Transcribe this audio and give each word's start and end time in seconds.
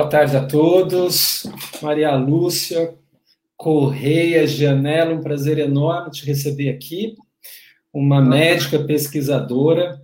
Boa 0.00 0.08
tarde 0.08 0.34
a 0.34 0.46
todos. 0.46 1.42
Maria 1.82 2.16
Lúcia 2.16 2.94
Correia 3.54 4.46
Gianella, 4.46 5.12
um 5.12 5.20
prazer 5.20 5.58
enorme 5.58 6.10
te 6.10 6.24
receber 6.24 6.70
aqui. 6.70 7.16
Uma 7.92 8.22
médica 8.22 8.78
pesquisadora, 8.78 10.00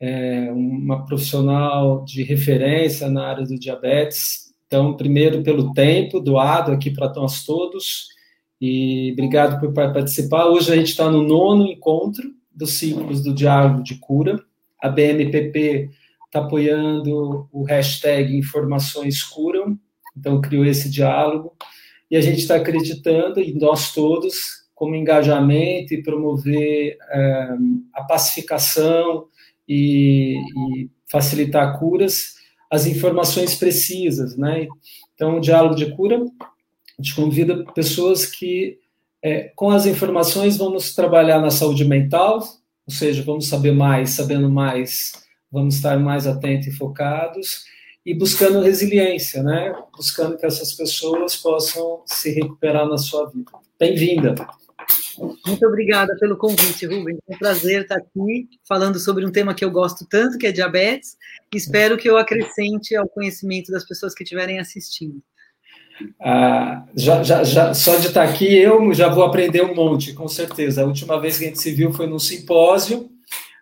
é, 0.00 0.50
uma 0.50 1.04
profissional 1.04 2.02
de 2.02 2.22
referência 2.22 3.10
na 3.10 3.26
área 3.26 3.44
do 3.44 3.58
diabetes. 3.58 4.54
Então, 4.66 4.96
primeiro, 4.96 5.42
pelo 5.42 5.74
tempo 5.74 6.18
doado 6.18 6.72
aqui 6.72 6.90
para 6.90 7.12
nós 7.12 7.44
todos, 7.44 8.08
e 8.58 9.10
obrigado 9.12 9.60
por 9.60 9.70
participar. 9.74 10.46
Hoje 10.46 10.72
a 10.72 10.76
gente 10.76 10.88
está 10.92 11.10
no 11.10 11.22
nono 11.22 11.66
encontro 11.66 12.24
dos 12.50 12.72
ciclos 12.72 13.22
do 13.22 13.34
Diálogo 13.34 13.82
de 13.82 13.96
Cura. 13.96 14.42
A 14.82 14.88
BMPP 14.88 15.90
está 16.30 16.38
apoiando 16.38 17.48
o 17.52 17.64
hashtag 17.64 18.36
Informações 18.36 19.20
Curam, 19.22 19.76
então 20.16 20.40
criou 20.40 20.64
esse 20.64 20.88
diálogo, 20.88 21.56
e 22.08 22.16
a 22.16 22.20
gente 22.20 22.38
está 22.38 22.54
acreditando, 22.54 23.40
e 23.40 23.52
nós 23.54 23.92
todos, 23.92 24.60
como 24.74 24.94
engajamento 24.94 25.92
e 25.92 26.02
promover 26.02 26.96
é, 27.10 27.48
a 27.92 28.04
pacificação 28.04 29.26
e, 29.68 30.36
e, 30.38 30.90
facilitar 31.10 31.78
curas, 31.78 32.34
as 32.70 32.86
informações 32.86 33.56
precisas, 33.56 34.36
né? 34.36 34.68
Então, 35.14 35.36
o 35.36 35.40
diálogo 35.40 35.74
de 35.74 35.94
cura, 35.94 36.16
a 36.18 37.02
gente 37.02 37.14
convida 37.14 37.64
pessoas 37.74 38.24
que, 38.24 38.78
é, 39.20 39.52
com 39.56 39.70
as 39.70 39.84
informações, 39.84 40.56
vamos 40.56 40.94
trabalhar 40.94 41.40
na 41.40 41.50
saúde 41.50 41.84
mental, 41.84 42.38
ou 42.86 42.94
seja, 42.94 43.22
vamos 43.22 43.48
saber 43.48 43.72
mais, 43.72 44.10
sabendo 44.10 44.48
mais, 44.48 45.12
vamos 45.50 45.74
estar 45.74 45.98
mais 45.98 46.26
atentos 46.26 46.68
e 46.68 46.72
focados 46.72 47.64
e 48.06 48.14
buscando 48.14 48.60
resiliência, 48.60 49.42
né? 49.42 49.74
Buscando 49.94 50.36
que 50.36 50.46
essas 50.46 50.72
pessoas 50.72 51.36
possam 51.36 52.02
se 52.06 52.30
recuperar 52.30 52.86
na 52.88 52.96
sua 52.96 53.28
vida. 53.28 53.50
Bem-vinda. 53.78 54.34
Muito 55.46 55.66
obrigada 55.66 56.16
pelo 56.18 56.36
convite, 56.36 56.86
Rubens. 56.86 57.18
É 57.28 57.34
um 57.34 57.38
prazer 57.38 57.82
estar 57.82 57.96
aqui 57.96 58.48
falando 58.66 58.98
sobre 58.98 59.26
um 59.26 59.30
tema 59.30 59.52
que 59.52 59.64
eu 59.64 59.70
gosto 59.70 60.06
tanto, 60.08 60.38
que 60.38 60.46
é 60.46 60.52
diabetes. 60.52 61.16
Espero 61.54 61.98
que 61.98 62.08
eu 62.08 62.16
acrescente 62.16 62.96
ao 62.96 63.08
conhecimento 63.08 63.70
das 63.70 63.86
pessoas 63.86 64.14
que 64.14 64.22
estiverem 64.22 64.58
assistindo. 64.58 65.22
Ah, 66.18 66.86
já, 66.96 67.22
já, 67.22 67.44
já, 67.44 67.74
só 67.74 67.96
de 67.96 68.06
estar 68.06 68.22
aqui, 68.22 68.56
eu 68.56 68.94
já 68.94 69.08
vou 69.08 69.22
aprender 69.22 69.62
um 69.62 69.74
monte, 69.74 70.14
com 70.14 70.26
certeza. 70.26 70.82
A 70.82 70.86
última 70.86 71.20
vez 71.20 71.36
que 71.36 71.44
a 71.44 71.48
gente 71.48 71.60
se 71.60 71.72
viu 71.72 71.92
foi 71.92 72.06
num 72.06 72.18
simpósio 72.18 73.10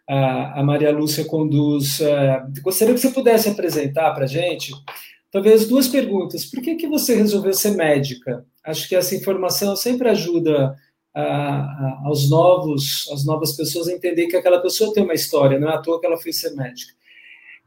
a, 0.09 0.63
Maria 0.63 0.91
Lúcia 0.91 1.25
conduz. 1.25 2.01
Uh, 2.01 2.63
gostaria 2.63 2.95
que 2.95 3.01
você 3.01 3.11
pudesse 3.11 3.49
apresentar 3.49 4.13
para 4.15 4.25
a 4.25 4.29
gente, 4.29 4.73
talvez 5.31 5.69
duas 5.69 5.87
perguntas. 5.87 6.47
Por 6.47 6.63
que, 6.63 6.77
que 6.77 6.89
você 6.89 7.15
resolveu 7.15 7.53
ser 7.53 7.73
médica? 7.73 8.45
Acho 8.65 8.89
que 8.89 8.97
essa 8.97 9.15
informação 9.15 9.77
sempre 9.77 10.09
ajuda 10.09 10.75
uh, 11.15 12.07
aos 12.07 12.31
novos, 12.31 13.09
as 13.13 13.25
novas 13.27 13.53
pessoas 13.53 13.89
a 13.89 13.93
entender 13.93 14.29
que 14.29 14.37
aquela 14.37 14.61
pessoa 14.61 14.93
tem 14.95 15.03
uma 15.03 15.15
história, 15.15 15.59
não 15.59 15.69
é 15.69 15.75
à 15.75 15.79
toa 15.79 16.01
que 16.01 16.07
ela 16.07 16.17
foi 16.17 16.33
ser 16.33 16.55
médica. 16.55 16.95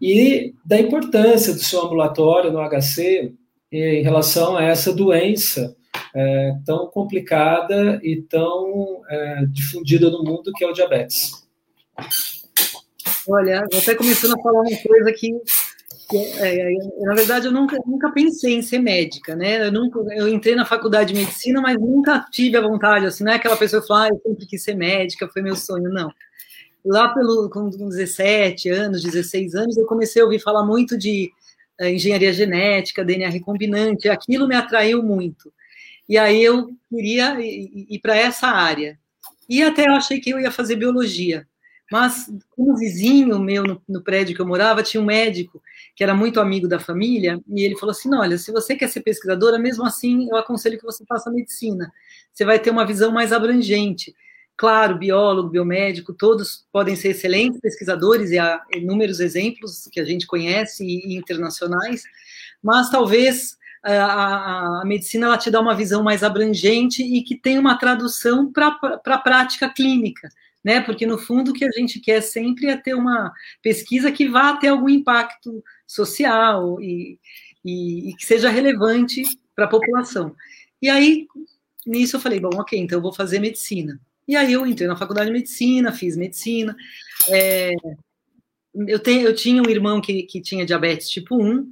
E 0.02 0.56
da 0.66 0.80
importância 0.80 1.54
do 1.54 1.60
seu 1.60 1.84
ambulatório 1.84 2.52
no 2.52 2.60
HC 2.68 3.36
em 3.72 4.02
relação 4.02 4.58
a 4.58 4.64
essa 4.64 4.92
doença 4.92 5.76
é, 6.14 6.56
tão 6.66 6.88
complicada 6.88 8.00
e 8.04 8.22
tão 8.24 9.02
é, 9.08 9.46
difundida 9.46 10.10
no 10.10 10.24
mundo 10.24 10.52
que 10.56 10.64
é 10.64 10.68
o 10.68 10.74
diabetes. 10.74 11.48
Olha, 13.28 13.68
você 13.72 13.96
começando 13.96 14.34
a 14.34 14.42
falar 14.42 14.62
uma 14.62 14.78
coisa 14.78 15.12
que, 15.14 15.32
que 16.10 16.18
é, 16.18 16.74
é, 16.74 16.78
na 17.02 17.14
verdade, 17.14 17.46
eu 17.46 17.52
nunca, 17.52 17.78
nunca 17.86 18.12
pensei 18.12 18.56
em 18.56 18.62
ser 18.62 18.80
médica, 18.80 19.36
né? 19.36 19.68
Eu, 19.68 19.72
nunca, 19.72 20.00
eu 20.16 20.28
entrei 20.28 20.56
na 20.56 20.66
faculdade 20.66 21.14
de 21.14 21.20
medicina, 21.20 21.62
mas 21.62 21.80
nunca 21.80 22.26
tive 22.32 22.58
a 22.58 22.62
vontade, 22.62 23.06
assim, 23.06 23.24
não 23.24 23.32
é 23.32 23.36
aquela 23.36 23.58
pessoa 23.58 23.82
que 23.82 23.88
fala, 23.88 24.06
ah, 24.06 24.10
eu 24.10 24.22
sempre 24.26 24.46
quis 24.48 24.64
ser 24.64 24.76
médica, 24.76 25.28
foi 25.28 25.42
meu 25.42 25.56
sonho, 25.56 25.90
não. 25.90 26.12
Lá 26.84 27.10
pelo, 27.10 27.48
com 27.50 27.70
17 27.70 28.70
anos, 28.70 29.04
16 29.04 29.54
anos, 29.54 29.78
eu 29.78 29.86
comecei 29.86 30.22
a 30.22 30.26
ouvir 30.26 30.40
falar 30.40 30.66
muito 30.66 30.98
de 30.98 31.32
uh, 31.80 31.86
engenharia 31.86 32.34
genética, 32.34 33.06
DNA 33.06 33.30
recombinante, 33.30 34.10
aquilo 34.10 34.48
me 34.48 34.56
atraiu 34.56 35.04
muito. 35.04 35.54
E 36.10 36.18
aí 36.18 36.44
eu 36.44 36.72
queria 36.90 37.40
ir, 37.40 37.86
ir 37.88 38.00
para 38.00 38.18
essa 38.18 38.48
área. 38.48 38.98
E 39.48 39.62
até 39.62 39.88
eu 39.88 39.94
achei 39.94 40.20
que 40.20 40.32
eu 40.32 40.40
ia 40.40 40.50
fazer 40.50 40.76
biologia. 40.76 41.48
Mas, 41.92 42.32
como 42.52 42.78
vizinho 42.78 43.38
meu 43.38 43.64
no, 43.64 43.82
no, 43.88 44.02
prédio 44.02 44.34
que 44.34 44.42
eu 44.42 44.48
morava, 44.48 44.82
tinha 44.82 45.04
um 45.04 45.06
médico 45.06 45.62
que 45.94 46.02
era 46.02 46.16
muito 46.16 46.40
amigo 46.40 46.66
da 46.66 46.80
família, 46.80 47.42
e 47.50 47.64
ele 47.64 47.78
falou 47.78 47.92
assim: 47.92 48.16
olha, 48.16 48.38
se 48.38 48.50
você 48.50 48.78
quer 48.78 48.88
ser 48.88 49.02
pesquisadora, 49.02 49.60
mesmo 49.60 49.86
assim, 49.86 50.30
eu 50.30 50.38
aconselho 50.38 50.80
que 50.80 50.86
você 50.86 51.04
faça 51.06 51.30
medicina. 51.30 51.92
Você 52.32 52.46
vai 52.46 52.60
ter 52.60 52.70
uma 52.70 52.86
visão 52.86 53.12
mais 53.12 53.34
abrangente. 53.34 54.16
Claro, 54.56 54.98
biólogo, 54.98 55.50
biomédico, 55.50 56.14
todos 56.14 56.66
podem 56.72 56.96
ser 56.96 57.10
excelentes 57.10 57.60
pesquisadores, 57.60 58.32
e 58.32 58.40
há 58.40 58.62
inúmeros 58.74 59.20
exemplos 59.20 59.90
que 59.92 60.00
a 60.00 60.06
gente 60.06 60.26
conhece 60.26 60.86
e, 60.86 61.14
e 61.14 61.18
internacionais, 61.18 62.04
mas 62.64 62.90
talvez 62.90 63.58
a, 63.84 63.92
a, 63.92 64.82
a, 64.82 64.86
medicina 64.86 65.26
ela 65.26 65.38
te 65.38 65.52
dá 65.52 65.60
uma 65.60 65.76
visão 65.76 66.04
mais 66.04 66.24
abrangente 66.24 67.04
e 67.04 67.22
que 67.22 67.36
tem 67.36 67.60
uma 67.60 67.78
tradução 67.78 68.50
para 68.50 68.80
a 69.06 69.18
prática 69.18 69.68
clínica 69.68 70.30
né? 70.64 70.82
Porque 70.82 71.06
no 71.06 71.18
fundo 71.18 71.52
o 71.52 71.54
que 71.54 71.66
a 71.66 71.72
gente 71.72 72.00
quer 72.00 72.22
sempre 72.22 72.68
é 72.68 72.78
ter 72.78 72.94
uma 72.94 73.32
pesquisa 73.62 74.12
que 74.12 74.28
vá 74.28 74.56
ter 74.56 74.70
algum 74.70 74.90
impacto 74.90 75.64
social 75.88 76.80
e, 76.82 77.20
e, 77.64 78.10
e 78.10 78.16
que 78.16 78.26
seja 78.26 78.50
relevante 78.50 79.24
para 79.56 79.66
a 79.66 79.70
população. 79.70 80.36
E 80.82 80.90
aí, 80.90 81.28
nisso 81.86 82.16
eu 82.16 82.20
falei, 82.20 82.40
bom, 82.40 82.50
ok, 82.54 82.80
então 82.80 82.98
eu 82.98 83.02
vou 83.02 83.14
fazer 83.14 83.40
medicina. 83.40 84.00
E 84.28 84.36
aí 84.36 84.54
eu 84.54 84.66
entrei 84.66 84.88
na 84.88 84.96
faculdade 84.96 85.28
de 85.28 85.34
medicina, 85.34 85.92
fiz 85.92 86.16
medicina. 86.16 86.76
É, 87.30 87.72
eu, 88.88 89.00
tenho, 89.00 89.28
eu 89.28 89.36
tinha 89.36 89.62
um 89.62 89.70
irmão 89.70 90.00
que, 90.00 90.24
que 90.24 90.42
tinha 90.42 90.66
diabetes 90.66 91.10
tipo 91.10 91.36
1, 91.36 91.72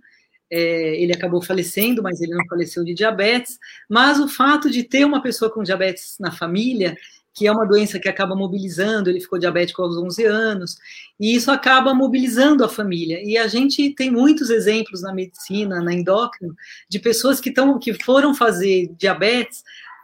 é, 0.51 1.01
ele 1.01 1.13
acabou 1.13 1.41
falecendo, 1.41 2.01
mas 2.01 2.21
ele 2.21 2.33
não 2.33 2.45
faleceu 2.47 2.83
de 2.83 2.93
diabetes. 2.93 3.57
Mas 3.87 4.19
o 4.19 4.27
fato 4.27 4.69
de 4.69 4.83
ter 4.83 5.05
uma 5.05 5.21
pessoa 5.21 5.51
com 5.51 5.63
diabetes 5.63 6.17
na 6.19 6.31
família 6.31 6.97
que 7.33 7.47
é 7.47 7.51
uma 7.51 7.65
doença 7.65 7.99
que 7.99 8.09
acaba 8.09 8.35
mobilizando, 8.35 9.09
ele 9.09 9.21
ficou 9.21 9.39
diabético 9.39 9.81
aos 9.81 9.97
11 9.97 10.25
anos, 10.25 10.77
e 11.19 11.35
isso 11.35 11.51
acaba 11.51 11.93
mobilizando 11.93 12.63
a 12.63 12.69
família. 12.69 13.21
E 13.23 13.37
a 13.37 13.47
gente 13.47 13.91
tem 13.91 14.11
muitos 14.11 14.49
exemplos 14.49 15.01
na 15.01 15.13
medicina, 15.13 15.81
na 15.81 15.93
endócrina, 15.93 16.53
de 16.89 16.99
pessoas 16.99 17.39
que, 17.39 17.51
tão, 17.51 17.79
que 17.79 17.93
foram 17.93 18.33
fazer 18.33 18.89
diabetes, 18.97 19.63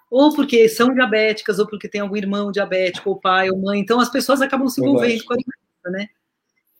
ou 0.09 0.33
porque 0.33 0.69
são 0.69 0.93
diabéticas, 0.93 1.59
ou 1.59 1.67
porque 1.67 1.89
tem 1.89 2.01
algum 2.01 2.15
irmão 2.15 2.51
diabético, 2.51 3.09
ou 3.09 3.19
pai, 3.19 3.49
ou 3.49 3.57
mãe, 3.59 3.79
então 3.79 3.99
as 3.99 4.09
pessoas 4.09 4.41
acabam 4.41 4.67
se 4.67 4.79
envolvendo 4.81 5.23
com 5.25 5.33
a 5.33 5.37
doença, 5.37 5.97
né? 5.97 6.07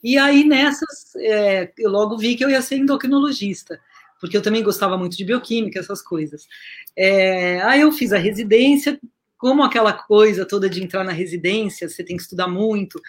E 0.04 0.18
aí 0.18 0.44
nessas, 0.44 1.16
é, 1.16 1.72
eu 1.78 1.90
logo 1.90 2.18
vi 2.18 2.36
que 2.36 2.46
eu 2.46 2.50
ia 2.50 2.62
ser 2.62 2.78
endocrinologista, 2.78 3.80
porque 4.20 4.38
eu 4.38 4.42
também 4.42 4.64
gostava 4.64 4.98
muito 4.98 5.18
de 5.18 5.26
bioquímica, 5.26 5.80
essas 5.80 6.02
coisas. 6.02 6.48
É, 6.96 7.62
aí 7.62 7.82
eu 7.82 7.92
fiz 7.92 8.14
a 8.14 8.18
residência, 8.18 9.00
como 9.38 9.64
aquela 9.64 9.94
coisa 9.94 10.46
toda 10.46 10.70
de 10.70 10.84
entrar 10.84 11.04
na 11.04 11.12
residência, 11.12 11.90
você 11.90 12.04
tem 12.04 12.16
que 12.16 12.24
estudar 12.24 12.48
muito. 12.48 13.00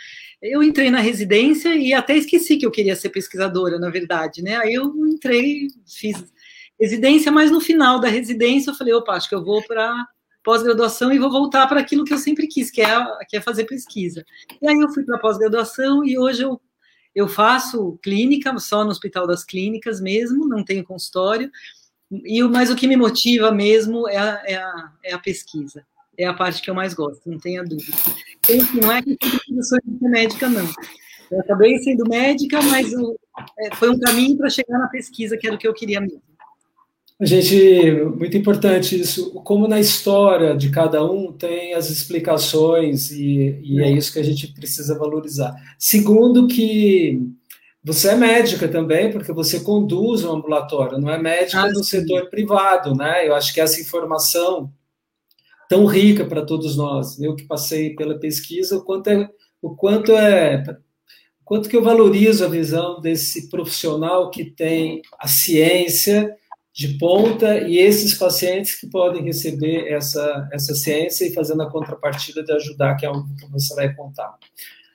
Eu 0.43 0.63
entrei 0.63 0.91
na 0.91 1.01
residência 1.01 1.75
e 1.75 1.93
até 1.93 2.17
esqueci 2.17 2.57
que 2.57 2.67
eu 2.67 2.71
queria 2.71 2.97
ser 2.97 3.11
pesquisadora, 3.11 3.79
na 3.79 3.91
verdade, 3.91 4.43
né? 4.43 4.57
Aí 4.57 4.75
eu 4.75 4.93
entrei, 5.07 5.69
fiz 5.87 6.25
residência, 6.79 7.33
mas 7.33 7.51
no 7.51 7.61
final 7.61 8.01
da 8.01 8.09
residência 8.09 8.71
eu 8.71 8.75
falei, 8.75 8.93
opa, 8.93 9.13
acho 9.13 9.29
que 9.29 9.35
eu 9.35 9.45
vou 9.45 9.63
para 9.63 10.07
pós-graduação 10.45 11.13
e 11.13 11.19
vou 11.19 11.31
voltar 11.31 11.67
para 11.67 11.81
aquilo 11.81 12.05
que 12.05 12.13
eu 12.13 12.19
sempre 12.19 12.47
quis, 12.47 12.71
que 12.71 12.81
é, 12.83 13.05
que 13.29 13.37
é 13.37 13.41
fazer 13.41 13.65
pesquisa. 13.65 14.25
E 14.61 14.69
aí 14.69 14.79
eu 14.79 14.91
fui 14.91 15.05
para 15.05 15.19
pós-graduação 15.19 16.05
e 16.05 16.19
hoje 16.19 16.43
eu, 16.43 16.61
eu 17.15 17.29
faço 17.29 17.99
clínica, 18.03 18.57
só 18.59 18.85
no 18.85 18.91
Hospital 18.91 19.27
das 19.27 19.45
Clínicas 19.45 20.01
mesmo, 20.01 20.47
não 20.47 20.65
tenho 20.65 20.85
consultório, 20.85 21.51
e, 22.11 22.43
mas 22.45 22.71
o 22.71 22.77
que 22.77 22.87
me 22.87 22.97
motiva 22.97 23.51
mesmo 23.51 24.09
é 24.09 24.19
a, 24.19 24.43
é 24.45 24.55
a, 24.57 24.93
é 25.05 25.15
a 25.15 25.19
pesquisa 25.19 25.85
é 26.19 26.27
a 26.27 26.35
parte 26.35 26.63
que 26.63 26.71
eu 26.71 26.75
mais 26.75 26.95
gosto, 26.95 27.29
não 27.29 27.39
tenha 27.39 27.63
dúvida. 27.63 27.97
Enfim, 28.49 28.81
não 28.81 28.93
é 28.93 29.03
que 29.03 29.17
eu 29.21 29.63
sou 29.63 29.79
médica, 30.01 30.49
não. 30.49 30.69
Eu 31.31 31.41
acabei 31.41 31.79
sendo 31.79 32.09
médica, 32.09 32.63
mas 32.63 32.93
o, 32.93 33.19
é, 33.59 33.75
foi 33.75 33.91
um 33.91 33.99
caminho 33.99 34.37
para 34.37 34.49
chegar 34.49 34.79
na 34.79 34.89
pesquisa, 34.89 35.37
que 35.37 35.47
era 35.47 35.57
o 35.57 35.59
que 35.59 35.67
eu 35.67 35.75
queria 35.75 36.01
mesmo. 36.01 36.23
Gente, 37.21 37.93
muito 38.15 38.37
importante 38.37 39.01
isso. 39.01 39.33
Como 39.43 39.67
na 39.67 39.81
história 39.81 40.55
de 40.55 40.71
cada 40.71 41.03
um 41.03 41.33
tem 41.33 41.73
as 41.73 41.89
explicações, 41.89 43.11
e, 43.11 43.59
e 43.63 43.83
é 43.83 43.91
isso 43.91 44.13
que 44.13 44.19
a 44.19 44.25
gente 44.25 44.53
precisa 44.53 44.99
valorizar. 44.99 45.55
Segundo, 45.79 46.47
que 46.47 47.19
você 47.83 48.11
é 48.11 48.17
médica 48.17 48.69
também, 48.69 49.11
porque 49.11 49.33
você 49.33 49.61
conduz 49.61 50.25
um 50.25 50.33
ambulatório, 50.33 50.99
não 50.99 51.09
é 51.09 51.19
médica 51.19 51.61
ah, 51.61 51.71
no 51.71 51.83
sim. 51.83 52.01
setor 52.01 52.29
privado, 52.29 52.95
né? 52.95 53.27
Eu 53.27 53.35
acho 53.35 53.55
que 53.55 53.61
essa 53.61 53.81
informação 53.81 54.71
tão 55.69 55.87
rica 55.87 56.25
para 56.25 56.45
todos 56.45 56.77
nós. 56.77 57.21
Eu 57.21 57.35
que 57.35 57.45
passei 57.45 57.95
pela 57.95 58.19
pesquisa, 58.19 58.77
o 58.77 58.85
quanto 58.85 59.09
é, 59.09 59.29
o 59.61 59.75
quanto 59.75 60.13
é 60.13 60.63
quanto 61.47 61.69
que 61.69 61.77
eu 61.77 61.83
valorizo 61.83 62.45
a 62.45 62.49
visão 62.49 63.01
desse 63.01 63.49
profissional 63.49 64.31
que 64.31 64.45
tem 64.45 65.01
a 65.17 65.29
ciência 65.29 66.37
de 66.75 66.99
ponta 66.99 67.59
e 67.59 67.79
esses 67.79 68.15
pacientes 68.15 68.75
que 68.79 68.89
podem 68.89 69.23
receber 69.23 69.87
essa, 69.91 70.49
essa 70.53 70.75
ciência 70.75 71.25
e 71.25 71.33
fazendo 71.33 71.63
a 71.63 71.71
contrapartida 71.71 72.43
de 72.43 72.53
ajudar, 72.53 72.97
que 72.97 73.07
é 73.07 73.09
algo 73.09 73.33
que 73.39 73.47
você 73.51 73.75
vai 73.77 73.95
contar. 73.95 74.37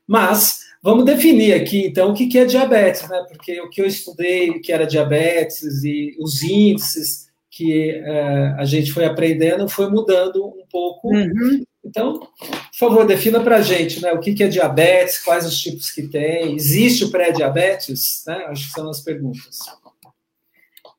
Mas 0.06 0.60
vamos 0.84 1.06
definir 1.06 1.54
aqui, 1.54 1.86
então, 1.86 2.12
o 2.12 2.14
que 2.14 2.38
é 2.38 2.44
diabetes, 2.44 3.08
né? 3.08 3.26
Porque 3.30 3.62
o 3.62 3.70
que 3.70 3.82
eu 3.82 3.86
estudei, 3.86 4.60
que 4.60 4.74
era 4.74 4.86
diabetes 4.86 5.84
e 5.86 6.18
os 6.20 6.44
índices 6.44 7.31
que 7.52 7.92
é, 7.92 8.56
a 8.58 8.64
gente 8.64 8.94
foi 8.94 9.04
aprendendo 9.04 9.68
foi 9.68 9.90
mudando 9.90 10.46
um 10.46 10.66
pouco. 10.72 11.10
Uhum. 11.10 11.64
Então, 11.84 12.20
por 12.20 12.78
favor, 12.80 13.06
defina 13.06 13.42
para 13.42 13.58
a 13.58 13.62
gente 13.62 14.02
né, 14.02 14.14
o 14.14 14.20
que 14.20 14.42
é 14.42 14.48
diabetes, 14.48 15.20
quais 15.20 15.46
os 15.46 15.60
tipos 15.60 15.92
que 15.92 16.08
tem, 16.08 16.56
existe 16.56 17.04
o 17.04 17.12
pré-diabetes? 17.12 18.24
Né? 18.26 18.46
Acho 18.48 18.68
que 18.68 18.74
são 18.74 18.90
as 18.90 19.02
perguntas. 19.02 19.60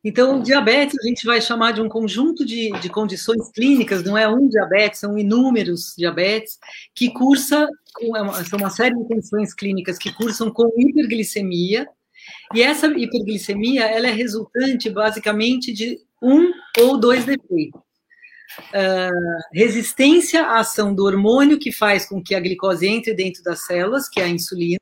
Então, 0.04 0.42
diabetes 0.42 0.98
a 0.98 1.06
gente 1.06 1.24
vai 1.24 1.40
chamar 1.40 1.72
de 1.72 1.80
um 1.80 1.88
conjunto 1.88 2.44
de, 2.44 2.72
de 2.80 2.88
condições 2.88 3.50
clínicas, 3.52 4.02
não 4.02 4.18
é 4.18 4.28
um 4.28 4.48
diabetes, 4.48 4.98
são 4.98 5.16
inúmeros 5.16 5.94
diabetes, 5.96 6.58
que 6.92 7.10
cursa, 7.12 7.68
é 8.00 8.44
são 8.44 8.58
uma 8.58 8.70
série 8.70 8.96
de 8.96 9.04
condições 9.06 9.54
clínicas 9.54 9.96
que 9.96 10.12
cursam 10.12 10.50
com 10.50 10.68
hiperglicemia, 10.76 11.86
e 12.52 12.62
essa 12.62 12.88
hiperglicemia, 12.88 13.84
ela 13.84 14.08
é 14.08 14.12
resultante, 14.12 14.90
basicamente, 14.90 15.72
de 15.72 16.00
um 16.22 16.52
ou 16.78 16.98
dois 16.98 17.24
defeitos. 17.24 17.80
Uh, 18.68 19.40
resistência 19.52 20.42
à 20.42 20.60
ação 20.60 20.94
do 20.94 21.04
hormônio, 21.04 21.58
que 21.58 21.72
faz 21.72 22.06
com 22.06 22.22
que 22.22 22.34
a 22.34 22.40
glicose 22.40 22.86
entre 22.86 23.14
dentro 23.14 23.42
das 23.42 23.64
células, 23.64 24.08
que 24.08 24.20
é 24.20 24.24
a 24.24 24.28
insulina, 24.28 24.78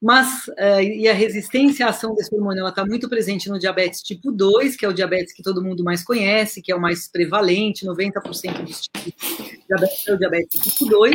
mas 0.00 0.48
uh, 0.48 0.80
e 0.80 1.08
a 1.08 1.14
resistência 1.14 1.86
à 1.86 1.90
ação 1.90 2.14
desse 2.14 2.34
hormônio 2.34 2.60
ela 2.60 2.70
está 2.70 2.84
muito 2.84 3.08
presente 3.08 3.48
no 3.48 3.58
diabetes 3.58 4.02
tipo 4.02 4.30
2, 4.30 4.76
que 4.76 4.84
é 4.84 4.88
o 4.88 4.92
diabetes 4.92 5.32
que 5.32 5.42
todo 5.42 5.62
mundo 5.62 5.82
mais 5.82 6.04
conhece, 6.04 6.62
que 6.62 6.70
é 6.70 6.74
o 6.74 6.80
mais 6.80 7.08
prevalente, 7.08 7.86
90% 7.86 8.64
dos 8.64 8.82
tipos 8.82 9.38
de 9.38 9.66
diabetes 9.66 10.08
é 10.08 10.12
o 10.12 10.18
diabetes 10.18 10.60
tipo 10.60 10.84
2. 10.84 11.14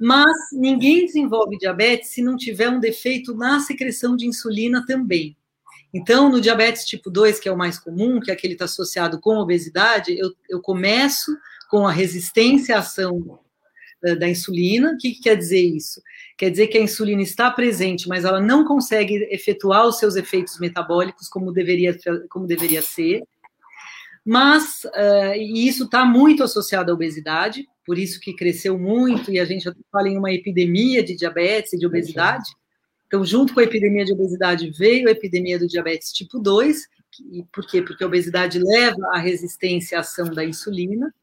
Mas 0.00 0.32
ninguém 0.52 1.06
desenvolve 1.06 1.56
diabetes 1.56 2.10
se 2.10 2.22
não 2.22 2.36
tiver 2.36 2.68
um 2.68 2.80
defeito 2.80 3.34
na 3.34 3.60
secreção 3.60 4.16
de 4.16 4.26
insulina 4.26 4.84
também. 4.84 5.36
Então, 5.92 6.30
no 6.30 6.40
diabetes 6.40 6.86
tipo 6.86 7.10
2, 7.10 7.38
que 7.38 7.48
é 7.48 7.52
o 7.52 7.56
mais 7.56 7.78
comum, 7.78 8.18
que 8.18 8.30
é 8.30 8.34
aquele 8.34 8.54
que 8.54 8.62
está 8.62 8.64
associado 8.64 9.20
com 9.20 9.36
obesidade, 9.36 10.16
eu, 10.18 10.32
eu 10.48 10.60
começo 10.60 11.36
com 11.68 11.86
a 11.86 11.92
resistência 11.92 12.76
à 12.76 12.78
ação 12.78 13.38
da, 14.02 14.14
da 14.14 14.28
insulina. 14.28 14.92
O 14.92 14.96
que, 14.96 15.12
que 15.12 15.22
quer 15.22 15.36
dizer 15.36 15.60
isso? 15.60 16.00
Quer 16.38 16.50
dizer 16.50 16.68
que 16.68 16.78
a 16.78 16.82
insulina 16.82 17.22
está 17.22 17.50
presente, 17.50 18.08
mas 18.08 18.24
ela 18.24 18.40
não 18.40 18.64
consegue 18.64 19.28
efetuar 19.30 19.86
os 19.86 19.98
seus 19.98 20.16
efeitos 20.16 20.58
metabólicos 20.58 21.28
como 21.28 21.52
deveria, 21.52 21.96
como 22.30 22.46
deveria 22.46 22.80
ser. 22.80 23.22
Mas 24.24 24.84
uh, 24.84 25.34
e 25.36 25.66
isso 25.68 25.84
está 25.84 26.04
muito 26.04 26.42
associado 26.42 26.90
à 26.90 26.94
obesidade, 26.94 27.66
por 27.84 27.98
isso 27.98 28.20
que 28.20 28.34
cresceu 28.34 28.78
muito, 28.78 29.30
e 29.30 29.38
a 29.38 29.44
gente 29.44 29.68
fala 29.90 30.08
em 30.08 30.16
uma 30.16 30.32
epidemia 30.32 31.02
de 31.02 31.16
diabetes 31.16 31.72
e 31.72 31.78
de 31.78 31.86
obesidade. 31.86 32.48
Então, 33.12 33.26
junto 33.26 33.52
com 33.52 33.60
a 33.60 33.64
epidemia 33.64 34.06
de 34.06 34.12
obesidade, 34.14 34.70
veio 34.70 35.06
a 35.06 35.10
epidemia 35.10 35.58
do 35.58 35.66
diabetes 35.66 36.10
tipo 36.10 36.38
2. 36.38 36.88
Por 37.52 37.66
quê? 37.66 37.82
Porque 37.82 38.02
a 38.02 38.06
obesidade 38.06 38.58
leva 38.58 39.06
à 39.08 39.18
resistência 39.18 39.98
à 39.98 40.00
ação 40.00 40.30
da 40.30 40.42
insulina. 40.42 41.14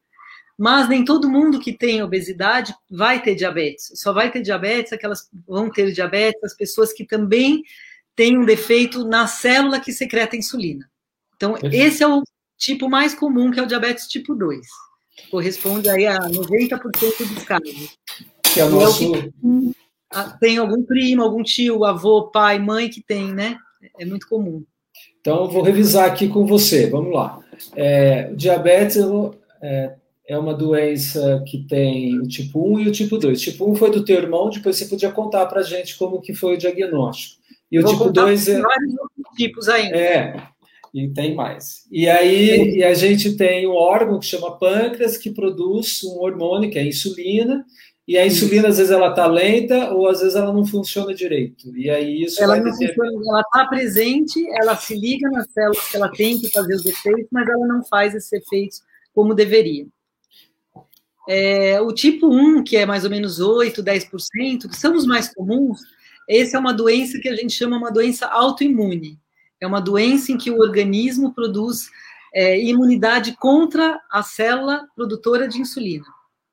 Mas 0.56 0.88
nem 0.88 1.04
todo 1.04 1.28
mundo 1.28 1.58
que 1.58 1.72
tem 1.72 2.00
obesidade 2.00 2.72
vai 2.88 3.20
ter 3.20 3.34
diabetes. 3.34 3.90
Só 3.96 4.12
vai 4.12 4.30
ter 4.30 4.40
diabetes 4.40 4.92
aquelas 4.92 5.28
vão 5.44 5.68
ter 5.68 5.90
diabetes 5.90 6.44
as 6.44 6.54
pessoas 6.54 6.92
que 6.92 7.04
também 7.04 7.64
têm 8.14 8.38
um 8.38 8.44
defeito 8.44 9.04
na 9.04 9.26
célula 9.26 9.80
que 9.80 9.92
secreta 9.92 10.36
insulina. 10.36 10.88
Então, 11.34 11.56
esse 11.72 12.04
é 12.04 12.06
o 12.06 12.22
tipo 12.56 12.88
mais 12.88 13.16
comum, 13.16 13.50
que 13.50 13.58
é 13.58 13.64
o 13.64 13.66
diabetes 13.66 14.06
tipo 14.06 14.32
2. 14.36 14.64
Corresponde 15.28 15.90
aí 15.90 16.06
a 16.06 16.20
90% 16.20 17.34
dos 17.34 17.42
casos. 17.42 17.98
Que 18.44 18.60
é 18.60 18.64
o 18.64 18.70
nosso... 18.70 19.12
É 19.12 19.18
o 19.18 19.22
que 19.22 19.74
tem 20.40 20.58
algum 20.58 20.82
primo, 20.82 21.22
algum 21.22 21.42
tio, 21.42 21.84
avô, 21.84 22.28
pai, 22.28 22.58
mãe 22.58 22.88
que 22.88 23.00
tem, 23.00 23.32
né? 23.32 23.56
É 23.98 24.04
muito 24.04 24.28
comum. 24.28 24.64
Então, 25.20 25.48
vou 25.48 25.62
revisar 25.62 26.06
aqui 26.06 26.28
com 26.28 26.46
você. 26.46 26.88
Vamos 26.88 27.12
lá. 27.12 27.38
É, 27.76 28.32
diabetes 28.34 28.98
é, 29.62 29.94
é, 30.26 30.38
uma 30.38 30.54
doença 30.54 31.42
que 31.46 31.58
tem 31.66 32.18
o 32.18 32.26
tipo 32.26 32.74
1 32.74 32.80
e 32.80 32.88
o 32.88 32.92
tipo 32.92 33.18
2. 33.18 33.38
O 33.38 33.42
tipo 33.42 33.70
1 33.70 33.74
foi 33.74 33.90
do 33.90 34.04
teu 34.04 34.16
irmão, 34.16 34.50
depois 34.50 34.76
você 34.76 34.86
podia 34.86 35.10
contar 35.10 35.46
para 35.46 35.60
a 35.60 35.64
gente 35.64 35.96
como 35.98 36.20
que 36.20 36.34
foi 36.34 36.54
o 36.54 36.58
diagnóstico. 36.58 37.40
E 37.70 37.78
o 37.78 37.84
tipo 37.84 38.10
2 38.10 38.48
é... 38.48 38.60
vários 38.60 38.94
tipos 39.36 39.68
ainda. 39.68 39.96
É, 39.96 40.42
e 40.92 41.08
tem 41.08 41.34
mais. 41.34 41.86
E 41.90 42.08
aí 42.08 42.78
e 42.78 42.84
a 42.84 42.94
gente 42.94 43.36
tem 43.36 43.66
um 43.66 43.74
órgão 43.74 44.18
que 44.18 44.26
chama 44.26 44.58
pâncreas, 44.58 45.16
que 45.16 45.30
produz 45.30 46.02
um 46.02 46.18
hormônio, 46.20 46.70
que 46.70 46.78
é 46.78 46.82
a 46.82 46.86
insulina, 46.86 47.64
e 48.06 48.18
a 48.18 48.26
insulina, 48.26 48.68
às 48.68 48.78
vezes, 48.78 48.90
ela 48.90 49.10
está 49.10 49.26
lenta 49.26 49.92
ou 49.92 50.08
às 50.08 50.20
vezes 50.20 50.34
ela 50.34 50.52
não 50.52 50.66
funciona 50.66 51.14
direito. 51.14 51.74
E 51.76 51.88
aí 51.88 52.24
isso 52.24 52.42
ela 52.42 52.56
não 52.56 52.72
funciona, 52.72 53.22
ela 53.28 53.40
está 53.40 53.66
presente, 53.66 54.44
ela 54.60 54.74
se 54.76 54.96
liga 54.96 55.28
nas 55.30 55.50
células 55.52 55.88
que 55.88 55.96
ela 55.96 56.10
tem 56.10 56.40
que 56.40 56.50
fazer 56.50 56.74
os 56.74 56.84
efeitos, 56.84 57.28
mas 57.30 57.48
ela 57.48 57.66
não 57.66 57.84
faz 57.84 58.14
esses 58.14 58.32
efeitos 58.32 58.82
como 59.14 59.34
deveria. 59.34 59.86
É, 61.28 61.80
o 61.80 61.92
tipo 61.92 62.26
1, 62.26 62.64
que 62.64 62.76
é 62.76 62.84
mais 62.84 63.04
ou 63.04 63.10
menos 63.10 63.38
8, 63.38 63.82
10%, 63.82 64.68
que 64.68 64.76
são 64.76 64.94
os 64.96 65.06
mais 65.06 65.32
comuns, 65.32 65.78
esse 66.28 66.56
é 66.56 66.58
uma 66.58 66.72
doença 66.72 67.18
que 67.20 67.28
a 67.28 67.36
gente 67.36 67.52
chama 67.52 67.76
uma 67.76 67.92
doença 67.92 68.26
autoimune. 68.26 69.18
É 69.60 69.66
uma 69.66 69.80
doença 69.80 70.32
em 70.32 70.38
que 70.38 70.50
o 70.50 70.58
organismo 70.58 71.34
produz 71.34 71.88
é, 72.34 72.60
imunidade 72.60 73.36
contra 73.36 74.00
a 74.10 74.22
célula 74.22 74.86
produtora 74.96 75.46
de 75.46 75.60
insulina. 75.60 76.06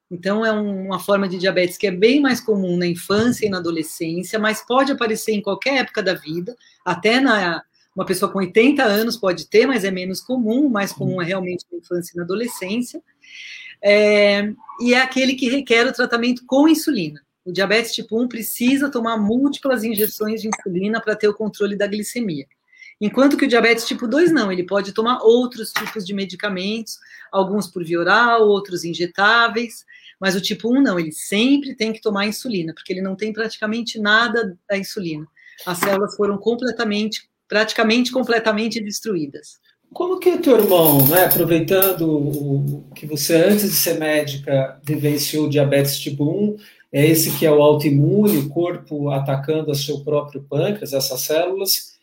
Então, 0.09 0.45
é 0.45 0.51
uma 0.51 0.99
forma 0.99 1.27
de 1.27 1.37
diabetes 1.37 1.77
que 1.77 1.87
é 1.87 1.91
bem 1.91 2.21
mais 2.21 2.39
comum 2.39 2.77
na 2.77 2.87
infância 2.87 3.45
e 3.45 3.49
na 3.49 3.57
adolescência, 3.57 4.39
mas 4.39 4.65
pode 4.65 4.91
aparecer 4.91 5.33
em 5.33 5.41
qualquer 5.41 5.79
época 5.79 6.01
da 6.01 6.13
vida, 6.13 6.55
até 6.85 7.19
na 7.19 7.63
uma 7.97 8.05
pessoa 8.05 8.31
com 8.31 8.37
80 8.37 8.83
anos 8.83 9.17
pode 9.17 9.47
ter, 9.49 9.65
mas 9.65 9.83
é 9.83 9.89
menos 9.89 10.21
comum, 10.21 10.67
o 10.67 10.69
mais 10.69 10.93
comum 10.93 11.19
é 11.19 11.25
realmente 11.25 11.65
na 11.71 11.79
infância 11.79 12.11
e 12.13 12.17
na 12.17 12.23
adolescência. 12.23 13.01
É, 13.83 14.53
e 14.79 14.93
é 14.93 15.01
aquele 15.01 15.33
que 15.33 15.49
requer 15.49 15.87
o 15.87 15.91
tratamento 15.91 16.43
com 16.45 16.67
insulina. 16.67 17.19
O 17.43 17.51
diabetes 17.51 17.93
tipo 17.93 18.21
1 18.21 18.27
precisa 18.27 18.91
tomar 18.91 19.17
múltiplas 19.17 19.83
injeções 19.83 20.43
de 20.43 20.47
insulina 20.47 21.01
para 21.01 21.15
ter 21.15 21.27
o 21.27 21.33
controle 21.33 21.75
da 21.75 21.87
glicemia. 21.87 22.45
Enquanto 23.01 23.35
que 23.35 23.45
o 23.45 23.47
diabetes 23.47 23.87
tipo 23.87 24.07
2 24.07 24.31
não, 24.31 24.51
ele 24.51 24.63
pode 24.63 24.91
tomar 24.91 25.23
outros 25.23 25.71
tipos 25.71 26.05
de 26.05 26.13
medicamentos, 26.13 26.99
alguns 27.31 27.65
por 27.67 27.83
via 27.83 27.99
oral, 27.99 28.47
outros 28.47 28.83
injetáveis, 28.83 29.85
mas 30.19 30.35
o 30.35 30.41
tipo 30.41 30.69
1 30.69 30.81
não, 30.81 30.99
ele 30.99 31.11
sempre 31.11 31.75
tem 31.75 31.93
que 31.93 32.01
tomar 32.01 32.27
insulina, 32.27 32.73
porque 32.73 32.93
ele 32.93 33.01
não 33.01 33.15
tem 33.15 33.31
praticamente 33.31 33.99
nada 33.99 34.57
da 34.69 34.77
insulina. 34.77 35.25
As 35.65 35.79
células 35.79 36.15
foram 36.15 36.37
completamente, 36.37 37.29
praticamente 37.47 38.11
completamente 38.11 38.79
destruídas. 38.79 39.59
Como 39.93 40.19
que 40.19 40.29
o 40.29 40.41
teu 40.41 40.57
irmão, 40.57 41.07
né, 41.07 41.25
aproveitando 41.25 42.01
o, 42.09 42.91
que 42.93 43.05
você 43.05 43.35
antes 43.35 43.63
de 43.63 43.75
ser 43.75 43.97
médica 43.97 44.79
vivenciou 44.83 45.49
diabetes 45.49 45.97
tipo 45.97 46.25
1, 46.25 46.57
é 46.91 47.05
esse 47.05 47.37
que 47.37 47.45
é 47.45 47.51
o 47.51 47.61
autoimune, 47.61 48.37
o 48.37 48.49
corpo 48.49 49.09
atacando 49.09 49.71
o 49.71 49.75
seu 49.75 50.01
próprio 50.01 50.43
pâncreas, 50.43 50.93
essas 50.93 51.21
células, 51.21 51.96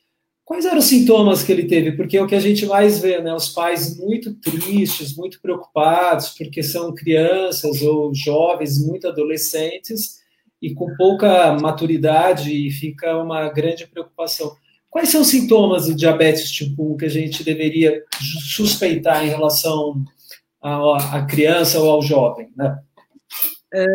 Quais 0.44 0.66
eram 0.66 0.78
os 0.78 0.84
sintomas 0.84 1.42
que 1.42 1.50
ele 1.50 1.64
teve? 1.64 1.92
Porque 1.92 2.18
é 2.18 2.22
o 2.22 2.26
que 2.26 2.34
a 2.34 2.40
gente 2.40 2.66
mais 2.66 2.98
vê, 2.98 3.20
né? 3.20 3.32
Os 3.32 3.48
pais 3.48 3.96
muito 3.96 4.34
tristes, 4.34 5.16
muito 5.16 5.40
preocupados, 5.40 6.28
porque 6.30 6.62
são 6.62 6.94
crianças 6.94 7.80
ou 7.80 8.14
jovens, 8.14 8.78
muito 8.84 9.08
adolescentes, 9.08 10.22
e 10.60 10.74
com 10.74 10.94
pouca 10.96 11.54
maturidade, 11.58 12.52
e 12.52 12.70
fica 12.70 13.16
uma 13.16 13.48
grande 13.48 13.86
preocupação. 13.86 14.54
Quais 14.90 15.08
são 15.08 15.22
os 15.22 15.28
sintomas 15.28 15.86
do 15.86 15.94
diabetes 15.94 16.50
tipo 16.50 16.92
1 16.94 16.96
que 16.98 17.04
a 17.06 17.10
gente 17.10 17.42
deveria 17.42 18.04
suspeitar 18.54 19.24
em 19.24 19.30
relação 19.30 20.04
à 20.62 21.22
criança 21.28 21.80
ou 21.80 21.90
ao 21.90 22.02
jovem? 22.02 22.50
Né? 22.54 22.78
É, 23.72 23.86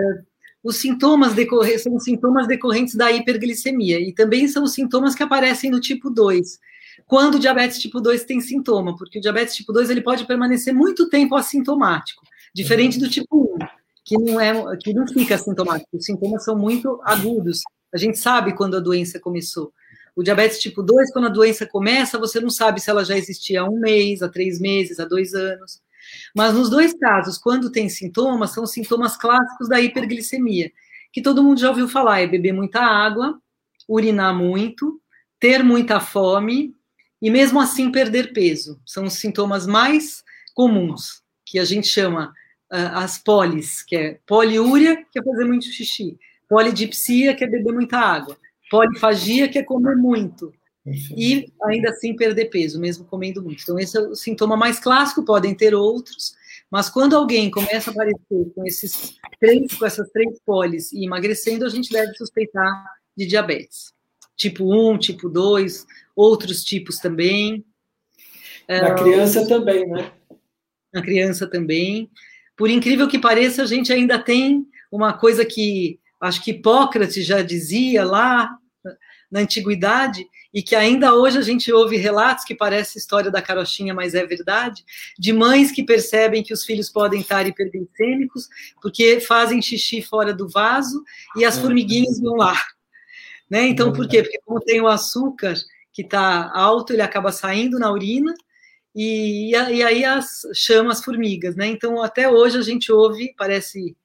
os 0.64 0.78
sintomas 0.78 1.34
decorrentes 1.34 1.84
são 1.84 2.00
sintomas 2.00 2.48
decorrentes 2.48 2.96
da 2.96 3.12
hiperglicemia 3.12 4.00
e 4.00 4.14
também 4.14 4.48
são 4.48 4.68
sintomas 4.68 5.16
que 5.16 5.24
aparecem 5.24 5.72
no 5.72 5.80
tipo 5.80 6.10
2. 6.10 6.60
Quando 7.08 7.36
o 7.36 7.40
diabetes 7.40 7.80
tipo 7.80 8.02
2 8.02 8.26
tem 8.26 8.42
sintoma, 8.42 8.96
porque 8.96 9.20
o 9.20 9.22
diabetes 9.22 9.56
tipo 9.56 9.72
2 9.72 9.90
ele 9.90 10.02
pode 10.02 10.26
permanecer 10.28 10.74
muito 10.74 11.10
tempo 11.10 11.36
assintomático, 11.36 12.24
diferente 12.54 13.00
do 13.00 13.10
tipo 13.10 13.56
1, 13.56 13.68
que 14.06 14.18
não 14.18 14.40
é 14.40 14.78
que 14.78 14.94
não 14.94 15.08
fica 15.08 15.36
assintomático. 15.36 15.90
Os 15.94 16.06
sintomas 16.06 16.44
são 16.44 16.58
muito 16.58 17.00
agudos. 17.04 17.62
A 17.94 17.98
gente 17.98 18.20
sabe 18.20 18.56
quando 18.56 18.76
a 18.76 18.80
doença 18.80 19.20
começou. 19.20 19.72
O 20.16 20.24
diabetes 20.24 20.60
tipo 20.60 20.84
2, 20.84 21.14
quando 21.14 21.26
a 21.26 21.30
doença 21.30 21.66
começa, 21.66 22.20
você 22.20 22.42
não 22.42 22.50
sabe 22.50 22.82
se 22.82 22.90
ela 22.90 23.06
já 23.06 23.18
existia 23.18 23.62
há 23.62 23.70
um 23.70 23.80
mês, 23.80 24.22
há 24.22 24.28
três 24.28 24.60
meses, 24.60 25.00
há 25.00 25.06
dois 25.06 25.34
anos. 25.34 25.82
Mas 26.36 26.54
nos 26.54 26.70
dois 26.70 26.94
casos, 26.94 27.38
quando 27.38 27.72
tem 27.72 27.90
sintomas, 27.90 28.52
são 28.52 28.66
sintomas 28.66 29.18
clássicos 29.18 29.68
da 29.68 29.80
hiperglicemia, 29.80 30.72
que 31.12 31.22
todo 31.22 31.44
mundo 31.44 31.60
já 31.60 31.70
ouviu 31.70 31.88
falar, 31.88 32.22
é 32.22 32.28
beber 32.28 32.54
muita 32.54 32.82
água 32.82 33.40
urinar 33.90 34.36
muito, 34.36 35.02
ter 35.40 35.64
muita 35.64 36.00
fome 36.00 36.76
e 37.20 37.32
mesmo 37.32 37.60
assim 37.60 37.92
perder 37.92 38.32
peso. 38.32 38.80
São 38.86 39.06
os 39.06 39.14
sintomas 39.14 39.66
mais 39.66 40.24
comuns, 40.54 41.24
que 41.44 41.58
a 41.58 41.66
gente 41.66 41.88
chama 41.88 42.28
uh, 42.72 42.94
as 42.94 43.18
polis, 43.18 43.82
que 43.82 43.96
é 43.96 44.20
poliúria, 44.28 45.04
que 45.12 45.20
é 45.20 45.24
fazer 45.24 45.46
muito 45.46 45.66
xixi, 45.66 46.20
polidipsia, 46.48 47.34
que 47.36 47.44
é 47.44 47.48
beber 47.48 47.74
muita 47.74 47.98
água, 47.98 48.38
polifagia, 48.70 49.50
que 49.50 49.58
é 49.58 49.64
comer 49.64 49.96
muito, 49.96 50.54
e 50.86 51.52
ainda 51.64 51.90
assim 51.90 52.16
perder 52.16 52.46
peso, 52.46 52.80
mesmo 52.80 53.06
comendo 53.06 53.44
muito. 53.44 53.62
Então, 53.62 53.80
esse 53.80 53.98
é 53.98 54.02
o 54.02 54.16
sintoma 54.16 54.56
mais 54.56 54.80
clássico, 54.80 55.26
podem 55.26 55.54
ter 55.54 55.74
outros, 55.76 56.36
mas 56.72 56.90
quando 56.90 57.16
alguém 57.16 57.50
começa 57.50 57.90
a 57.90 57.94
aparecer 57.94 58.52
com 58.56 58.66
esses 58.66 59.16
três, 59.40 59.74
com 59.74 59.86
essas 59.86 60.10
três 60.12 60.40
polis 60.46 60.92
e 60.92 61.06
emagrecendo, 61.06 61.66
a 61.66 61.70
gente 61.70 61.92
deve 61.92 62.14
suspeitar 62.14 62.86
de 63.18 63.26
diabetes. 63.26 63.94
Tipo 64.36 64.92
1, 64.92 64.98
tipo 65.00 65.30
2, 65.30 65.86
outros 66.16 66.64
tipos 66.64 66.98
também. 66.98 67.66
Na 68.68 68.94
criança 68.94 69.48
também, 69.48 69.88
né? 69.88 70.12
Na 70.94 71.02
criança 71.02 71.48
também. 71.48 72.10
Por 72.56 72.70
incrível 72.70 73.08
que 73.08 73.18
pareça, 73.18 73.64
a 73.64 73.66
gente 73.66 73.92
ainda 73.92 74.20
tem 74.20 74.66
uma 74.92 75.14
coisa 75.14 75.44
que 75.44 76.00
acho 76.22 76.44
que 76.44 76.52
Hipócrates 76.52 77.26
já 77.26 77.42
dizia 77.42 78.06
lá 78.06 78.50
na 79.32 79.40
antiguidade, 79.40 80.26
e 80.54 80.64
que 80.64 80.76
ainda 80.76 81.14
hoje 81.14 81.38
a 81.38 81.42
gente 81.42 81.72
ouve 81.72 81.96
relatos 81.98 82.44
que 82.44 82.56
parece 82.56 82.98
história 82.98 83.30
da 83.30 83.42
carochinha, 83.42 83.94
mas 83.94 84.16
é 84.16 84.26
verdade, 84.26 84.84
de 85.18 85.32
mães 85.32 85.72
que 85.72 85.84
percebem 85.84 86.44
que 86.44 86.54
os 86.54 86.66
filhos 86.66 86.90
podem 86.90 87.22
estar 87.22 87.46
hiperglicêmicos 87.46 88.48
porque 88.82 89.20
fazem 89.20 89.62
xixi 89.62 90.02
fora 90.02 90.34
do 90.34 90.50
vaso 90.50 91.04
e 91.36 91.46
as 91.46 91.58
é. 91.58 91.62
formiguinhas 91.62 92.20
vão 92.20 92.36
lá. 92.36 92.56
Né? 93.50 93.68
Então, 93.68 93.92
por 93.92 94.08
quê? 94.08 94.22
Porque 94.22 94.40
como 94.46 94.60
tem 94.60 94.82
o 94.82 94.88
açúcar 94.88 95.56
que 95.92 96.02
está 96.04 96.52
alto, 96.54 96.94
ele 96.94 97.02
acaba 97.02 97.32
saindo 97.32 97.80
na 97.80 97.92
urina 97.92 98.34
e, 98.96 99.52
e 99.52 99.84
aí 99.84 100.06
as, 100.06 100.42
chama 100.54 100.92
as 100.92 101.04
formigas. 101.04 101.56
Né? 101.56 101.68
Então, 101.68 102.02
até 102.02 102.30
hoje 102.30 102.58
a 102.58 102.62
gente 102.62 102.92
ouve, 102.92 103.34
parece 103.38 103.96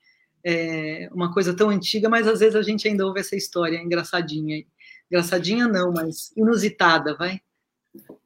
é, 0.44 1.08
uma 1.12 1.32
coisa 1.32 1.54
tão 1.54 1.70
antiga, 1.70 2.08
mas 2.08 2.28
às 2.28 2.40
vezes 2.40 2.54
a 2.54 2.62
gente 2.62 2.86
ainda 2.86 3.06
ouve 3.06 3.20
essa 3.20 3.34
história 3.34 3.78
engraçadinha 3.78 4.56
aí. 4.56 4.66
Engraçadinha 5.10 5.68
não, 5.68 5.92
mas 5.92 6.32
inusitada, 6.36 7.14
vai. 7.14 7.40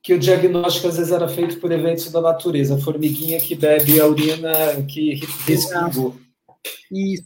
Que 0.02 0.14
o 0.14 0.18
diagnóstico 0.18 0.88
às 0.88 0.96
vezes 0.96 1.12
era 1.12 1.28
feito 1.28 1.58
por 1.60 1.70
eventos 1.70 2.10
da 2.10 2.20
natureza, 2.20 2.76
a 2.76 2.80
formiguinha 2.80 3.38
que 3.38 3.54
bebe 3.54 4.00
a 4.00 4.06
urina 4.06 4.50
que 4.88 5.14
respingou. 5.46 6.16
Isso. 6.90 7.24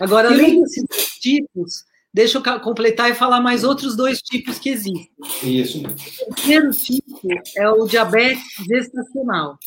Agora, 0.00 0.28
além 0.28 0.60
desses 0.60 0.84
tipos, 1.20 1.84
deixa 2.12 2.38
eu 2.38 2.60
completar 2.60 3.10
e 3.10 3.14
falar 3.14 3.40
mais 3.40 3.64
outros 3.64 3.96
dois 3.96 4.20
tipos 4.20 4.58
que 4.58 4.70
existem. 4.70 5.10
Isso. 5.42 5.82
O 6.28 6.34
primeiro 6.34 6.70
tipo 6.72 7.28
é 7.56 7.68
o 7.70 7.86
diabetes 7.86 8.44
gestacional. 8.68 9.58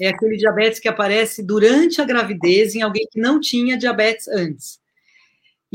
É 0.00 0.08
aquele 0.08 0.36
diabetes 0.36 0.78
que 0.78 0.88
aparece 0.88 1.42
durante 1.42 2.00
a 2.00 2.04
gravidez 2.04 2.74
em 2.74 2.82
alguém 2.82 3.06
que 3.10 3.20
não 3.20 3.40
tinha 3.40 3.78
diabetes 3.78 4.28
antes. 4.28 4.78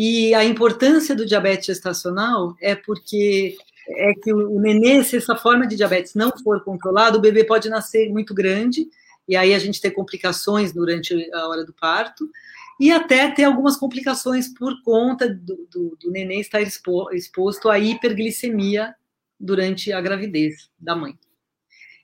E 0.04 0.34
a 0.34 0.44
importância 0.44 1.14
do 1.14 1.28
diabetes 1.28 1.68
gestacional 1.68 2.56
é 2.60 2.74
porque 2.74 3.56
é 3.88 4.14
que 4.16 4.34
o 4.34 4.60
nenê, 4.60 5.04
se 5.04 5.18
essa 5.18 5.36
forma 5.36 5.68
de 5.68 5.76
diabetes 5.76 6.16
não 6.16 6.32
for 6.44 6.64
controlada, 6.64 7.20
o 7.20 7.22
bebê 7.22 7.44
pode 7.44 7.70
nascer 7.70 8.10
muito 8.10 8.34
grande, 8.34 8.90
e 9.28 9.36
aí 9.36 9.54
a 9.54 9.60
gente 9.60 9.80
ter 9.80 9.92
complicações 9.92 10.74
durante 10.74 11.32
a 11.32 11.48
hora 11.48 11.64
do 11.64 11.72
parto, 11.72 12.28
e 12.80 12.92
até 12.92 13.30
ter 13.30 13.44
algumas 13.44 13.78
complicações 13.78 14.52
por 14.52 14.74
conta 14.82 15.30
do, 15.30 15.68
do, 15.70 15.96
do 16.02 16.10
nenê 16.10 16.40
estar 16.40 16.64
expo, 16.64 17.12
exposto 17.14 17.70
à 17.70 17.78
hiperglicemia 17.78 18.96
durante 19.40 19.94
a 19.94 20.02
gravidez 20.02 20.68
da 20.80 20.96
mãe. 20.96 21.14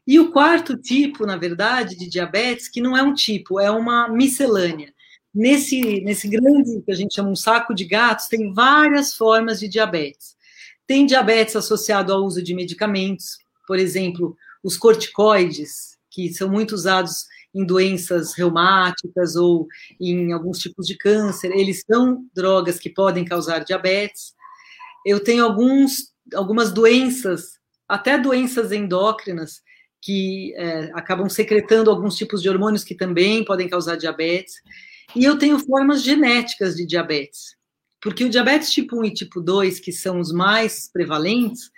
E 0.06 0.20
o 0.20 0.32
quarto 0.32 0.78
tipo, 0.78 1.26
na 1.26 1.36
verdade, 1.36 1.98
de 1.98 2.08
diabetes, 2.08 2.68
que 2.68 2.80
não 2.80 2.96
é 2.96 3.02
um 3.02 3.16
tipo, 3.16 3.60
é 3.60 3.72
uma 3.72 4.08
miscelânea 4.08 4.94
nesse, 5.34 6.02
nesse 6.02 6.28
grande, 6.28 6.82
que 6.82 6.92
a 6.92 6.96
gente 6.96 7.16
chama 7.16 7.30
um 7.30 7.36
saco 7.36 7.74
de 7.74 7.86
gatos, 7.86 8.28
tem 8.28 8.54
várias 8.54 9.14
formas 9.14 9.60
de 9.60 9.68
diabetes. 9.68 10.36
Tem 10.86 11.06
diabetes 11.06 11.56
associado 11.56 12.14
ao 12.14 12.24
uso 12.24 12.42
de 12.42 12.54
medicamentos, 12.54 13.38
por 13.68 13.78
exemplo, 13.78 14.36
os 14.64 14.78
corticoides, 14.78 15.98
que 16.10 16.34
são 16.34 16.50
muito 16.50 16.74
usados 16.74 17.26
em 17.54 17.66
doenças 17.66 18.34
reumáticas 18.34 19.36
ou 19.36 19.68
em 20.00 20.32
alguns 20.32 20.60
tipos 20.60 20.86
de 20.86 20.96
câncer, 20.96 21.52
eles 21.52 21.84
são 21.90 22.26
drogas 22.34 22.80
que 22.80 22.90
podem 22.90 23.26
causar 23.26 23.60
diabetes. 23.60 24.34
Eu 25.06 25.24
tenho 25.24 25.44
alguns, 25.44 26.14
algumas 26.36 26.72
doenças, 26.72 27.60
até 27.88 28.18
doenças 28.18 28.72
endócrinas, 28.72 29.62
que 30.02 30.54
é, 30.56 30.92
acabam 30.94 31.28
secretando 31.30 31.90
alguns 31.90 32.16
tipos 32.16 32.42
de 32.42 32.50
hormônios 32.50 32.84
que 32.84 32.96
também 32.96 33.44
podem 33.44 33.68
causar 33.68 33.96
diabetes. 33.96 34.56
E 35.16 35.24
eu 35.24 35.38
tenho 35.38 35.60
formas 35.60 36.04
genéticas 36.04 36.76
de 36.76 36.86
diabetes. 36.86 37.56
Porque 38.02 38.24
o 38.24 38.30
diabetes 38.30 38.72
tipo 38.72 39.00
1 39.00 39.06
e 39.06 39.14
tipo 39.14 39.42
2, 39.42 39.80
que 39.80 39.92
são 39.92 40.20
os 40.20 40.32
mais 40.32 40.90
prevalentes, 40.92 41.72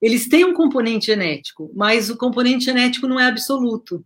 eles 0.00 0.28
têm 0.28 0.44
um 0.44 0.54
componente 0.54 1.06
genético, 1.06 1.70
mas 1.74 2.10
o 2.10 2.16
componente 2.16 2.64
genético 2.64 3.06
não 3.06 3.18
é 3.18 3.26
absoluto. 3.26 4.04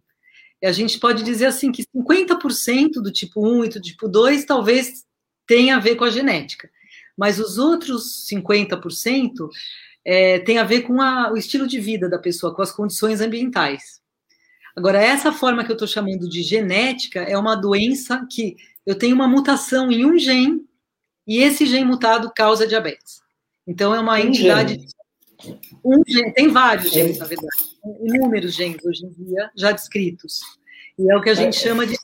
A 0.62 0.72
gente 0.72 0.99
pode 0.99 1.22
dizer 1.22 1.46
assim 1.46 1.72
que 1.72 1.84
50% 1.96 2.92
do 3.02 3.10
tipo 3.10 3.46
1 3.46 3.64
e 3.64 3.68
do 3.68 3.80
tipo 3.80 4.08
2 4.08 4.44
talvez 4.44 5.04
tenha 5.46 5.76
a 5.76 5.80
ver 5.80 5.96
com 5.96 6.04
a 6.04 6.10
genética, 6.10 6.70
mas 7.16 7.40
os 7.40 7.58
outros 7.58 8.26
50% 8.30 9.49
é, 10.04 10.38
tem 10.40 10.58
a 10.58 10.64
ver 10.64 10.82
com 10.82 11.00
a, 11.00 11.32
o 11.32 11.37
estilo 11.37 11.66
de 11.66 11.80
vida 11.80 12.08
da 12.08 12.18
pessoa, 12.18 12.54
com 12.54 12.62
as 12.62 12.70
condições 12.70 13.20
ambientais. 13.20 14.00
Agora, 14.80 14.99
essa 14.99 15.30
forma 15.30 15.62
que 15.62 15.70
eu 15.70 15.75
estou 15.75 15.87
chamando 15.87 16.26
de 16.26 16.42
genética 16.42 17.20
é 17.20 17.37
uma 17.37 17.54
doença 17.54 18.26
que 18.30 18.56
eu 18.87 18.94
tenho 18.94 19.14
uma 19.14 19.28
mutação 19.28 19.92
em 19.92 20.06
um 20.06 20.18
gene 20.18 20.64
e 21.28 21.42
esse 21.42 21.66
gene 21.66 21.84
mutado 21.84 22.32
causa 22.34 22.66
diabetes. 22.66 23.20
Então, 23.66 23.94
é 23.94 24.00
uma 24.00 24.14
um 24.14 24.16
entidade. 24.16 24.80
Gene. 25.42 25.60
Um 25.84 26.02
gene, 26.08 26.32
tem 26.32 26.49
vários 26.49 26.90
genes, 26.90 27.18
na 27.18 27.26
verdade, 27.26 27.58
inúmeros 28.02 28.54
genes 28.54 28.82
hoje 28.82 29.04
em 29.04 29.10
dia 29.10 29.50
já 29.54 29.70
descritos. 29.70 30.40
E 30.99 31.12
é 31.12 31.14
o 31.14 31.20
que 31.20 31.28
a 31.28 31.34
gente 31.34 31.58
é. 31.58 31.60
chama 31.60 31.87
de 31.87 31.94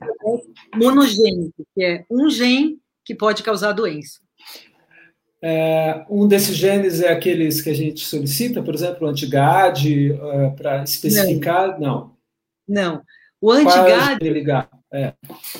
monogênico, 0.74 1.66
que 1.74 1.82
é 1.82 2.04
um 2.10 2.28
gene 2.28 2.78
que 3.06 3.14
pode 3.14 3.42
causar 3.42 3.72
doença. 3.72 4.20
É, 5.40 6.04
um 6.10 6.28
desses 6.28 6.54
genes 6.54 7.00
é 7.00 7.10
aqueles 7.10 7.62
que 7.62 7.70
a 7.70 7.74
gente 7.74 8.04
solicita, 8.04 8.62
por 8.62 8.74
exemplo, 8.74 9.06
o 9.06 9.10
antigad, 9.10 9.82
uh, 9.82 10.54
para 10.54 10.82
especificar? 10.82 11.80
Não. 11.80 11.88
Não. 11.88 12.15
O 13.40 13.50
antigad. 13.50 14.18
É. 14.92 15.12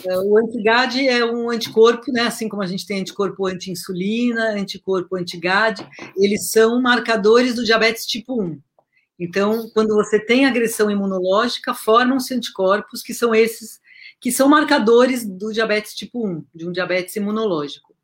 é. 0.06 0.18
O 0.24 0.38
antigad 0.38 0.96
é 1.06 1.24
um 1.24 1.50
anticorpo, 1.50 2.10
né? 2.10 2.22
Assim 2.22 2.48
como 2.48 2.62
a 2.62 2.66
gente 2.66 2.86
tem 2.86 3.00
anticorpo 3.00 3.46
anti-insulina, 3.46 4.50
anticorpo 4.50 5.16
antigad, 5.16 5.86
eles 6.16 6.50
são 6.50 6.80
marcadores 6.80 7.54
do 7.54 7.64
diabetes 7.64 8.06
tipo 8.06 8.42
1. 8.42 8.58
Então, 9.18 9.70
quando 9.72 9.94
você 9.94 10.18
tem 10.18 10.46
agressão 10.46 10.90
imunológica, 10.90 11.74
formam-se 11.74 12.34
anticorpos 12.34 13.02
que 13.02 13.14
são 13.14 13.34
esses 13.34 13.80
que 14.18 14.32
são 14.32 14.48
marcadores 14.48 15.26
do 15.26 15.52
diabetes 15.52 15.94
tipo 15.94 16.26
1, 16.26 16.44
de 16.54 16.66
um 16.66 16.72
diabetes 16.72 17.14
imunológico. 17.16 17.94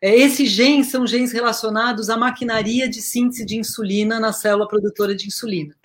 É, 0.00 0.16
esses 0.16 0.50
genes 0.50 0.88
são 0.88 1.06
genes 1.06 1.30
relacionados 1.30 2.08
à 2.08 2.16
maquinaria 2.16 2.88
de 2.88 3.02
síntese 3.02 3.44
de 3.44 3.56
insulina 3.56 4.18
na 4.18 4.32
célula 4.32 4.66
produtora 4.66 5.14
de 5.14 5.26
insulina. 5.26 5.76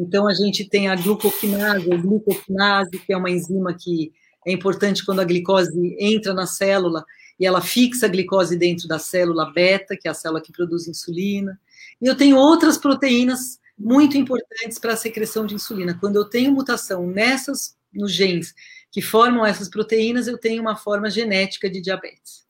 Então, 0.00 0.26
a 0.26 0.32
gente 0.32 0.66
tem 0.66 0.88
a 0.88 0.96
glucoquinase, 0.96 1.92
a 1.92 1.96
glucoquinase, 1.96 2.98
que 2.98 3.12
é 3.12 3.16
uma 3.16 3.30
enzima 3.30 3.74
que 3.74 4.12
é 4.46 4.52
importante 4.52 5.04
quando 5.04 5.20
a 5.20 5.24
glicose 5.24 5.96
entra 5.98 6.32
na 6.32 6.46
célula 6.46 7.04
e 7.38 7.44
ela 7.44 7.60
fixa 7.60 8.06
a 8.06 8.08
glicose 8.08 8.56
dentro 8.56 8.88
da 8.88 8.98
célula 8.98 9.52
beta, 9.52 9.96
que 9.96 10.08
é 10.08 10.10
a 10.10 10.14
célula 10.14 10.40
que 10.40 10.52
produz 10.52 10.88
insulina. 10.88 11.60
E 12.00 12.06
eu 12.06 12.16
tenho 12.16 12.36
outras 12.36 12.78
proteínas 12.78 13.60
muito 13.78 14.16
importantes 14.16 14.78
para 14.78 14.94
a 14.94 14.96
secreção 14.96 15.44
de 15.44 15.54
insulina. 15.54 15.96
Quando 16.00 16.16
eu 16.16 16.24
tenho 16.24 16.52
mutação 16.52 17.06
nessas, 17.06 17.76
nos 17.92 18.12
genes 18.12 18.54
que 18.90 19.02
formam 19.02 19.44
essas 19.44 19.68
proteínas, 19.68 20.26
eu 20.26 20.38
tenho 20.38 20.62
uma 20.62 20.76
forma 20.76 21.10
genética 21.10 21.68
de 21.68 21.80
diabetes. 21.80 22.46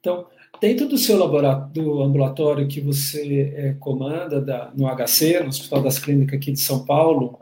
Então, 0.00 0.28
Dentro 0.60 0.88
do 0.88 0.98
seu 0.98 1.16
laboratório, 1.16 1.72
do 1.72 2.02
ambulatório 2.02 2.66
que 2.66 2.80
você 2.80 3.52
é, 3.54 3.72
comanda 3.74 4.40
da, 4.40 4.72
no 4.76 4.86
HC, 4.86 5.40
no 5.40 5.48
Hospital 5.48 5.82
das 5.82 5.98
Clínicas 5.98 6.36
aqui 6.36 6.50
de 6.50 6.60
São 6.60 6.84
Paulo, 6.84 7.38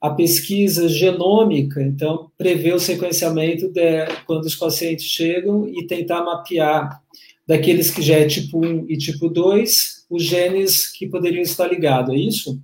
a 0.00 0.10
pesquisa 0.10 0.88
genômica, 0.88 1.82
então, 1.82 2.30
prevê 2.38 2.72
o 2.72 2.80
sequenciamento 2.80 3.68
de 3.68 4.06
quando 4.26 4.46
os 4.46 4.56
pacientes 4.56 5.04
chegam 5.04 5.68
e 5.68 5.86
tentar 5.86 6.24
mapear 6.24 7.02
daqueles 7.46 7.90
que 7.90 8.00
já 8.00 8.16
é 8.16 8.26
tipo 8.26 8.64
1 8.64 8.86
e 8.88 8.96
tipo 8.96 9.28
2, 9.28 10.06
os 10.08 10.24
genes 10.24 10.90
que 10.90 11.06
poderiam 11.06 11.42
estar 11.42 11.66
ligados, 11.66 12.14
é 12.14 12.18
isso? 12.18 12.58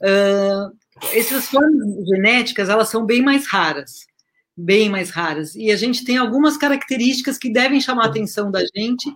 Uh, 0.00 0.76
essas 1.12 1.46
formas 1.46 2.08
genéticas, 2.08 2.68
elas 2.68 2.88
são 2.88 3.06
bem 3.06 3.22
mais 3.22 3.46
raras 3.46 4.07
bem 4.58 4.88
mais 4.88 5.10
raras. 5.10 5.54
E 5.54 5.70
a 5.70 5.76
gente 5.76 6.04
tem 6.04 6.16
algumas 6.16 6.56
características 6.56 7.38
que 7.38 7.52
devem 7.52 7.80
chamar 7.80 8.04
a 8.04 8.08
atenção 8.08 8.50
da 8.50 8.60
gente 8.74 9.10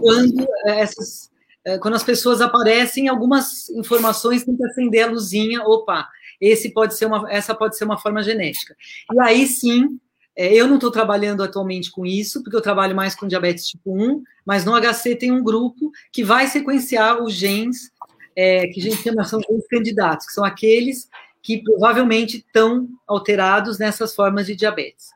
quando 0.00 0.40
eh, 0.66 0.80
essas, 0.80 1.30
é, 1.64 1.78
quando 1.78 1.94
as 1.94 2.02
pessoas 2.02 2.40
aparecem, 2.40 3.08
algumas 3.08 3.68
informações 3.70 4.44
tem 4.44 4.56
que 4.56 4.64
acender 4.64 5.04
a 5.04 5.10
luzinha, 5.10 5.62
opa, 5.62 6.08
esse 6.40 6.70
pode 6.70 6.96
ser 6.96 7.06
uma, 7.06 7.30
essa 7.30 7.54
pode 7.54 7.76
ser 7.76 7.84
uma 7.84 7.98
forma 7.98 8.22
genética. 8.22 8.74
E 9.12 9.20
aí 9.20 9.46
sim, 9.46 10.00
é, 10.34 10.54
eu 10.54 10.66
não 10.66 10.76
estou 10.76 10.90
trabalhando 10.90 11.42
atualmente 11.42 11.90
com 11.90 12.06
isso, 12.06 12.42
porque 12.42 12.56
eu 12.56 12.62
trabalho 12.62 12.96
mais 12.96 13.14
com 13.14 13.28
diabetes 13.28 13.66
tipo 13.68 13.94
1, 13.94 14.22
mas 14.46 14.64
no 14.64 14.72
HC 14.72 15.16
tem 15.16 15.30
um 15.30 15.44
grupo 15.44 15.90
que 16.10 16.24
vai 16.24 16.46
sequenciar 16.46 17.22
os 17.22 17.34
genes 17.34 17.90
é, 18.34 18.66
que 18.68 18.80
a 18.80 18.82
gente 18.82 19.02
chama 19.02 19.24
genes 19.24 19.66
candidatos, 19.68 20.26
que 20.26 20.32
são 20.32 20.44
aqueles 20.44 21.08
que 21.46 21.62
provavelmente 21.62 22.38
estão 22.38 22.88
alterados 23.06 23.78
nessas 23.78 24.12
formas 24.12 24.46
de 24.46 24.56
diabetes. 24.56 25.10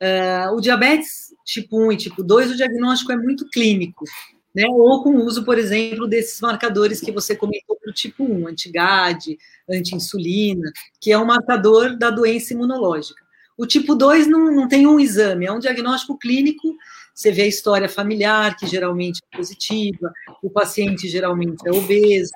Uh, 0.00 0.56
o 0.56 0.62
diabetes 0.62 1.34
tipo 1.44 1.78
1 1.78 1.92
e 1.92 1.96
tipo 1.98 2.22
2, 2.22 2.52
o 2.52 2.56
diagnóstico 2.56 3.12
é 3.12 3.16
muito 3.18 3.46
clínico, 3.50 4.06
né? 4.54 4.64
Ou 4.66 5.02
com 5.02 5.10
o 5.10 5.26
uso, 5.26 5.44
por 5.44 5.58
exemplo, 5.58 6.06
desses 6.06 6.40
marcadores 6.40 7.02
que 7.02 7.12
você 7.12 7.36
comentou 7.36 7.76
para 7.76 7.90
o 7.90 7.94
tipo 7.94 8.24
1, 8.24 8.48
anti-GAD, 8.48 9.38
anti-insulina, 9.70 10.72
que 10.98 11.12
é 11.12 11.18
um 11.18 11.26
marcador 11.26 11.98
da 11.98 12.08
doença 12.08 12.54
imunológica. 12.54 13.22
O 13.58 13.66
tipo 13.66 13.94
2 13.94 14.26
não, 14.26 14.50
não 14.50 14.68
tem 14.68 14.86
um 14.86 14.98
exame, 14.98 15.44
é 15.44 15.52
um 15.52 15.58
diagnóstico 15.58 16.16
clínico. 16.16 16.74
Você 17.14 17.30
vê 17.30 17.42
a 17.42 17.46
história 17.46 17.90
familiar, 17.90 18.56
que 18.56 18.66
geralmente 18.66 19.20
é 19.30 19.36
positiva, 19.36 20.10
o 20.42 20.48
paciente 20.48 21.08
geralmente 21.08 21.60
é 21.66 21.72
obeso, 21.72 22.32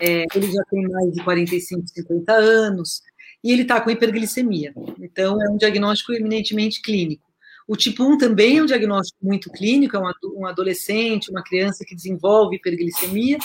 é, 0.00 0.24
ele 0.34 0.50
já 0.50 0.62
tem 0.70 0.82
mais 0.88 1.12
de 1.12 1.22
45, 1.22 1.88
50 1.88 2.32
anos, 2.32 3.02
e 3.42 3.52
ele 3.52 3.62
está 3.62 3.80
com 3.80 3.90
hiperglicemia. 3.90 4.72
Então, 5.00 5.42
é 5.42 5.48
um 5.48 5.56
diagnóstico 5.56 6.12
eminentemente 6.12 6.80
clínico. 6.82 7.30
O 7.66 7.76
tipo 7.76 8.04
1 8.04 8.18
também 8.18 8.58
é 8.58 8.62
um 8.62 8.66
diagnóstico 8.66 9.18
muito 9.22 9.50
clínico, 9.50 9.96
é 9.96 10.00
um 10.36 10.46
adolescente, 10.46 11.30
uma 11.30 11.42
criança 11.42 11.84
que 11.86 11.94
desenvolve 11.94 12.56
hiperglicemia, 12.56 13.38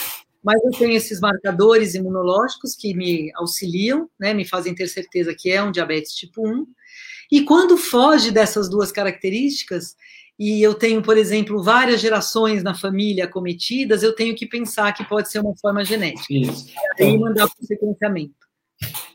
mas 0.44 0.63
eu 0.63 0.72
tenho 0.72 0.96
esses 0.96 1.20
marcadores 1.20 1.96
imunológicos 1.96 2.75
que 2.75 2.94
me 2.94 3.32
auxiliam, 3.36 4.10
né, 4.20 4.34
me 4.34 4.46
fazem 4.46 4.75
ter 4.75 4.88
certeza 4.88 5.36
que 5.38 5.50
é 5.51 5.62
um 5.62 5.72
diabetes 5.72 6.13
tipo 6.13 6.48
1. 6.48 6.65
E 7.32 7.44
quando 7.44 7.77
foge 7.77 8.32
dessas 8.32 8.70
duas 8.70 8.91
características, 8.91 9.96
e 10.38 10.62
eu 10.62 10.74
tenho, 10.74 11.01
por 11.01 11.18
exemplo, 11.18 11.63
várias 11.63 12.01
gerações 12.01 12.62
na 12.62 12.75
família 12.75 13.27
cometidas, 13.27 14.04
eu 14.04 14.13
tenho 14.13 14.36
que 14.36 14.46
pensar 14.46 14.94
que 14.94 15.08
pode 15.08 15.32
ser 15.32 15.39
uma 15.39 15.56
forma 15.56 15.84
genética. 15.86 16.25
Isso. 16.30 16.68
E 17.00 17.04
aí 17.04 17.18
mandar 17.18 17.48
para 17.48 17.63
o 17.63 17.65
sequenciamento. 17.65 18.34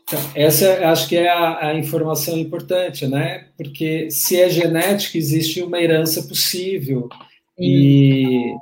Então, 0.03 0.19
essa 0.35 0.89
acho 0.89 1.07
que 1.07 1.15
é 1.15 1.29
a, 1.29 1.67
a, 1.67 1.77
informação 1.77 2.37
importante, 2.37 3.07
né? 3.07 3.47
Porque 3.55 4.09
se 4.09 4.39
é 4.39 4.49
genética, 4.49 5.17
existe 5.17 5.61
uma 5.61 5.79
herança 5.79 6.23
possível. 6.23 7.07
E, 7.57 8.55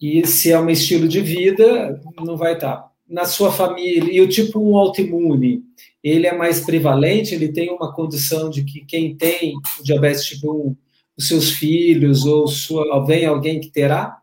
e 0.00 0.26
se 0.26 0.52
é 0.52 0.58
um 0.58 0.70
estilo 0.70 1.08
de 1.08 1.20
vida, 1.20 2.00
não 2.24 2.36
vai 2.36 2.54
estar. 2.54 2.88
Na 3.08 3.24
sua 3.24 3.50
família, 3.50 4.12
e 4.12 4.20
o 4.20 4.28
tipo 4.28 4.60
1 4.60 4.76
autoimune, 4.76 5.62
ele 6.02 6.26
é 6.26 6.36
mais 6.36 6.60
prevalente, 6.60 7.34
ele 7.34 7.48
tem 7.48 7.70
uma 7.70 7.92
condição 7.92 8.48
de 8.48 8.64
que 8.64 8.84
quem 8.84 9.16
tem 9.16 9.54
diabetes 9.82 10.24
tipo 10.24 10.52
1, 10.52 10.76
os 11.18 11.26
seus 11.26 11.50
filhos 11.50 12.24
ou 12.24 12.46
sua, 12.46 13.04
vem 13.04 13.26
alguém 13.26 13.60
que 13.60 13.70
terá? 13.70 14.18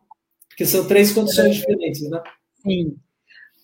Porque 0.48 0.66
são 0.66 0.88
três 0.88 1.12
condições 1.12 1.58
diferentes, 1.58 2.10
né? 2.10 2.24
Sim. 2.64 2.96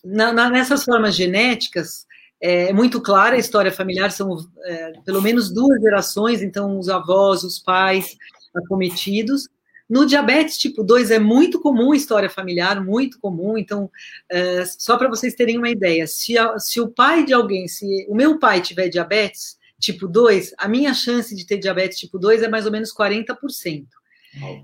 Na, 0.04 0.34
na, 0.34 0.50
nessas 0.50 0.84
formas 0.84 1.16
genéticas, 1.16 2.06
é 2.42 2.74
muito 2.74 3.00
clara 3.00 3.36
a 3.36 3.40
história 3.40 3.72
familiar, 3.72 4.12
são 4.12 4.36
é, 4.66 4.94
pelo 5.06 5.22
menos 5.22 5.54
duas 5.54 5.80
gerações, 5.80 6.42
então 6.42 6.78
os 6.78 6.90
avós, 6.90 7.44
os 7.44 7.60
pais 7.60 8.18
acometidos. 8.54 9.48
No 9.88 10.06
diabetes 10.06 10.58
tipo 10.58 10.84
2 10.84 11.12
é 11.12 11.20
muito 11.20 11.60
comum 11.60 11.92
a 11.92 11.96
história 11.96 12.30
familiar, 12.30 12.84
muito 12.84 13.20
comum. 13.20 13.58
Então, 13.58 13.90
é, 14.30 14.66
só 14.66 14.98
para 14.98 15.10
vocês 15.10 15.36
terem 15.36 15.58
uma 15.58 15.70
ideia, 15.70 16.08
se, 16.08 16.38
a, 16.38 16.58
se 16.58 16.82
o 16.82 16.90
pai 16.90 17.26
de 17.26 17.34
alguém, 17.34 17.68
se 17.68 17.86
o 18.10 18.16
meu 18.16 18.40
pai 18.40 18.62
tiver 18.62 18.90
diabetes 18.90 19.58
tipo 19.82 20.08
2, 20.08 20.54
a 20.58 20.68
minha 20.68 20.94
chance 20.94 21.36
de 21.36 21.46
ter 21.46 21.58
diabetes 21.58 22.00
tipo 22.00 22.18
2 22.18 22.44
é 22.44 22.48
mais 22.48 22.66
ou 22.66 22.72
menos 22.72 22.94
40%. 22.96 23.86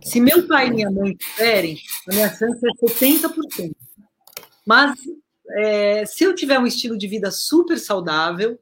Se 0.02 0.22
meu 0.22 0.48
pai 0.48 0.68
e 0.68 0.72
minha 0.72 0.90
mãe 0.90 1.14
tiverem, 1.14 1.78
a 2.10 2.14
minha 2.14 2.30
chance 2.30 2.60
é 2.66 2.86
70%. 2.86 3.76
Mas 4.66 4.98
é, 5.58 6.06
se 6.06 6.24
eu 6.24 6.34
tiver 6.34 6.60
um 6.60 6.68
estilo 6.68 6.98
de 6.98 7.08
vida 7.08 7.32
super 7.32 7.78
saudável, 7.78 8.58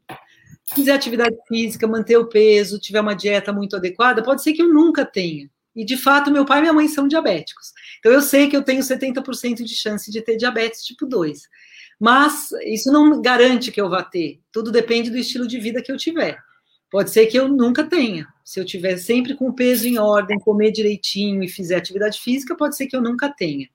fizer 0.73 0.93
atividade 0.93 1.35
física, 1.47 1.87
manter 1.87 2.17
o 2.17 2.27
peso, 2.27 2.79
tiver 2.79 3.01
uma 3.01 3.15
dieta 3.15 3.53
muito 3.53 3.75
adequada, 3.75 4.23
pode 4.23 4.41
ser 4.41 4.53
que 4.53 4.61
eu 4.61 4.73
nunca 4.73 5.05
tenha. 5.05 5.49
E 5.75 5.83
de 5.83 5.97
fato, 5.97 6.31
meu 6.31 6.45
pai 6.45 6.59
e 6.59 6.61
minha 6.61 6.73
mãe 6.73 6.87
são 6.87 7.07
diabéticos. 7.07 7.73
Então 7.99 8.11
eu 8.11 8.21
sei 8.21 8.47
que 8.47 8.55
eu 8.55 8.63
tenho 8.63 8.81
70% 8.81 9.63
de 9.63 9.75
chance 9.75 10.09
de 10.09 10.21
ter 10.21 10.37
diabetes 10.37 10.83
tipo 10.83 11.05
2. 11.05 11.41
Mas 11.99 12.51
isso 12.63 12.91
não 12.91 13.21
garante 13.21 13.71
que 13.71 13.79
eu 13.79 13.89
vá 13.89 14.03
ter. 14.03 14.39
Tudo 14.51 14.71
depende 14.71 15.09
do 15.09 15.17
estilo 15.17 15.47
de 15.47 15.59
vida 15.59 15.81
que 15.81 15.91
eu 15.91 15.97
tiver. 15.97 16.37
Pode 16.91 17.09
ser 17.09 17.25
que 17.27 17.37
eu 17.37 17.47
nunca 17.47 17.83
tenha. 17.83 18.27
Se 18.43 18.59
eu 18.59 18.65
tiver 18.65 18.97
sempre 18.97 19.35
com 19.35 19.49
o 19.49 19.53
peso 19.53 19.87
em 19.87 19.97
ordem, 19.97 20.39
comer 20.39 20.71
direitinho 20.71 21.43
e 21.43 21.49
fizer 21.49 21.75
atividade 21.75 22.19
física, 22.19 22.55
pode 22.55 22.75
ser 22.75 22.87
que 22.87 22.95
eu 22.95 23.01
nunca 23.01 23.29
tenha. 23.29 23.67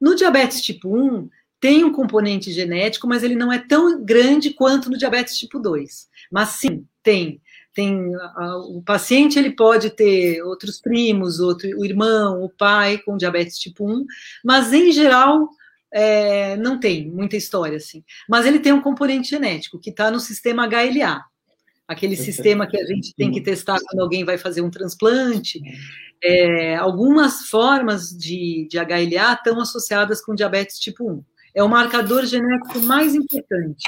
No 0.00 0.14
diabetes 0.14 0.60
tipo 0.60 0.88
1, 0.88 1.28
tem 1.60 1.84
um 1.84 1.92
componente 1.92 2.50
genético, 2.50 3.06
mas 3.06 3.22
ele 3.22 3.36
não 3.36 3.52
é 3.52 3.58
tão 3.58 4.02
grande 4.04 4.50
quanto 4.50 4.90
no 4.90 4.98
diabetes 4.98 5.38
tipo 5.38 5.58
2. 5.58 6.08
Mas 6.30 6.50
sim, 6.50 6.86
tem. 7.02 7.40
Tem 7.74 8.10
o 8.68 8.82
paciente 8.82 9.38
ele 9.38 9.52
pode 9.52 9.90
ter 9.90 10.42
outros 10.42 10.80
primos, 10.80 11.40
outro, 11.40 11.68
o 11.78 11.84
irmão, 11.84 12.42
o 12.42 12.50
pai 12.50 12.98
com 12.98 13.16
diabetes 13.16 13.58
tipo 13.58 13.88
1, 13.88 14.04
mas 14.44 14.72
em 14.72 14.92
geral 14.92 15.48
é, 15.92 16.56
não 16.56 16.80
tem 16.80 17.10
muita 17.10 17.36
história 17.36 17.76
assim. 17.76 18.04
Mas 18.28 18.46
ele 18.46 18.58
tem 18.58 18.72
um 18.72 18.80
componente 18.80 19.30
genético 19.30 19.78
que 19.78 19.90
está 19.90 20.10
no 20.10 20.20
sistema 20.20 20.66
HLA, 20.66 21.22
aquele 21.86 22.16
sistema 22.16 22.66
que 22.66 22.78
a 22.80 22.84
gente 22.84 23.14
tem 23.14 23.30
que 23.30 23.40
testar 23.40 23.78
quando 23.80 24.00
alguém 24.00 24.24
vai 24.24 24.38
fazer 24.38 24.62
um 24.62 24.70
transplante. 24.70 25.60
É, 26.24 26.76
algumas 26.76 27.48
formas 27.48 28.10
de, 28.10 28.66
de 28.70 28.78
HLA 28.78 29.32
estão 29.34 29.60
associadas 29.60 30.24
com 30.24 30.34
diabetes 30.34 30.78
tipo 30.78 31.10
1 31.10 31.24
é 31.54 31.62
o 31.62 31.68
marcador 31.68 32.24
genético 32.24 32.80
mais 32.80 33.14
importante. 33.14 33.84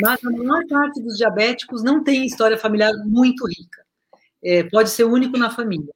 Mas 0.00 0.22
a 0.24 0.30
maior 0.30 0.66
parte 0.66 1.02
dos 1.02 1.16
diabéticos 1.16 1.82
não 1.82 2.04
tem 2.04 2.26
história 2.26 2.58
familiar 2.58 2.92
muito 3.06 3.46
rica. 3.46 3.84
É, 4.42 4.62
pode 4.64 4.90
ser 4.90 5.04
único 5.04 5.36
na 5.38 5.50
família. 5.50 5.92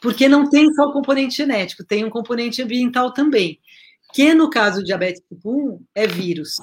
Porque 0.00 0.28
não 0.28 0.48
tem 0.48 0.72
só 0.74 0.84
o 0.84 0.92
componente 0.92 1.36
genético, 1.36 1.84
tem 1.84 2.04
um 2.04 2.10
componente 2.10 2.62
ambiental 2.62 3.12
também. 3.12 3.58
Que 4.16 4.32
no 4.32 4.48
caso 4.48 4.80
do 4.80 4.86
diabetes 4.86 5.20
tipo 5.28 5.74
1 5.74 5.84
é 5.94 6.06
vírus. 6.06 6.56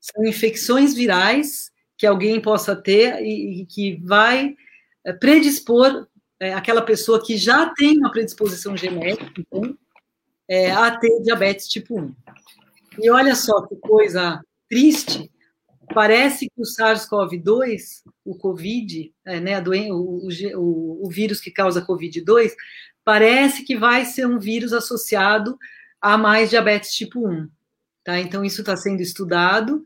São 0.00 0.24
infecções 0.24 0.94
virais 0.94 1.68
que 1.98 2.06
alguém 2.06 2.40
possa 2.40 2.76
ter 2.76 3.20
e, 3.24 3.62
e 3.62 3.66
que 3.66 3.96
vai 4.04 4.54
é, 5.04 5.12
predispor 5.12 6.06
é, 6.38 6.54
aquela 6.54 6.80
pessoa 6.80 7.20
que 7.20 7.36
já 7.36 7.74
tem 7.74 7.98
uma 7.98 8.12
predisposição 8.12 8.76
genética 8.76 9.42
é, 10.48 10.70
a 10.70 10.96
ter 10.96 11.20
diabetes 11.22 11.66
tipo 11.66 12.00
1. 12.00 12.14
E 13.02 13.10
olha 13.10 13.34
só 13.34 13.66
que 13.66 13.74
coisa 13.74 14.40
triste, 14.68 15.28
parece 15.92 16.46
que 16.46 16.62
o 16.62 16.64
SARS-CoV-2, 16.64 18.04
o 18.24 18.38
COVID, 18.38 19.12
é, 19.26 19.40
né, 19.40 19.60
doen- 19.60 19.90
o, 19.90 20.28
o, 20.54 21.04
o, 21.04 21.10
vírus 21.10 21.40
que 21.40 21.50
causa 21.50 21.84
COVID-2, 21.84 22.52
parece 23.04 23.64
que 23.64 23.76
vai 23.76 24.04
ser 24.04 24.24
um 24.24 24.38
vírus 24.38 24.72
associado 24.72 25.58
a 26.00 26.16
mais 26.16 26.50
diabetes 26.50 26.92
tipo 26.92 27.28
1. 27.28 27.48
Tá? 28.04 28.18
Então, 28.20 28.44
isso 28.44 28.60
está 28.62 28.76
sendo 28.76 29.00
estudado. 29.00 29.82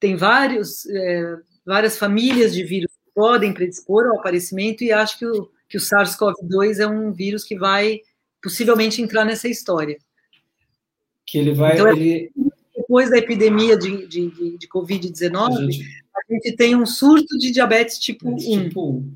Tem 0.00 0.16
vários, 0.16 0.86
é, 0.86 1.36
várias 1.64 1.96
famílias 1.98 2.54
de 2.54 2.64
vírus 2.64 2.90
que 2.92 3.10
podem 3.14 3.52
predispor 3.52 4.06
ao 4.06 4.18
aparecimento, 4.18 4.82
e 4.84 4.92
acho 4.92 5.18
que 5.18 5.26
o, 5.26 5.50
que 5.68 5.76
o 5.76 5.80
SARS-CoV-2 5.80 6.80
é 6.80 6.86
um 6.86 7.12
vírus 7.12 7.44
que 7.44 7.56
vai 7.56 8.00
possivelmente 8.42 9.00
entrar 9.00 9.24
nessa 9.24 9.48
história 9.48 9.96
que 11.26 11.38
ele 11.38 11.52
vai. 11.52 11.74
Então, 11.74 11.88
ele... 11.88 12.32
Depois 12.74 13.10
da 13.10 13.18
epidemia 13.18 13.76
de, 13.76 14.06
de, 14.06 14.30
de, 14.30 14.58
de 14.58 14.68
Covid-19, 14.68 15.34
a, 15.34 15.62
gente... 15.62 15.82
a 16.14 16.32
gente 16.32 16.56
tem 16.56 16.76
um 16.76 16.86
surto 16.86 17.36
de 17.38 17.50
diabetes 17.50 17.98
tipo 17.98 18.30
1. 18.30 18.36
Tipo 18.36 18.90
1. 18.90 19.14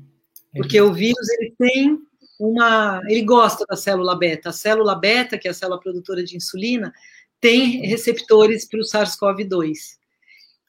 Porque 0.55 0.81
o 0.81 0.91
vírus 0.91 1.29
ele 1.29 1.53
tem 1.57 2.01
uma. 2.41 3.01
Ele 3.07 3.21
gosta 3.21 3.65
da 3.69 3.75
célula 3.75 4.17
beta. 4.17 4.49
A 4.49 4.53
célula 4.53 4.95
beta, 4.95 5.37
que 5.37 5.47
é 5.47 5.51
a 5.51 5.53
célula 5.53 5.79
produtora 5.79 6.23
de 6.23 6.35
insulina, 6.35 6.93
tem 7.39 7.85
receptores 7.85 8.67
para 8.67 8.79
o 8.79 8.83
SARS-CoV-2. 8.83 9.99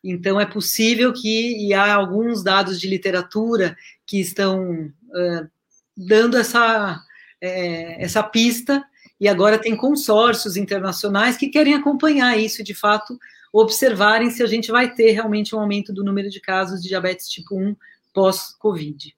Então, 0.04 0.40
é 0.40 0.46
possível 0.46 1.12
que, 1.12 1.66
e 1.66 1.72
há 1.72 1.94
alguns 1.94 2.42
dados 2.42 2.80
de 2.80 2.88
literatura 2.88 3.76
que 4.06 4.20
estão 4.20 4.86
uh, 4.86 5.50
dando 5.96 6.36
essa, 6.36 7.00
é, 7.40 8.02
essa 8.02 8.22
pista 8.22 8.84
e 9.20 9.28
agora 9.28 9.58
tem 9.58 9.76
consórcios 9.76 10.56
internacionais 10.56 11.36
que 11.36 11.48
querem 11.48 11.74
acompanhar 11.74 12.36
isso 12.36 12.64
de 12.64 12.74
fato, 12.74 13.16
observarem 13.52 14.30
se 14.30 14.42
a 14.42 14.46
gente 14.46 14.72
vai 14.72 14.92
ter 14.92 15.12
realmente 15.12 15.54
um 15.54 15.60
aumento 15.60 15.92
do 15.92 16.02
número 16.02 16.28
de 16.28 16.40
casos 16.40 16.82
de 16.82 16.88
diabetes 16.88 17.28
tipo 17.28 17.56
1 17.56 17.76
pós-Covid. 18.12 19.14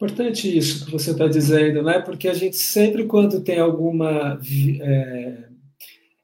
Importante 0.00 0.56
isso 0.56 0.86
que 0.86 0.92
você 0.92 1.10
está 1.10 1.28
dizendo, 1.28 1.82
né? 1.82 1.98
Porque 1.98 2.26
a 2.26 2.32
gente 2.32 2.56
sempre, 2.56 3.04
quando 3.04 3.44
tem 3.44 3.58
alguma 3.58 4.40
é, 4.80 5.44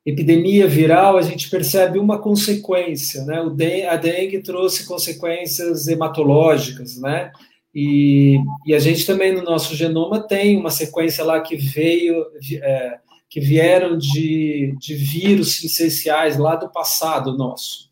epidemia 0.06 0.66
viral, 0.66 1.18
a 1.18 1.20
gente 1.22 1.50
percebe 1.50 1.98
uma 1.98 2.18
consequência, 2.18 3.22
né? 3.26 3.38
O 3.42 3.50
dengue, 3.50 3.86
a 3.86 3.96
dengue 3.96 4.42
trouxe 4.42 4.86
consequências 4.86 5.88
hematológicas, 5.88 6.98
né? 6.98 7.30
E, 7.74 8.38
e, 8.66 8.72
a 8.72 8.78
gente 8.78 9.04
também 9.04 9.34
no 9.34 9.42
nosso 9.42 9.76
genoma 9.76 10.26
tem 10.26 10.56
uma 10.56 10.70
sequência 10.70 11.22
lá 11.22 11.38
que 11.42 11.54
veio, 11.54 12.24
é, 12.62 12.98
que 13.28 13.40
vieram 13.40 13.98
de, 13.98 14.74
de 14.78 14.94
vírus 14.94 15.62
essenciais 15.62 16.38
lá 16.38 16.56
do 16.56 16.72
passado 16.72 17.36
nosso. 17.36 17.90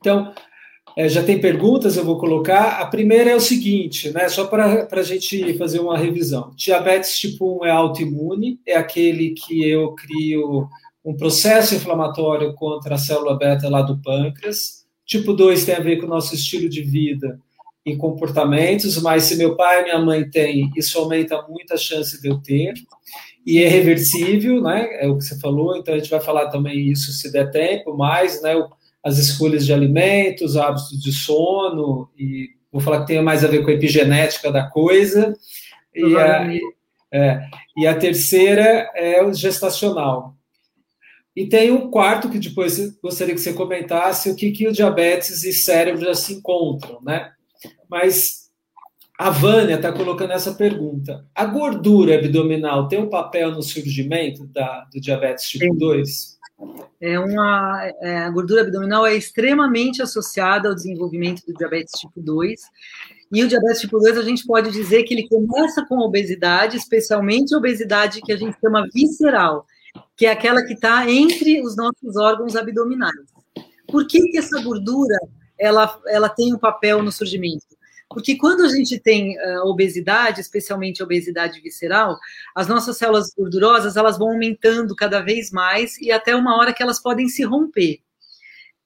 Então, 0.00 0.32
é, 0.96 1.08
já 1.08 1.22
tem 1.22 1.40
perguntas, 1.40 1.96
eu 1.96 2.04
vou 2.04 2.18
colocar. 2.18 2.80
A 2.80 2.86
primeira 2.86 3.30
é 3.30 3.34
o 3.34 3.40
seguinte, 3.40 4.10
né? 4.10 4.28
Só 4.28 4.46
para 4.46 4.86
a 4.90 5.02
gente 5.02 5.54
fazer 5.54 5.80
uma 5.80 5.98
revisão. 5.98 6.52
Diabetes 6.56 7.18
tipo 7.18 7.62
1 7.62 7.66
é 7.66 7.70
autoimune, 7.70 8.60
é 8.66 8.76
aquele 8.76 9.30
que 9.30 9.68
eu 9.68 9.94
crio 9.94 10.68
um 11.04 11.14
processo 11.16 11.74
inflamatório 11.74 12.54
contra 12.54 12.94
a 12.94 12.98
célula 12.98 13.36
beta 13.36 13.68
lá 13.68 13.82
do 13.82 14.00
pâncreas. 14.00 14.84
Tipo 15.04 15.32
2 15.34 15.64
tem 15.64 15.74
a 15.74 15.80
ver 15.80 15.98
com 15.98 16.06
o 16.06 16.08
nosso 16.08 16.34
estilo 16.34 16.68
de 16.68 16.82
vida 16.82 17.38
e 17.84 17.94
comportamentos, 17.96 19.00
mas 19.02 19.24
se 19.24 19.36
meu 19.36 19.56
pai 19.56 19.80
e 19.80 19.84
minha 19.84 19.98
mãe 19.98 20.28
têm, 20.30 20.70
isso 20.76 20.98
aumenta 20.98 21.42
muito 21.48 21.74
a 21.74 21.76
chance 21.76 22.20
de 22.20 22.28
eu 22.28 22.38
ter. 22.38 22.72
E 23.44 23.62
é 23.62 23.68
reversível, 23.68 24.62
né? 24.62 24.88
É 25.00 25.08
o 25.08 25.18
que 25.18 25.24
você 25.24 25.38
falou, 25.38 25.76
então 25.76 25.92
a 25.92 25.98
gente 25.98 26.08
vai 26.08 26.20
falar 26.20 26.48
também 26.48 26.90
isso 26.90 27.12
se 27.12 27.30
der 27.30 27.50
tempo, 27.50 27.94
mais, 27.94 28.40
né? 28.40 28.54
As 29.04 29.18
escolhas 29.18 29.66
de 29.66 29.72
alimentos, 29.72 30.56
hábitos 30.56 31.00
de 31.00 31.12
sono, 31.12 32.10
e 32.18 32.48
vou 32.72 32.80
falar 32.80 33.00
que 33.00 33.08
tem 33.08 33.22
mais 33.22 33.44
a 33.44 33.48
ver 33.48 33.62
com 33.62 33.70
a 33.70 33.74
epigenética 33.74 34.50
da 34.50 34.64
coisa. 34.64 35.36
E 35.94 36.16
a, 36.16 36.48
é, 37.12 37.46
e 37.76 37.86
a 37.86 37.94
terceira 37.94 38.90
é 38.94 39.22
o 39.22 39.32
gestacional. 39.32 40.34
E 41.36 41.46
tem 41.46 41.70
um 41.70 41.90
quarto 41.90 42.30
que 42.30 42.38
depois 42.38 42.96
gostaria 43.00 43.34
que 43.34 43.40
você 43.40 43.52
comentasse 43.52 44.30
o 44.30 44.36
que, 44.36 44.52
que 44.52 44.68
o 44.68 44.72
diabetes 44.72 45.44
e 45.44 45.52
cérebro 45.52 46.04
já 46.04 46.14
se 46.14 46.34
encontram, 46.34 47.00
né? 47.02 47.32
Mas 47.90 48.44
a 49.18 49.30
Vânia 49.30 49.74
está 49.74 49.92
colocando 49.92 50.32
essa 50.32 50.54
pergunta. 50.54 51.26
A 51.34 51.44
gordura 51.44 52.16
abdominal 52.16 52.88
tem 52.88 53.00
um 53.00 53.08
papel 53.08 53.50
no 53.50 53.62
surgimento 53.62 54.46
da, 54.46 54.86
do 54.92 55.00
diabetes 55.00 55.48
tipo 55.48 55.64
Sim. 55.64 55.78
2? 55.78 56.33
É 57.00 57.18
uma, 57.18 57.92
é, 58.00 58.18
a 58.18 58.30
gordura 58.30 58.62
abdominal 58.62 59.06
é 59.06 59.14
extremamente 59.14 60.02
associada 60.02 60.68
ao 60.68 60.74
desenvolvimento 60.74 61.44
do 61.46 61.54
diabetes 61.54 61.98
tipo 62.00 62.20
2. 62.20 62.60
E 63.32 63.42
o 63.42 63.48
diabetes 63.48 63.80
tipo 63.80 63.98
2, 63.98 64.18
a 64.18 64.22
gente 64.22 64.46
pode 64.46 64.70
dizer 64.70 65.02
que 65.02 65.14
ele 65.14 65.28
começa 65.28 65.84
com 65.86 65.98
obesidade, 65.98 66.76
especialmente 66.76 67.54
obesidade 67.54 68.20
que 68.20 68.32
a 68.32 68.36
gente 68.36 68.56
chama 68.60 68.86
visceral, 68.92 69.66
que 70.16 70.26
é 70.26 70.30
aquela 70.30 70.62
que 70.62 70.74
está 70.74 71.10
entre 71.10 71.60
os 71.62 71.76
nossos 71.76 72.16
órgãos 72.16 72.56
abdominais. 72.56 73.14
Por 73.88 74.06
que, 74.06 74.20
que 74.28 74.38
essa 74.38 74.62
gordura 74.62 75.18
ela, 75.58 76.00
ela 76.06 76.28
tem 76.28 76.54
um 76.54 76.58
papel 76.58 77.02
no 77.02 77.12
surgimento? 77.12 77.66
Porque 78.14 78.36
quando 78.36 78.64
a 78.64 78.68
gente 78.68 78.98
tem 78.98 79.36
uh, 79.36 79.66
obesidade, 79.66 80.40
especialmente 80.40 81.02
obesidade 81.02 81.60
visceral, 81.60 82.16
as 82.54 82.68
nossas 82.68 82.96
células 82.96 83.34
gordurosas 83.36 83.96
elas 83.96 84.16
vão 84.16 84.30
aumentando 84.30 84.94
cada 84.94 85.20
vez 85.20 85.50
mais 85.50 85.98
e 85.98 86.12
até 86.12 86.34
uma 86.34 86.56
hora 86.56 86.72
que 86.72 86.82
elas 86.82 87.02
podem 87.02 87.28
se 87.28 87.42
romper. 87.42 88.00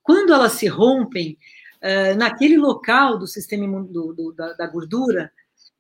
Quando 0.02 0.32
elas 0.32 0.52
se 0.52 0.66
rompem, 0.66 1.36
uh, 1.82 2.16
naquele 2.16 2.56
local 2.56 3.18
do 3.18 3.26
sistema 3.26 3.66
do, 3.84 4.14
do, 4.14 4.32
da, 4.32 4.54
da, 4.54 4.66
gordura, 4.66 5.30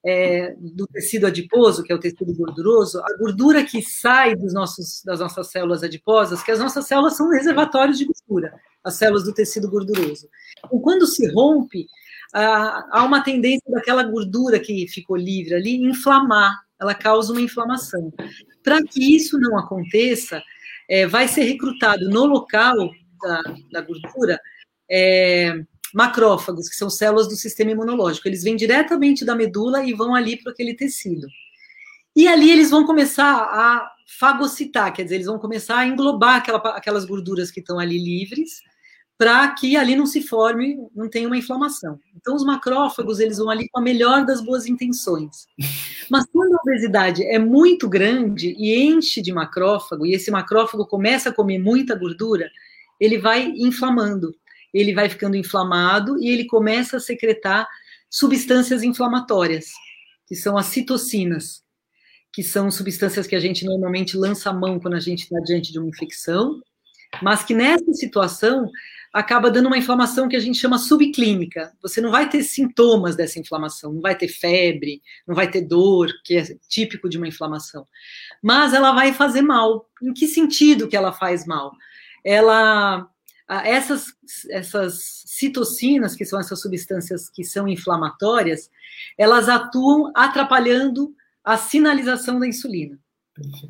é, 0.04 0.54
do 0.58 0.86
tecido 0.86 1.26
adiposo, 1.26 1.82
que 1.82 1.92
é 1.92 1.94
o 1.94 1.98
tecido 1.98 2.32
gorduroso, 2.34 3.00
a 3.00 3.16
gordura 3.18 3.64
que 3.64 3.82
sai 3.82 4.36
dos 4.36 4.52
nossos, 4.52 5.02
das 5.04 5.20
nossas 5.20 5.48
células 5.48 5.82
adiposas, 5.82 6.42
que 6.42 6.52
as 6.52 6.58
nossas 6.58 6.86
células 6.86 7.16
são 7.16 7.30
reservatórios 7.30 7.98
de 7.98 8.06
gordura, 8.06 8.54
as 8.84 8.94
células 8.94 9.24
do 9.24 9.34
tecido 9.34 9.68
gorduroso. 9.68 10.28
Então, 10.64 10.78
quando 10.80 11.06
se 11.06 11.26
rompe, 11.32 11.88
há 12.32 13.04
uma 13.04 13.22
tendência 13.22 13.70
daquela 13.70 14.02
gordura 14.02 14.60
que 14.60 14.86
ficou 14.88 15.16
livre 15.16 15.54
ali 15.54 15.76
inflamar, 15.76 16.54
ela 16.80 16.94
causa 16.94 17.32
uma 17.32 17.40
inflamação. 17.40 18.12
Para 18.62 18.82
que 18.82 19.16
isso 19.16 19.38
não 19.38 19.58
aconteça, 19.58 20.42
é, 20.88 21.06
vai 21.06 21.28
ser 21.28 21.44
recrutado 21.44 22.08
no 22.08 22.24
local 22.24 22.90
da, 23.20 23.42
da 23.72 23.80
gordura 23.80 24.40
é, 24.90 25.60
macrófagos, 25.94 26.68
que 26.68 26.76
são 26.76 26.90
células 26.90 27.28
do 27.28 27.36
sistema 27.36 27.72
imunológico. 27.72 28.28
Eles 28.28 28.42
vêm 28.42 28.56
diretamente 28.56 29.24
da 29.24 29.34
medula 29.34 29.84
e 29.84 29.92
vão 29.92 30.14
ali 30.14 30.36
para 30.40 30.52
aquele 30.52 30.74
tecido. 30.74 31.26
E 32.14 32.26
ali 32.26 32.50
eles 32.50 32.70
vão 32.70 32.84
começar 32.84 33.34
a 33.34 33.90
fagocitar, 34.18 34.92
quer 34.92 35.04
dizer, 35.04 35.16
eles 35.16 35.26
vão 35.26 35.38
começar 35.38 35.78
a 35.78 35.86
englobar 35.86 36.36
aquela, 36.36 36.58
aquelas 36.76 37.04
gorduras 37.04 37.50
que 37.50 37.60
estão 37.60 37.78
ali 37.78 37.98
livres 37.98 38.60
para 39.18 39.52
que 39.52 39.76
ali 39.76 39.96
não 39.96 40.06
se 40.06 40.22
forme, 40.22 40.78
não 40.94 41.10
tenha 41.10 41.26
uma 41.26 41.36
inflamação. 41.36 41.98
Então, 42.16 42.36
os 42.36 42.44
macrófagos, 42.44 43.18
eles 43.18 43.38
vão 43.38 43.50
ali 43.50 43.68
com 43.68 43.80
a 43.80 43.82
melhor 43.82 44.24
das 44.24 44.40
boas 44.40 44.64
intenções. 44.64 45.48
Mas 46.08 46.24
quando 46.32 46.54
a 46.54 46.60
obesidade 46.62 47.24
é 47.24 47.36
muito 47.36 47.88
grande 47.88 48.54
e 48.56 48.80
enche 48.80 49.20
de 49.20 49.32
macrófago, 49.32 50.06
e 50.06 50.14
esse 50.14 50.30
macrófago 50.30 50.86
começa 50.86 51.30
a 51.30 51.34
comer 51.34 51.58
muita 51.58 51.96
gordura, 51.96 52.48
ele 53.00 53.18
vai 53.18 53.52
inflamando, 53.56 54.32
ele 54.72 54.94
vai 54.94 55.08
ficando 55.08 55.36
inflamado 55.36 56.16
e 56.22 56.28
ele 56.28 56.44
começa 56.44 56.98
a 56.98 57.00
secretar 57.00 57.66
substâncias 58.08 58.84
inflamatórias, 58.84 59.66
que 60.28 60.36
são 60.36 60.56
as 60.56 60.66
citocinas, 60.66 61.64
que 62.32 62.44
são 62.44 62.70
substâncias 62.70 63.26
que 63.26 63.34
a 63.34 63.40
gente 63.40 63.64
normalmente 63.64 64.16
lança 64.16 64.50
a 64.50 64.52
mão 64.52 64.78
quando 64.78 64.94
a 64.94 65.00
gente 65.00 65.24
está 65.24 65.40
diante 65.40 65.72
de 65.72 65.78
uma 65.80 65.88
infecção, 65.88 66.60
mas 67.20 67.42
que 67.42 67.54
nessa 67.54 67.92
situação 67.94 68.70
acaba 69.18 69.50
dando 69.50 69.66
uma 69.66 69.78
inflamação 69.78 70.28
que 70.28 70.36
a 70.36 70.40
gente 70.40 70.58
chama 70.58 70.78
subclínica. 70.78 71.72
Você 71.82 72.00
não 72.00 72.10
vai 72.10 72.28
ter 72.28 72.42
sintomas 72.42 73.16
dessa 73.16 73.38
inflamação, 73.38 73.92
não 73.92 74.00
vai 74.00 74.16
ter 74.16 74.28
febre, 74.28 75.02
não 75.26 75.34
vai 75.34 75.50
ter 75.50 75.62
dor, 75.62 76.08
que 76.24 76.36
é 76.36 76.44
típico 76.68 77.08
de 77.08 77.18
uma 77.18 77.26
inflamação. 77.26 77.86
Mas 78.42 78.72
ela 78.72 78.92
vai 78.92 79.12
fazer 79.12 79.42
mal. 79.42 79.88
Em 80.00 80.12
que 80.12 80.26
sentido 80.28 80.88
que 80.88 80.96
ela 80.96 81.12
faz 81.12 81.44
mal? 81.46 81.72
Ela 82.24 83.08
essas, 83.64 84.04
essas 84.50 85.24
citocinas, 85.26 86.14
que 86.14 86.24
são 86.24 86.38
essas 86.38 86.60
substâncias 86.60 87.30
que 87.30 87.42
são 87.42 87.66
inflamatórias, 87.66 88.70
elas 89.16 89.48
atuam 89.48 90.12
atrapalhando 90.14 91.14
a 91.42 91.56
sinalização 91.56 92.38
da 92.38 92.46
insulina. 92.46 92.98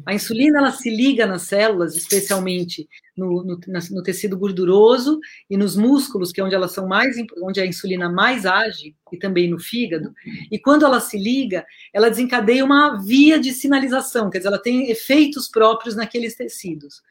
A 0.06 0.14
insulina 0.14 0.58
ela 0.58 0.72
se 0.72 0.88
liga 0.88 1.26
nas 1.26 1.42
células, 1.42 1.96
especialmente 1.96 2.88
no, 3.16 3.42
no, 3.42 3.60
no, 3.90 4.02
tecido 4.02 4.38
gorduroso 4.38 5.18
e 5.50 5.56
nos 5.56 5.76
músculos, 5.76 6.32
que 6.32 6.40
é 6.40 6.44
onde 6.44 6.54
elas 6.54 6.72
são 6.72 6.86
mais, 6.86 7.16
onde 7.42 7.60
a 7.60 7.66
insulina 7.66 8.10
mais 8.10 8.46
age, 8.46 8.94
e 9.12 9.16
também 9.16 9.50
no 9.50 9.58
fígado. 9.58 10.12
E 10.50 10.58
quando 10.58 10.84
ela 10.84 11.00
se 11.00 11.18
liga, 11.18 11.66
ela 11.92 12.08
desencadeia 12.08 12.64
uma 12.64 12.96
via 13.02 13.38
de 13.38 13.52
sinalização, 13.52 14.30
quer 14.30 14.38
dizer, 14.38 14.48
ela 14.48 14.62
tem 14.62 14.90
efeitos 14.90 15.48
próprios 15.48 15.94
naqueles 15.94 16.34
tecidos. 16.34 17.02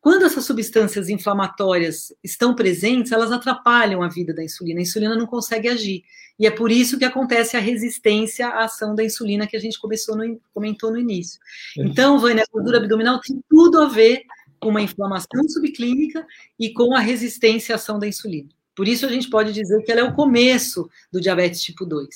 Quando 0.00 0.24
essas 0.24 0.46
substâncias 0.46 1.10
inflamatórias 1.10 2.10
estão 2.24 2.54
presentes, 2.54 3.12
elas 3.12 3.30
atrapalham 3.30 4.02
a 4.02 4.08
vida 4.08 4.32
da 4.32 4.42
insulina. 4.42 4.80
A 4.80 4.82
insulina 4.82 5.14
não 5.14 5.26
consegue 5.26 5.68
agir. 5.68 6.02
E 6.40 6.46
é 6.46 6.50
por 6.50 6.72
isso 6.72 6.98
que 6.98 7.04
acontece 7.04 7.54
a 7.54 7.60
resistência 7.60 8.48
à 8.48 8.64
ação 8.64 8.94
da 8.94 9.04
insulina 9.04 9.46
que 9.46 9.54
a 9.54 9.60
gente 9.60 9.78
começou 9.78 10.16
no, 10.16 10.40
comentou 10.54 10.90
no 10.90 10.98
início. 10.98 11.38
Então, 11.76 12.18
Vânia, 12.18 12.42
a 12.42 12.50
gordura 12.50 12.78
abdominal 12.78 13.20
tem 13.20 13.44
tudo 13.46 13.78
a 13.78 13.86
ver 13.86 14.22
com 14.58 14.70
uma 14.70 14.80
inflamação 14.80 15.46
subclínica 15.46 16.26
e 16.58 16.72
com 16.72 16.96
a 16.96 17.00
resistência 17.00 17.74
à 17.74 17.76
ação 17.76 17.98
da 17.98 18.08
insulina. 18.08 18.48
Por 18.74 18.88
isso 18.88 19.04
a 19.04 19.10
gente 19.10 19.28
pode 19.28 19.52
dizer 19.52 19.82
que 19.82 19.92
ela 19.92 20.00
é 20.00 20.04
o 20.04 20.14
começo 20.14 20.88
do 21.12 21.20
diabetes 21.20 21.60
tipo 21.60 21.84
2. 21.84 22.08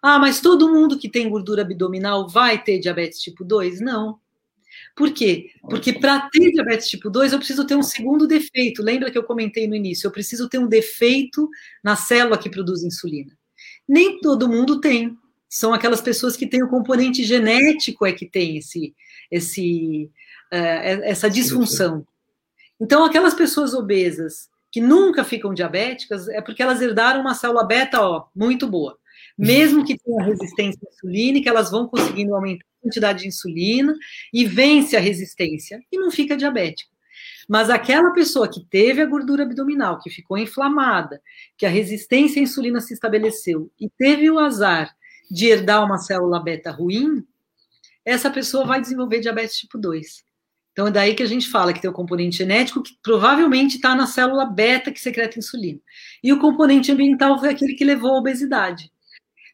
Ah, 0.00 0.18
mas 0.18 0.40
todo 0.40 0.72
mundo 0.72 0.98
que 0.98 1.10
tem 1.10 1.28
gordura 1.28 1.60
abdominal 1.60 2.26
vai 2.26 2.64
ter 2.64 2.78
diabetes 2.78 3.20
tipo 3.20 3.44
2? 3.44 3.82
Não. 3.82 4.18
Por 4.96 5.12
quê? 5.12 5.50
Porque 5.68 5.92
para 5.92 6.30
ter 6.30 6.50
diabetes 6.50 6.88
tipo 6.88 7.10
2, 7.10 7.34
eu 7.34 7.38
preciso 7.38 7.66
ter 7.66 7.76
um 7.76 7.82
segundo 7.82 8.26
defeito. 8.26 8.82
Lembra 8.82 9.10
que 9.10 9.18
eu 9.18 9.22
comentei 9.22 9.68
no 9.68 9.74
início? 9.74 10.06
Eu 10.06 10.10
preciso 10.10 10.48
ter 10.48 10.58
um 10.58 10.66
defeito 10.66 11.46
na 11.84 11.94
célula 11.94 12.38
que 12.38 12.48
produz 12.48 12.82
insulina. 12.82 13.38
Nem 13.90 14.20
todo 14.20 14.48
mundo 14.48 14.80
tem. 14.80 15.18
São 15.48 15.74
aquelas 15.74 16.00
pessoas 16.00 16.36
que 16.36 16.46
têm 16.46 16.62
o 16.62 16.68
componente 16.68 17.24
genético 17.24 18.06
é 18.06 18.12
que 18.12 18.24
tem 18.24 18.58
esse, 18.58 18.94
esse, 19.28 20.08
uh, 20.52 21.02
essa 21.02 21.28
disfunção. 21.28 22.06
Então, 22.80 23.04
aquelas 23.04 23.34
pessoas 23.34 23.74
obesas 23.74 24.48
que 24.70 24.80
nunca 24.80 25.24
ficam 25.24 25.52
diabéticas 25.52 26.28
é 26.28 26.40
porque 26.40 26.62
elas 26.62 26.80
herdaram 26.80 27.20
uma 27.20 27.34
célula 27.34 27.66
beta 27.66 28.00
ó, 28.00 28.26
muito 28.32 28.68
boa. 28.68 28.96
Mesmo 29.36 29.84
que 29.84 29.98
tenha 29.98 30.22
resistência 30.22 30.78
insulínica, 30.88 31.50
elas 31.50 31.68
vão 31.68 31.88
conseguindo 31.88 32.32
aumentar 32.32 32.64
quantidade 32.80 33.22
de 33.22 33.28
insulina 33.28 33.92
e 34.32 34.44
vence 34.44 34.96
a 34.96 35.00
resistência 35.00 35.82
e 35.90 35.98
não 35.98 36.12
fica 36.12 36.36
diabética. 36.36 36.89
Mas 37.50 37.68
aquela 37.68 38.12
pessoa 38.12 38.46
que 38.46 38.64
teve 38.64 39.02
a 39.02 39.06
gordura 39.06 39.42
abdominal, 39.42 39.98
que 39.98 40.08
ficou 40.08 40.38
inflamada, 40.38 41.20
que 41.58 41.66
a 41.66 41.68
resistência 41.68 42.40
à 42.40 42.44
insulina 42.44 42.80
se 42.80 42.94
estabeleceu 42.94 43.68
e 43.76 43.90
teve 43.90 44.30
o 44.30 44.38
azar 44.38 44.94
de 45.28 45.46
herdar 45.46 45.84
uma 45.84 45.98
célula 45.98 46.38
beta 46.38 46.70
ruim, 46.70 47.26
essa 48.04 48.30
pessoa 48.30 48.64
vai 48.64 48.80
desenvolver 48.80 49.18
diabetes 49.18 49.56
tipo 49.56 49.78
2. 49.78 50.22
Então 50.70 50.86
é 50.86 50.92
daí 50.92 51.12
que 51.12 51.24
a 51.24 51.26
gente 51.26 51.48
fala 51.48 51.72
que 51.72 51.80
tem 51.80 51.90
o 51.90 51.92
componente 51.92 52.36
genético 52.36 52.84
que 52.84 52.92
provavelmente 53.02 53.74
está 53.74 53.96
na 53.96 54.06
célula 54.06 54.46
beta 54.46 54.92
que 54.92 55.00
secreta 55.00 55.36
insulina. 55.36 55.80
E 56.22 56.32
o 56.32 56.38
componente 56.38 56.92
ambiental 56.92 57.36
foi 57.40 57.48
aquele 57.48 57.74
que 57.74 57.84
levou 57.84 58.14
à 58.14 58.18
obesidade, 58.18 58.92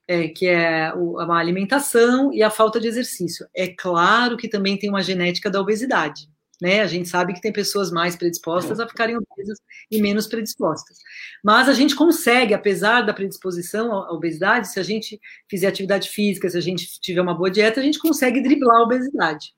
é, 0.06 0.28
que 0.28 0.46
é 0.46 0.88
a 0.88 1.34
alimentação 1.38 2.30
e 2.30 2.42
a 2.42 2.50
falta 2.50 2.78
de 2.78 2.88
exercício. 2.88 3.48
É 3.56 3.68
claro 3.68 4.36
que 4.36 4.50
também 4.50 4.78
tem 4.78 4.90
uma 4.90 5.02
genética 5.02 5.48
da 5.48 5.62
obesidade. 5.62 6.28
Né? 6.60 6.80
A 6.80 6.86
gente 6.86 7.08
sabe 7.08 7.34
que 7.34 7.40
tem 7.40 7.52
pessoas 7.52 7.90
mais 7.90 8.16
predispostas 8.16 8.80
a 8.80 8.88
ficarem 8.88 9.16
obesas 9.16 9.58
e 9.90 10.00
menos 10.00 10.26
predispostas. 10.26 10.98
Mas 11.44 11.68
a 11.68 11.74
gente 11.74 11.94
consegue, 11.94 12.54
apesar 12.54 13.02
da 13.02 13.12
predisposição 13.12 13.92
à 13.92 14.12
obesidade, 14.12 14.68
se 14.68 14.80
a 14.80 14.82
gente 14.82 15.20
fizer 15.50 15.66
atividade 15.66 16.08
física, 16.08 16.48
se 16.48 16.56
a 16.56 16.62
gente 16.62 16.98
tiver 17.00 17.20
uma 17.20 17.34
boa 17.34 17.50
dieta, 17.50 17.80
a 17.80 17.82
gente 17.82 17.98
consegue 17.98 18.40
driblar 18.40 18.78
a 18.78 18.84
obesidade. 18.84 19.54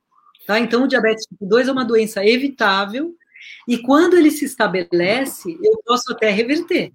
Tá? 0.46 0.58
Então, 0.58 0.84
o 0.84 0.88
diabetes 0.88 1.26
tipo 1.26 1.46
2 1.46 1.68
é 1.68 1.72
uma 1.72 1.84
doença 1.84 2.24
evitável, 2.24 3.14
e 3.68 3.78
quando 3.78 4.16
ele 4.16 4.30
se 4.30 4.44
estabelece, 4.44 5.56
eu 5.62 5.80
posso 5.84 6.12
até 6.12 6.30
reverter. 6.30 6.92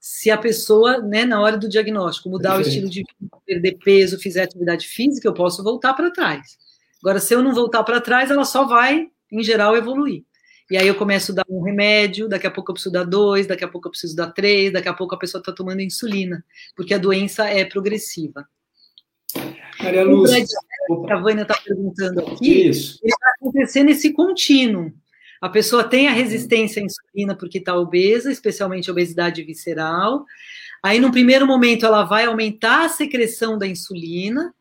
Se 0.00 0.30
a 0.30 0.38
pessoa, 0.38 0.98
né, 0.98 1.24
na 1.24 1.40
hora 1.40 1.58
do 1.58 1.68
diagnóstico, 1.68 2.30
mudar 2.30 2.56
o 2.56 2.60
estilo 2.60 2.88
de 2.88 3.02
vida, 3.02 3.36
perder 3.44 3.76
peso, 3.84 4.18
fizer 4.18 4.44
atividade 4.44 4.86
física, 4.86 5.26
eu 5.26 5.34
posso 5.34 5.62
voltar 5.62 5.94
para 5.94 6.12
trás. 6.12 6.56
Agora, 7.02 7.18
se 7.18 7.34
eu 7.34 7.42
não 7.42 7.52
voltar 7.52 7.82
para 7.82 8.00
trás, 8.00 8.30
ela 8.30 8.44
só 8.44 8.64
vai 8.64 9.10
em 9.30 9.42
geral, 9.42 9.76
evoluir. 9.76 10.24
E 10.70 10.76
aí 10.76 10.88
eu 10.88 10.96
começo 10.96 11.30
a 11.30 11.36
dar 11.36 11.44
um 11.48 11.62
remédio, 11.62 12.28
daqui 12.28 12.46
a 12.46 12.50
pouco 12.50 12.70
eu 12.70 12.74
preciso 12.74 12.92
dar 12.92 13.04
dois, 13.04 13.46
daqui 13.46 13.64
a 13.64 13.68
pouco 13.68 13.86
eu 13.86 13.90
preciso 13.90 14.16
dar 14.16 14.32
três, 14.32 14.72
daqui 14.72 14.88
a 14.88 14.94
pouco 14.94 15.14
a 15.14 15.18
pessoa 15.18 15.40
está 15.40 15.52
tomando 15.52 15.80
insulina, 15.80 16.44
porque 16.74 16.92
a 16.92 16.98
doença 16.98 17.48
é 17.48 17.64
progressiva. 17.64 18.46
Maria 19.80 20.04
Lúcia. 20.04 20.44
A 21.08 21.16
Vânia 21.16 21.42
está 21.42 21.54
perguntando 21.54 22.20
aqui, 22.20 22.68
Isso. 22.68 22.98
ele 23.02 23.14
vai 23.20 23.30
acontecer 23.40 23.82
nesse 23.82 24.12
contínuo. 24.12 24.92
A 25.40 25.48
pessoa 25.48 25.84
tem 25.84 26.08
a 26.08 26.12
resistência 26.12 26.80
à 26.80 26.84
insulina 26.84 27.36
porque 27.36 27.58
está 27.58 27.76
obesa, 27.76 28.32
especialmente 28.32 28.90
obesidade 28.90 29.42
visceral. 29.42 30.24
Aí, 30.82 30.98
no 30.98 31.10
primeiro 31.10 31.46
momento, 31.46 31.84
ela 31.84 32.04
vai 32.04 32.24
aumentar 32.24 32.84
a 32.84 32.88
secreção 32.88 33.58
da 33.58 33.66
insulina, 33.66 34.54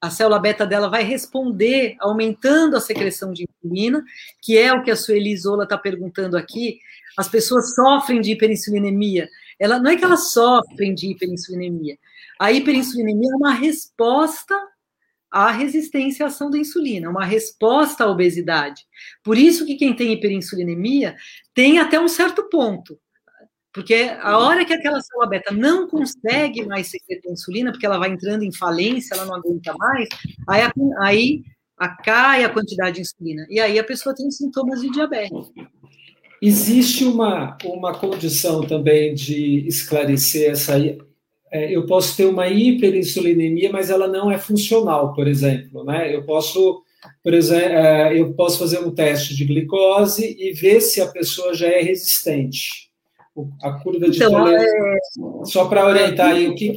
a 0.00 0.08
célula 0.08 0.38
beta 0.38 0.66
dela 0.66 0.88
vai 0.88 1.02
responder 1.02 1.94
aumentando 2.00 2.76
a 2.76 2.80
secreção 2.80 3.32
de 3.32 3.44
insulina, 3.44 4.02
que 4.40 4.56
é 4.56 4.72
o 4.72 4.82
que 4.82 4.90
a 4.90 4.96
Sueli 4.96 5.32
Isola 5.32 5.64
está 5.64 5.76
perguntando 5.76 6.36
aqui. 6.36 6.78
As 7.18 7.28
pessoas 7.28 7.74
sofrem 7.74 8.20
de 8.20 8.32
hiperinsulinemia. 8.32 9.28
Ela, 9.58 9.78
não 9.78 9.90
é 9.90 9.96
que 9.96 10.04
elas 10.04 10.32
sofrem 10.32 10.94
de 10.94 11.10
hiperinsulinemia. 11.10 11.98
A 12.40 12.50
hiperinsulinemia 12.50 13.30
é 13.30 13.36
uma 13.36 13.52
resposta 13.52 14.58
à 15.30 15.50
resistência 15.50 16.24
à 16.24 16.28
ação 16.28 16.50
da 16.50 16.56
insulina, 16.56 17.10
uma 17.10 17.24
resposta 17.24 18.04
à 18.04 18.10
obesidade. 18.10 18.82
Por 19.22 19.36
isso 19.36 19.66
que 19.66 19.76
quem 19.76 19.94
tem 19.94 20.14
hiperinsulinemia 20.14 21.14
tem 21.54 21.78
até 21.78 22.00
um 22.00 22.08
certo 22.08 22.48
ponto. 22.48 22.98
Porque 23.72 24.10
a 24.20 24.36
hora 24.38 24.64
que 24.64 24.72
aquela 24.72 25.00
célula 25.00 25.28
beta 25.28 25.52
não 25.52 25.86
consegue 25.86 26.66
mais 26.66 26.88
secretar 26.88 27.32
insulina, 27.32 27.70
porque 27.70 27.86
ela 27.86 27.98
vai 27.98 28.10
entrando 28.10 28.42
em 28.42 28.52
falência, 28.52 29.14
ela 29.14 29.26
não 29.26 29.36
aguenta 29.36 29.72
mais, 29.78 30.08
aí, 30.48 30.62
aí 30.98 31.42
a, 31.78 31.88
cai 31.88 32.44
a 32.44 32.48
quantidade 32.48 32.96
de 32.96 33.02
insulina. 33.02 33.46
E 33.48 33.60
aí 33.60 33.78
a 33.78 33.84
pessoa 33.84 34.14
tem 34.14 34.28
sintomas 34.30 34.80
de 34.80 34.90
diabetes. 34.90 35.52
Existe 36.42 37.04
uma, 37.04 37.56
uma 37.64 37.94
condição 37.94 38.66
também 38.66 39.14
de 39.14 39.66
esclarecer 39.68 40.50
essa. 40.50 40.76
É, 41.52 41.76
eu 41.76 41.86
posso 41.86 42.16
ter 42.16 42.24
uma 42.24 42.48
hiperinsulinemia, 42.48 43.70
mas 43.70 43.88
ela 43.88 44.08
não 44.08 44.30
é 44.30 44.38
funcional, 44.38 45.14
por 45.14 45.28
exemplo. 45.28 45.84
Né? 45.84 46.14
Eu 46.14 46.24
posso. 46.24 46.82
Por 47.22 47.32
exemplo, 47.32 47.76
é, 47.76 48.18
eu 48.18 48.34
posso 48.34 48.58
fazer 48.58 48.78
um 48.80 48.90
teste 48.90 49.34
de 49.34 49.44
glicose 49.44 50.36
e 50.38 50.52
ver 50.52 50.80
se 50.82 51.00
a 51.00 51.06
pessoa 51.06 51.54
já 51.54 51.66
é 51.66 51.80
resistente 51.80 52.89
a 53.62 53.72
curva 53.72 54.10
de 54.10 54.16
então, 54.16 54.30
tolerância. 54.30 54.68
É... 54.68 55.44
Só 55.44 55.66
para 55.66 55.86
orientar 55.86 56.34
aí, 56.34 56.48
o 56.48 56.54
que, 56.54 56.76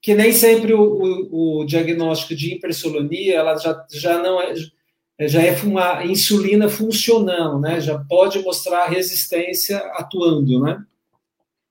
que 0.00 0.14
nem 0.14 0.32
sempre 0.32 0.72
o, 0.72 0.82
o, 0.82 1.60
o, 1.60 1.64
diagnóstico 1.64 2.34
de 2.34 2.54
hipersolonia 2.54 3.36
ela 3.36 3.56
já, 3.56 3.86
já 3.92 4.22
não 4.22 4.40
é 4.40 4.54
já 5.28 5.42
é 5.42 5.54
uma 5.62 6.04
insulina 6.06 6.68
funcionando, 6.68 7.60
né? 7.60 7.78
Já 7.78 7.98
pode 7.98 8.38
mostrar 8.42 8.86
resistência 8.86 9.76
atuando, 9.94 10.60
né? 10.60 10.82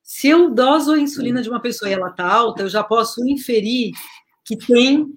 Se 0.04 0.28
eu 0.28 0.54
doso 0.54 0.94
a 0.94 1.00
insulina 1.00 1.42
de 1.42 1.50
uma 1.50 1.60
pessoa 1.60 1.89
e 1.89 1.94
ela 1.94 2.10
está 2.10 2.32
alta, 2.32 2.63
eu 2.63 2.70
já 2.70 2.84
posso 2.84 3.28
inferir 3.28 3.92
que 4.46 4.56
tem. 4.56 5.08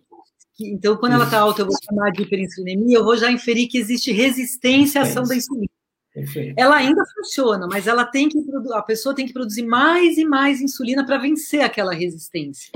Que, 0.54 0.68
então, 0.70 0.96
quando 0.96 1.12
ela 1.12 1.24
está 1.24 1.40
alta, 1.40 1.62
eu 1.62 1.66
vou 1.66 1.76
chamar 1.82 2.10
de 2.10 2.22
hiperinsulinemia, 2.22 2.98
eu 2.98 3.04
vou 3.04 3.16
já 3.16 3.30
inferir 3.30 3.68
que 3.68 3.78
existe 3.78 4.12
resistência 4.12 5.00
à 5.00 5.04
ação 5.04 5.24
da 5.24 5.34
insulina. 5.34 5.68
Perfeito. 6.12 6.54
Ela 6.58 6.76
ainda 6.76 7.02
funciona, 7.14 7.66
mas 7.66 7.86
ela 7.86 8.04
tem 8.04 8.28
que 8.28 8.38
a 8.74 8.82
pessoa 8.82 9.14
tem 9.14 9.26
que 9.26 9.32
produzir 9.32 9.64
mais 9.64 10.18
e 10.18 10.24
mais 10.24 10.60
insulina 10.60 11.06
para 11.06 11.16
vencer 11.16 11.62
aquela 11.62 11.94
resistência. 11.94 12.70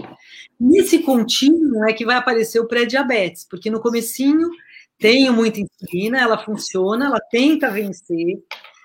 Nesse 0.59 1.01
contínuo 1.01 1.85
é 1.85 1.93
que 1.93 2.07
vai 2.07 2.17
aparecer 2.17 2.61
o 2.61 2.67
pré-diabetes, 2.67 3.47
porque 3.49 3.71
no 3.71 3.81
comecinho 3.81 4.49
tem 4.99 5.31
muita 5.31 5.61
insulina, 5.61 6.19
ela 6.19 6.43
funciona, 6.43 7.07
ela 7.07 7.21
tenta 7.31 7.71
vencer. 7.71 8.39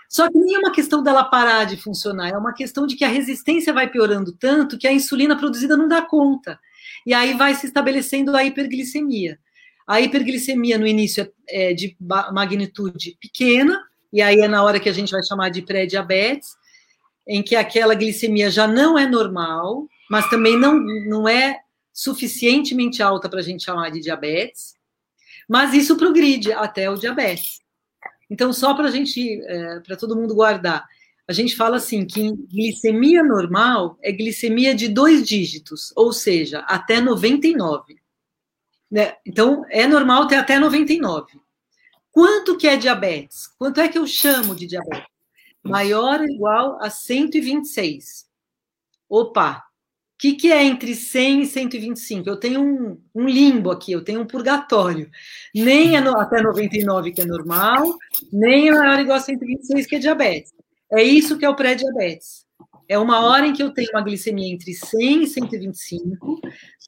Só 0.10 0.30
que 0.30 0.38
nem 0.38 0.56
é 0.56 0.60
uma 0.60 0.74
questão 0.74 1.02
dela 1.02 1.24
parar 1.24 1.64
de 1.64 1.78
funcionar, 1.78 2.30
é 2.30 2.38
uma 2.38 2.54
questão 2.54 2.86
de 2.86 2.98
que 2.98 3.06
a 3.06 3.08
resistência 3.08 3.72
vai 3.72 3.90
piorando 3.90 4.34
tanto 4.34 4.78
que 4.78 4.88
a 4.88 4.92
insulina 4.92 5.38
produzida 5.38 5.78
não 5.78 5.88
dá 5.88 6.02
conta. 6.02 6.60
E 7.06 7.14
aí 7.14 7.34
vai 7.34 7.56
se 7.56 7.66
estabelecendo 7.66 8.36
a 8.36 8.44
hiperglicemia. 8.44 9.40
A 9.88 10.02
hiperglicemia 10.02 10.78
no 10.78 10.86
início 10.86 11.32
é, 11.50 11.72
é 11.72 11.74
de 11.74 11.96
magnitude 12.34 13.18
pequena, 13.22 13.82
e 14.12 14.21
aí 14.21 14.39
é 14.39 14.47
na 14.47 14.63
hora 14.63 14.80
que 14.80 14.89
a 14.89 14.93
gente 14.93 15.12
vai 15.12 15.24
chamar 15.24 15.50
de 15.50 15.62
pré-diabetes, 15.62 16.56
em 17.28 17.41
que 17.41 17.56
aquela 17.56 17.95
glicemia 17.95 18.50
já 18.50 18.67
não 18.67 18.97
é 18.97 19.08
normal, 19.08 19.88
mas 20.10 20.30
também 20.30 20.58
não, 20.58 20.80
não 20.80 21.28
é 21.28 21.62
suficientemente 21.93 23.02
alta 23.02 23.30
para 23.30 23.39
a 23.39 23.43
gente 23.43 23.63
chamar 23.63 23.89
de 23.91 24.02
diabetes, 24.02 24.76
mas 25.47 25.74
isso 25.74 25.97
progride 25.97 26.52
até 26.52 26.89
o 26.89 26.95
diabetes. 26.95 27.62
Então, 28.30 28.54
só 28.54 28.74
para 28.74 28.88
a 28.88 28.91
gente, 28.91 29.41
é, 29.43 29.80
para 29.82 29.97
todo 29.97 30.15
mundo 30.15 30.34
guardar, 30.34 30.88
a 31.28 31.34
gente 31.34 31.56
fala 31.56 31.78
assim 31.78 32.06
que 32.06 32.32
glicemia 32.50 33.24
normal 33.24 33.97
é 34.02 34.12
glicemia 34.12 34.74
de 34.74 34.88
dois 34.88 35.28
dígitos, 35.28 35.93
ou 35.95 36.12
seja, 36.12 36.60
até 36.67 37.00
99. 37.00 37.97
Né? 38.89 39.15
Então, 39.26 39.63
é 39.69 39.88
normal 39.88 40.28
ter 40.28 40.36
até 40.36 40.60
99. 40.60 41.39
Quanto 42.12 42.58
que 42.58 42.67
é 42.67 42.76
diabetes? 42.76 43.47
Quanto 43.58 43.80
é 43.80 43.88
que 43.88 43.97
eu 43.97 44.06
chamo 44.06 44.54
de 44.54 44.67
diabetes? 44.67 45.08
Maior 45.63 46.19
ou 46.19 46.26
igual 46.28 46.78
a 46.82 46.89
126. 46.89 48.26
Opa, 49.10 49.58
o 49.58 49.62
que, 50.17 50.34
que 50.34 50.52
é 50.52 50.63
entre 50.63 50.93
100 50.93 51.41
e 51.41 51.45
125? 51.45 52.30
Eu 52.30 52.38
tenho 52.38 52.62
um, 52.62 53.02
um 53.15 53.28
limbo 53.28 53.71
aqui, 53.71 53.91
eu 53.91 54.04
tenho 54.04 54.21
um 54.21 54.26
purgatório. 54.26 55.10
Nem 55.54 55.95
é 55.95 56.02
no, 56.02 56.17
até 56.17 56.41
99, 56.41 57.12
que 57.12 57.21
é 57.21 57.26
normal, 57.26 57.95
nem 58.32 58.69
é 58.69 58.71
maior 58.71 58.95
ou 58.95 59.02
igual 59.02 59.17
a 59.17 59.21
126, 59.21 59.88
que 59.88 59.95
é 59.95 60.00
diabetes. 60.00 60.54
É 60.91 61.02
isso 61.02 61.38
que 61.38 61.45
é 61.45 61.50
o 61.50 61.56
pré-diabetes. 61.56 62.45
É 62.88 62.97
uma 62.97 63.21
hora 63.21 63.47
em 63.47 63.54
que 63.54 63.63
eu 63.63 63.71
tenho 63.71 63.89
uma 63.91 64.02
glicemia 64.02 64.54
entre 64.54 64.74
100 64.74 65.24
e 65.24 65.28
125, 65.28 66.41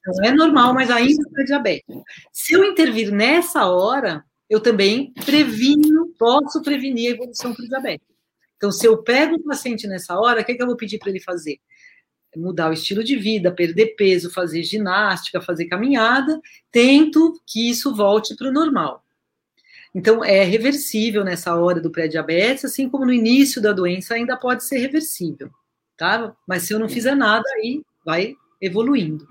não 0.05 0.25
é 0.25 0.31
normal, 0.33 0.73
mas 0.73 0.91
ainda 0.91 1.23
é 1.37 1.43
diabetes. 1.43 1.95
Se 2.31 2.53
eu 2.53 2.63
intervir 2.65 3.11
nessa 3.11 3.65
hora, 3.67 4.23
eu 4.53 4.61
também 4.61 5.11
previno, 5.25 6.13
posso 6.17 6.61
prevenir 6.61 7.11
a 7.11 7.15
evolução 7.15 7.53
para 7.53 7.65
o 7.65 7.67
diabetes. 7.67 8.07
Então, 8.55 8.71
se 8.71 8.85
eu 8.85 9.01
pego 9.01 9.35
o 9.35 9.43
paciente 9.43 9.87
nessa 9.87 10.17
hora, 10.17 10.41
o 10.41 10.45
que, 10.45 10.51
é 10.51 10.55
que 10.55 10.61
eu 10.61 10.67
vou 10.67 10.77
pedir 10.77 10.99
para 10.99 11.09
ele 11.09 11.19
fazer? 11.19 11.57
Mudar 12.35 12.69
o 12.69 12.73
estilo 12.73 13.03
de 13.03 13.15
vida, 13.15 13.51
perder 13.51 13.95
peso, 13.95 14.31
fazer 14.31 14.63
ginástica, 14.63 15.41
fazer 15.41 15.65
caminhada, 15.65 16.39
tento 16.71 17.33
que 17.45 17.69
isso 17.69 17.95
volte 17.95 18.35
para 18.35 18.49
o 18.49 18.53
normal. 18.53 19.03
Então, 19.93 20.23
é 20.23 20.43
reversível 20.43 21.23
nessa 21.23 21.55
hora 21.55 21.81
do 21.81 21.91
pré-diabetes, 21.91 22.65
assim 22.65 22.89
como 22.89 23.05
no 23.05 23.13
início 23.13 23.61
da 23.61 23.71
doença 23.71 24.13
ainda 24.15 24.37
pode 24.37 24.63
ser 24.63 24.77
reversível, 24.77 25.49
tá? 25.97 26.35
Mas 26.47 26.63
se 26.63 26.73
eu 26.73 26.79
não 26.79 26.89
fizer 26.89 27.15
nada, 27.15 27.43
aí 27.55 27.81
vai 28.05 28.35
evoluindo. 28.61 29.27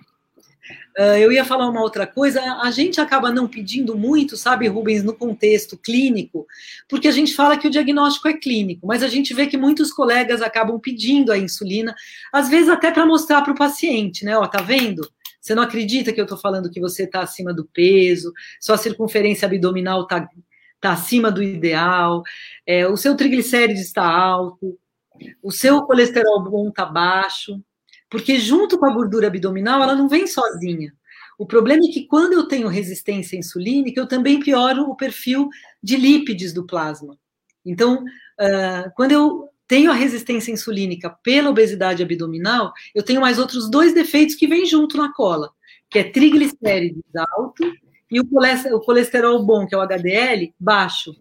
Uh, 0.99 1.17
eu 1.17 1.33
ia 1.33 1.45
falar 1.45 1.69
uma 1.69 1.81
outra 1.81 2.07
coisa, 2.07 2.41
a 2.61 2.71
gente 2.71 3.01
acaba 3.01 3.33
não 3.33 3.49
pedindo 3.49 3.97
muito, 3.97 4.37
sabe, 4.37 4.69
Rubens, 4.69 5.03
no 5.03 5.15
contexto 5.15 5.77
clínico, 5.77 6.47
porque 6.87 7.09
a 7.09 7.13
gente 7.13 7.35
fala 7.35 7.57
que 7.57 7.67
o 7.67 7.71
diagnóstico 7.71 8.29
é 8.29 8.35
clínico, 8.35 8.87
mas 8.87 9.03
a 9.03 9.09
gente 9.09 9.33
vê 9.33 9.47
que 9.47 9.57
muitos 9.57 9.91
colegas 9.91 10.43
acabam 10.43 10.79
pedindo 10.79 11.33
a 11.33 11.39
insulina, 11.39 11.95
às 12.31 12.51
vezes 12.51 12.69
até 12.69 12.91
para 12.91 13.07
mostrar 13.07 13.41
para 13.41 13.53
o 13.53 13.57
paciente, 13.57 14.23
né? 14.23 14.37
Ó, 14.37 14.47
tá 14.47 14.61
vendo? 14.61 15.09
Você 15.41 15.55
não 15.55 15.63
acredita 15.63 16.13
que 16.13 16.21
eu 16.21 16.25
estou 16.25 16.39
falando 16.39 16.71
que 16.71 16.81
você 16.81 17.05
está 17.05 17.21
acima 17.23 17.55
do 17.55 17.65
peso, 17.65 18.33
sua 18.61 18.77
circunferência 18.77 19.47
abdominal 19.47 20.03
está 20.03 20.29
tá 20.79 20.93
acima 20.93 21.31
do 21.31 21.43
ideal, 21.43 22.23
é, 22.67 22.87
o 22.87 22.97
seu 22.97 23.17
triglicérides 23.17 23.83
está 23.83 24.05
alto, 24.05 24.79
o 25.43 25.51
seu 25.51 25.83
colesterol 25.83 26.43
bom 26.43 26.69
está 26.69 26.85
baixo. 26.85 27.61
Porque 28.13 28.39
junto 28.39 28.79
com 28.79 28.85
a 28.85 28.93
gordura 28.93 29.29
abdominal, 29.29 29.83
ela 29.83 29.95
não 29.95 30.07
vem 30.07 30.27
sozinha. 30.27 30.93
O 31.39 31.47
problema 31.47 31.83
é 31.83 31.89
que 31.91 32.07
quando 32.07 32.35
eu 32.35 32.47
tenho 32.47 32.69
resistência 32.69 33.39
insulínica, 33.39 33.99
eu 33.99 34.07
também 34.07 34.39
pioro 34.39 34.83
o 34.83 34.95
perfil 34.95 35.49
de 35.83 35.97
lípides 35.97 36.53
do 36.53 36.67
plasma. 36.67 37.19
Então, 37.65 38.05
uh, 38.05 38.93
quando 38.95 39.13
eu 39.13 39.49
tenho 39.67 39.91
a 39.91 39.95
resistência 39.95 40.53
insulínica 40.53 41.09
pela 41.23 41.49
obesidade 41.49 42.03
abdominal, 42.03 42.75
eu 42.95 43.03
tenho 43.03 43.19
mais 43.19 43.39
outros 43.39 43.71
dois 43.71 43.95
defeitos 43.95 44.35
que 44.35 44.47
vêm 44.47 44.67
junto 44.67 44.99
na 44.99 45.11
cola, 45.15 45.51
que 45.89 45.99
é 45.99 46.05
triglicérides 46.05 47.03
alto 47.35 47.65
e 48.11 48.21
o 48.21 48.81
colesterol 48.81 49.43
bom, 49.43 49.67
que 49.67 49.75
é 49.75 49.79
o 49.79 49.81
HDL, 49.81 50.53
baixo. 50.61 51.17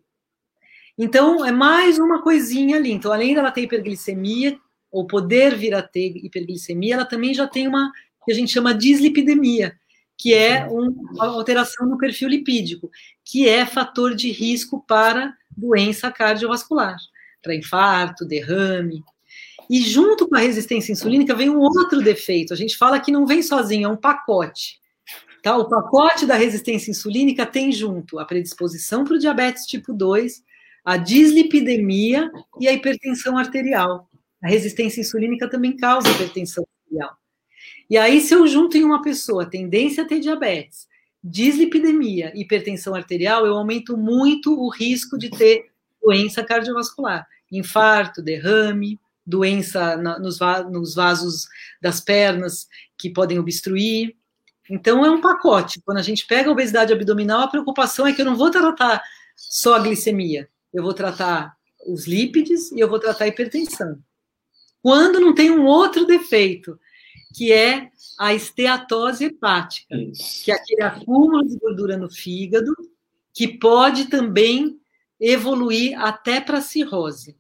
Então, 0.98 1.46
é 1.46 1.54
mais 1.54 1.98
uma 1.98 2.22
coisinha 2.22 2.76
ali. 2.76 2.92
Então, 2.92 3.14
além 3.14 3.34
dela 3.34 3.50
ter 3.50 3.62
hiperglicemia, 3.62 4.60
ou 4.92 5.08
poder 5.08 5.56
vir 5.56 5.74
a 5.74 5.82
ter 5.82 6.18
hiperglicemia, 6.18 6.96
ela 6.96 7.06
também 7.06 7.34
já 7.34 7.48
tem 7.48 7.68
uma 7.68 7.92
que 8.26 8.32
a 8.32 8.36
gente 8.36 8.52
chama 8.52 8.74
dislipidemia, 8.74 9.76
que 10.18 10.34
é 10.34 10.68
uma 10.68 11.26
alteração 11.26 11.88
no 11.88 11.98
perfil 11.98 12.30
lipídico, 12.30 12.90
que 13.24 13.48
é 13.48 13.66
fator 13.66 14.14
de 14.14 14.32
risco 14.32 14.84
para 14.88 15.34
doença 15.56 16.12
cardiovascular, 16.12 16.98
para 17.42 17.56
infarto, 17.56 18.26
derrame. 18.26 19.04
E 19.70 19.82
junto 19.82 20.28
com 20.28 20.36
a 20.36 20.40
resistência 20.40 20.92
insulínica 20.92 21.34
vem 21.34 21.50
um 21.50 21.60
outro 21.60 22.02
defeito. 22.02 22.54
A 22.54 22.58
gente 22.58 22.78
fala 22.78 23.00
que 23.00 23.12
não 23.12 23.26
vem 23.26 23.42
sozinho, 23.42 23.86
é 23.86 23.92
um 23.92 23.98
pacote. 23.98 24.80
Tá? 25.42 25.58
O 25.58 25.68
pacote 25.68 26.26
da 26.26 26.36
resistência 26.36 26.92
insulínica 26.92 27.46
tem 27.46 27.72
junto 27.72 28.20
a 28.20 28.26
predisposição 28.26 29.04
para 29.04 29.16
o 29.16 29.20
diabetes 29.20 29.66
tipo 29.66 29.92
2, 29.92 30.44
a 30.86 30.98
dislipidemia 30.98 32.30
e 32.60 32.68
a 32.68 32.74
hipertensão 32.74 33.38
arterial. 33.38 34.11
A 34.42 34.48
resistência 34.48 35.02
insulínica 35.02 35.50
também 35.50 35.76
causa 35.76 36.10
hipertensão 36.10 36.66
arterial. 36.84 37.18
E 37.90 37.98
aí, 37.98 38.22
se 38.22 38.34
eu 38.34 38.48
junto 38.48 38.78
em 38.78 38.84
uma 38.84 39.02
pessoa 39.02 39.46
tendência 39.46 40.04
a 40.04 40.08
ter 40.08 40.20
diabetes, 40.20 40.88
dislipidemia, 41.24 42.32
hipertensão 42.36 42.96
arterial, 42.96 43.46
eu 43.46 43.56
aumento 43.56 43.96
muito 43.96 44.58
o 44.58 44.70
risco 44.70 45.18
de 45.18 45.30
ter 45.30 45.66
doença 46.02 46.44
cardiovascular, 46.44 47.28
infarto, 47.52 48.22
derrame, 48.22 49.00
doença 49.26 49.96
na, 49.98 50.18
nos, 50.18 50.40
nos 50.72 50.96
vasos 50.96 51.48
das 51.82 52.02
pernas 52.02 52.68
que 52.98 53.10
podem 53.10 53.38
obstruir. 53.38 54.16
Então, 54.70 55.06
é 55.06 55.12
um 55.12 55.22
pacote. 55.22 55.82
Quando 55.82 55.98
a 55.98 56.04
gente 56.04 56.26
pega 56.26 56.50
a 56.50 56.54
obesidade 56.54 56.92
abdominal, 56.92 57.42
a 57.42 57.48
preocupação 57.48 58.08
é 58.08 58.14
que 58.14 58.22
eu 58.22 58.26
não 58.26 58.36
vou 58.36 58.50
tratar 58.50 59.04
só 59.36 59.76
a 59.76 59.80
glicemia, 59.80 60.50
eu 60.74 60.82
vou 60.82 60.94
tratar 60.94 61.56
os 61.86 62.08
lípides 62.08 62.72
e 62.72 62.80
eu 62.80 62.90
vou 62.90 63.00
tratar 63.00 63.26
a 63.26 63.28
hipertensão. 63.28 64.00
Quando 64.82 65.20
não 65.20 65.34
tem 65.34 65.52
um 65.52 65.66
outro 65.66 66.06
defeito, 66.06 66.80
que 67.36 67.52
é 67.52 67.90
a 68.20 68.34
esteatose 68.34 69.26
hepática, 69.26 69.96
Isso. 69.96 70.44
que 70.44 70.52
é 70.52 70.56
aquele 70.56 70.84
acúmulo 70.84 71.46
de 71.46 71.58
gordura 71.58 71.98
no 71.98 72.10
fígado, 72.10 72.74
que 73.34 73.48
pode 73.48 74.06
também 74.06 74.80
evoluir 75.20 76.00
até 76.00 76.42
para 76.42 76.62
cirrose. 76.62 77.38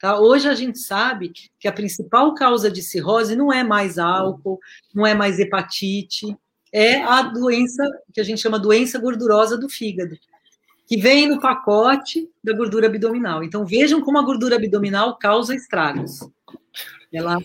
Tá? 0.00 0.18
Hoje 0.18 0.48
a 0.48 0.54
gente 0.54 0.78
sabe 0.78 1.32
que 1.60 1.68
a 1.68 1.72
principal 1.72 2.34
causa 2.34 2.70
de 2.70 2.82
cirrose 2.82 3.36
não 3.36 3.52
é 3.52 3.62
mais 3.62 3.98
álcool, 3.98 4.58
não 4.92 5.06
é 5.06 5.14
mais 5.14 5.38
hepatite, 5.38 6.36
é 6.72 7.00
a 7.02 7.22
doença 7.22 7.88
que 8.12 8.20
a 8.20 8.24
gente 8.24 8.40
chama 8.40 8.58
doença 8.58 8.98
gordurosa 8.98 9.56
do 9.56 9.68
fígado, 9.68 10.16
que 10.88 10.96
vem 10.96 11.28
no 11.28 11.40
pacote 11.40 12.28
da 12.42 12.52
gordura 12.52 12.88
abdominal. 12.88 13.44
Então 13.44 13.64
vejam 13.64 14.00
como 14.00 14.18
a 14.18 14.22
gordura 14.22 14.56
abdominal 14.56 15.16
causa 15.18 15.54
estragos. 15.54 16.18
Ela 17.12 17.38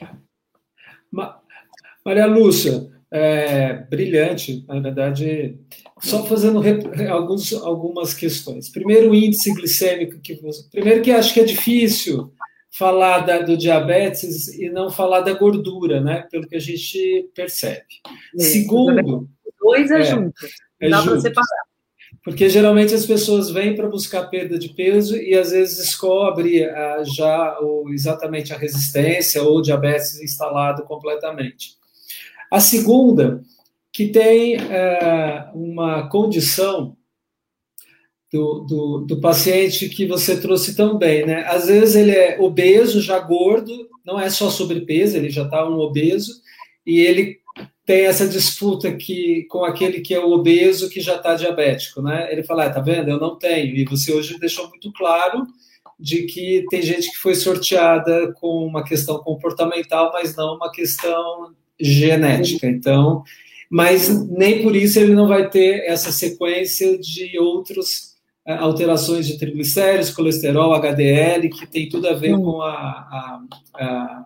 Maria 2.06 2.26
Lúcia, 2.26 2.88
é, 3.12 3.74
brilhante, 3.90 4.64
na 4.68 4.80
verdade, 4.80 5.60
só 6.00 6.26
fazendo 6.26 6.62
alguns, 7.10 7.54
algumas 7.54 8.14
questões. 8.14 8.70
Primeiro, 8.70 9.12
o 9.12 9.16
índice 9.16 9.54
glicêmico 9.54 10.20
que 10.20 10.36
você. 10.36 10.70
Primeiro, 10.70 11.02
que 11.02 11.12
acho 11.12 11.34
que 11.34 11.42
é 11.42 11.44
difícil 11.44 12.34
falar 12.72 13.20
da, 13.20 13.40
do 13.40 13.58
diabetes 13.58 14.48
e 14.50 14.70
não 14.70 14.90
falar 14.90 15.22
da 15.22 15.34
gordura, 15.34 16.00
né? 16.00 16.28
Pelo 16.30 16.48
que 16.48 16.56
a 16.56 16.60
gente 16.60 17.30
percebe. 17.34 17.86
É, 18.36 18.40
Segundo. 18.40 19.28
Dois 19.60 19.92
é, 19.92 20.00
é 20.00 20.04
junto. 20.04 20.48
É 20.80 20.90
dá 20.90 21.02
para 21.04 21.20
separar. 21.20 21.67
Porque 22.28 22.50
geralmente 22.50 22.94
as 22.94 23.06
pessoas 23.06 23.50
vêm 23.50 23.74
para 23.74 23.88
buscar 23.88 24.26
perda 24.26 24.60
de 24.60 24.68
peso 24.68 25.16
e 25.16 25.34
às 25.34 25.52
vezes 25.52 25.78
descobre 25.78 26.66
ah, 26.66 27.02
já 27.06 27.58
o, 27.62 27.90
exatamente 27.90 28.52
a 28.52 28.58
resistência 28.58 29.42
ou 29.42 29.62
diabetes 29.62 30.22
instalado 30.22 30.84
completamente. 30.84 31.78
A 32.52 32.60
segunda, 32.60 33.42
que 33.94 34.10
tem 34.10 34.56
é, 34.58 35.50
uma 35.54 36.10
condição 36.10 36.98
do, 38.30 38.60
do, 38.60 38.98
do, 39.08 39.22
paciente 39.22 39.88
que 39.88 40.06
você 40.06 40.38
trouxe 40.38 40.76
tão 40.76 40.98
bem, 40.98 41.26
né? 41.26 41.46
Às 41.48 41.68
vezes 41.68 41.96
ele 41.96 42.12
é 42.12 42.38
obeso, 42.42 43.00
já 43.00 43.20
gordo, 43.20 43.88
não 44.06 44.20
é 44.20 44.30
só 44.30 44.50
sobrepeso, 44.50 45.16
ele 45.16 45.30
já 45.30 45.44
está 45.44 45.66
um 45.66 45.80
obeso, 45.80 46.42
e 46.86 47.00
ele 47.00 47.40
tem 47.88 48.06
essa 48.06 48.28
disputa 48.28 48.94
que, 48.94 49.46
com 49.50 49.64
aquele 49.64 50.02
que 50.02 50.14
é 50.14 50.20
o 50.20 50.32
obeso 50.32 50.90
que 50.90 51.00
já 51.00 51.16
está 51.16 51.36
diabético, 51.36 52.02
né? 52.02 52.28
Ele 52.30 52.44
fala, 52.44 52.66
ah, 52.66 52.70
tá 52.70 52.82
vendo, 52.82 53.10
eu 53.10 53.18
não 53.18 53.38
tenho, 53.38 53.74
e 53.74 53.86
você 53.86 54.12
hoje 54.12 54.38
deixou 54.38 54.68
muito 54.68 54.92
claro 54.92 55.48
de 55.98 56.24
que 56.24 56.66
tem 56.70 56.82
gente 56.82 57.10
que 57.10 57.18
foi 57.18 57.34
sorteada 57.34 58.34
com 58.34 58.68
uma 58.68 58.84
questão 58.84 59.20
comportamental, 59.20 60.12
mas 60.12 60.36
não 60.36 60.58
uma 60.58 60.70
questão 60.70 61.54
genética. 61.80 62.68
Então, 62.68 63.24
mas 63.70 64.28
nem 64.28 64.62
por 64.62 64.76
isso 64.76 65.00
ele 65.00 65.14
não 65.14 65.26
vai 65.26 65.50
ter 65.50 65.86
essa 65.86 66.12
sequência 66.12 67.00
de 67.00 67.40
outros 67.40 68.18
é, 68.46 68.54
alterações 68.54 69.26
de 69.26 69.38
triglicéridos, 69.38 70.12
colesterol, 70.12 70.74
HDL, 70.74 71.50
que 71.50 71.66
tem 71.66 71.88
tudo 71.88 72.10
a 72.10 72.14
ver 72.14 72.36
com 72.36 72.62
a, 72.62 72.74
a, 72.74 73.42
a, 73.74 74.26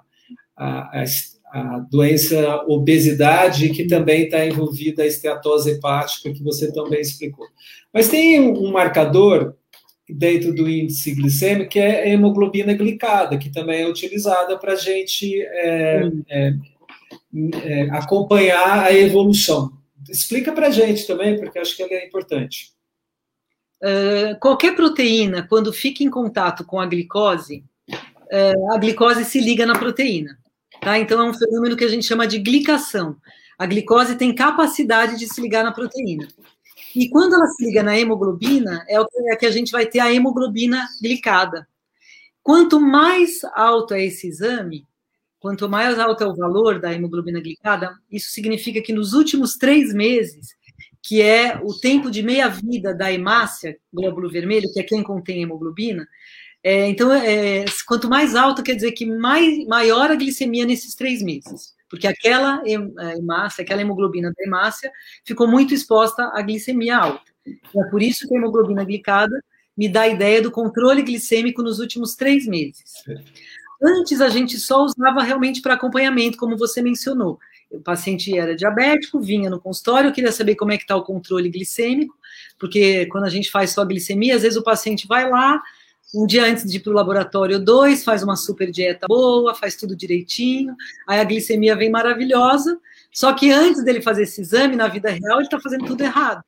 a, 0.57 1.03
a 1.51 1.79
doença 1.79 2.63
obesidade, 2.67 3.69
que 3.69 3.85
também 3.85 4.23
está 4.23 4.45
envolvida 4.45 5.03
a 5.03 5.07
esteatose 5.07 5.71
hepática, 5.71 6.31
que 6.31 6.41
você 6.41 6.71
também 6.71 7.01
explicou. 7.01 7.45
Mas 7.93 8.07
tem 8.07 8.39
um 8.39 8.71
marcador 8.71 9.55
dentro 10.09 10.53
do 10.53 10.69
índice 10.69 11.13
glicêmico, 11.13 11.69
que 11.69 11.79
é 11.79 12.03
a 12.03 12.07
hemoglobina 12.07 12.73
glicada, 12.73 13.37
que 13.37 13.49
também 13.49 13.81
é 13.81 13.87
utilizada 13.87 14.57
para 14.57 14.73
a 14.73 14.77
gente 14.77 15.41
é, 15.41 16.11
é, 16.29 16.53
é, 17.63 17.81
acompanhar 17.91 18.85
a 18.85 18.93
evolução. 18.93 19.71
Explica 20.09 20.51
para 20.51 20.67
a 20.67 20.71
gente 20.71 21.05
também, 21.05 21.37
porque 21.37 21.59
acho 21.59 21.75
que 21.75 21.83
ela 21.83 21.93
é 21.93 22.05
importante. 22.05 22.71
Uh, 23.81 24.39
qualquer 24.39 24.75
proteína, 24.75 25.47
quando 25.47 25.73
fica 25.73 26.03
em 26.03 26.09
contato 26.09 26.63
com 26.63 26.79
a 26.79 26.85
glicose, 26.85 27.63
uh, 27.89 28.73
a 28.73 28.77
glicose 28.77 29.25
se 29.25 29.39
liga 29.39 29.65
na 29.65 29.77
proteína. 29.77 30.37
Tá? 30.81 30.99
Então, 30.99 31.21
é 31.21 31.29
um 31.29 31.33
fenômeno 31.33 31.77
que 31.77 31.85
a 31.85 31.87
gente 31.87 32.05
chama 32.05 32.27
de 32.27 32.39
glicação. 32.39 33.15
A 33.57 33.65
glicose 33.65 34.17
tem 34.17 34.35
capacidade 34.35 35.17
de 35.17 35.27
se 35.27 35.39
ligar 35.39 35.63
na 35.63 35.71
proteína. 35.71 36.27
E 36.95 37.07
quando 37.09 37.35
ela 37.35 37.47
se 37.47 37.63
liga 37.63 37.83
na 37.83 37.97
hemoglobina, 37.97 38.83
é 38.89 38.99
o 38.99 39.07
que 39.37 39.45
a 39.45 39.51
gente 39.51 39.71
vai 39.71 39.85
ter 39.85 39.99
a 39.99 40.11
hemoglobina 40.11 40.87
glicada. 41.01 41.67
Quanto 42.43 42.81
mais 42.81 43.43
alto 43.55 43.93
é 43.93 44.03
esse 44.03 44.27
exame, 44.27 44.85
Quanto 45.41 45.67
mais 45.67 45.97
alto 45.97 46.23
é 46.23 46.27
o 46.27 46.35
valor 46.35 46.79
da 46.79 46.93
hemoglobina 46.93 47.41
glicada, 47.41 47.97
isso 48.11 48.29
significa 48.29 48.79
que 48.79 48.93
nos 48.93 49.13
últimos 49.13 49.57
três 49.57 49.91
meses, 49.91 50.55
que 51.01 51.19
é 51.19 51.59
o 51.63 51.73
tempo 51.73 52.11
de 52.11 52.21
meia-vida 52.21 52.93
da 52.93 53.11
hemácia, 53.11 53.75
glóbulo 53.91 54.29
vermelho, 54.29 54.71
que 54.71 54.79
é 54.79 54.83
quem 54.83 55.01
contém 55.01 55.41
hemoglobina, 55.41 56.07
é, 56.63 56.87
então, 56.87 57.11
é, 57.11 57.65
quanto 57.87 58.07
mais 58.07 58.35
alto, 58.35 58.61
quer 58.61 58.75
dizer 58.75 58.91
que 58.91 59.05
mais, 59.05 59.65
maior 59.65 60.11
a 60.11 60.15
glicemia 60.15 60.65
nesses 60.65 60.93
três 60.93 61.21
meses, 61.21 61.73
porque 61.89 62.07
aquela 62.07 62.61
hemácia, 62.65 63.63
aquela 63.63 63.81
hemoglobina 63.81 64.31
da 64.35 64.43
hemácia, 64.43 64.91
ficou 65.25 65.47
muito 65.47 65.73
exposta 65.73 66.31
à 66.33 66.41
glicemia 66.41 66.97
alta. 66.97 67.31
é 67.47 67.83
por 67.89 68.01
isso 68.01 68.27
que 68.27 68.35
a 68.35 68.37
hemoglobina 68.37 68.83
glicada 68.83 69.43
me 69.75 69.89
dá 69.89 70.01
a 70.01 70.07
ideia 70.07 70.41
do 70.41 70.51
controle 70.51 71.01
glicêmico 71.01 71.63
nos 71.63 71.79
últimos 71.79 72.15
três 72.15 72.45
meses. 72.45 73.03
Antes 73.81 74.21
a 74.21 74.29
gente 74.29 74.59
só 74.59 74.83
usava 74.83 75.23
realmente 75.23 75.61
para 75.61 75.73
acompanhamento, 75.73 76.37
como 76.37 76.55
você 76.55 76.83
mencionou. 76.83 77.39
O 77.71 77.79
paciente 77.79 78.37
era 78.37 78.55
diabético, 78.55 79.19
vinha 79.19 79.49
no 79.49 79.59
consultório, 79.59 80.11
queria 80.11 80.31
saber 80.31 80.55
como 80.55 80.71
é 80.71 80.77
que 80.77 80.83
está 80.83 80.95
o 80.95 81.03
controle 81.03 81.49
glicêmico, 81.49 82.13
porque 82.59 83.07
quando 83.07 83.23
a 83.23 83.29
gente 83.29 83.49
faz 83.49 83.71
só 83.71 83.83
glicemia, 83.83 84.35
às 84.35 84.43
vezes 84.43 84.57
o 84.57 84.63
paciente 84.63 85.07
vai 85.07 85.27
lá, 85.27 85.59
um 86.13 86.25
dia 86.25 86.45
antes 86.45 86.69
de 86.69 86.77
ir 86.77 86.79
para 86.81 86.91
o 86.91 86.95
laboratório 86.95 87.59
2, 87.59 88.03
faz 88.03 88.21
uma 88.23 88.35
super 88.35 88.69
dieta 88.71 89.07
boa, 89.07 89.55
faz 89.55 89.75
tudo 89.75 89.95
direitinho, 89.95 90.75
aí 91.07 91.19
a 91.19 91.23
glicemia 91.23 91.75
vem 91.75 91.89
maravilhosa, 91.89 92.79
só 93.13 93.33
que 93.33 93.51
antes 93.51 93.83
dele 93.83 94.01
fazer 94.01 94.23
esse 94.23 94.41
exame, 94.41 94.75
na 94.75 94.87
vida 94.87 95.09
real, 95.09 95.37
ele 95.37 95.43
está 95.43 95.59
fazendo 95.59 95.85
tudo 95.85 96.01
errado. 96.01 96.43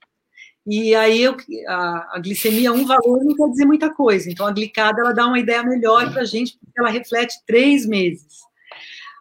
E 0.65 0.95
aí 0.95 1.21
eu, 1.21 1.35
a, 1.67 2.15
a, 2.15 2.19
glicemia, 2.19 2.71
um 2.71 2.85
valor 2.85 3.21
não 3.23 3.35
quer 3.35 3.49
dizer 3.49 3.65
muita 3.65 3.93
coisa. 3.93 4.31
Então 4.31 4.47
a 4.47 4.51
glicada 4.51 5.01
ela 5.01 5.11
dá 5.11 5.27
uma 5.27 5.39
ideia 5.39 5.61
melhor 5.61 6.09
para 6.11 6.21
a 6.21 6.25
gente, 6.25 6.57
porque 6.57 6.79
ela 6.79 6.89
reflete 6.89 7.35
três 7.45 7.85
meses. 7.85 8.39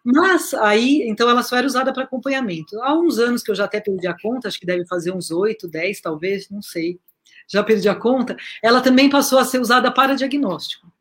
Mas 0.05 0.55
aí, 0.55 1.03
então 1.09 1.29
ela 1.29 1.43
só 1.43 1.57
era 1.57 1.67
usada 1.67 1.93
para 1.93 2.05
acompanhamento. 2.05 2.81
Há 2.83 2.97
uns 2.97 3.19
anos 3.19 3.43
que 3.43 3.51
eu 3.51 3.55
já 3.55 3.65
até 3.65 3.81
perdi 3.81 4.07
a 4.07 4.17
conta, 4.21 4.49
acho 4.49 4.59
que 4.59 4.67
deve 4.67 4.87
fazer 4.87 5.13
uns 5.13 5.31
8, 5.31 5.69
10 5.69 6.01
talvez, 6.01 6.49
não 6.49 6.63
sei. 6.63 7.01
Já 7.49 7.63
perdi 7.63 7.89
a 7.89 7.95
conta. 7.95 8.37
Ela 8.63 8.81
também 8.81 9.09
passou 9.09 9.39
a 9.39 9.45
ser 9.45 9.61
usada 9.61 9.91
para 9.91 10.15
diagnóstico. 10.15 10.93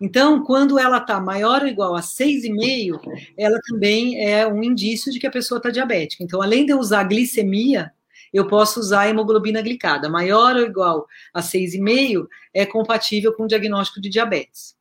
Então, 0.00 0.44
quando 0.44 0.78
ela 0.78 0.98
está 0.98 1.20
maior 1.20 1.62
ou 1.62 1.68
igual 1.68 1.94
a 1.94 2.00
6,5, 2.00 3.00
ela 3.36 3.58
também 3.66 4.22
é 4.22 4.46
um 4.46 4.62
indício 4.62 5.10
de 5.10 5.18
que 5.18 5.26
a 5.26 5.30
pessoa 5.30 5.58
está 5.58 5.70
diabética. 5.70 6.22
Então, 6.22 6.42
além 6.42 6.66
de 6.66 6.72
eu 6.72 6.78
usar 6.78 7.04
glicemia, 7.04 7.92
eu 8.32 8.46
posso 8.46 8.78
usar 8.78 9.08
hemoglobina 9.08 9.62
glicada. 9.62 10.08
Maior 10.08 10.56
ou 10.56 10.62
igual 10.62 11.06
a 11.32 11.40
6,5 11.40 12.26
é 12.52 12.66
compatível 12.66 13.32
com 13.32 13.44
o 13.44 13.48
diagnóstico 13.48 14.00
de 14.00 14.10
diabetes. 14.10 14.76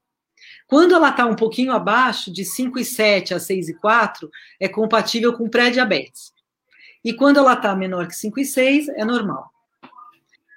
Quando 0.68 0.96
ela 0.96 1.10
está 1.10 1.26
um 1.26 1.36
pouquinho 1.36 1.72
abaixo, 1.72 2.32
de 2.32 2.44
5,7 2.44 3.36
a 3.36 3.40
6,4, 3.40 4.30
é 4.60 4.68
compatível 4.68 5.32
com 5.34 5.48
pré-diabetes. 5.48 6.34
E 7.04 7.14
quando 7.14 7.38
ela 7.38 7.54
está 7.54 7.76
menor 7.76 8.08
que 8.08 8.16
5,6, 8.16 8.88
é 8.96 9.06
normal. 9.06 9.52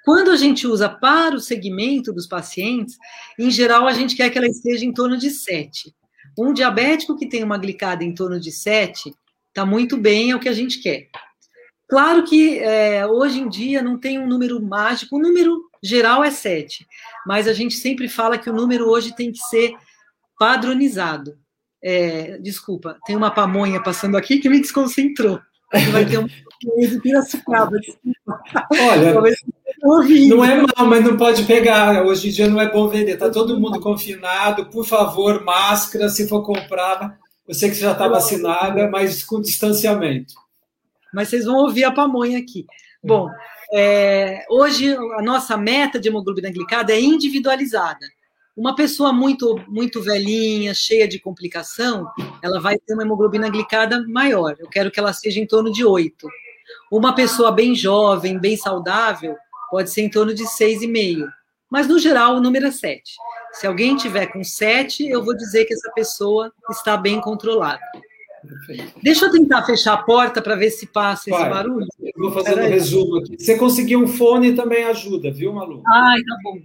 Quando 0.08 0.30
a 0.30 0.36
gente 0.36 0.66
usa 0.66 0.88
para 0.88 1.34
o 1.34 1.38
segmento 1.38 2.14
dos 2.14 2.26
pacientes, 2.26 2.96
em 3.38 3.50
geral 3.50 3.86
a 3.86 3.92
gente 3.92 4.16
quer 4.16 4.30
que 4.30 4.38
ela 4.38 4.46
esteja 4.46 4.82
em 4.82 4.90
torno 4.90 5.18
de 5.18 5.28
7. 5.28 5.94
Um 6.38 6.54
diabético 6.54 7.14
que 7.14 7.28
tem 7.28 7.44
uma 7.44 7.58
glicada 7.58 8.02
em 8.02 8.14
torno 8.14 8.40
de 8.40 8.50
7 8.50 9.14
está 9.48 9.66
muito 9.66 9.98
bem, 9.98 10.30
é 10.30 10.34
o 10.34 10.40
que 10.40 10.48
a 10.48 10.54
gente 10.54 10.80
quer. 10.80 11.10
Claro 11.86 12.24
que 12.24 12.58
é, 12.58 13.06
hoje 13.06 13.38
em 13.38 13.50
dia 13.50 13.82
não 13.82 13.98
tem 13.98 14.18
um 14.18 14.26
número 14.26 14.58
mágico, 14.62 15.16
o 15.16 15.20
número 15.20 15.68
geral 15.82 16.24
é 16.24 16.30
7, 16.30 16.86
mas 17.26 17.46
a 17.46 17.52
gente 17.52 17.74
sempre 17.74 18.08
fala 18.08 18.38
que 18.38 18.48
o 18.48 18.54
número 18.54 18.88
hoje 18.88 19.14
tem 19.14 19.30
que 19.30 19.40
ser 19.40 19.74
padronizado. 20.38 21.38
É, 21.84 22.38
desculpa, 22.38 22.98
tem 23.04 23.14
uma 23.14 23.30
pamonha 23.30 23.82
passando 23.82 24.16
aqui 24.16 24.38
que 24.38 24.48
me 24.48 24.58
desconcentrou. 24.58 25.38
Vai 25.92 26.06
ter 26.06 26.18
um 26.18 26.26
Olha, 28.72 29.14
não 29.82 30.44
é 30.44 30.56
mal, 30.56 30.86
mas 30.86 31.04
não 31.04 31.16
pode 31.16 31.44
pegar. 31.44 32.04
Hoje 32.04 32.28
em 32.28 32.32
dia 32.32 32.48
não 32.48 32.60
é 32.60 32.70
bom 32.70 32.88
vender. 32.88 33.12
Está 33.12 33.30
todo 33.30 33.58
mundo 33.60 33.80
confinado. 33.80 34.66
Por 34.66 34.84
favor, 34.84 35.44
máscara, 35.44 36.08
se 36.08 36.28
for 36.28 36.42
comprar. 36.42 37.18
Eu 37.46 37.54
sei 37.54 37.70
que 37.70 37.76
você 37.76 37.82
já 37.82 37.92
está 37.92 38.08
vacinada, 38.08 38.88
mas 38.90 39.24
com 39.24 39.40
distanciamento. 39.40 40.34
Mas 41.12 41.28
vocês 41.28 41.44
vão 41.44 41.56
ouvir 41.56 41.84
a 41.84 41.92
pamonha 41.92 42.38
aqui. 42.38 42.66
Bom, 43.02 43.28
é, 43.72 44.44
hoje 44.50 44.94
a 44.94 45.22
nossa 45.22 45.56
meta 45.56 45.98
de 45.98 46.08
hemoglobina 46.08 46.50
glicada 46.50 46.92
é 46.92 47.00
individualizada. 47.00 48.06
Uma 48.56 48.74
pessoa 48.74 49.12
muito 49.12 49.54
muito 49.68 50.02
velhinha, 50.02 50.74
cheia 50.74 51.06
de 51.06 51.20
complicação, 51.20 52.06
ela 52.42 52.60
vai 52.60 52.76
ter 52.76 52.94
uma 52.94 53.04
hemoglobina 53.04 53.48
glicada 53.48 54.04
maior. 54.08 54.56
Eu 54.58 54.68
quero 54.68 54.90
que 54.90 54.98
ela 54.98 55.12
seja 55.12 55.38
em 55.38 55.46
torno 55.46 55.72
de 55.72 55.84
8. 55.84 56.28
Uma 56.90 57.14
pessoa 57.14 57.52
bem 57.52 57.74
jovem, 57.74 58.38
bem 58.38 58.56
saudável, 58.56 59.36
pode 59.70 59.90
ser 59.90 60.02
em 60.02 60.10
torno 60.10 60.34
de 60.34 60.44
6,5. 60.44 61.26
Mas, 61.70 61.86
no 61.86 61.98
geral, 61.98 62.36
o 62.36 62.40
número 62.40 62.66
é 62.66 62.70
7. 62.70 63.02
Se 63.52 63.66
alguém 63.66 63.96
tiver 63.96 64.26
com 64.26 64.42
7, 64.42 65.06
eu 65.06 65.24
vou 65.24 65.36
dizer 65.36 65.64
que 65.64 65.74
essa 65.74 65.90
pessoa 65.92 66.52
está 66.70 66.96
bem 66.96 67.20
controlada. 67.20 67.80
Deixa 69.02 69.26
eu 69.26 69.32
tentar 69.32 69.64
fechar 69.64 69.94
a 69.94 70.02
porta 70.02 70.40
para 70.40 70.54
ver 70.54 70.70
se 70.70 70.86
passa 70.86 71.30
esse 71.30 71.38
barulho. 71.38 71.86
Vou 72.16 72.32
fazer 72.32 72.54
um 72.54 72.68
resumo 72.68 73.18
aqui. 73.18 73.36
Você 73.38 73.56
conseguir 73.56 73.96
um 73.96 74.06
fone, 74.06 74.54
também 74.54 74.84
ajuda, 74.84 75.30
viu, 75.30 75.52
Malu? 75.52 75.82
Ai, 75.86 76.20
tá 76.22 76.36
bom. 76.42 76.58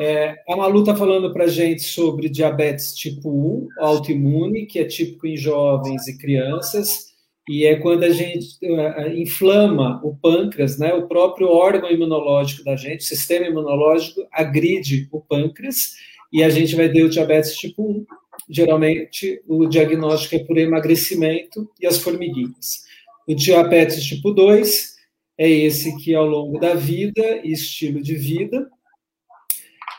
É, 0.00 0.36
a 0.48 0.56
Malu 0.56 0.80
está 0.80 0.96
falando 0.96 1.32
para 1.32 1.44
a 1.44 1.48
gente 1.48 1.82
sobre 1.82 2.28
diabetes 2.28 2.94
tipo 2.94 3.30
1, 3.30 3.68
autoimune, 3.78 4.66
que 4.66 4.78
é 4.78 4.84
típico 4.84 5.26
em 5.26 5.36
jovens 5.36 6.08
e 6.08 6.18
crianças, 6.18 7.14
e 7.48 7.64
é 7.64 7.76
quando 7.76 8.02
a 8.02 8.10
gente 8.10 8.58
uh, 8.64 9.08
inflama 9.16 10.00
o 10.02 10.16
pâncreas, 10.16 10.78
né, 10.78 10.92
o 10.94 11.06
próprio 11.06 11.48
órgão 11.48 11.90
imunológico 11.90 12.64
da 12.64 12.74
gente, 12.74 13.00
o 13.00 13.04
sistema 13.04 13.46
imunológico 13.46 14.26
agride 14.32 15.08
o 15.12 15.20
pâncreas, 15.20 15.94
e 16.32 16.42
a 16.42 16.50
gente 16.50 16.74
vai 16.74 16.88
ter 16.90 17.04
o 17.04 17.08
diabetes 17.08 17.56
tipo 17.56 17.82
1. 17.82 18.06
Geralmente, 18.50 19.40
o 19.46 19.66
diagnóstico 19.66 20.34
é 20.34 20.44
por 20.44 20.58
emagrecimento 20.58 21.70
e 21.80 21.86
as 21.86 21.98
formiguinhas. 21.98 22.84
O 23.26 23.34
diabetes 23.34 24.04
tipo 24.04 24.32
2 24.32 24.96
é 25.38 25.48
esse 25.48 25.96
que, 25.98 26.14
ao 26.14 26.26
longo 26.26 26.58
da 26.58 26.74
vida 26.74 27.40
e 27.44 27.52
estilo 27.52 28.02
de 28.02 28.16
vida, 28.16 28.68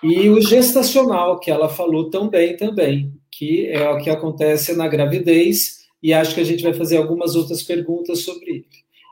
e 0.04 0.30
o 0.30 0.39
gestacional, 0.41 1.39
que 1.39 1.50
ela 1.50 1.70
falou 1.70 2.10
tão 2.10 2.30
bem 2.30 2.56
também, 2.56 3.12
que 3.32 3.68
é 3.68 3.89
o 3.89 3.98
que 3.98 4.10
acontece 4.10 4.76
na 4.76 4.88
gravidez, 4.88 5.77
e 6.02 6.14
acho 6.14 6.36
que 6.36 6.41
a 6.41 6.43
gente 6.45 6.64
vai 6.64 6.74
fazer 6.74 6.98
algumas 6.98 7.36
outras 7.36 7.64
perguntas 7.64 8.20
sobre 8.24 8.50
ele. 8.50 8.66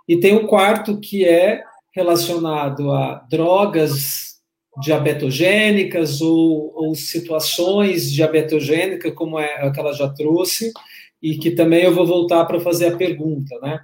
E 0.08 0.20
tem 0.20 0.34
um 0.36 0.46
quarto 0.46 1.00
que 1.00 1.26
é 1.26 1.64
relacionado 1.94 2.92
a 2.92 3.26
drogas 3.30 4.36
diabetogênicas 4.82 6.22
ou, 6.22 6.74
ou 6.76 6.96
situações 6.96 8.12
diabetogênicas, 8.12 9.14
como 9.14 9.40
é 9.40 9.66
a 9.66 9.72
que 9.72 9.80
ela 9.80 9.94
já 9.94 10.10
trouxe, 10.10 10.72
e 11.22 11.38
que 11.38 11.52
também 11.52 11.84
eu 11.84 11.94
vou 11.94 12.06
voltar 12.06 12.46
para 12.46 12.60
fazer 12.60 12.88
a 12.88 12.98
pergunta, 12.98 13.58
né? 13.62 13.80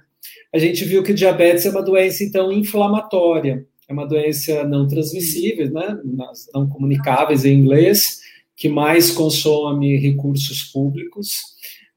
A 0.54 0.58
gente 0.58 0.84
viu 0.84 1.02
que 1.02 1.14
diabetes 1.14 1.64
é 1.64 1.70
uma 1.70 1.82
doença, 1.82 2.22
então, 2.22 2.52
inflamatória 2.52 3.66
é 3.88 3.92
uma 3.92 4.06
doença 4.06 4.64
não 4.64 4.86
transmissível, 4.86 5.70
né, 5.70 5.98
não 6.54 6.68
comunicáveis 6.68 7.44
em 7.44 7.54
inglês, 7.54 8.20
que 8.56 8.68
mais 8.68 9.10
consome 9.10 9.96
recursos 9.96 10.64
públicos, 10.64 11.40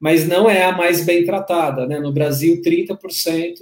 mas 0.06 0.28
não 0.28 0.48
é 0.48 0.62
a 0.62 0.70
mais 0.70 1.04
bem 1.04 1.24
tratada. 1.24 1.84
Né? 1.84 1.98
No 1.98 2.12
Brasil, 2.12 2.62
30% 2.62 3.58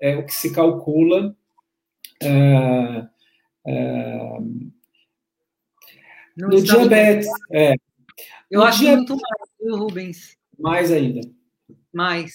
é 0.00 0.16
o 0.16 0.24
que 0.24 0.32
se 0.32 0.50
calcula. 0.50 1.36
É, 2.22 3.06
é, 3.66 4.18
no 6.38 6.62
diabetes. 6.62 7.28
É, 7.52 7.74
Eu 8.50 8.62
acho 8.62 8.78
dia... 8.78 8.96
muito 8.96 9.12
mais, 9.12 9.50
viu, 9.60 9.76
Rubens? 9.76 10.38
Mais 10.58 10.90
ainda. 10.90 11.20
Mais. 11.92 12.32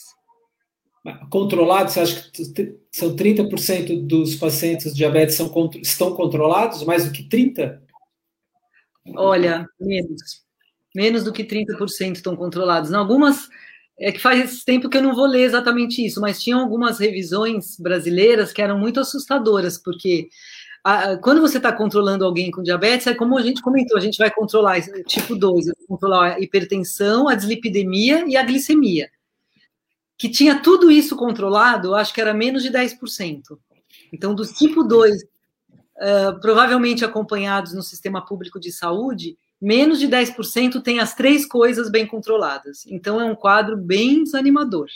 Controlado, 1.32 1.90
você 1.90 2.02
acha 2.02 2.30
que 2.32 2.78
são 2.92 3.16
30% 3.16 4.06
dos 4.06 4.36
pacientes 4.36 4.94
diabetes 4.94 5.34
são, 5.34 5.52
estão 5.82 6.16
controlados? 6.16 6.84
Mais 6.84 7.04
do 7.04 7.12
que 7.12 7.28
30%? 7.28 7.80
Olha, 9.16 9.66
menos. 9.80 10.48
Menos 10.96 11.24
do 11.24 11.34
que 11.34 11.44
30% 11.44 12.16
estão 12.16 12.36
controlados. 12.36 12.92
Em 12.92 12.96
algumas, 12.96 13.50
é 14.00 14.12
que 14.12 14.20
faz 14.20 14.64
tempo 14.64 14.90
que 14.90 14.98
eu 14.98 15.04
não 15.04 15.16
vou 15.16 15.26
ler 15.26 15.44
exatamente 15.44 16.06
isso, 16.06 16.20
mas 16.20 16.42
tinham 16.42 16.60
algumas 16.60 17.00
revisões 17.00 17.78
brasileiras 17.80 18.52
que 18.52 18.62
eram 18.62 18.78
muito 18.78 19.00
assustadoras, 19.00 19.78
porque 19.78 20.30
a, 20.84 21.18
quando 21.18 21.42
você 21.42 21.58
está 21.58 21.72
controlando 21.72 22.26
alguém 22.26 22.50
com 22.50 22.64
diabetes, 22.64 23.08
é 23.08 23.14
como 23.14 23.38
a 23.38 23.42
gente 23.42 23.62
comentou, 23.62 23.98
a 23.98 24.02
gente 24.02 24.18
vai 24.18 24.32
controlar 24.32 24.82
tipo 25.06 25.36
2, 25.36 25.72
controlar 25.88 26.36
a 26.36 26.40
hipertensão, 26.40 27.28
a 27.28 27.36
dislipidemia 27.36 28.26
e 28.28 28.36
a 28.36 28.44
glicemia 28.44 29.10
que 30.20 30.28
tinha 30.28 30.62
tudo 30.62 30.92
isso 30.92 31.16
controlado, 31.16 31.96
acho 31.96 32.14
que 32.14 32.20
era 32.20 32.34
menos 32.34 32.62
de 32.62 32.70
10%. 32.70 33.58
Então, 34.12 34.36
dos 34.36 34.52
tipo 34.52 34.84
2, 34.84 35.16
uh, 35.16 35.28
eh, 35.98 36.32
provavelmente 36.42 37.06
acompanhados 37.06 37.74
no 37.74 37.82
sistema 37.82 38.24
público 38.24 38.60
de 38.60 38.70
saúde, 38.70 39.38
menos 39.62 40.00
de 40.00 40.08
10% 40.08 40.82
tem 40.82 41.00
as 41.00 41.14
três 41.14 41.46
coisas 41.46 41.92
bem 41.92 42.06
controladas. 42.06 42.86
Então, 42.88 43.20
é 43.20 43.26
um 43.26 43.36
quadro 43.36 43.78
bem 43.78 44.24
desanimador. 44.24 44.88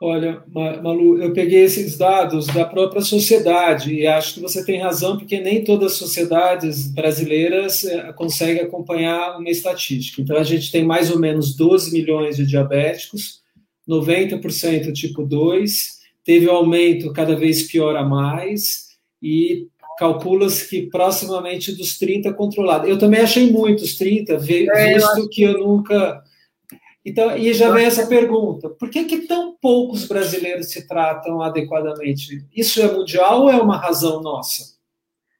Olha, 0.00 0.42
Malu, 0.82 1.22
eu 1.22 1.32
peguei 1.32 1.62
esses 1.62 1.96
dados 1.96 2.46
da 2.48 2.64
própria 2.64 3.00
sociedade 3.00 3.94
e 3.94 4.06
acho 4.06 4.34
que 4.34 4.40
você 4.40 4.64
tem 4.64 4.80
razão, 4.80 5.16
porque 5.16 5.40
nem 5.40 5.62
todas 5.64 5.92
as 5.92 5.98
sociedades 5.98 6.92
brasileiras 6.92 7.84
eh, 7.84 8.12
conseguem 8.12 8.62
acompanhar 8.62 9.38
uma 9.38 9.48
estatística. 9.48 10.20
Então, 10.20 10.36
a 10.36 10.42
gente 10.42 10.70
tem 10.70 10.84
mais 10.84 11.10
ou 11.10 11.18
menos 11.18 11.56
12 11.56 11.92
milhões 11.92 12.36
de 12.36 12.44
diabéticos, 12.44 13.40
90% 13.88 14.92
tipo 14.92 15.24
2, 15.24 16.00
teve 16.24 16.48
um 16.48 16.52
aumento 16.52 17.12
cada 17.12 17.36
vez 17.36 17.62
pior 17.62 17.96
a 17.96 18.04
mais, 18.04 18.88
e 19.22 19.68
calcula-se 19.98 20.68
que 20.68 20.82
proximamente 20.88 21.72
dos 21.72 21.98
30 21.98 22.32
controlados. 22.34 22.88
Eu 22.88 22.98
também 22.98 23.20
achei 23.20 23.50
muitos 23.50 23.96
30, 23.96 24.34
é, 24.34 24.36
visto 24.38 25.18
eu 25.18 25.28
que 25.28 25.42
eu 25.42 25.58
nunca. 25.58 26.22
Então, 27.04 27.36
e 27.36 27.52
já 27.52 27.70
vem 27.70 27.84
essa 27.84 28.06
pergunta: 28.06 28.68
por 28.70 28.90
que, 28.90 29.04
que 29.04 29.26
tão 29.26 29.56
poucos 29.60 30.06
brasileiros 30.06 30.70
se 30.70 30.86
tratam 30.86 31.42
adequadamente? 31.42 32.44
Isso 32.54 32.80
é 32.80 32.90
mundial 32.90 33.42
ou 33.42 33.50
é 33.50 33.56
uma 33.56 33.76
razão 33.76 34.22
nossa? 34.22 34.74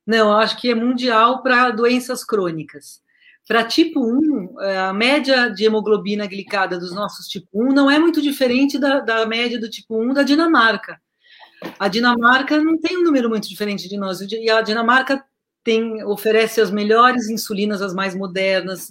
Não, 0.06 0.30
eu 0.30 0.36
acho 0.36 0.60
que 0.60 0.70
é 0.70 0.74
mundial 0.74 1.42
para 1.42 1.70
doenças 1.70 2.24
crônicas. 2.24 3.02
Para 3.46 3.64
tipo 3.64 4.00
1, 4.00 4.60
é, 4.60 4.78
a 4.78 4.92
média 4.92 5.48
de 5.48 5.64
hemoglobina 5.64 6.26
glicada 6.26 6.78
dos 6.78 6.94
nossos 6.94 7.26
tipo 7.26 7.48
1 7.52 7.72
não 7.72 7.90
é 7.90 7.98
muito 7.98 8.22
diferente 8.22 8.78
da, 8.78 9.00
da 9.00 9.26
média 9.26 9.60
do 9.60 9.68
tipo 9.68 10.02
1 10.02 10.14
da 10.14 10.22
Dinamarca. 10.22 10.98
A 11.78 11.88
Dinamarca 11.88 12.58
não 12.58 12.78
tem 12.78 12.98
um 12.98 13.04
número 13.04 13.28
muito 13.28 13.48
diferente 13.48 13.88
de 13.88 13.96
nós, 13.96 14.20
e 14.20 14.50
a 14.50 14.60
Dinamarca 14.60 15.24
tem, 15.62 16.04
oferece 16.04 16.60
as 16.60 16.70
melhores 16.70 17.28
insulinas, 17.28 17.80
as 17.80 17.94
mais 17.94 18.14
modernas, 18.14 18.90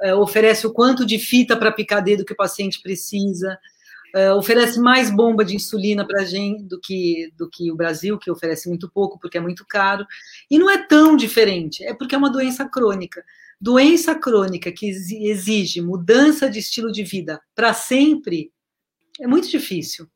é, 0.00 0.14
oferece 0.14 0.66
o 0.66 0.72
quanto 0.72 1.04
de 1.04 1.18
fita 1.18 1.56
para 1.56 1.72
picar 1.72 2.02
dedo 2.02 2.24
que 2.24 2.32
o 2.32 2.36
paciente 2.36 2.80
precisa, 2.82 3.58
é, 4.14 4.32
oferece 4.32 4.80
mais 4.80 5.10
bomba 5.10 5.44
de 5.44 5.54
insulina 5.54 6.06
para 6.06 6.22
a 6.22 6.24
gente 6.24 6.64
do 6.64 6.80
que, 6.80 7.32
do 7.36 7.48
que 7.48 7.70
o 7.70 7.76
Brasil, 7.76 8.18
que 8.18 8.30
oferece 8.30 8.68
muito 8.68 8.90
pouco 8.90 9.18
porque 9.18 9.38
é 9.38 9.40
muito 9.40 9.64
caro. 9.66 10.06
E 10.50 10.58
não 10.58 10.68
é 10.68 10.78
tão 10.78 11.16
diferente, 11.16 11.84
é 11.84 11.94
porque 11.94 12.14
é 12.14 12.18
uma 12.18 12.30
doença 12.30 12.68
crônica. 12.68 13.24
Doença 13.60 14.14
crônica 14.14 14.72
que 14.72 14.88
exige 14.88 15.80
mudança 15.80 16.50
de 16.50 16.58
estilo 16.58 16.90
de 16.90 17.04
vida 17.04 17.40
para 17.54 17.74
sempre 17.74 18.50
é 19.20 19.26
muito 19.26 19.48
difícil. 19.48 20.08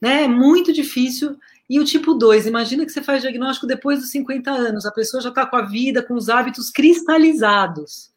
Né? 0.00 0.24
É 0.24 0.28
muito 0.28 0.72
difícil. 0.72 1.36
E 1.68 1.80
o 1.80 1.84
tipo 1.84 2.14
2, 2.14 2.46
imagina 2.46 2.84
que 2.84 2.92
você 2.92 3.02
faz 3.02 3.22
diagnóstico 3.22 3.66
depois 3.66 4.00
dos 4.00 4.10
50 4.10 4.50
anos, 4.50 4.84
a 4.84 4.90
pessoa 4.90 5.22
já 5.22 5.28
está 5.30 5.46
com 5.46 5.56
a 5.56 5.62
vida, 5.62 6.02
com 6.02 6.14
os 6.14 6.28
hábitos 6.28 6.70
cristalizados. 6.70 8.10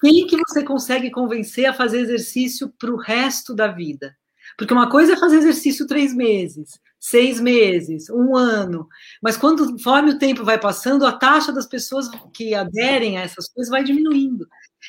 Quem 0.00 0.26
que 0.26 0.36
você 0.36 0.62
consegue 0.62 1.10
convencer 1.10 1.66
a 1.66 1.74
fazer 1.74 2.00
exercício 2.00 2.72
para 2.78 2.92
o 2.92 2.96
resto 2.96 3.54
da 3.54 3.68
vida? 3.68 4.16
Porque 4.56 4.72
uma 4.72 4.88
coisa 4.88 5.14
é 5.14 5.16
fazer 5.16 5.38
exercício 5.38 5.86
três 5.86 6.14
meses, 6.14 6.78
seis 7.00 7.40
meses, 7.40 8.08
um 8.10 8.36
ano, 8.36 8.88
mas 9.22 9.36
quando, 9.36 9.72
conforme 9.72 10.10
o 10.10 10.18
tempo 10.18 10.44
vai 10.44 10.58
passando, 10.58 11.06
a 11.06 11.12
taxa 11.12 11.52
das 11.52 11.66
pessoas 11.66 12.08
que 12.32 12.54
aderem 12.54 13.18
a 13.18 13.22
essas 13.22 13.48
coisas 13.48 13.70
vai 13.70 13.82
diminuindo. 13.82 14.46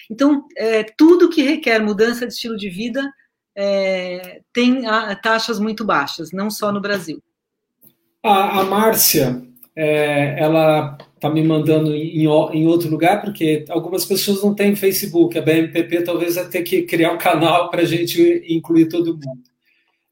Então, 0.10 0.46
é, 0.58 0.84
tudo 0.84 1.30
que 1.30 1.42
requer 1.42 1.80
mudança 1.80 2.28
de 2.28 2.34
estilo 2.34 2.58
de 2.58 2.70
vida 2.70 3.12
é, 3.56 4.42
tem 4.52 4.86
a, 4.86 5.16
taxas 5.16 5.60
muito 5.60 5.86
baixas, 5.86 6.32
não 6.32 6.50
só 6.50 6.72
no 6.72 6.82
Brasil. 6.82 7.22
A, 8.24 8.62
a 8.62 8.64
Márcia, 8.64 9.44
é, 9.76 10.40
ela 10.40 10.98
está 11.14 11.30
me 11.30 11.44
mandando 11.44 11.94
em, 11.94 12.24
em, 12.24 12.68
outro 12.68 12.90
lugar, 12.90 13.22
porque 13.22 13.66
algumas 13.70 14.06
pessoas 14.06 14.42
não 14.42 14.54
têm 14.56 14.76
Facebook. 14.76 15.38
A 15.38 15.42
BMPP 15.42 16.04
talvez 16.04 16.36
vai 16.36 16.48
ter 16.48 16.64
que 16.64 16.84
criar 16.84 17.12
um 17.12 17.18
canal 17.18 17.70
para 17.70 17.82
a 17.82 17.86
gente 17.86 18.44
incluir 18.48 18.88
todo 18.88 19.14
mundo. 19.14 19.44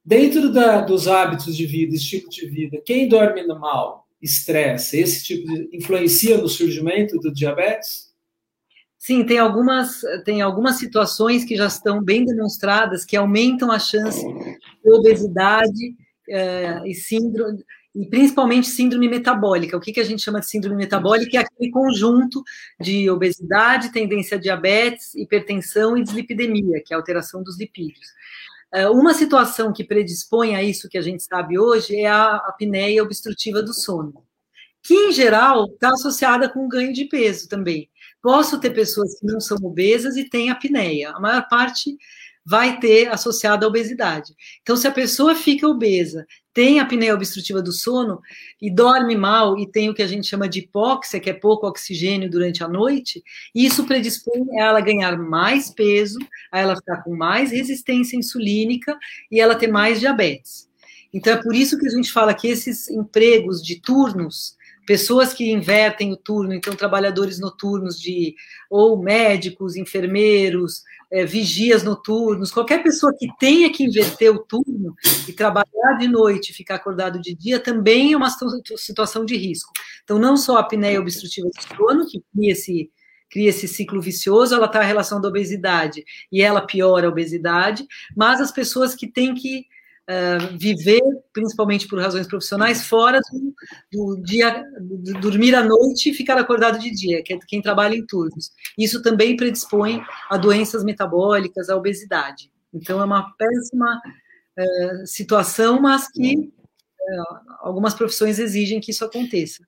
Dentro 0.03 0.51
da, 0.51 0.81
dos 0.81 1.07
hábitos 1.07 1.55
de 1.55 1.65
vida, 1.65 1.95
estilo 1.95 2.29
de 2.29 2.47
vida, 2.47 2.81
quem 2.85 3.07
dorme 3.07 3.45
mal, 3.47 4.07
estresse, 4.21 4.99
esse 4.99 5.23
tipo 5.23 5.47
de 5.47 5.69
influencia 5.73 6.37
no 6.37 6.49
surgimento 6.49 7.17
do 7.19 7.31
diabetes? 7.31 8.11
Sim, 8.97 9.23
tem 9.25 9.39
algumas, 9.39 10.01
tem 10.25 10.41
algumas 10.41 10.77
situações 10.77 11.43
que 11.43 11.55
já 11.55 11.67
estão 11.67 12.03
bem 12.03 12.23
demonstradas 12.25 13.05
que 13.05 13.15
aumentam 13.15 13.71
a 13.71 13.79
chance 13.79 14.21
de 14.21 14.91
obesidade 14.91 15.95
é, 16.29 16.81
e 16.85 16.93
síndrome, 16.93 17.63
e 17.95 18.05
principalmente 18.07 18.67
síndrome 18.67 19.09
metabólica. 19.09 19.75
O 19.75 19.79
que, 19.79 19.91
que 19.91 19.99
a 19.99 20.03
gente 20.03 20.21
chama 20.21 20.39
de 20.39 20.47
síndrome 20.47 20.77
metabólica? 20.77 21.37
É 21.37 21.41
aquele 21.41 21.69
conjunto 21.71 22.41
de 22.79 23.09
obesidade, 23.09 23.91
tendência 23.91 24.37
a 24.37 24.39
diabetes, 24.39 25.13
hipertensão 25.15 25.97
e 25.97 26.03
dislipidemia, 26.03 26.81
que 26.85 26.93
é 26.93 26.95
a 26.95 26.99
alteração 26.99 27.43
dos 27.43 27.59
lipídios. 27.59 28.07
É, 28.73 28.87
uma 28.89 29.13
situação 29.13 29.73
que 29.73 29.83
predispõe 29.83 30.55
a 30.55 30.63
isso 30.63 30.87
que 30.87 30.97
a 30.97 31.01
gente 31.01 31.23
sabe 31.23 31.59
hoje 31.59 31.97
é 31.97 32.07
a 32.07 32.37
apneia 32.37 33.03
obstrutiva 33.03 33.61
do 33.61 33.73
sono, 33.73 34.23
que 34.81 34.93
em 34.93 35.11
geral 35.11 35.65
está 35.65 35.89
associada 35.89 36.47
com 36.47 36.69
ganho 36.69 36.93
de 36.93 37.05
peso 37.05 37.49
também. 37.49 37.89
Posso 38.21 38.59
ter 38.59 38.69
pessoas 38.69 39.19
que 39.19 39.25
não 39.25 39.41
são 39.41 39.57
obesas 39.61 40.15
e 40.15 40.29
têm 40.29 40.49
apneia. 40.49 41.11
A 41.11 41.19
maior 41.19 41.45
parte 41.49 41.97
vai 42.51 42.81
ter 42.81 43.07
associada 43.07 43.65
à 43.65 43.69
obesidade. 43.69 44.35
Então, 44.61 44.75
se 44.75 44.85
a 44.85 44.91
pessoa 44.91 45.33
fica 45.33 45.65
obesa, 45.65 46.27
tem 46.53 46.81
a 46.81 46.83
apneia 46.83 47.15
obstrutiva 47.15 47.61
do 47.61 47.71
sono 47.71 48.19
e 48.61 48.69
dorme 48.69 49.15
mal 49.15 49.57
e 49.57 49.65
tem 49.65 49.89
o 49.89 49.93
que 49.93 50.01
a 50.01 50.07
gente 50.07 50.27
chama 50.27 50.49
de 50.49 50.59
hipóxia, 50.59 51.21
que 51.21 51.29
é 51.29 51.33
pouco 51.33 51.65
oxigênio 51.65 52.29
durante 52.29 52.61
a 52.61 52.67
noite, 52.67 53.23
isso 53.55 53.85
predispõe 53.85 54.59
a 54.59 54.65
ela 54.65 54.81
ganhar 54.81 55.17
mais 55.17 55.73
peso, 55.73 56.19
a 56.51 56.59
ela 56.59 56.75
ficar 56.75 57.03
com 57.03 57.15
mais 57.15 57.51
resistência 57.51 58.17
insulínica 58.17 58.97
e 59.31 59.39
ela 59.39 59.55
ter 59.55 59.67
mais 59.67 60.01
diabetes. 60.01 60.69
Então, 61.13 61.31
é 61.31 61.41
por 61.41 61.55
isso 61.55 61.79
que 61.79 61.87
a 61.87 61.89
gente 61.89 62.11
fala 62.11 62.33
que 62.33 62.49
esses 62.49 62.89
empregos 62.89 63.63
de 63.63 63.79
turnos 63.79 64.57
pessoas 64.85 65.33
que 65.33 65.51
invertem 65.51 66.11
o 66.11 66.17
turno, 66.17 66.53
então 66.53 66.75
trabalhadores 66.75 67.39
noturnos 67.39 67.99
de 67.99 68.35
ou 68.69 69.01
médicos, 69.01 69.75
enfermeiros, 69.75 70.83
é, 71.11 71.25
vigias 71.25 71.83
noturnos, 71.83 72.51
qualquer 72.51 72.81
pessoa 72.81 73.13
que 73.17 73.27
tenha 73.37 73.71
que 73.71 73.83
inverter 73.83 74.33
o 74.33 74.39
turno 74.39 74.95
e 75.27 75.33
trabalhar 75.33 75.97
de 75.99 76.07
noite, 76.07 76.53
ficar 76.53 76.75
acordado 76.75 77.21
de 77.21 77.35
dia, 77.35 77.59
também 77.59 78.13
é 78.13 78.17
uma 78.17 78.29
situação 78.77 79.25
de 79.25 79.35
risco. 79.35 79.71
Então, 80.03 80.17
não 80.17 80.37
só 80.37 80.57
a 80.57 80.61
apneia 80.61 80.99
obstrutiva 80.99 81.49
do 81.49 81.75
sono, 81.75 82.07
que 82.07 82.23
cria 82.33 82.51
esse 82.51 82.91
cria 83.29 83.49
esse 83.49 83.65
ciclo 83.65 84.01
vicioso, 84.01 84.53
ela 84.53 84.65
está 84.65 84.81
a 84.81 84.83
relação 84.83 85.21
da 85.21 85.29
obesidade 85.29 86.03
e 86.29 86.41
ela 86.41 86.59
piora 86.59 87.07
a 87.07 87.09
obesidade, 87.09 87.87
mas 88.13 88.41
as 88.41 88.51
pessoas 88.51 88.93
que 88.93 89.07
têm 89.07 89.33
que 89.33 89.65
uh, 90.11 90.57
viver, 90.57 91.01
principalmente 91.33 91.87
por 91.87 91.99
razões 91.99 92.27
profissionais, 92.27 92.85
fora 92.85 93.19
do, 93.31 94.15
do 94.15 94.21
dia, 94.21 94.63
do 94.79 95.19
dormir 95.19 95.55
à 95.55 95.63
noite 95.63 96.09
e 96.09 96.13
ficar 96.13 96.37
acordado 96.37 96.79
de 96.79 96.91
dia, 96.91 97.23
que 97.23 97.33
é 97.33 97.39
quem 97.47 97.61
trabalha 97.61 97.95
em 97.95 98.05
turnos. 98.05 98.51
Isso 98.77 99.01
também 99.01 99.37
predispõe 99.37 100.01
a 100.29 100.37
doenças 100.37 100.83
metabólicas, 100.83 101.69
à 101.69 101.75
obesidade. 101.75 102.51
Então, 102.73 102.99
é 102.99 103.05
uma 103.05 103.31
péssima 103.37 104.01
uh, 104.59 105.07
situação, 105.07 105.81
mas 105.81 106.09
que 106.11 106.37
uh, 106.37 107.37
algumas 107.61 107.93
profissões 107.93 108.39
exigem 108.39 108.79
que 108.79 108.91
isso 108.91 109.05
aconteça. 109.05 109.63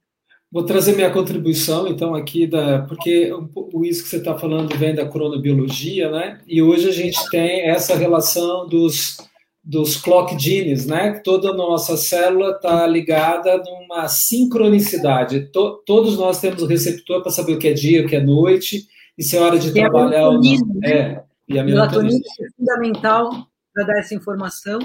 Vou 0.51 0.63
trazer 0.63 0.95
minha 0.95 1.09
contribuição, 1.09 1.87
então, 1.87 2.13
aqui, 2.13 2.45
da, 2.45 2.83
porque 2.83 3.33
o 3.33 3.83
isso 3.83 4.03
que 4.03 4.09
você 4.09 4.17
está 4.17 4.37
falando 4.37 4.77
vem 4.77 4.93
da 4.93 5.03
cronobiologia, 5.03 6.11
né? 6.11 6.39
E 6.45 6.61
hoje 6.61 6.87
a 6.87 6.91
gente 6.91 7.17
tem 7.31 7.67
essa 7.67 7.95
relação 7.95 8.67
dos 8.67 9.17
dos 9.63 9.95
clock 9.95 10.37
genes, 10.37 10.85
né? 10.85 11.21
Toda 11.23 11.51
a 11.51 11.55
nossa 11.55 11.95
célula 11.95 12.51
está 12.51 12.85
ligada 12.85 13.63
numa 13.63 14.09
sincronicidade. 14.09 15.51
To, 15.53 15.81
todos 15.85 16.17
nós 16.17 16.41
temos 16.41 16.61
o 16.61 16.67
receptor 16.67 17.21
para 17.21 17.31
saber 17.31 17.53
o 17.53 17.59
que 17.59 17.69
é 17.69 17.73
dia, 17.73 18.03
o 18.03 18.07
que 18.07 18.17
é 18.17 18.21
noite, 18.21 18.85
e 19.17 19.23
se 19.23 19.37
é 19.37 19.39
hora 19.39 19.57
de 19.57 19.69
e 19.69 19.73
trabalhar 19.73 20.27
ou 20.27 20.33
não. 20.33 20.41
Né? 20.41 20.91
É, 20.91 21.23
e 21.47 21.57
a 21.57 21.63
melatonina 21.63 22.17
é 22.17 22.51
fundamental 22.57 23.47
para 23.73 23.85
dar 23.85 23.99
essa 23.99 24.13
informação. 24.13 24.79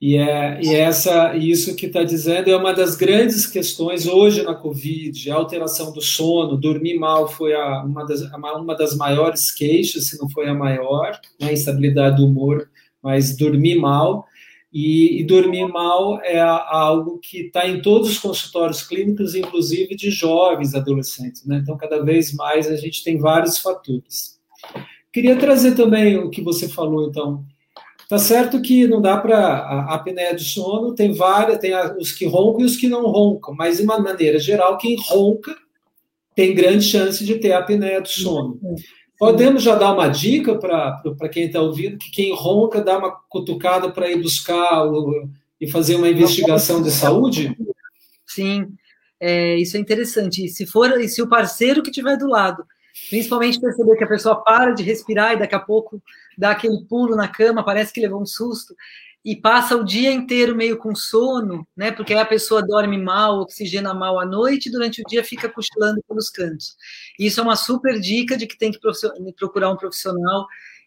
E 0.00 0.16
é 0.16 0.60
e 0.62 0.72
essa 0.76 1.36
isso 1.36 1.74
que 1.74 1.86
está 1.86 2.04
dizendo 2.04 2.48
é 2.48 2.56
uma 2.56 2.72
das 2.72 2.94
grandes 2.94 3.46
questões 3.46 4.06
hoje 4.06 4.44
na 4.44 4.54
Covid, 4.54 5.28
a 5.28 5.34
alteração 5.34 5.92
do 5.92 6.00
sono, 6.00 6.56
dormir 6.56 6.96
mal 6.96 7.26
foi 7.26 7.52
a, 7.52 7.82
uma, 7.82 8.06
das, 8.06 8.20
uma 8.32 8.76
das 8.76 8.96
maiores 8.96 9.50
queixas, 9.50 10.06
se 10.06 10.16
não 10.16 10.30
foi 10.30 10.48
a 10.48 10.54
maior, 10.54 11.18
né, 11.40 11.48
a 11.48 11.52
instabilidade 11.52 12.18
do 12.18 12.26
humor 12.26 12.70
mas 13.02 13.36
dormir 13.36 13.76
mal. 13.76 14.26
E, 14.70 15.20
e 15.20 15.24
dormir 15.24 15.66
mal 15.66 16.20
é 16.22 16.38
algo 16.38 17.18
que 17.18 17.46
está 17.46 17.66
em 17.66 17.80
todos 17.80 18.10
os 18.10 18.18
consultórios 18.18 18.86
clínicos, 18.86 19.34
inclusive 19.34 19.96
de 19.96 20.10
jovens 20.10 20.74
adolescentes. 20.74 21.44
Né? 21.46 21.60
Então, 21.62 21.76
cada 21.76 22.04
vez 22.04 22.34
mais 22.34 22.68
a 22.68 22.76
gente 22.76 23.02
tem 23.02 23.16
vários 23.16 23.58
fatores. 23.58 24.38
Queria 25.10 25.38
trazer 25.38 25.74
também 25.74 26.18
o 26.18 26.28
que 26.28 26.42
você 26.42 26.68
falou, 26.68 27.08
então. 27.08 27.44
Tá 28.08 28.18
certo 28.18 28.62
que 28.62 28.86
não 28.86 29.02
dá 29.02 29.18
para 29.18 29.38
a 29.38 29.94
apneia 29.94 30.34
do 30.34 30.40
sono 30.40 30.94
tem 30.94 31.12
várias, 31.12 31.58
tem 31.58 31.74
os 31.98 32.10
que 32.10 32.24
roncam 32.24 32.62
e 32.62 32.64
os 32.64 32.74
que 32.74 32.88
não 32.88 33.06
roncam, 33.06 33.54
mas 33.54 33.76
de 33.76 33.82
uma 33.82 33.98
maneira 33.98 34.38
geral, 34.38 34.78
quem 34.78 34.96
ronca 34.98 35.54
tem 36.34 36.54
grande 36.54 36.84
chance 36.84 37.22
de 37.22 37.34
ter 37.34 37.52
apneia 37.52 38.00
do 38.00 38.08
sono. 38.08 38.58
Podemos 39.18 39.64
já 39.64 39.74
dar 39.74 39.92
uma 39.92 40.08
dica 40.08 40.54
para 40.54 41.28
quem 41.28 41.46
está 41.46 41.60
ouvindo, 41.60 41.98
que 41.98 42.10
quem 42.10 42.34
ronca 42.34 42.80
dá 42.80 42.98
uma 42.98 43.10
cutucada 43.28 43.90
para 43.90 44.08
ir 44.08 44.22
buscar 44.22 44.86
o, 44.86 45.28
e 45.60 45.68
fazer 45.68 45.96
uma 45.96 46.08
investigação 46.08 46.80
de 46.80 46.90
saúde? 46.92 47.56
Sim, 48.24 48.68
é, 49.18 49.56
isso 49.56 49.76
é 49.76 49.80
interessante. 49.80 50.44
E 50.44 50.48
se 50.48 50.64
for, 50.66 51.00
e 51.00 51.08
se 51.08 51.20
o 51.20 51.28
parceiro 51.28 51.82
que 51.82 51.90
estiver 51.90 52.16
do 52.16 52.28
lado, 52.28 52.64
principalmente 53.10 53.60
perceber 53.60 53.96
que 53.96 54.04
a 54.04 54.08
pessoa 54.08 54.36
para 54.44 54.72
de 54.72 54.84
respirar 54.84 55.32
e 55.32 55.38
daqui 55.38 55.54
a 55.54 55.60
pouco 55.60 56.00
dá 56.36 56.52
aquele 56.52 56.84
pulo 56.84 57.16
na 57.16 57.26
cama, 57.26 57.64
parece 57.64 57.92
que 57.92 58.00
levou 58.00 58.22
um 58.22 58.26
susto, 58.26 58.74
e 59.24 59.36
passa 59.36 59.76
o 59.76 59.84
dia 59.84 60.12
inteiro 60.12 60.54
meio 60.54 60.78
com 60.78 60.94
sono, 60.94 61.66
né? 61.76 61.90
Porque 61.90 62.14
aí 62.14 62.20
a 62.20 62.26
pessoa 62.26 62.62
dorme 62.62 62.96
mal, 62.96 63.40
oxigena 63.40 63.92
mal 63.92 64.18
à 64.18 64.24
noite 64.24 64.68
e 64.68 64.72
durante 64.72 65.02
o 65.02 65.04
dia 65.04 65.24
fica 65.24 65.48
cochilando 65.48 66.02
pelos 66.08 66.30
cantos. 66.30 66.76
Isso 67.18 67.40
é 67.40 67.42
uma 67.42 67.56
super 67.56 68.00
dica 68.00 68.36
de 68.36 68.46
que 68.46 68.56
tem 68.56 68.70
que 68.70 68.78
procurar 69.36 69.70
um 69.70 69.76
profissional 69.76 70.46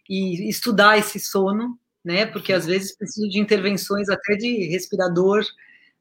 e 0.10 0.50
estudar 0.50 0.98
esse 0.98 1.20
sono, 1.20 1.78
né? 2.04 2.26
Porque 2.26 2.54
às 2.54 2.66
vezes 2.66 2.96
precisa 2.96 3.28
de 3.28 3.40
intervenções 3.40 4.10
até 4.10 4.36
de 4.36 4.68
respirador, 4.70 5.44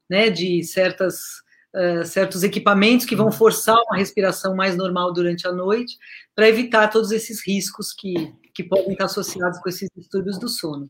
né? 0.09 0.29
De 0.29 0.63
certas 0.63 1.41
Uh, 1.73 2.03
certos 2.03 2.43
equipamentos 2.43 3.05
que 3.05 3.15
vão 3.15 3.31
forçar 3.31 3.77
uma 3.87 3.95
respiração 3.95 4.53
mais 4.53 4.75
normal 4.75 5.13
durante 5.13 5.47
a 5.47 5.53
noite, 5.53 5.97
para 6.35 6.49
evitar 6.49 6.89
todos 6.89 7.13
esses 7.13 7.41
riscos 7.47 7.93
que, 7.93 8.13
que 8.53 8.61
podem 8.61 8.91
estar 8.91 9.05
associados 9.05 9.57
com 9.59 9.69
esses 9.69 9.87
distúrbios 9.95 10.37
do 10.37 10.49
sono. 10.49 10.85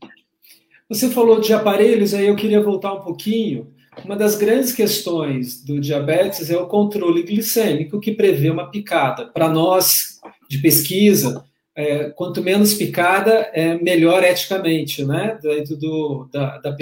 Você 0.92 1.08
falou 1.08 1.40
de 1.40 1.54
aparelhos, 1.54 2.12
aí 2.12 2.26
eu 2.26 2.36
queria 2.36 2.60
voltar 2.60 2.92
um 2.92 3.00
pouquinho. 3.00 3.72
Uma 4.04 4.14
das 4.14 4.36
grandes 4.36 4.74
questões 4.74 5.64
do 5.64 5.80
diabetes 5.80 6.50
é 6.50 6.56
o 6.58 6.66
controle 6.66 7.22
glicêmico, 7.22 7.98
que 7.98 8.12
prevê 8.12 8.50
uma 8.50 8.70
picada. 8.70 9.24
Para 9.24 9.48
nós, 9.48 10.20
de 10.50 10.58
pesquisa, 10.58 11.42
é, 11.74 12.10
quanto 12.10 12.42
menos 12.42 12.74
picada, 12.74 13.50
é 13.54 13.74
melhor 13.82 14.22
eticamente, 14.22 15.02
né? 15.02 15.38
Dentro 15.40 15.78
do, 15.78 16.28
da, 16.30 16.58
da, 16.58 16.76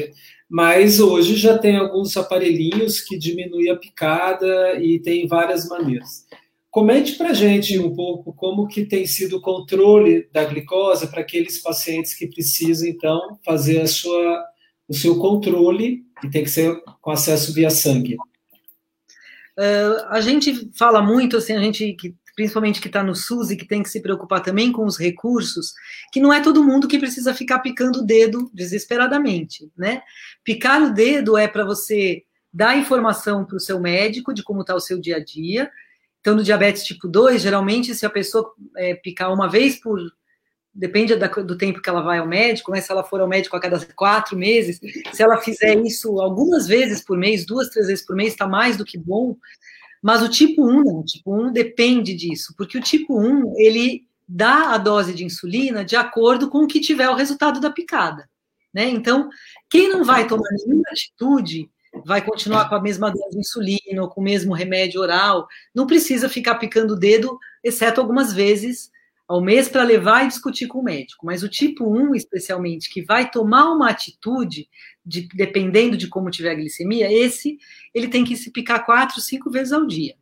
mas 0.48 0.98
hoje 0.98 1.36
já 1.36 1.56
tem 1.56 1.76
alguns 1.76 2.16
aparelhinhos 2.16 3.00
que 3.00 3.16
diminuem 3.16 3.70
a 3.70 3.76
picada 3.76 4.74
e 4.80 4.98
tem 4.98 5.28
várias 5.28 5.68
maneiras. 5.68 6.26
Comente 6.70 7.14
para 7.14 7.30
a 7.30 7.34
gente 7.34 7.78
um 7.78 7.94
pouco 7.94 8.32
como 8.32 8.68
que 8.68 8.84
tem 8.84 9.04
sido 9.04 9.38
o 9.38 9.40
controle 9.40 10.28
da 10.32 10.44
glicose 10.44 11.08
para 11.08 11.20
aqueles 11.20 11.60
pacientes 11.60 12.14
que 12.14 12.28
precisam, 12.28 12.88
então, 12.88 13.38
fazer 13.44 13.80
a 13.80 13.86
sua, 13.86 14.44
o 14.88 14.94
seu 14.94 15.18
controle 15.18 16.04
e 16.22 16.30
tem 16.30 16.44
que 16.44 16.50
ser 16.50 16.80
com 17.00 17.10
acesso 17.10 17.52
via 17.52 17.70
sangue. 17.70 18.16
Uh, 19.58 20.06
a 20.08 20.20
gente 20.20 20.70
fala 20.78 21.02
muito, 21.02 21.36
assim, 21.36 21.54
a 21.54 21.60
gente 21.60 21.92
que 21.94 22.14
principalmente 22.40 22.80
que 22.80 22.86
está 22.86 23.02
no 23.02 23.14
SUS 23.14 23.50
e 23.50 23.56
que 23.56 23.66
tem 23.66 23.82
que 23.82 23.90
se 23.90 24.00
preocupar 24.00 24.42
também 24.42 24.72
com 24.72 24.86
os 24.86 24.96
recursos, 24.96 25.74
que 26.10 26.20
não 26.20 26.32
é 26.32 26.40
todo 26.40 26.64
mundo 26.64 26.88
que 26.88 26.98
precisa 26.98 27.34
ficar 27.34 27.58
picando 27.58 27.98
o 27.98 28.02
dedo 28.02 28.50
desesperadamente, 28.54 29.70
né? 29.76 30.00
Picar 30.42 30.82
o 30.82 30.94
dedo 30.94 31.36
é 31.36 31.46
para 31.46 31.66
você 31.66 32.22
dar 32.50 32.78
informação 32.78 33.44
para 33.44 33.56
o 33.56 33.60
seu 33.60 33.78
médico 33.78 34.32
de 34.32 34.42
como 34.42 34.62
está 34.62 34.74
o 34.74 34.80
seu 34.80 34.98
dia 34.98 35.16
a 35.16 35.24
dia. 35.24 35.70
Então, 36.20 36.34
no 36.34 36.42
diabetes 36.42 36.84
tipo 36.84 37.08
2, 37.08 37.42
geralmente, 37.42 37.94
se 37.94 38.04
a 38.04 38.10
pessoa 38.10 38.52
é, 38.76 38.94
picar 38.94 39.32
uma 39.32 39.48
vez 39.48 39.80
por. 39.80 39.98
Depende 40.72 41.16
da, 41.16 41.26
do 41.26 41.58
tempo 41.58 41.82
que 41.82 41.90
ela 41.90 42.00
vai 42.00 42.18
ao 42.18 42.28
médico, 42.28 42.70
né? 42.70 42.80
Se 42.80 42.92
ela 42.92 43.02
for 43.02 43.20
ao 43.20 43.26
médico 43.26 43.56
a 43.56 43.60
cada 43.60 43.84
quatro 43.96 44.38
meses, 44.38 44.78
se 45.12 45.22
ela 45.22 45.38
fizer 45.38 45.76
isso 45.84 46.20
algumas 46.20 46.68
vezes 46.68 47.04
por 47.04 47.18
mês, 47.18 47.44
duas, 47.44 47.68
três 47.70 47.88
vezes 47.88 48.06
por 48.06 48.14
mês, 48.14 48.32
está 48.32 48.46
mais 48.46 48.76
do 48.76 48.84
que 48.84 48.96
bom. 48.96 49.36
Mas 50.00 50.22
o 50.22 50.28
tipo 50.28 50.64
1 50.64 50.84
não, 50.84 51.00
o 51.00 51.04
tipo 51.04 51.34
1 51.34 51.52
depende 51.52 52.14
disso, 52.14 52.54
porque 52.56 52.78
o 52.78 52.80
tipo 52.80 53.20
1, 53.20 53.54
ele 53.56 54.06
dá 54.26 54.72
a 54.74 54.78
dose 54.78 55.12
de 55.12 55.24
insulina 55.24 55.84
de 55.84 55.96
acordo 55.96 56.48
com 56.48 56.58
o 56.58 56.66
que 56.68 56.78
tiver 56.78 57.08
o 57.10 57.16
resultado 57.16 57.60
da 57.60 57.70
picada, 57.70 58.30
né? 58.72 58.88
Então, 58.88 59.28
quem 59.68 59.88
não 59.88 60.04
vai 60.04 60.26
tomar 60.26 60.48
nenhuma 60.52 60.84
atitude 60.88 61.68
vai 62.04 62.24
continuar 62.24 62.68
com 62.68 62.74
a 62.74 62.80
mesma 62.80 63.10
dose 63.10 63.30
de 63.30 63.38
insulina 63.38 64.02
ou 64.02 64.08
com 64.08 64.20
o 64.20 64.24
mesmo 64.24 64.54
remédio 64.54 65.00
oral, 65.00 65.48
não 65.74 65.86
precisa 65.86 66.28
ficar 66.28 66.56
picando 66.56 66.94
o 66.94 66.98
dedo, 66.98 67.38
exceto 67.62 68.00
algumas 68.00 68.32
vezes 68.32 68.90
ao 69.26 69.40
mês 69.40 69.68
para 69.68 69.84
levar 69.84 70.24
e 70.24 70.28
discutir 70.28 70.66
com 70.66 70.80
o 70.80 70.82
médico. 70.82 71.24
Mas 71.24 71.42
o 71.42 71.48
tipo 71.48 71.88
1, 71.88 72.14
especialmente, 72.16 72.90
que 72.90 73.00
vai 73.00 73.30
tomar 73.30 73.72
uma 73.72 73.88
atitude, 73.88 74.68
de, 75.06 75.28
dependendo 75.34 75.96
de 75.96 76.08
como 76.08 76.30
tiver 76.30 76.50
a 76.50 76.54
glicemia, 76.54 77.12
esse 77.12 77.56
ele 77.94 78.08
tem 78.08 78.24
que 78.24 78.36
se 78.36 78.50
picar 78.50 78.84
quatro, 78.84 79.20
cinco 79.20 79.50
vezes 79.50 79.72
ao 79.72 79.86
dia. 79.86 80.16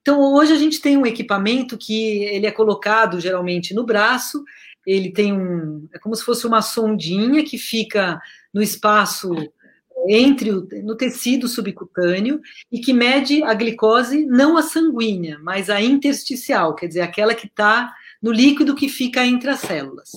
Então, 0.00 0.20
hoje 0.34 0.52
a 0.52 0.56
gente 0.56 0.80
tem 0.80 0.96
um 0.96 1.06
equipamento 1.06 1.76
que 1.76 2.24
ele 2.24 2.46
é 2.46 2.50
colocado 2.50 3.20
geralmente 3.20 3.74
no 3.74 3.84
braço, 3.84 4.42
ele 4.86 5.12
tem 5.12 5.32
um. 5.32 5.86
É 5.92 5.98
como 5.98 6.16
se 6.16 6.24
fosse 6.24 6.46
uma 6.46 6.62
sondinha 6.62 7.44
que 7.44 7.58
fica 7.58 8.20
no 8.52 8.62
espaço 8.62 9.30
entre 10.08 10.50
o, 10.50 10.66
no 10.82 10.96
tecido 10.96 11.46
subcutâneo 11.46 12.40
e 12.72 12.80
que 12.80 12.92
mede 12.92 13.42
a 13.42 13.52
glicose 13.52 14.24
não 14.24 14.56
a 14.56 14.62
sanguínea, 14.62 15.38
mas 15.42 15.68
a 15.68 15.80
intersticial, 15.80 16.74
quer 16.74 16.86
dizer, 16.86 17.02
aquela 17.02 17.34
que 17.34 17.46
está 17.46 17.94
no 18.22 18.32
líquido 18.32 18.74
que 18.74 18.88
fica 18.88 19.24
entre 19.24 19.50
as 19.50 19.60
células. 19.60 20.12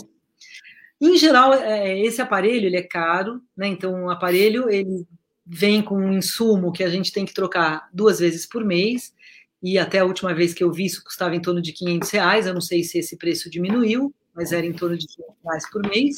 Em 0.99 1.17
geral, 1.17 1.53
é, 1.53 1.99
esse 1.99 2.21
aparelho 2.21 2.67
ele 2.67 2.77
é 2.77 2.83
caro, 2.83 3.41
né? 3.57 3.67
Então, 3.67 4.05
o 4.05 4.09
aparelho 4.09 4.69
ele 4.69 5.05
vem 5.45 5.81
com 5.81 5.97
um 5.97 6.13
insumo 6.13 6.71
que 6.71 6.83
a 6.83 6.89
gente 6.89 7.11
tem 7.11 7.25
que 7.25 7.33
trocar 7.33 7.89
duas 7.91 8.19
vezes 8.19 8.45
por 8.45 8.63
mês. 8.63 9.13
E 9.61 9.77
até 9.77 9.99
a 9.99 10.05
última 10.05 10.33
vez 10.33 10.53
que 10.53 10.63
eu 10.63 10.71
vi 10.71 10.85
isso 10.85 11.03
custava 11.03 11.35
em 11.35 11.41
torno 11.41 11.61
de 11.61 11.73
500 11.73 12.09
reais. 12.11 12.45
Eu 12.45 12.53
não 12.53 12.61
sei 12.61 12.83
se 12.83 12.99
esse 12.99 13.17
preço 13.17 13.49
diminuiu, 13.49 14.13
mas 14.33 14.51
era 14.51 14.65
em 14.65 14.73
torno 14.73 14.97
de 14.97 15.07
500 15.07 15.35
reais 15.43 15.69
por 15.71 15.81
mês. 15.87 16.15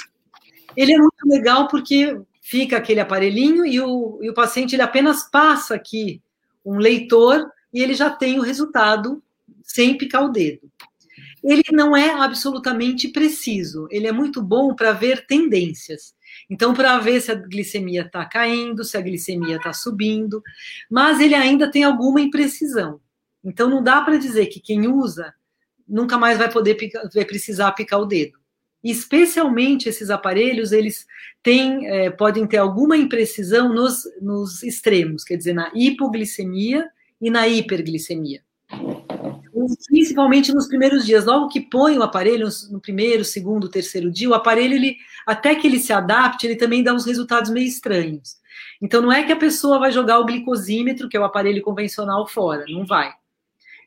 Ele 0.75 0.93
é 0.93 0.97
muito 0.97 1.27
legal 1.27 1.67
porque 1.67 2.19
fica 2.43 2.77
aquele 2.77 2.99
aparelhinho 2.99 3.65
e 3.65 3.81
o, 3.81 4.19
e 4.21 4.29
o 4.29 4.33
paciente 4.35 4.75
ele 4.75 4.83
apenas 4.83 5.23
passa 5.23 5.73
aqui 5.73 6.21
um 6.63 6.77
leitor 6.77 7.49
e 7.73 7.81
ele 7.81 7.95
já 7.95 8.11
tem 8.11 8.37
o 8.37 8.43
resultado 8.43 9.23
sem 9.63 9.97
picar 9.97 10.23
o 10.23 10.29
dedo 10.29 10.69
ele 11.43 11.63
não 11.71 11.95
é 11.95 12.09
absolutamente 12.11 13.09
preciso, 13.09 13.87
ele 13.91 14.07
é 14.07 14.11
muito 14.11 14.41
bom 14.41 14.73
para 14.73 14.93
ver 14.93 15.25
tendências. 15.25 16.15
Então, 16.49 16.73
para 16.73 16.97
ver 16.99 17.19
se 17.21 17.31
a 17.31 17.35
glicemia 17.35 18.01
está 18.01 18.25
caindo, 18.25 18.83
se 18.83 18.95
a 18.95 19.01
glicemia 19.01 19.57
está 19.57 19.73
subindo, 19.73 20.41
mas 20.89 21.19
ele 21.19 21.35
ainda 21.35 21.69
tem 21.69 21.83
alguma 21.83 22.21
imprecisão. 22.21 22.99
Então, 23.43 23.69
não 23.69 23.83
dá 23.83 24.01
para 24.01 24.17
dizer 24.17 24.47
que 24.47 24.61
quem 24.61 24.87
usa 24.87 25.33
nunca 25.85 26.17
mais 26.17 26.37
vai 26.37 26.49
poder 26.49 26.75
picar, 26.75 27.07
vai 27.13 27.25
precisar 27.25 27.73
picar 27.73 27.99
o 27.99 28.05
dedo. 28.05 28.39
Especialmente 28.91 29.87
esses 29.87 30.09
aparelhos, 30.09 30.71
eles 30.71 31.05
têm, 31.41 31.87
é, 31.87 32.09
podem 32.09 32.45
ter 32.45 32.57
alguma 32.57 32.97
imprecisão 32.97 33.73
nos, 33.73 34.03
nos 34.21 34.63
extremos, 34.63 35.23
quer 35.23 35.37
dizer, 35.37 35.53
na 35.53 35.71
hipoglicemia 35.73 36.89
e 37.21 37.29
na 37.29 37.47
hiperglicemia 37.47 38.41
principalmente 39.87 40.53
nos 40.53 40.67
primeiros 40.67 41.05
dias. 41.05 41.25
Logo 41.25 41.47
que 41.47 41.61
põe 41.61 41.97
o 41.97 42.03
aparelho, 42.03 42.47
no 42.71 42.79
primeiro, 42.79 43.23
segundo, 43.23 43.69
terceiro 43.69 44.11
dia, 44.11 44.29
o 44.29 44.33
aparelho, 44.33 44.73
ele, 44.73 44.97
até 45.25 45.55
que 45.55 45.67
ele 45.67 45.79
se 45.79 45.93
adapte, 45.93 46.45
ele 46.45 46.55
também 46.55 46.83
dá 46.83 46.93
uns 46.93 47.05
resultados 47.05 47.51
meio 47.51 47.67
estranhos. 47.67 48.41
Então, 48.81 49.01
não 49.01 49.11
é 49.11 49.23
que 49.23 49.31
a 49.31 49.37
pessoa 49.37 49.79
vai 49.79 49.91
jogar 49.91 50.19
o 50.19 50.25
glicosímetro, 50.25 51.07
que 51.07 51.15
é 51.15 51.19
o 51.19 51.23
aparelho 51.23 51.61
convencional, 51.61 52.27
fora. 52.27 52.65
Não 52.67 52.85
vai. 52.85 53.13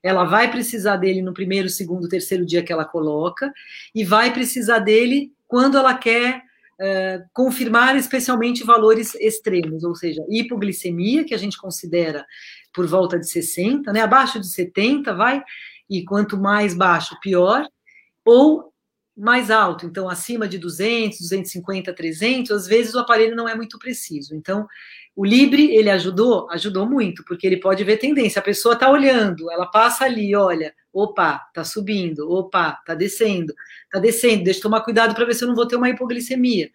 Ela 0.03 0.25
vai 0.25 0.51
precisar 0.51 0.97
dele 0.97 1.23
no 1.23 1.35
primeiro, 1.35 1.69
segundo, 1.69 2.09
terceiro 2.09 2.45
dia 2.45 2.63
que 2.63 2.73
ela 2.73 2.85
coloca, 2.85 3.53
e 3.95 4.05
vai 4.05 4.33
precisar 4.33 4.79
dele 4.79 5.33
quando 5.47 5.77
ela 5.77 5.95
quer 5.95 6.43
uh, 6.81 7.25
confirmar 7.33 7.97
especialmente 7.97 8.65
valores 8.65 9.15
extremos, 9.17 9.85
ou 9.85 9.95
seja, 9.95 10.25
hipoglicemia, 10.29 11.25
que 11.25 11.35
a 11.35 11.39
gente 11.39 11.59
considera 11.59 12.25
por 12.73 12.87
volta 12.87 13.19
de 13.19 13.29
60, 13.29 13.93
né? 13.93 14.01
Abaixo 14.01 14.41
de 14.41 14.49
70 14.49 15.15
vai, 15.15 15.43
e 15.89 16.05
quanto 16.05 16.37
mais 16.37 16.75
baixo, 16.75 17.19
pior, 17.21 17.67
ou 18.25 18.73
mais 19.17 19.51
alto, 19.51 19.87
então 19.87 20.11
acima 20.11 20.47
de 20.47 20.59
200, 20.59 21.19
250, 21.21 21.95
300, 21.95 22.51
às 22.51 22.67
vezes 22.67 22.95
o 22.95 22.99
aparelho 22.99 23.35
não 23.35 23.49
é 23.49 23.55
muito 23.55 23.79
preciso. 23.79 24.35
Então, 24.35 24.67
o 25.17 25.25
Libre, 25.25 25.75
ele 25.75 25.91
ajudou? 25.91 26.49
Ajudou 26.51 26.87
muito, 26.87 27.25
porque 27.25 27.47
ele 27.47 27.57
pode 27.57 27.83
ver 27.83 27.97
tendência. 27.97 28.39
A 28.39 28.45
pessoa 28.45 28.75
está 28.75 28.91
olhando, 28.91 29.51
ela 29.51 29.67
passa 29.67 30.05
ali, 30.05 30.37
olha, 30.37 30.75
opa, 30.93 31.43
está 31.49 31.65
subindo, 31.65 32.31
opa, 32.31 32.77
está 32.79 32.95
descendo, 32.95 33.53
está 33.85 33.99
descendo, 33.99 34.45
deixa 34.45 34.59
eu 34.59 34.65
tomar 34.65 34.83
cuidado 34.83 35.15
para 35.15 35.25
ver 35.25 35.35
se 35.35 35.43
eu 35.43 35.49
não 35.49 35.57
vou 35.57 35.67
ter 35.67 35.77
uma 35.77 35.89
hipoglicemia 35.89 36.71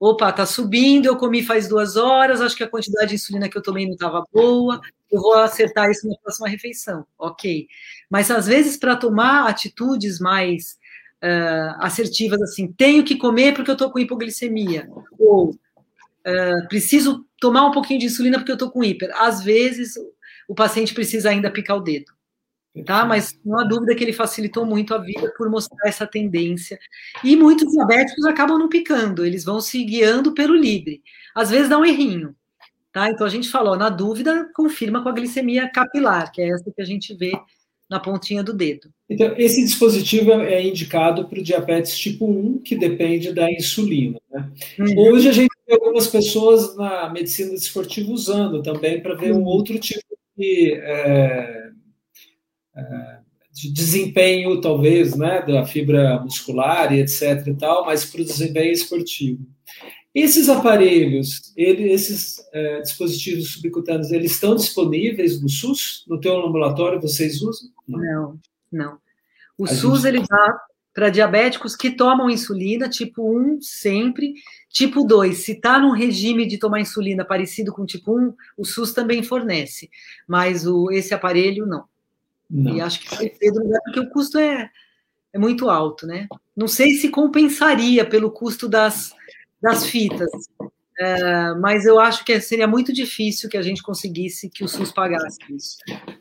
opa, 0.00 0.32
tá 0.32 0.46
subindo, 0.46 1.04
eu 1.04 1.16
comi 1.18 1.42
faz 1.42 1.68
duas 1.68 1.94
horas, 1.94 2.40
acho 2.40 2.56
que 2.56 2.64
a 2.64 2.68
quantidade 2.68 3.10
de 3.10 3.16
insulina 3.16 3.50
que 3.50 3.58
eu 3.58 3.62
tomei 3.62 3.84
não 3.84 3.92
estava 3.92 4.24
boa, 4.32 4.80
eu 5.12 5.20
vou 5.20 5.34
acertar 5.34 5.90
isso 5.90 6.08
na 6.08 6.16
próxima 6.16 6.48
refeição, 6.48 7.06
ok. 7.18 7.68
Mas 8.08 8.30
às 8.30 8.46
vezes, 8.46 8.78
para 8.78 8.96
tomar 8.96 9.46
atitudes 9.46 10.18
mais 10.18 10.78
uh, 11.22 11.76
assertivas, 11.80 12.40
assim, 12.40 12.72
tenho 12.72 13.04
que 13.04 13.16
comer 13.16 13.52
porque 13.52 13.70
eu 13.70 13.74
estou 13.74 13.90
com 13.90 13.98
hipoglicemia, 13.98 14.88
ou 15.18 15.50
uh, 15.50 16.68
preciso 16.70 17.26
tomar 17.40 17.66
um 17.66 17.72
pouquinho 17.72 18.00
de 18.00 18.06
insulina 18.06 18.38
porque 18.38 18.52
eu 18.52 18.56
estou 18.56 18.70
com 18.70 18.84
hiper, 18.84 19.10
às 19.14 19.42
vezes 19.42 19.94
o 20.48 20.54
paciente 20.54 20.94
precisa 20.94 21.30
ainda 21.30 21.50
picar 21.50 21.76
o 21.76 21.80
dedo 21.80 22.12
tá? 22.84 23.04
Mas 23.04 23.38
não 23.44 23.58
há 23.58 23.64
dúvida 23.64 23.94
que 23.94 24.04
ele 24.04 24.12
facilitou 24.12 24.64
muito 24.64 24.94
a 24.94 24.98
vida 24.98 25.32
por 25.36 25.50
mostrar 25.50 25.88
essa 25.88 26.06
tendência. 26.06 26.78
E 27.24 27.36
muitos 27.36 27.70
diabéticos 27.72 28.24
acabam 28.24 28.58
não 28.58 28.68
picando, 28.68 29.24
eles 29.24 29.44
vão 29.44 29.60
se 29.60 29.82
guiando 29.84 30.32
pelo 30.32 30.54
livre. 30.54 31.02
Às 31.34 31.50
vezes 31.50 31.68
dá 31.68 31.78
um 31.78 31.84
errinho, 31.84 32.34
tá? 32.92 33.10
Então 33.10 33.26
a 33.26 33.30
gente 33.30 33.48
falou, 33.48 33.76
na 33.76 33.88
dúvida, 33.88 34.48
confirma 34.54 35.02
com 35.02 35.08
a 35.08 35.12
glicemia 35.12 35.70
capilar, 35.70 36.30
que 36.32 36.40
é 36.40 36.50
essa 36.50 36.70
que 36.70 36.80
a 36.80 36.86
gente 36.86 37.14
vê 37.14 37.32
na 37.90 37.98
pontinha 37.98 38.42
do 38.42 38.54
dedo. 38.54 38.88
Então, 39.08 39.34
esse 39.36 39.62
dispositivo 39.64 40.30
é 40.30 40.64
indicado 40.64 41.26
para 41.26 41.40
o 41.40 41.42
diabetes 41.42 41.98
tipo 41.98 42.24
1, 42.24 42.58
que 42.60 42.76
depende 42.76 43.32
da 43.32 43.50
insulina. 43.50 44.20
Né? 44.30 44.52
Uhum. 44.78 44.98
Hoje 45.08 45.28
a 45.28 45.32
gente 45.32 45.50
tem 45.66 45.74
algumas 45.74 46.06
pessoas 46.06 46.76
na 46.76 47.10
medicina 47.10 47.52
esportiva 47.52 48.12
usando 48.12 48.62
também 48.62 49.00
para 49.00 49.16
ver 49.16 49.32
uhum. 49.32 49.40
um 49.40 49.44
outro 49.44 49.78
tipo 49.78 50.16
de 50.38 50.74
é, 50.74 51.70
de 53.52 53.72
desempenho, 53.72 54.60
talvez, 54.60 55.16
né, 55.16 55.42
da 55.42 55.66
fibra 55.66 56.20
muscular 56.20 56.92
e 56.94 57.00
etc 57.00 57.46
e 57.46 57.54
tal, 57.54 57.84
mas 57.84 58.04
para 58.04 58.22
o 58.22 58.24
desempenho 58.24 58.72
esportivo. 58.72 59.44
Esses 60.14 60.48
aparelhos, 60.48 61.52
ele, 61.56 61.92
esses 61.92 62.36
é, 62.52 62.80
dispositivos 62.80 63.52
subcutâneos, 63.52 64.10
eles 64.10 64.32
estão 64.32 64.56
disponíveis 64.56 65.40
no 65.40 65.48
SUS? 65.48 66.04
No 66.08 66.18
teu 66.18 66.44
ambulatório 66.44 67.00
vocês 67.00 67.40
usam? 67.42 67.68
Não, 67.98 68.38
não. 68.70 68.98
O 69.56 69.64
A 69.64 69.68
SUS, 69.68 70.02
gente... 70.02 70.16
ele 70.16 70.26
dá 70.26 70.60
para 70.92 71.10
diabéticos 71.10 71.76
que 71.76 71.90
tomam 71.90 72.28
insulina, 72.28 72.88
tipo 72.88 73.30
1 73.30 73.60
sempre, 73.62 74.34
tipo 74.68 75.04
2, 75.04 75.36
se 75.36 75.52
está 75.52 75.78
num 75.78 75.92
regime 75.92 76.46
de 76.46 76.58
tomar 76.58 76.80
insulina 76.80 77.24
parecido 77.24 77.72
com 77.72 77.86
tipo 77.86 78.18
1, 78.18 78.34
o 78.56 78.64
SUS 78.64 78.92
também 78.92 79.22
fornece, 79.22 79.88
mas 80.26 80.66
o, 80.66 80.90
esse 80.90 81.14
aparelho 81.14 81.64
não. 81.66 81.84
Não. 82.50 82.76
E 82.76 82.80
acho 82.80 83.00
que 83.00 83.08
foi 83.08 83.32
cedo, 83.38 83.60
porque 83.84 84.00
o 84.00 84.10
custo 84.10 84.38
é, 84.38 84.68
é 85.32 85.38
muito 85.38 85.70
alto, 85.70 86.06
né? 86.06 86.26
Não 86.56 86.66
sei 86.66 86.94
se 86.94 87.08
compensaria 87.08 88.04
pelo 88.04 88.30
custo 88.30 88.68
das, 88.68 89.14
das 89.62 89.86
fitas, 89.86 90.28
é, 91.00 91.54
mas 91.54 91.86
eu 91.86 91.98
acho 91.98 92.22
que 92.26 92.38
seria 92.42 92.66
muito 92.66 92.92
difícil 92.92 93.48
que 93.48 93.56
a 93.56 93.62
gente 93.62 93.82
conseguisse 93.82 94.50
que 94.50 94.62
o 94.62 94.68
SUS 94.68 94.92
pagasse 94.92 95.38
isso. 95.48 95.78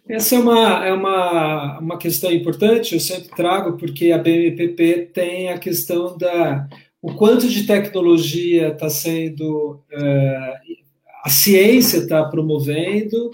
Essa 0.08 0.36
é 0.36 0.40
uma, 0.40 0.86
é 0.86 0.94
uma, 0.94 1.80
uma 1.80 1.98
questão 1.98 2.32
importante, 2.32 2.94
eu 2.94 3.00
sempre 3.02 3.28
trago, 3.36 3.78
porque 3.78 4.14
a 4.14 4.18
BMPP 4.18 5.12
tem 5.14 5.50
a 5.50 5.58
questão 5.58 6.18
da 6.18 6.66
o 7.02 7.14
quanto 7.14 7.48
de 7.48 7.66
tecnologia 7.66 8.70
está 8.70 8.90
sendo, 8.90 9.82
é, 9.92 10.54
a 11.24 11.30
ciência 11.30 11.98
está 12.00 12.24
promovendo, 12.26 13.32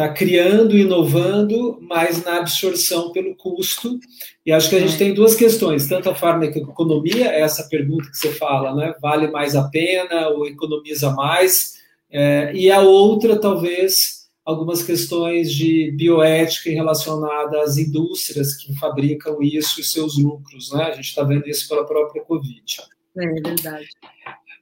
está 0.00 0.08
criando, 0.08 0.78
inovando, 0.78 1.78
mas 1.82 2.24
na 2.24 2.38
absorção 2.38 3.12
pelo 3.12 3.34
custo. 3.36 4.00
E 4.46 4.50
acho 4.50 4.70
que 4.70 4.76
a 4.76 4.80
gente 4.80 4.96
tem 4.96 5.12
duas 5.12 5.34
questões, 5.34 5.86
tanto 5.86 6.08
a 6.08 6.14
farmacoeconomia, 6.14 7.26
essa 7.26 7.68
pergunta 7.68 8.10
que 8.10 8.16
você 8.16 8.32
fala, 8.32 8.74
né? 8.74 8.94
Vale 9.00 9.30
mais 9.30 9.54
a 9.54 9.68
pena 9.68 10.28
ou 10.28 10.46
economiza 10.46 11.10
mais? 11.10 11.78
É, 12.10 12.50
e 12.54 12.70
a 12.70 12.80
outra, 12.80 13.38
talvez, 13.38 14.26
algumas 14.42 14.82
questões 14.82 15.52
de 15.52 15.92
bioética 15.92 16.70
relacionadas 16.70 17.60
às 17.60 17.76
indústrias 17.76 18.56
que 18.56 18.74
fabricam 18.76 19.42
isso 19.42 19.80
e 19.80 19.84
seus 19.84 20.16
lucros, 20.16 20.72
né? 20.72 20.84
A 20.84 20.92
gente 20.92 21.08
está 21.08 21.22
vendo 21.22 21.46
isso 21.46 21.68
pela 21.68 21.84
própria 21.84 22.24
Covid. 22.24 22.82
É 23.18 23.26
verdade. 23.26 23.88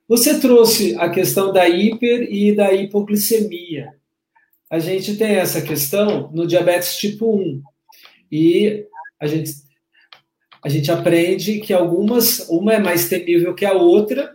Você 0.08 0.40
trouxe 0.40 0.96
a 0.98 1.08
questão 1.08 1.52
da 1.52 1.68
hiper 1.68 2.26
e 2.28 2.56
da 2.56 2.72
hipoglicemia 2.72 3.97
a 4.70 4.78
gente 4.78 5.16
tem 5.16 5.36
essa 5.36 5.62
questão 5.62 6.30
no 6.32 6.46
diabetes 6.46 6.96
tipo 6.96 7.36
1. 7.36 7.62
E 8.30 8.84
a 9.20 9.26
gente, 9.26 9.52
a 10.62 10.68
gente 10.68 10.90
aprende 10.90 11.60
que 11.60 11.72
algumas, 11.72 12.48
uma 12.48 12.74
é 12.74 12.78
mais 12.78 13.08
temível 13.08 13.54
que 13.54 13.64
a 13.64 13.72
outra, 13.72 14.34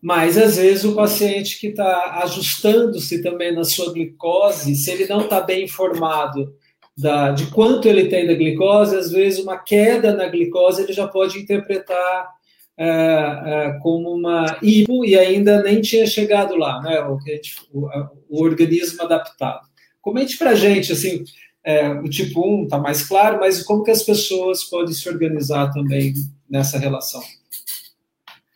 mas 0.00 0.36
às 0.36 0.56
vezes 0.56 0.84
o 0.84 0.96
paciente 0.96 1.60
que 1.60 1.68
está 1.68 2.20
ajustando-se 2.24 3.22
também 3.22 3.54
na 3.54 3.62
sua 3.62 3.92
glicose, 3.92 4.74
se 4.74 4.90
ele 4.90 5.06
não 5.06 5.20
está 5.20 5.40
bem 5.40 5.64
informado 5.64 6.52
da, 6.96 7.30
de 7.30 7.46
quanto 7.46 7.86
ele 7.86 8.08
tem 8.08 8.26
da 8.26 8.34
glicose, 8.34 8.96
às 8.96 9.12
vezes 9.12 9.38
uma 9.38 9.56
queda 9.56 10.12
na 10.12 10.26
glicose 10.26 10.82
ele 10.82 10.92
já 10.92 11.06
pode 11.06 11.38
interpretar 11.38 12.28
é, 12.76 12.86
é, 12.86 13.78
como 13.82 14.14
uma 14.14 14.58
hipo 14.62 15.04
e 15.04 15.18
ainda 15.18 15.62
nem 15.62 15.80
tinha 15.80 16.06
chegado 16.06 16.56
lá, 16.56 16.80
né? 16.80 17.00
O, 17.02 17.20
gente, 17.20 17.56
o, 17.72 17.88
o 18.28 18.42
organismo 18.42 19.02
adaptado. 19.02 19.68
Comente 20.00 20.36
para 20.36 20.50
a 20.50 20.54
gente, 20.54 20.92
assim, 20.92 21.22
é, 21.64 21.88
o 21.90 22.08
tipo 22.08 22.40
1 22.40 22.64
está 22.64 22.78
mais 22.78 23.06
claro, 23.06 23.38
mas 23.38 23.62
como 23.62 23.84
que 23.84 23.90
as 23.90 24.02
pessoas 24.02 24.64
podem 24.64 24.92
se 24.92 25.08
organizar 25.08 25.70
também 25.72 26.14
nessa 26.48 26.78
relação? 26.78 27.22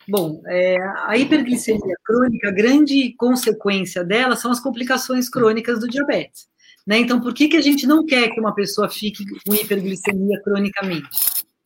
Bom, 0.09 0.41
é, 0.47 0.77
a 1.05 1.17
hiperglicemia 1.17 1.95
crônica, 2.03 2.47
a 2.47 2.51
grande 2.51 3.13
consequência 3.17 4.03
dela 4.03 4.35
são 4.35 4.51
as 4.51 4.59
complicações 4.59 5.29
crônicas 5.29 5.79
do 5.79 5.87
diabetes. 5.87 6.47
Né? 6.85 6.99
Então, 6.99 7.19
por 7.19 7.33
que, 7.33 7.49
que 7.49 7.57
a 7.57 7.61
gente 7.61 7.85
não 7.85 8.05
quer 8.05 8.29
que 8.29 8.39
uma 8.39 8.55
pessoa 8.55 8.89
fique 8.89 9.25
com 9.45 9.53
hiperglicemia 9.53 10.41
cronicamente? 10.41 11.09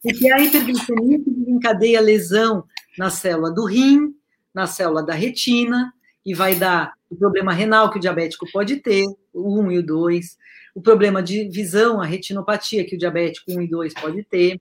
Porque 0.01 0.31
a 0.31 0.39
hiperglicemia 0.39 1.19
desencadeia 1.19 2.01
lesão 2.01 2.63
na 2.97 3.09
célula 3.09 3.51
do 3.51 3.65
rim, 3.65 4.15
na 4.53 4.65
célula 4.65 5.03
da 5.03 5.13
retina, 5.13 5.93
e 6.25 6.33
vai 6.33 6.55
dar 6.55 6.93
o 7.09 7.15
problema 7.15 7.53
renal 7.53 7.89
que 7.89 7.97
o 7.97 8.01
diabético 8.01 8.45
pode 8.51 8.77
ter, 8.77 9.05
o 9.33 9.61
1 9.61 9.71
e 9.71 9.77
o 9.79 9.85
2, 9.85 10.37
o 10.75 10.81
problema 10.81 11.21
de 11.21 11.47
visão, 11.49 12.01
a 12.01 12.05
retinopatia 12.05 12.85
que 12.85 12.95
o 12.95 12.97
diabético 12.97 13.51
1 13.51 13.61
e 13.61 13.67
2 13.67 13.93
pode 13.93 14.23
ter, 14.23 14.59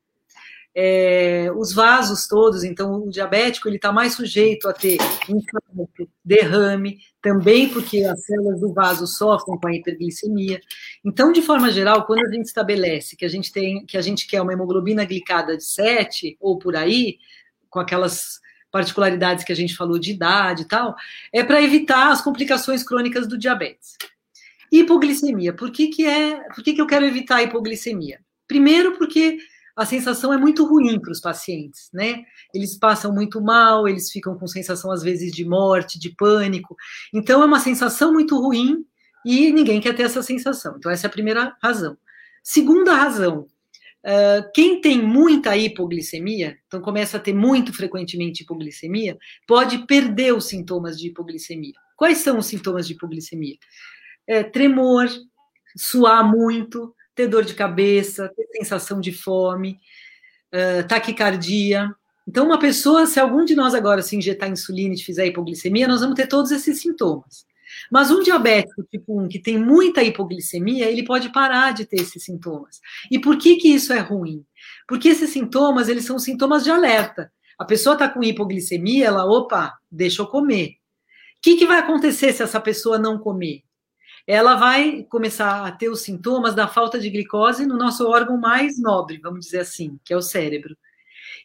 é, 0.75 1.51
os 1.57 1.73
vasos 1.73 2.27
todos, 2.29 2.63
então 2.63 3.05
o 3.05 3.11
diabético 3.11 3.69
ele 3.69 3.77
está 3.77 3.91
mais 3.91 4.15
sujeito 4.15 4.69
a 4.69 4.73
ter 4.73 4.99
infarto, 5.29 6.09
derrame, 6.25 6.99
também 7.21 7.69
porque 7.69 8.05
as 8.05 8.25
células 8.25 8.61
do 8.61 8.73
vaso 8.73 9.07
sofrem 9.07 9.59
com 9.59 9.69
a 9.69 9.75
hiperglicemia. 9.75 10.61
Então, 11.05 11.33
de 11.33 11.43
forma 11.43 11.71
geral, 11.73 12.07
quando 12.07 12.25
a 12.25 12.31
gente 12.31 12.47
estabelece 12.47 13.17
que 13.17 13.25
a 13.25 13.29
gente 13.29 13.53
tem, 13.53 13.85
que 13.85 13.97
a 13.97 14.03
gente 14.03 14.27
quer 14.27 14.41
uma 14.41 14.53
hemoglobina 14.53 15.05
glicada 15.05 15.57
de 15.57 15.65
7 15.65 16.37
ou 16.41 16.59
por 16.59 16.77
aí, 16.77 17.19
com 17.69 17.81
aquelas 17.81 18.41
particularidades 18.71 19.45
que 19.45 19.53
a 19.53 19.57
gente 19.57 19.77
falou 19.77 19.99
de 19.99 20.13
idade 20.13 20.63
e 20.63 20.69
tal, 20.69 20.95
é 21.33 21.43
para 21.43 21.61
evitar 21.61 22.13
as 22.13 22.23
complicações 22.23 22.85
crônicas 22.85 23.27
do 23.27 23.37
diabetes. 23.37 23.97
Hipoglicemia, 24.71 25.53
por 25.53 25.73
que, 25.73 25.89
que 25.89 26.07
é, 26.07 26.37
por 26.55 26.63
que, 26.63 26.75
que 26.75 26.81
eu 26.81 26.87
quero 26.87 27.05
evitar 27.05 27.37
a 27.37 27.43
hipoglicemia? 27.43 28.21
Primeiro, 28.47 28.97
porque 28.97 29.39
a 29.81 29.87
sensação 29.87 30.31
é 30.31 30.37
muito 30.37 30.67
ruim 30.67 31.01
para 31.01 31.11
os 31.11 31.21
pacientes, 31.21 31.89
né? 31.91 32.23
Eles 32.53 32.79
passam 32.79 33.15
muito 33.15 33.41
mal, 33.41 33.89
eles 33.89 34.11
ficam 34.11 34.39
com 34.39 34.47
sensação, 34.47 34.93
às 34.93 35.03
vezes, 35.03 35.33
de 35.33 35.43
morte, 35.43 35.99
de 35.99 36.15
pânico. 36.15 36.77
Então, 37.15 37.43
é 37.43 37.47
uma 37.47 37.61
sensação 37.61 38.13
muito 38.13 38.39
ruim 38.39 38.85
e 39.25 39.51
ninguém 39.51 39.81
quer 39.81 39.97
ter 39.97 40.03
essa 40.03 40.23
sensação. 40.23 40.75
Então, 40.77 40.93
essa 40.93 41.07
é 41.07 41.09
a 41.09 41.13
primeira 41.13 41.57
razão. 41.63 41.97
Segunda 42.43 42.95
razão, 42.95 43.47
quem 44.55 44.83
tem 44.83 45.03
muita 45.03 45.57
hipoglicemia, 45.57 46.59
então 46.67 46.83
começa 46.83 47.17
a 47.17 47.21
ter 47.21 47.33
muito 47.33 47.73
frequentemente 47.73 48.43
hipoglicemia, 48.43 49.19
pode 49.47 49.87
perder 49.87 50.35
os 50.35 50.47
sintomas 50.47 50.99
de 50.99 51.09
hipoglicemia. 51.09 51.75
Quais 51.97 52.19
são 52.19 52.39
os 52.39 52.47
sintomas 52.47 52.87
de 52.87 52.93
hipoglicemia? 52.93 53.57
É, 54.27 54.43
tremor, 54.43 55.09
suar 55.77 56.23
muito, 56.31 56.95
ter 57.15 57.27
dor 57.27 57.45
de 57.45 57.55
cabeça, 57.55 58.33
ter 58.35 58.47
sensação 58.59 59.01
de 59.01 59.13
fome, 59.13 59.79
uh, 60.55 60.87
taquicardia. 60.87 61.91
Então, 62.27 62.47
uma 62.47 62.59
pessoa, 62.59 63.07
se 63.07 63.19
algum 63.19 63.45
de 63.45 63.55
nós 63.55 63.75
agora 63.75 64.03
se 64.03 64.17
injetar 64.17 64.51
insulina 64.51 64.95
e 64.95 64.99
fizer 64.99 65.27
hipoglicemia, 65.27 65.89
nós 65.89 66.01
vamos 66.01 66.15
ter 66.15 66.27
todos 66.27 66.51
esses 66.51 66.81
sintomas. 66.81 67.45
Mas 67.91 68.11
um 68.11 68.23
diabético 68.23 68.83
tipo 68.85 69.21
1 69.21 69.29
que 69.29 69.39
tem 69.39 69.59
muita 69.59 70.03
hipoglicemia, 70.03 70.91
ele 70.91 71.05
pode 71.05 71.31
parar 71.31 71.73
de 71.73 71.85
ter 71.85 72.01
esses 72.01 72.23
sintomas. 72.23 72.81
E 73.11 73.19
por 73.19 73.39
que, 73.39 73.57
que 73.57 73.69
isso 73.69 73.93
é 73.93 73.99
ruim? 73.99 74.45
Porque 74.87 75.09
esses 75.09 75.31
sintomas, 75.31 75.89
eles 75.89 76.05
são 76.05 76.19
sintomas 76.19 76.65
de 76.65 76.71
alerta. 76.71 77.33
A 77.59 77.65
pessoa 77.65 77.95
está 77.95 78.09
com 78.09 78.23
hipoglicemia, 78.23 79.07
ela, 79.07 79.25
opa, 79.25 79.79
deixa 79.91 80.23
eu 80.23 80.27
comer. 80.27 80.69
O 80.69 81.43
que, 81.43 81.57
que 81.57 81.67
vai 81.67 81.79
acontecer 81.79 82.33
se 82.33 82.43
essa 82.43 82.61
pessoa 82.61 82.99
não 82.99 83.19
comer? 83.19 83.63
Ela 84.27 84.57
vai 84.57 85.05
começar 85.05 85.67
a 85.67 85.73
ter 85.73 85.89
os 85.89 86.03
sintomas 86.03 86.55
da 86.55 86.69
falta 86.69 86.99
de 86.99 87.11
glicose 87.11 87.67
no 87.67 87.77
nosso 87.77 88.07
órgão 88.09 88.37
mais 88.37 88.79
nobre, 88.79 89.19
vamos 89.19 89.47
dizer 89.47 89.61
assim, 89.61 89.99
que 90.05 90.13
é 90.13 90.17
o 90.17 90.23
cérebro. 90.23 90.77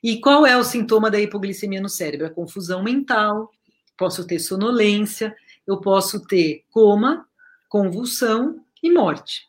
E 0.03 0.19
qual 0.19 0.45
é 0.45 0.55
o 0.57 0.63
sintoma 0.63 1.09
da 1.09 1.19
hipoglicemia 1.19 1.81
no 1.81 1.89
cérebro? 1.89 2.27
A 2.27 2.29
confusão 2.29 2.83
mental, 2.83 3.49
posso 3.97 4.25
ter 4.27 4.39
sonolência, 4.39 5.35
eu 5.65 5.79
posso 5.79 6.25
ter 6.25 6.63
coma, 6.69 7.27
convulsão 7.67 8.63
e 8.83 8.91
morte. 8.91 9.47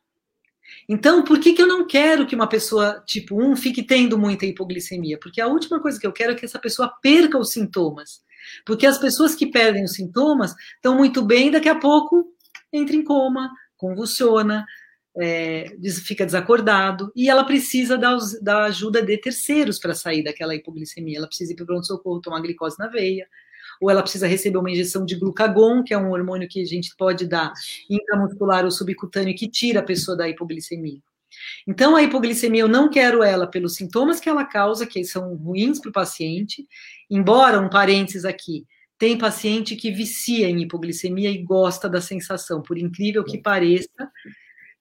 Então, 0.89 1.23
por 1.23 1.41
que, 1.41 1.53
que 1.53 1.61
eu 1.61 1.67
não 1.67 1.87
quero 1.87 2.27
que 2.27 2.35
uma 2.35 2.49
pessoa 2.49 3.03
tipo 3.07 3.41
1 3.41 3.57
fique 3.57 3.83
tendo 3.83 4.17
muita 4.17 4.47
hipoglicemia? 4.47 5.19
Porque 5.19 5.41
a 5.41 5.47
última 5.47 5.81
coisa 5.81 5.99
que 5.99 6.07
eu 6.07 6.13
quero 6.13 6.33
é 6.33 6.35
que 6.35 6.45
essa 6.45 6.59
pessoa 6.59 6.93
perca 7.03 7.39
os 7.39 7.53
sintomas. 7.53 8.25
Porque 8.65 8.87
as 8.87 8.99
pessoas 8.99 9.35
que 9.35 9.47
perdem 9.47 9.85
os 9.85 9.95
sintomas 9.95 10.55
estão 10.77 10.97
muito 10.97 11.23
bem, 11.23 11.51
daqui 11.51 11.69
a 11.69 11.75
pouco 11.75 12.33
entra 12.77 12.97
em 12.97 13.05
coma, 13.05 13.51
convulsiona, 13.77 14.65
é, 15.19 15.77
fica 16.05 16.27
desacordado, 16.27 17.11
e 17.17 17.29
ela 17.29 17.45
precisa 17.45 17.97
da, 17.97 18.17
da 18.43 18.65
ajuda 18.65 19.03
de 19.03 19.17
terceiros 19.19 19.79
para 19.79 19.95
sair 19.95 20.23
daquela 20.23 20.55
hipoglicemia. 20.55 21.19
Ela 21.19 21.27
precisa 21.27 21.53
ir 21.53 21.57
para 21.57 21.65
o 21.65 21.67
pronto-socorro 21.67 22.21
tomar 22.21 22.41
glicose 22.41 22.79
na 22.79 22.89
veia, 22.89 23.27
ou 23.81 23.91
ela 23.91 24.03
precisa 24.03 24.27
receber 24.27 24.59
uma 24.59 24.71
injeção 24.71 25.05
de 25.05 25.17
glucagon, 25.17 25.83
que 25.83 25.93
é 25.93 25.99
um 25.99 26.11
hormônio 26.11 26.49
que 26.49 26.61
a 26.61 26.67
gente 26.67 26.95
pode 26.97 27.27
dar 27.27 27.53
intramuscular 27.89 28.65
ou 28.65 28.71
subcutâneo, 28.71 29.35
que 29.35 29.49
tira 29.49 29.81
a 29.81 29.85
pessoa 29.85 30.17
da 30.17 30.29
hipoglicemia. 30.29 31.01
Então, 31.67 31.97
a 31.97 32.03
hipoglicemia, 32.03 32.63
eu 32.63 32.69
não 32.69 32.89
quero 32.89 33.23
ela 33.23 33.47
pelos 33.47 33.75
sintomas 33.75 34.21
que 34.21 34.29
ela 34.29 34.45
causa, 34.45 34.87
que 34.87 35.05
são 35.05 35.35
ruins 35.35 35.81
para 35.81 35.91
o 35.91 35.93
paciente, 35.93 36.67
embora, 37.11 37.61
um 37.61 37.69
parênteses 37.69 38.25
aqui, 38.25 38.67
tem 38.99 39.19
paciente 39.19 39.77
que 39.77 39.91
vicia 39.91 40.49
em 40.49 40.63
hipoglicemia 40.63 41.31
e 41.31 41.43
gosta 41.43 41.89
da 41.89 42.01
sensação, 42.01 42.63
por 42.63 42.79
incrível 42.79 43.25
que 43.25 43.39
pareça. 43.39 44.11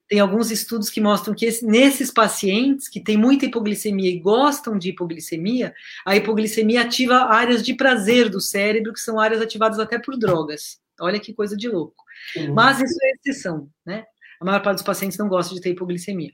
Tem 0.07 0.19
alguns 0.19 0.51
estudos 0.51 0.89
que 0.89 1.01
mostram 1.01 1.33
que 1.33 1.49
nesses 1.63 2.11
pacientes 2.11 2.87
que 2.87 3.03
têm 3.03 3.17
muita 3.17 3.45
hipoglicemia 3.45 4.09
e 4.09 4.19
gostam 4.19 4.77
de 4.77 4.89
hipoglicemia, 4.89 5.73
a 6.05 6.15
hipoglicemia 6.15 6.81
ativa 6.81 7.25
áreas 7.25 7.63
de 7.63 7.73
prazer 7.73 8.29
do 8.29 8.39
cérebro, 8.39 8.93
que 8.93 8.99
são 8.99 9.19
áreas 9.19 9.41
ativadas 9.41 9.79
até 9.79 9.99
por 9.99 10.17
drogas. 10.17 10.79
Olha 11.01 11.19
que 11.19 11.33
coisa 11.33 11.57
de 11.57 11.67
louco. 11.67 12.03
Uhum. 12.37 12.53
Mas 12.53 12.79
isso 12.79 12.97
é 13.03 13.11
exceção, 13.11 13.67
né? 13.85 14.05
A 14.39 14.45
maior 14.45 14.61
parte 14.61 14.77
dos 14.77 14.85
pacientes 14.85 15.17
não 15.17 15.27
gosta 15.27 15.53
de 15.55 15.61
ter 15.61 15.71
hipoglicemia. 15.71 16.31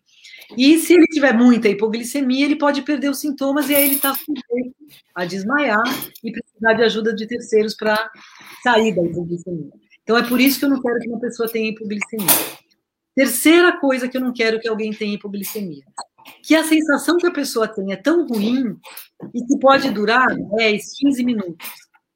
E 0.58 0.78
se 0.78 0.94
ele 0.94 1.06
tiver 1.08 1.34
muita 1.34 1.70
hipoglicemia, 1.70 2.46
ele 2.46 2.56
pode 2.56 2.82
perder 2.82 3.10
os 3.10 3.20
sintomas 3.20 3.70
e 3.70 3.76
aí 3.76 3.86
ele 3.86 3.96
está 3.96 4.14
sujeito 4.14 4.76
a 5.16 5.26
desmaiar 5.26 5.84
e 6.24 6.32
precisar 6.32 6.74
de 6.74 6.84
ajuda 6.84 7.14
de 7.14 7.28
terceiros 7.28 7.76
para 7.76 8.10
sair 8.64 8.96
da 8.96 9.04
hipoglicemia. 9.04 9.72
Então 10.04 10.18
é 10.18 10.28
por 10.28 10.40
isso 10.40 10.60
que 10.60 10.66
eu 10.66 10.70
não 10.70 10.82
quero 10.82 11.00
que 11.00 11.10
uma 11.10 11.20
pessoa 11.20 11.50
tenha 11.50 11.70
hipoglicemia. 11.70 12.28
Terceira 13.16 13.78
coisa 13.80 14.08
que 14.08 14.18
eu 14.18 14.22
não 14.22 14.34
quero 14.34 14.60
que 14.60 14.68
alguém 14.68 14.92
tenha 14.92 15.16
hipoglicemia: 15.16 15.84
que 16.44 16.56
a 16.56 16.64
sensação 16.64 17.18
que 17.18 17.28
a 17.28 17.32
pessoa 17.32 17.68
tem 17.68 17.92
é 17.92 17.96
tão 17.96 18.26
ruim 18.26 18.78
e 19.34 19.46
que 19.46 19.60
pode 19.60 19.90
durar 19.92 20.28
10, 20.58 20.98
15 20.98 21.24
minutos. 21.24 21.68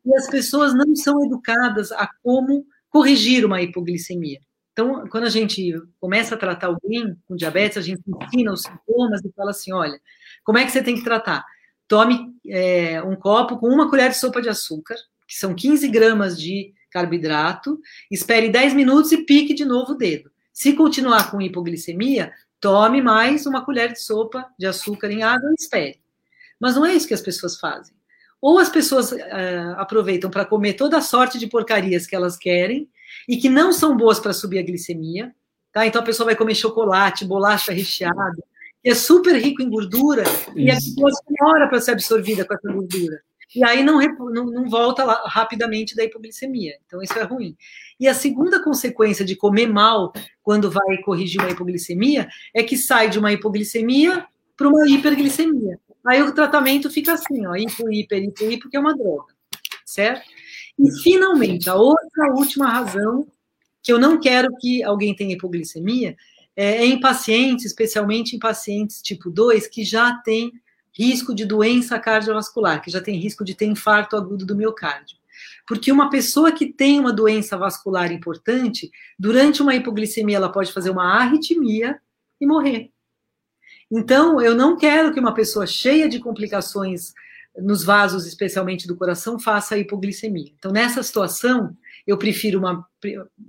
E 0.06 0.16
as 0.16 0.30
pessoas 0.30 0.74
não 0.74 0.96
são 0.96 1.24
educadas 1.26 1.92
a 1.92 2.08
como 2.24 2.66
corrigir 2.90 3.46
uma 3.46 3.62
hipoglicemia. 3.62 4.40
Então, 4.76 5.08
quando 5.08 5.24
a 5.24 5.30
gente 5.30 5.74
começa 6.02 6.36
a 6.36 6.38
tratar 6.38 6.68
alguém 6.68 7.16
com 7.26 7.34
diabetes, 7.38 7.78
a 7.78 7.82
gente 7.82 8.02
ensina 8.06 8.52
os 8.52 8.62
sintomas 8.62 9.24
e 9.24 9.32
fala 9.32 9.52
assim: 9.52 9.72
olha, 9.72 9.98
como 10.44 10.58
é 10.58 10.66
que 10.66 10.72
você 10.72 10.84
tem 10.84 10.96
que 10.96 11.04
tratar? 11.04 11.46
Tome 11.88 12.36
é, 12.46 13.02
um 13.02 13.16
copo 13.16 13.58
com 13.58 13.70
uma 13.70 13.90
colher 13.90 14.10
de 14.10 14.18
sopa 14.18 14.42
de 14.42 14.50
açúcar, 14.50 14.96
que 15.26 15.34
são 15.34 15.56
15 15.56 15.88
gramas 15.88 16.38
de 16.38 16.74
carboidrato, 16.92 17.80
espere 18.12 18.50
10 18.50 18.74
minutos 18.74 19.14
e 19.14 19.24
pique 19.24 19.54
de 19.54 19.64
novo 19.64 19.94
o 19.94 19.98
dedo. 19.98 20.30
Se 20.52 20.74
continuar 20.74 21.32
com 21.32 21.42
hipoglicemia, 21.42 22.34
tome 22.60 23.02
mais 23.02 23.46
uma 23.46 23.64
colher 23.64 23.94
de 23.94 24.02
sopa 24.02 24.46
de 24.60 24.68
açúcar 24.68 25.10
em 25.10 25.24
água 25.24 25.52
e 25.52 25.56
espere. 25.58 26.02
Mas 26.60 26.76
não 26.76 26.86
é 26.86 26.94
isso 26.94 27.08
que 27.08 27.14
as 27.14 27.22
pessoas 27.22 27.58
fazem. 27.58 27.96
Ou 28.42 28.60
as 28.60 28.70
pessoas 28.70 29.14
uh, 29.14 29.76
aproveitam 29.78 30.30
para 30.30 30.46
comer 30.46 30.74
toda 30.74 30.98
a 30.98 31.02
sorte 31.02 31.40
de 31.40 31.48
porcarias 31.48 32.06
que 32.06 32.16
elas 32.16 32.36
querem 32.36 32.90
e 33.28 33.38
que 33.38 33.50
não 33.50 33.72
são 33.72 33.96
boas 33.96 34.20
para 34.20 34.34
subir 34.34 34.60
a 34.60 34.64
glicemia. 34.64 35.34
Tá? 35.72 35.86
Então 35.86 36.02
a 36.02 36.06
pessoa 36.06 36.26
vai 36.26 36.36
comer 36.36 36.56
chocolate, 36.56 37.26
bolacha 37.26 37.74
recheada, 37.74 38.44
que 38.82 38.90
é 38.90 38.96
super 38.96 39.36
rico 39.36 39.62
em 39.62 39.70
gordura, 39.70 40.24
isso. 40.24 40.52
e 40.56 40.72
a 40.72 40.76
pessoa 40.76 41.12
demora 41.28 41.68
para 41.68 41.82
ser 41.82 41.92
absorvida 41.92 42.46
com 42.46 42.54
essa 42.54 42.72
gordura. 42.72 43.22
E 43.56 43.64
aí 43.64 43.84
não, 43.84 44.00
não, 44.00 44.46
não 44.46 44.70
volta 44.70 45.04
lá 45.04 45.24
rapidamente 45.28 45.96
da 45.96 46.04
hipoglicemia. 46.04 46.78
Então 46.86 47.02
isso 47.02 47.18
é 47.18 47.24
ruim. 47.24 47.56
E 48.00 48.08
a 48.08 48.14
segunda 48.14 48.64
consequência 48.64 49.24
de 49.24 49.36
comer 49.36 49.68
mal 49.68 50.12
quando 50.44 50.70
vai 50.70 50.98
corrigir 51.04 51.42
uma 51.42 51.52
hipoglicemia 51.52 52.28
é 52.54 52.64
que 52.64 52.78
sai 52.78 53.10
de 53.10 53.20
uma 53.20 53.32
hipoglicemia 53.32 54.26
para 54.58 54.68
uma 54.68 54.88
hiperglicemia. 54.88 55.80
Aí 56.06 56.22
o 56.22 56.34
tratamento 56.34 56.90
fica 56.90 57.14
assim, 57.14 57.46
ó, 57.48 57.56
hipo, 57.56 57.92
hiper, 57.92 58.24
hipo, 58.24 58.44
hipo, 58.44 58.70
que 58.70 58.78
é 58.78 58.80
uma 58.80 58.96
droga, 58.96 59.34
certo? 59.84 60.30
E 60.78 60.92
finalmente, 61.02 61.70
a 61.70 61.76
outra 61.76 62.34
última 62.34 62.68
razão 62.68 63.28
que 63.82 63.92
eu 63.92 64.00
não 64.00 64.20
quero 64.20 64.50
que 64.60 64.84
alguém 64.84 65.16
tenha 65.16 65.34
hipoglicemia 65.34 66.16
é 66.56 66.86
em 66.86 67.00
pacientes, 67.00 67.66
especialmente 67.66 68.36
em 68.36 68.40
pacientes 68.40 69.02
tipo 69.02 69.30
2, 69.30 69.68
que 69.68 69.84
já 69.84 70.14
têm 70.18 70.52
risco 70.92 71.36
de 71.36 71.46
doença 71.46 72.00
cardiovascular, 72.00 72.82
que 72.82 72.90
já 72.90 73.02
tem 73.02 73.18
risco 73.18 73.44
de 73.44 73.54
ter 73.54 73.66
infarto 73.66 74.16
agudo 74.16 74.46
do 74.46 74.56
miocárdio. 74.56 75.18
Porque 75.68 75.92
uma 75.92 76.10
pessoa 76.10 76.52
que 76.52 76.66
tem 76.66 77.00
uma 77.00 77.12
doença 77.12 77.58
vascular 77.58 78.12
importante, 78.12 78.90
durante 79.20 79.62
uma 79.62 79.76
hipoglicemia, 79.76 80.38
ela 80.38 80.52
pode 80.52 80.72
fazer 80.72 80.90
uma 80.90 81.20
arritmia 81.20 82.00
e 82.40 82.48
morrer. 82.48 82.92
Então, 83.92 84.42
eu 84.42 84.56
não 84.56 84.78
quero 84.78 85.14
que 85.14 85.20
uma 85.20 85.34
pessoa 85.34 85.68
cheia 85.68 86.08
de 86.08 86.20
complicações 86.20 87.14
nos 87.58 87.84
vasos, 87.84 88.26
especialmente 88.26 88.88
do 88.88 88.96
coração, 88.96 89.40
faça 89.40 89.78
hipoglicemia. 89.78 90.52
Então, 90.58 90.72
nessa 90.72 91.02
situação, 91.02 91.76
eu 92.06 92.18
prefiro 92.18 92.60
uma, 92.60 92.86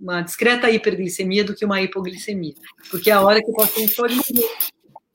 uma 0.00 0.22
discreta 0.22 0.70
hiperglicemia 0.70 1.44
do 1.44 1.54
que 1.54 1.64
uma 1.64 1.80
hipoglicemia, 1.80 2.54
porque 2.90 3.10
é 3.10 3.14
a 3.14 3.20
hora 3.20 3.42
que 3.42 3.50
o 3.50 3.54
paciente 3.54 3.94
pode 3.94 4.14
morrer, 4.14 4.48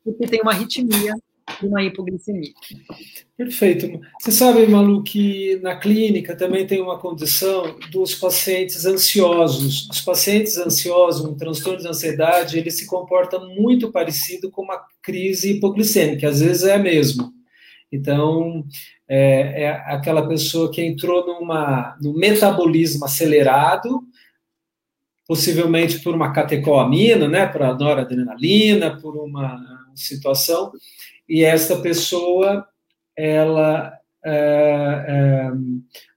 porque 0.04 0.28
tem 0.28 0.42
uma 0.42 0.52
arritmia 0.52 1.14
de 1.60 1.68
uma 1.68 1.84
hipoglicemia. 1.84 2.54
Perfeito. 3.36 4.00
Você 4.20 4.32
sabe, 4.32 4.66
Malu, 4.68 5.04
que 5.04 5.60
na 5.62 5.76
clínica 5.76 6.36
também 6.36 6.66
tem 6.66 6.82
uma 6.82 7.00
condição 7.00 7.78
dos 7.92 8.16
pacientes 8.16 8.86
ansiosos. 8.86 9.90
Os 9.90 10.02
pacientes 10.02 10.58
ansiosos, 10.58 11.26
um 11.26 11.36
transtorno 11.36 11.80
de 11.80 11.88
ansiedade, 11.88 12.58
ele 12.58 12.72
se 12.72 12.86
comporta 12.86 13.40
muito 13.40 13.92
parecido 13.92 14.52
com 14.52 14.62
uma 14.62 14.82
crise 15.02 15.54
hipoglicêmica, 15.54 16.30
às 16.30 16.40
vezes 16.40 16.64
é 16.64 16.78
mesmo. 16.78 17.34
Então, 17.92 18.66
é, 19.08 19.64
é 19.64 19.70
aquela 19.70 20.28
pessoa 20.28 20.72
que 20.72 20.82
entrou 20.82 21.26
numa, 21.26 21.98
num 22.02 22.14
metabolismo 22.14 23.04
acelerado, 23.04 24.02
possivelmente 25.28 26.00
por 26.00 26.16
uma 26.16 26.32
catecolamina, 26.32 27.28
né, 27.28 27.46
para 27.46 27.74
noradrenalina, 27.74 28.98
por 29.00 29.18
uma 29.18 29.60
situação, 29.96 30.72
e 31.28 31.44
essa 31.44 31.78
pessoa, 31.82 32.68
ela, 33.16 33.94
é, 34.24 35.06
é, 35.08 35.52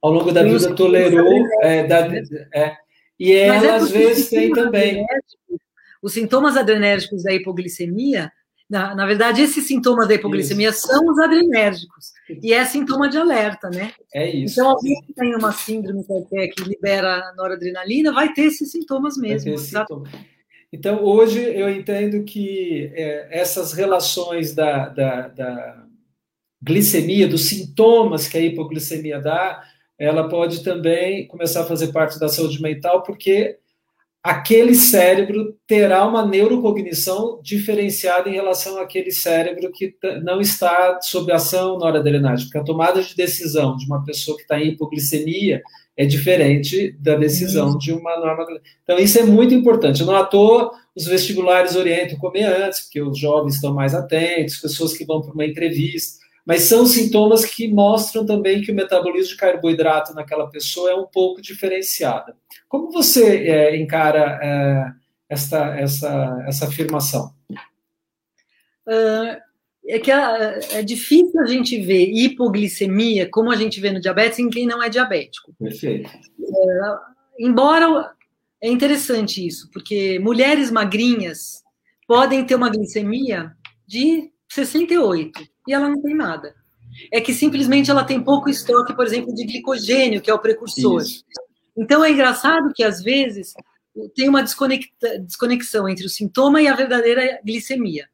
ao 0.02 0.12
longo 0.12 0.32
da 0.32 0.42
vida, 0.42 0.74
tolerou. 0.74 1.46
É, 1.62 1.86
da, 1.86 2.08
é, 2.54 2.76
e 3.18 3.32
ela, 3.32 3.66
é 3.66 3.70
às 3.70 3.90
vezes, 3.90 4.28
tem 4.28 4.50
também. 4.52 5.04
Os 6.02 6.12
sintomas 6.12 6.56
adrenérgicos 6.56 7.22
da 7.22 7.32
hipoglicemia, 7.32 8.32
na, 8.68 8.94
na 8.94 9.06
verdade, 9.06 9.42
esses 9.42 9.66
sintomas 9.66 10.08
da 10.08 10.14
hipoglicemia 10.14 10.70
isso. 10.70 10.86
são 10.86 11.06
os 11.06 11.18
adrenérgicos. 11.18 12.12
E 12.42 12.52
é 12.52 12.64
sintoma 12.64 13.08
de 13.08 13.18
alerta, 13.18 13.68
né? 13.68 13.92
É 14.12 14.28
isso. 14.28 14.54
Então, 14.54 14.70
alguém 14.70 15.00
que 15.02 15.12
tem 15.12 15.34
uma 15.34 15.52
síndrome 15.52 16.04
qualquer 16.04 16.48
que 16.48 16.62
libera 16.64 17.32
noradrenalina 17.36 18.12
vai 18.12 18.32
ter 18.32 18.44
esses 18.44 18.70
sintomas 18.70 19.16
mesmo. 19.16 19.52
Esse 19.52 19.66
sintoma. 19.68 20.08
Então, 20.72 21.04
hoje 21.04 21.40
eu 21.40 21.70
entendo 21.70 22.24
que 22.24 22.90
é, 22.94 23.28
essas 23.30 23.72
relações 23.72 24.54
da, 24.54 24.88
da, 24.88 25.28
da, 25.28 25.84
glicemia, 26.60 27.28
dos 27.28 27.44
sintomas 27.44 28.26
que 28.26 28.38
a 28.38 28.40
hipoglicemia 28.40 29.20
dá, 29.20 29.62
ela 29.98 30.28
pode 30.28 30.64
também 30.64 31.28
começar 31.28 31.60
a 31.60 31.66
fazer 31.66 31.92
parte 31.92 32.18
da 32.18 32.28
saúde 32.28 32.60
mental, 32.60 33.02
porque 33.02 33.58
aquele 34.24 34.74
cérebro 34.74 35.54
terá 35.66 36.08
uma 36.08 36.24
neurocognição 36.26 37.38
diferenciada 37.42 38.26
em 38.26 38.32
relação 38.32 38.80
àquele 38.80 39.10
cérebro 39.10 39.70
que 39.70 39.94
não 40.22 40.40
está 40.40 40.98
sob 41.02 41.30
ação 41.30 41.78
noradrenérgica. 41.78 42.46
Porque 42.46 42.58
a 42.58 42.64
tomada 42.64 43.02
de 43.02 43.14
decisão 43.14 43.76
de 43.76 43.84
uma 43.84 44.02
pessoa 44.02 44.34
que 44.34 44.44
está 44.44 44.58
em 44.58 44.68
hipoglicemia 44.68 45.60
é 45.94 46.06
diferente 46.06 46.96
da 46.98 47.16
decisão 47.16 47.72
uhum. 47.72 47.78
de 47.78 47.92
uma 47.92 48.18
norma. 48.18 48.46
Então, 48.82 48.98
isso 48.98 49.18
é 49.18 49.24
muito 49.24 49.52
importante. 49.52 50.02
Não 50.02 50.16
à 50.16 50.24
toa, 50.24 50.72
os 50.96 51.04
vestibulares 51.04 51.76
orientam 51.76 52.18
comer 52.18 52.44
antes, 52.44 52.80
porque 52.80 53.02
os 53.02 53.18
jovens 53.18 53.56
estão 53.56 53.74
mais 53.74 53.94
atentos, 53.94 54.56
pessoas 54.56 54.96
que 54.96 55.04
vão 55.04 55.20
para 55.20 55.34
uma 55.34 55.44
entrevista. 55.44 56.23
Mas 56.44 56.62
são 56.62 56.84
sintomas 56.84 57.44
que 57.44 57.66
mostram 57.68 58.26
também 58.26 58.60
que 58.60 58.70
o 58.70 58.74
metabolismo 58.74 59.30
de 59.30 59.36
carboidrato 59.36 60.12
naquela 60.12 60.48
pessoa 60.50 60.90
é 60.90 60.94
um 60.94 61.06
pouco 61.06 61.40
diferenciado. 61.40 62.34
Como 62.68 62.90
você 62.90 63.46
é, 63.46 63.76
encara 63.76 64.38
é, 64.42 64.92
essa, 65.28 65.74
essa, 65.78 66.44
essa 66.46 66.66
afirmação? 66.66 67.32
Uh, 68.86 69.40
é 69.86 69.98
que 69.98 70.10
é, 70.10 70.60
é, 70.72 70.82
difícil 70.82 71.40
a 71.40 71.46
gente 71.46 71.80
ver 71.80 72.10
hipoglicemia 72.10 73.28
como 73.30 73.50
a 73.50 73.56
gente 73.56 73.80
vê 73.80 73.90
no 73.90 74.00
diabetes 74.00 74.38
em 74.38 74.50
quem 74.50 74.66
não 74.66 74.82
é 74.82 74.88
diabético. 74.88 75.54
Perfeito. 75.58 76.10
É, 76.10 76.98
embora 77.38 78.12
é 78.62 78.68
interessante 78.68 79.46
isso, 79.46 79.70
porque 79.70 80.18
mulheres 80.18 80.70
magrinhas 80.70 81.62
podem 82.06 82.44
ter 82.44 82.54
uma 82.54 82.70
glicemia 82.70 83.52
de 83.86 84.30
68 84.48 85.42
e 85.66 85.72
ela 85.72 85.88
não 85.88 86.00
tem 86.00 86.14
nada. 86.14 86.54
É 87.12 87.20
que 87.20 87.34
simplesmente 87.34 87.90
ela 87.90 88.04
tem 88.04 88.22
pouco 88.22 88.48
estoque, 88.48 88.94
por 88.94 89.04
exemplo, 89.04 89.34
de 89.34 89.44
glicogênio, 89.44 90.20
que 90.20 90.30
é 90.30 90.34
o 90.34 90.38
precursor. 90.38 91.02
Isso. 91.02 91.24
Então 91.76 92.04
é 92.04 92.10
engraçado 92.10 92.72
que 92.72 92.84
às 92.84 93.02
vezes 93.02 93.52
tem 94.14 94.28
uma 94.28 94.42
desconexão 94.42 95.88
entre 95.88 96.06
o 96.06 96.10
sintoma 96.10 96.60
e 96.60 96.68
a 96.68 96.74
verdadeira 96.74 97.40
glicemia. 97.44 98.08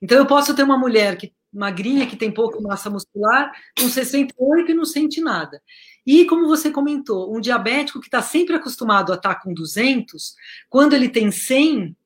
Então, 0.00 0.18
eu 0.18 0.26
posso 0.26 0.54
ter 0.54 0.62
uma 0.62 0.78
mulher 0.78 1.16
que 1.16 1.32
magrinha, 1.52 2.06
que 2.06 2.16
tem 2.16 2.30
pouca 2.30 2.60
massa 2.60 2.90
muscular, 2.90 3.50
com 3.78 3.88
68 3.88 4.70
e 4.70 4.74
não 4.74 4.84
sente 4.84 5.20
nada. 5.20 5.62
E, 6.06 6.24
como 6.26 6.46
você 6.46 6.70
comentou, 6.70 7.34
um 7.34 7.40
diabético 7.40 8.00
que 8.00 8.06
está 8.06 8.22
sempre 8.22 8.54
acostumado 8.54 9.12
a 9.12 9.16
estar 9.16 9.34
tá 9.34 9.40
com 9.40 9.52
200, 9.54 10.34
quando 10.68 10.94
ele 10.94 11.08
tem 11.08 11.30
100, 11.30 11.96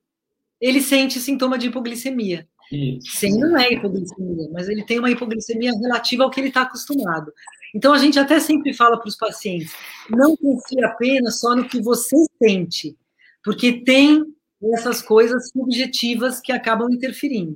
ele 0.59 0.81
sente 0.81 1.19
sintoma 1.19 1.57
de 1.57 1.67
hipoglicemia. 1.67 2.47
100 2.71 3.37
não 3.37 3.57
é 3.57 3.73
hipoglicemia, 3.73 4.49
mas 4.51 4.69
ele 4.69 4.83
tem 4.83 4.99
uma 4.99 5.11
hipoglicemia 5.11 5.71
relativa 5.73 6.23
ao 6.23 6.29
que 6.29 6.39
ele 6.39 6.47
está 6.47 6.61
acostumado. 6.61 7.31
Então, 7.75 7.93
a 7.93 7.97
gente 7.97 8.19
até 8.19 8.39
sempre 8.39 8.73
fala 8.73 8.97
para 8.97 9.07
os 9.07 9.15
pacientes: 9.15 9.73
não 10.09 10.35
confie 10.35 10.83
apenas 10.83 11.39
só 11.39 11.55
no 11.55 11.67
que 11.67 11.81
você 11.81 12.15
sente, 12.41 12.97
porque 13.43 13.83
tem 13.83 14.23
essas 14.73 15.01
coisas 15.01 15.49
subjetivas 15.49 16.39
que 16.39 16.51
acabam 16.51 16.89
interferindo. 16.91 17.55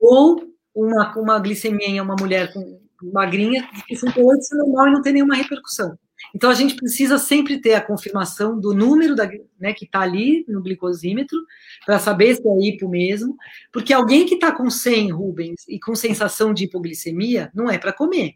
Ou 0.00 0.52
uma, 0.74 1.16
uma 1.16 1.38
glicemia 1.38 1.86
em 1.86 2.00
uma 2.00 2.16
mulher 2.18 2.52
com 2.52 2.80
magrinha, 3.12 3.68
que 3.86 3.96
68 3.96 4.40
isso 4.40 4.54
é 4.54 4.58
normal 4.58 4.88
e 4.88 4.92
não 4.92 5.02
tem 5.02 5.12
nenhuma 5.12 5.36
repercussão. 5.36 5.98
Então, 6.34 6.50
a 6.50 6.54
gente 6.54 6.74
precisa 6.74 7.18
sempre 7.18 7.60
ter 7.60 7.74
a 7.74 7.80
confirmação 7.80 8.58
do 8.58 8.74
número 8.74 9.14
da, 9.14 9.28
né, 9.58 9.72
que 9.72 9.84
está 9.84 10.00
ali 10.00 10.44
no 10.48 10.62
glicosímetro, 10.62 11.38
para 11.84 11.98
saber 11.98 12.36
se 12.36 12.42
é 12.46 12.66
hipo 12.66 12.88
mesmo, 12.88 13.36
porque 13.72 13.92
alguém 13.92 14.26
que 14.26 14.34
está 14.34 14.52
com 14.52 14.68
100, 14.70 15.12
Rubens, 15.12 15.64
e 15.68 15.78
com 15.78 15.94
sensação 15.94 16.52
de 16.52 16.64
hipoglicemia, 16.64 17.50
não 17.54 17.70
é 17.70 17.78
para 17.78 17.92
comer. 17.92 18.34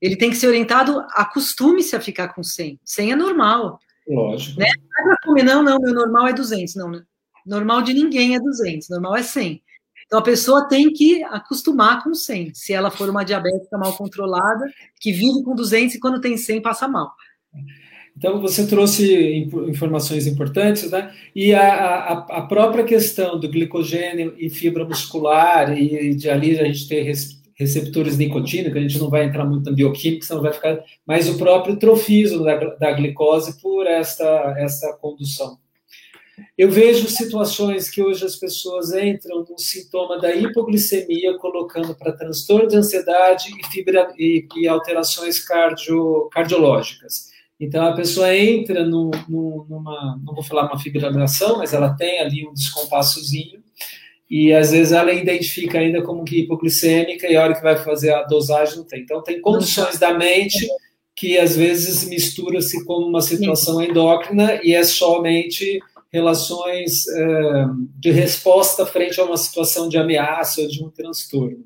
Ele 0.00 0.16
tem 0.16 0.30
que 0.30 0.36
ser 0.36 0.48
orientado, 0.48 1.00
acostume-se 1.12 1.96
a 1.96 2.00
ficar 2.00 2.28
com 2.28 2.42
100. 2.42 2.78
100 2.84 3.12
é 3.12 3.16
normal. 3.16 3.78
Lógico. 4.06 4.60
Né? 4.60 4.66
Não 4.90 5.00
é 5.00 5.04
para 5.04 5.18
comer, 5.24 5.42
não, 5.42 5.62
não, 5.62 5.78
meu 5.78 5.94
normal 5.94 6.28
é 6.28 6.32
200. 6.32 6.74
Não, 6.74 7.02
normal 7.46 7.82
de 7.82 7.94
ninguém 7.94 8.34
é 8.34 8.40
200, 8.40 8.88
normal 8.90 9.16
é 9.16 9.22
100. 9.22 9.62
Então 10.06 10.18
a 10.18 10.22
pessoa 10.22 10.68
tem 10.68 10.92
que 10.92 11.22
acostumar 11.24 12.02
com 12.02 12.14
100. 12.14 12.54
Se 12.54 12.72
ela 12.72 12.90
for 12.90 13.08
uma 13.08 13.24
diabética 13.24 13.78
mal 13.78 13.96
controlada, 13.96 14.66
que 15.00 15.12
vive 15.12 15.42
com 15.42 15.54
200 15.54 15.94
e 15.94 16.00
quando 16.00 16.20
tem 16.20 16.36
100 16.36 16.62
passa 16.62 16.86
mal. 16.88 17.12
Então, 18.16 18.40
você 18.40 18.64
trouxe 18.64 19.50
informações 19.68 20.26
importantes, 20.26 20.88
né? 20.88 21.12
E 21.34 21.52
a, 21.52 21.74
a, 21.74 22.12
a, 22.38 22.42
própria 22.42 22.84
questão 22.84 23.40
do 23.40 23.48
glicogênio 23.48 24.34
e 24.38 24.48
fibra 24.48 24.84
muscular, 24.84 25.76
e 25.76 26.14
de 26.14 26.30
ali 26.30 26.58
a 26.58 26.64
gente 26.64 26.86
ter 26.86 27.12
receptores 27.58 28.16
de 28.16 28.24
nicotina, 28.24 28.70
que 28.70 28.78
a 28.78 28.80
gente 28.80 29.00
não 29.00 29.10
vai 29.10 29.24
entrar 29.24 29.44
muito 29.44 29.68
na 29.68 29.74
bioquímica, 29.74 30.24
senão 30.24 30.42
vai 30.42 30.52
ficar. 30.52 30.78
Mas 31.04 31.28
o 31.28 31.36
próprio 31.36 31.76
trofismo 31.76 32.44
da, 32.44 32.56
da 32.56 32.92
glicose 32.92 33.60
por 33.60 33.84
esta, 33.84 34.54
esta 34.58 34.92
condução. 34.94 35.58
Eu 36.56 36.70
vejo 36.70 37.08
situações 37.08 37.90
que 37.90 38.02
hoje 38.02 38.24
as 38.24 38.36
pessoas 38.36 38.92
entram 38.92 39.44
no 39.48 39.58
sintoma 39.58 40.18
da 40.18 40.34
hipoglicemia, 40.34 41.36
colocando 41.38 41.94
para 41.94 42.12
transtorno 42.12 42.68
de 42.68 42.76
ansiedade 42.76 43.50
e, 43.58 43.66
fibra, 43.72 44.12
e, 44.18 44.46
e 44.56 44.68
alterações 44.68 45.38
cardio, 45.40 46.28
cardiológicas. 46.32 47.32
Então, 47.58 47.86
a 47.86 47.94
pessoa 47.94 48.34
entra 48.34 48.84
no, 48.84 49.10
no, 49.28 49.66
numa, 49.68 50.20
não 50.24 50.34
vou 50.34 50.42
falar 50.42 50.66
uma 50.66 50.78
fibrilação, 50.78 51.58
mas 51.58 51.72
ela 51.72 51.94
tem 51.94 52.20
ali 52.20 52.46
um 52.46 52.52
descompassozinho, 52.52 53.62
e 54.28 54.52
às 54.52 54.72
vezes 54.72 54.92
ela 54.92 55.12
identifica 55.12 55.78
ainda 55.78 56.02
como 56.02 56.24
que 56.24 56.40
hipoglicêmica, 56.40 57.28
e 57.28 57.36
a 57.36 57.42
hora 57.42 57.54
que 57.54 57.62
vai 57.62 57.76
fazer 57.76 58.12
a 58.12 58.22
dosagem 58.22 58.78
não 58.78 58.84
tem. 58.84 59.02
Então, 59.02 59.22
tem 59.22 59.40
condições 59.40 59.98
da 59.98 60.12
mente 60.12 60.66
que 61.16 61.38
às 61.38 61.56
vezes 61.56 62.08
mistura-se 62.08 62.84
com 62.84 62.94
uma 62.94 63.20
situação 63.20 63.80
endócrina 63.80 64.60
e 64.64 64.74
é 64.74 64.82
somente 64.82 65.80
relações 66.14 67.08
é, 67.08 67.64
de 67.98 68.12
resposta 68.12 68.86
frente 68.86 69.20
a 69.20 69.24
uma 69.24 69.36
situação 69.36 69.88
de 69.88 69.98
ameaça 69.98 70.60
ou 70.60 70.68
de 70.68 70.80
um 70.80 70.88
transtorno. 70.88 71.64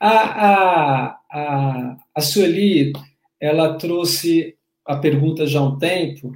A, 0.00 0.08
a, 0.08 1.18
a, 1.30 1.96
a 2.14 2.20
Sueli 2.22 2.94
ela 3.38 3.76
trouxe 3.76 4.56
a 4.86 4.96
pergunta 4.96 5.46
já 5.46 5.60
há 5.60 5.64
um 5.64 5.76
tempo, 5.76 6.32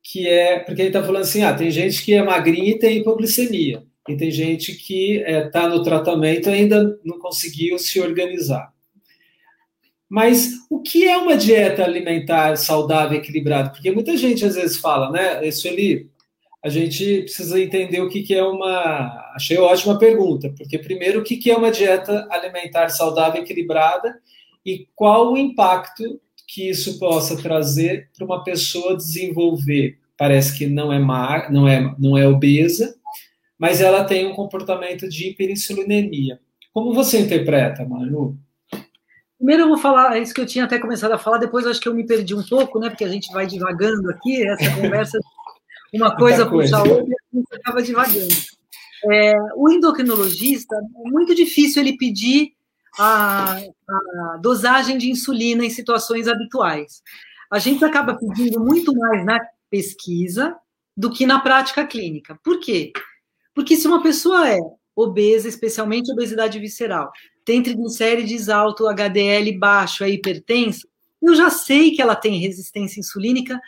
que 0.00 0.28
é, 0.28 0.60
porque 0.60 0.82
ele 0.82 0.90
está 0.90 1.02
falando 1.02 1.22
assim, 1.22 1.42
ah, 1.42 1.54
tem 1.54 1.72
gente 1.72 2.04
que 2.04 2.14
é 2.14 2.22
magrinha 2.22 2.70
e 2.70 2.78
tem 2.78 2.98
hipoglicemia, 2.98 3.82
e 4.08 4.16
tem 4.16 4.30
gente 4.30 4.74
que 4.74 5.16
está 5.16 5.28
é, 5.28 5.48
tá 5.48 5.68
no 5.68 5.82
tratamento 5.82 6.48
e 6.48 6.52
ainda 6.52 7.00
não 7.04 7.18
conseguiu 7.18 7.78
se 7.80 8.00
organizar. 8.00 8.72
Mas 10.08 10.50
o 10.68 10.78
que 10.82 11.08
é 11.08 11.16
uma 11.16 11.38
dieta 11.38 11.82
alimentar 11.82 12.54
saudável 12.56 13.16
equilibrada? 13.16 13.70
Porque 13.70 13.90
muita 13.90 14.14
gente 14.14 14.44
às 14.44 14.56
vezes 14.56 14.76
fala, 14.76 15.10
né, 15.10 15.38
ali, 15.38 16.11
a 16.64 16.68
gente 16.68 17.22
precisa 17.22 17.60
entender 17.60 18.00
o 18.00 18.08
que, 18.08 18.22
que 18.22 18.34
é 18.34 18.44
uma. 18.44 19.32
Achei 19.34 19.58
ótima 19.58 19.98
pergunta, 19.98 20.52
porque 20.56 20.78
primeiro, 20.78 21.20
o 21.20 21.24
que, 21.24 21.36
que 21.36 21.50
é 21.50 21.56
uma 21.56 21.70
dieta 21.70 22.26
alimentar 22.30 22.88
saudável 22.88 23.42
equilibrada 23.42 24.20
e 24.64 24.86
qual 24.94 25.32
o 25.32 25.36
impacto 25.36 26.20
que 26.52 26.68
isso 26.68 26.98
possa 26.98 27.40
trazer 27.40 28.10
para 28.16 28.26
uma 28.26 28.44
pessoa 28.44 28.96
desenvolver. 28.96 29.98
Parece 30.18 30.56
que 30.56 30.66
não 30.66 30.92
é 30.92 30.98
má, 30.98 31.48
não 31.50 31.66
é, 31.66 31.94
não 31.98 32.16
é 32.16 32.28
obesa, 32.28 32.94
mas 33.58 33.80
ela 33.80 34.04
tem 34.04 34.26
um 34.26 34.34
comportamento 34.34 35.08
de 35.08 35.28
hiperinsulinemia. 35.28 36.38
Como 36.72 36.92
você 36.92 37.18
interpreta, 37.18 37.84
Manu? 37.86 38.38
Primeiro 39.38 39.62
eu 39.62 39.68
vou 39.68 39.78
falar, 39.78 40.16
é 40.16 40.20
isso 40.20 40.34
que 40.34 40.40
eu 40.40 40.46
tinha 40.46 40.66
até 40.66 40.78
começado 40.78 41.12
a 41.12 41.18
falar, 41.18 41.38
depois 41.38 41.66
acho 41.66 41.80
que 41.80 41.88
eu 41.88 41.94
me 41.94 42.06
perdi 42.06 42.34
um 42.34 42.44
pouco, 42.44 42.78
né? 42.78 42.90
Porque 42.90 43.04
a 43.04 43.08
gente 43.08 43.32
vai 43.32 43.46
divagando 43.46 44.10
aqui, 44.10 44.46
essa 44.46 44.70
conversa, 44.78 45.18
uma 45.92 46.16
coisa 46.16 46.46
puxa 46.46 46.76
a 46.76 46.82
outra, 46.82 47.04
e 47.06 47.14
a 47.14 47.36
gente 47.36 47.54
acaba 47.54 47.82
divagando. 47.82 48.34
É, 49.10 49.32
o 49.56 49.70
endocrinologista, 49.70 50.76
é 50.76 51.10
muito 51.10 51.34
difícil 51.34 51.82
ele 51.82 51.96
pedir 51.96 52.52
a, 52.98 53.56
a 53.56 54.36
dosagem 54.40 54.96
de 54.98 55.10
insulina 55.10 55.64
em 55.64 55.70
situações 55.70 56.28
habituais. 56.28 57.02
A 57.50 57.58
gente 57.58 57.84
acaba 57.84 58.14
pedindo 58.14 58.60
muito 58.60 58.94
mais 58.94 59.24
na 59.24 59.40
pesquisa 59.70 60.56
do 60.96 61.10
que 61.10 61.26
na 61.26 61.40
prática 61.40 61.86
clínica. 61.86 62.38
Por 62.42 62.60
quê? 62.60 62.92
Porque 63.54 63.76
se 63.76 63.86
uma 63.86 64.02
pessoa 64.02 64.48
é 64.48 64.58
obesa, 64.94 65.48
especialmente 65.48 66.12
obesidade 66.12 66.58
visceral, 66.58 67.10
tem 67.44 67.62
triglicérides 67.62 68.48
alto, 68.48 68.86
HDL 68.86 69.58
baixo, 69.58 70.04
é 70.04 70.10
hipertensa, 70.10 70.86
eu 71.20 71.34
já 71.34 71.50
sei 71.50 71.92
que 71.92 72.02
ela 72.02 72.16
tem 72.16 72.40
resistência 72.40 73.00
insulínica 73.00 73.60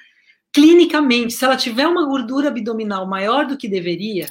clinicamente. 0.54 1.34
Se 1.34 1.44
ela 1.44 1.56
tiver 1.56 1.86
uma 1.86 2.06
gordura 2.06 2.48
abdominal 2.48 3.06
maior 3.06 3.44
do 3.44 3.58
que 3.58 3.68
deveria, 3.68 4.28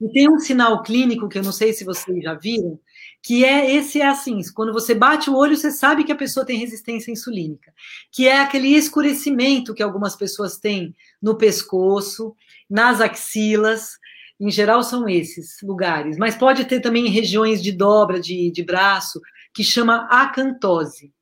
e 0.00 0.08
tem 0.08 0.28
um 0.28 0.40
sinal 0.40 0.82
clínico 0.82 1.28
que 1.28 1.38
eu 1.38 1.44
não 1.44 1.52
sei 1.52 1.72
se 1.72 1.84
vocês 1.84 2.24
já 2.24 2.34
viram, 2.34 2.78
que 3.22 3.44
é 3.44 3.72
esse 3.72 4.00
é 4.00 4.08
assim, 4.08 4.40
quando 4.52 4.72
você 4.72 4.96
bate 4.96 5.30
o 5.30 5.36
olho, 5.36 5.56
você 5.56 5.70
sabe 5.70 6.02
que 6.02 6.10
a 6.10 6.16
pessoa 6.16 6.44
tem 6.44 6.58
resistência 6.58 7.12
insulínica, 7.12 7.72
que 8.10 8.26
é 8.26 8.40
aquele 8.40 8.74
escurecimento 8.74 9.72
que 9.72 9.82
algumas 9.82 10.16
pessoas 10.16 10.58
têm 10.58 10.92
no 11.22 11.36
pescoço, 11.36 12.34
nas 12.68 13.00
axilas, 13.00 13.96
em 14.40 14.50
geral 14.50 14.82
são 14.82 15.08
esses 15.08 15.58
lugares, 15.62 16.18
mas 16.18 16.34
pode 16.34 16.64
ter 16.64 16.80
também 16.80 17.06
regiões 17.06 17.62
de 17.62 17.70
dobra 17.70 18.18
de, 18.18 18.50
de 18.50 18.64
braço, 18.64 19.20
que 19.54 19.62
chama 19.62 20.08
acantose. 20.10 21.12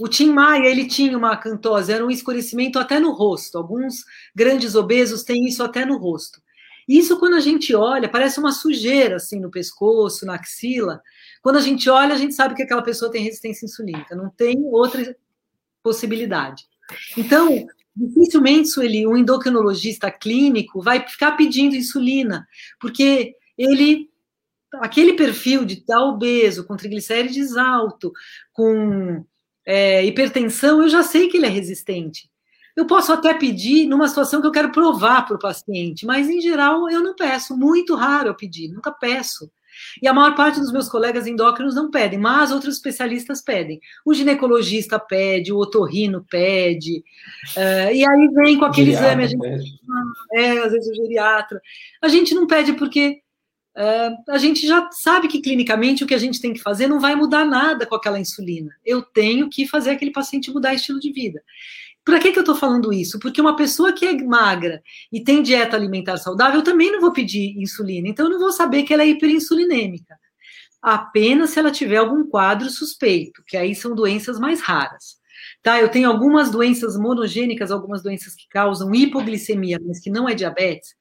O 0.00 0.08
Tim 0.08 0.30
Maia, 0.30 0.68
ele 0.68 0.86
tinha 0.86 1.16
uma 1.16 1.32
acantose, 1.32 1.92
era 1.92 2.04
um 2.04 2.10
escurecimento 2.10 2.78
até 2.78 3.00
no 3.00 3.12
rosto. 3.12 3.58
Alguns 3.58 4.04
grandes 4.34 4.74
obesos 4.74 5.24
têm 5.24 5.46
isso 5.46 5.62
até 5.62 5.84
no 5.84 5.98
rosto. 5.98 6.40
Isso, 6.88 7.18
quando 7.18 7.34
a 7.34 7.40
gente 7.40 7.74
olha, 7.74 8.08
parece 8.08 8.38
uma 8.38 8.52
sujeira 8.52 9.16
assim 9.16 9.38
no 9.38 9.50
pescoço, 9.50 10.24
na 10.24 10.36
axila, 10.36 11.02
quando 11.42 11.56
a 11.56 11.60
gente 11.60 11.90
olha, 11.90 12.14
a 12.14 12.18
gente 12.18 12.34
sabe 12.34 12.54
que 12.54 12.62
aquela 12.62 12.82
pessoa 12.82 13.10
tem 13.10 13.22
resistência 13.22 13.66
insulínica, 13.66 14.16
não 14.16 14.30
tem 14.30 14.56
outra 14.64 15.14
possibilidade. 15.82 16.64
Então, 17.16 17.66
dificilmente, 17.94 18.68
Sueli, 18.68 19.06
um 19.06 19.16
endocrinologista 19.16 20.10
clínico 20.10 20.80
vai 20.80 21.06
ficar 21.06 21.32
pedindo 21.32 21.76
insulina, 21.76 22.46
porque 22.80 23.34
ele, 23.56 24.08
aquele 24.74 25.12
perfil 25.12 25.66
de 25.66 25.84
tal 25.84 26.14
obeso, 26.14 26.66
com 26.66 26.76
triglicérides 26.76 27.56
alto, 27.56 28.12
com 28.52 29.24
é, 29.68 30.02
hipertensão, 30.02 30.80
eu 30.80 30.88
já 30.88 31.02
sei 31.02 31.28
que 31.28 31.36
ele 31.36 31.44
é 31.44 31.50
resistente. 31.50 32.30
Eu 32.74 32.86
posso 32.86 33.12
até 33.12 33.34
pedir 33.34 33.86
numa 33.86 34.08
situação 34.08 34.40
que 34.40 34.46
eu 34.46 34.52
quero 34.52 34.72
provar 34.72 35.26
para 35.26 35.36
o 35.36 35.38
paciente, 35.38 36.06
mas 36.06 36.26
em 36.30 36.40
geral 36.40 36.88
eu 36.88 37.02
não 37.02 37.14
peço, 37.14 37.54
muito 37.54 37.94
raro 37.94 38.28
eu 38.28 38.34
pedir, 38.34 38.68
nunca 38.68 38.90
peço. 38.90 39.50
E 40.00 40.08
a 40.08 40.14
maior 40.14 40.34
parte 40.34 40.58
dos 40.58 40.72
meus 40.72 40.88
colegas 40.88 41.26
endócrinos 41.26 41.74
não 41.74 41.90
pedem, 41.90 42.18
mas 42.18 42.50
outros 42.50 42.76
especialistas 42.76 43.42
pedem. 43.42 43.78
O 44.06 44.14
ginecologista 44.14 44.98
pede, 44.98 45.52
o 45.52 45.58
otorrino 45.58 46.24
pede, 46.30 47.04
uh, 47.54 47.92
e 47.92 48.08
aí 48.08 48.28
vem 48.34 48.58
com 48.58 48.64
aquele 48.64 48.92
exame, 48.92 49.24
a 49.24 49.26
gente, 49.26 49.46
é, 50.32 50.58
às 50.60 50.72
vezes 50.72 50.88
o 50.88 50.94
geriatra. 50.94 51.60
A 52.00 52.08
gente 52.08 52.34
não 52.34 52.46
pede 52.46 52.72
porque 52.72 53.20
uh, 53.78 54.32
a 54.32 54.38
gente 54.38 54.66
já 54.66 54.90
sabe 54.90 55.28
que 55.28 55.40
clinicamente 55.40 56.02
o 56.02 56.06
que 56.06 56.14
a 56.14 56.18
gente 56.18 56.40
tem 56.40 56.52
que 56.52 56.60
fazer 56.60 56.88
não 56.88 57.00
vai 57.00 57.14
mudar 57.14 57.44
nada 57.44 57.86
com 57.86 57.94
aquela 57.94 58.18
insulina. 58.18 58.70
Eu 58.84 59.02
tenho 59.02 59.48
que 59.48 59.66
fazer 59.66 59.90
aquele 59.90 60.10
paciente 60.10 60.50
mudar 60.50 60.74
estilo 60.74 60.98
de 60.98 61.12
vida. 61.12 61.42
Por 62.04 62.18
que, 62.18 62.32
que 62.32 62.38
eu 62.38 62.42
estou 62.42 62.54
falando 62.54 62.92
isso? 62.92 63.18
Porque 63.18 63.40
uma 63.40 63.54
pessoa 63.54 63.92
que 63.92 64.06
é 64.06 64.14
magra 64.22 64.82
e 65.12 65.22
tem 65.22 65.42
dieta 65.42 65.76
alimentar 65.76 66.16
saudável, 66.16 66.60
eu 66.60 66.64
também 66.64 66.90
não 66.90 67.00
vou 67.00 67.12
pedir 67.12 67.54
insulina, 67.58 68.08
então 68.08 68.26
eu 68.26 68.32
não 68.32 68.38
vou 68.38 68.50
saber 68.50 68.82
que 68.82 68.94
ela 68.94 69.02
é 69.02 69.08
hiperinsulinêmica. 69.08 70.18
Apenas 70.80 71.50
se 71.50 71.58
ela 71.58 71.70
tiver 71.70 71.98
algum 71.98 72.26
quadro 72.26 72.70
suspeito, 72.70 73.42
que 73.46 73.56
aí 73.56 73.74
são 73.74 73.94
doenças 73.94 74.38
mais 74.38 74.60
raras. 74.60 75.18
Tá, 75.62 75.80
eu 75.80 75.90
tenho 75.90 76.08
algumas 76.08 76.50
doenças 76.50 76.96
monogênicas, 76.96 77.70
algumas 77.70 78.02
doenças 78.02 78.34
que 78.34 78.48
causam 78.48 78.94
hipoglicemia, 78.94 79.78
mas 79.84 80.00
que 80.00 80.10
não 80.10 80.28
é 80.28 80.34
diabetes. 80.34 80.94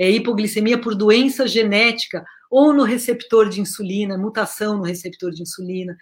É 0.00 0.10
hipoglicemia 0.10 0.78
por 0.78 0.94
doença 0.94 1.46
genética 1.46 2.24
ou 2.50 2.72
no 2.72 2.84
receptor 2.84 3.50
de 3.50 3.60
insulina, 3.60 4.16
mutação 4.16 4.78
no 4.78 4.84
receptor 4.84 5.30
de 5.30 5.42
insulina. 5.42 5.94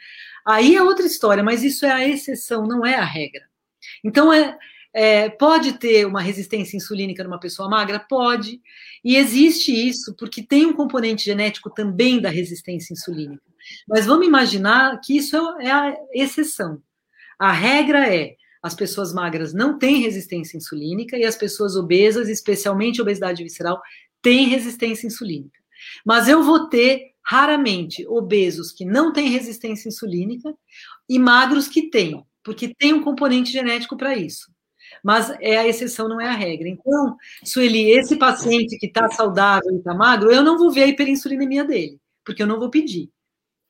Aí 0.46 0.76
é 0.76 0.82
outra 0.82 1.04
história, 1.04 1.42
mas 1.42 1.64
isso 1.64 1.84
é 1.84 1.90
a 1.90 2.08
exceção, 2.08 2.64
não 2.64 2.86
é 2.86 2.94
a 2.94 3.04
regra. 3.04 3.42
Então, 4.04 4.32
é, 4.32 4.56
é, 4.94 5.28
pode 5.28 5.74
ter 5.74 6.06
uma 6.06 6.22
resistência 6.22 6.76
insulínica 6.76 7.24
numa 7.24 7.40
pessoa 7.40 7.68
magra? 7.68 7.98
Pode. 7.98 8.60
E 9.04 9.16
existe 9.16 9.72
isso 9.72 10.14
porque 10.16 10.42
tem 10.42 10.64
um 10.64 10.72
componente 10.72 11.24
genético 11.24 11.68
também 11.68 12.20
da 12.20 12.30
resistência 12.30 12.92
insulínica. 12.92 13.42
Mas 13.88 14.06
vamos 14.06 14.26
imaginar 14.26 15.00
que 15.00 15.16
isso 15.16 15.36
é, 15.58 15.66
é 15.66 15.72
a 15.72 15.96
exceção. 16.14 16.80
A 17.36 17.52
regra 17.52 18.14
é 18.14 18.36
as 18.62 18.74
pessoas 18.74 19.12
magras 19.12 19.52
não 19.52 19.78
têm 19.78 20.02
resistência 20.02 20.56
insulínica 20.56 21.16
e 21.16 21.24
as 21.24 21.36
pessoas 21.36 21.76
obesas, 21.76 22.28
especialmente 22.28 23.00
obesidade 23.00 23.42
visceral, 23.42 23.80
têm 24.22 24.48
resistência 24.48 25.06
insulínica. 25.06 25.58
Mas 26.04 26.28
eu 26.28 26.42
vou 26.42 26.68
ter 26.68 27.12
raramente 27.22 28.06
obesos 28.06 28.72
que 28.72 28.84
não 28.84 29.12
têm 29.12 29.28
resistência 29.28 29.88
insulínica 29.88 30.54
e 31.08 31.18
magros 31.18 31.68
que 31.68 31.90
têm 31.90 32.24
porque 32.48 32.74
tem 32.74 32.94
um 32.94 33.02
componente 33.02 33.52
genético 33.52 33.94
para 33.94 34.16
isso. 34.16 34.50
Mas 35.04 35.30
é 35.38 35.58
a 35.58 35.68
exceção, 35.68 36.08
não 36.08 36.18
é 36.18 36.28
a 36.28 36.34
regra. 36.34 36.66
Então, 36.66 37.14
Sueli, 37.44 37.90
esse 37.90 38.16
paciente 38.16 38.78
que 38.78 38.86
está 38.86 39.06
saudável 39.10 39.70
e 39.74 39.76
está 39.76 39.92
magro, 39.92 40.32
eu 40.32 40.42
não 40.42 40.56
vou 40.56 40.70
ver 40.70 40.84
a 40.84 40.86
hiperinsulinemia 40.86 41.62
dele, 41.62 42.00
porque 42.24 42.42
eu 42.42 42.46
não 42.46 42.58
vou 42.58 42.70
pedir. 42.70 43.10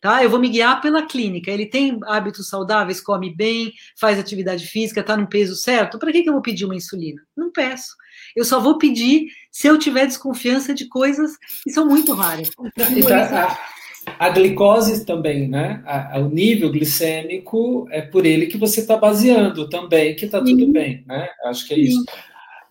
Tá? 0.01 0.23
Eu 0.23 0.31
vou 0.31 0.39
me 0.39 0.49
guiar 0.49 0.81
pela 0.81 1.07
clínica. 1.07 1.51
Ele 1.51 1.67
tem 1.67 1.99
hábitos 2.07 2.49
saudáveis, 2.49 3.01
come 3.01 3.35
bem, 3.35 3.73
faz 3.99 4.19
atividade 4.19 4.67
física, 4.67 5.01
está 5.01 5.17
no 5.17 5.29
peso 5.29 5.57
certo. 5.57 5.99
Para 5.99 6.13
que, 6.13 6.23
que 6.23 6.29
eu 6.29 6.33
vou 6.33 6.43
pedir 6.43 6.65
uma 6.65 6.77
insulina? 6.77 7.21
Não 7.37 7.51
peço. 7.51 7.97
Eu 8.37 8.45
só 8.45 8.61
vou 8.61 8.79
pedir 8.79 9.27
se 9.51 9.67
eu 9.67 9.79
tiver 9.79 10.07
desconfiança 10.07 10.73
de 10.73 10.89
coisas 10.89 11.33
que 11.65 11.71
são 11.71 11.87
muito 11.87 12.13
raras. 12.13 12.51
Então, 12.97 13.17
a, 13.17 13.59
a, 14.27 14.31
glicose 14.31 15.05
também, 15.05 15.49
né? 15.49 15.83
A, 15.85 16.21
o 16.21 16.29
nível 16.29 16.71
glicêmico 16.71 17.89
é 17.91 18.01
por 18.01 18.25
ele 18.25 18.47
que 18.47 18.57
você 18.57 18.81
está 18.81 18.97
baseando 18.97 19.69
também, 19.69 20.15
que 20.15 20.27
está 20.27 20.39
tudo 20.39 20.69
bem, 20.69 21.05
né? 21.07 21.29
Acho 21.47 21.67
que 21.67 21.75
é 21.75 21.79
isso. 21.79 22.05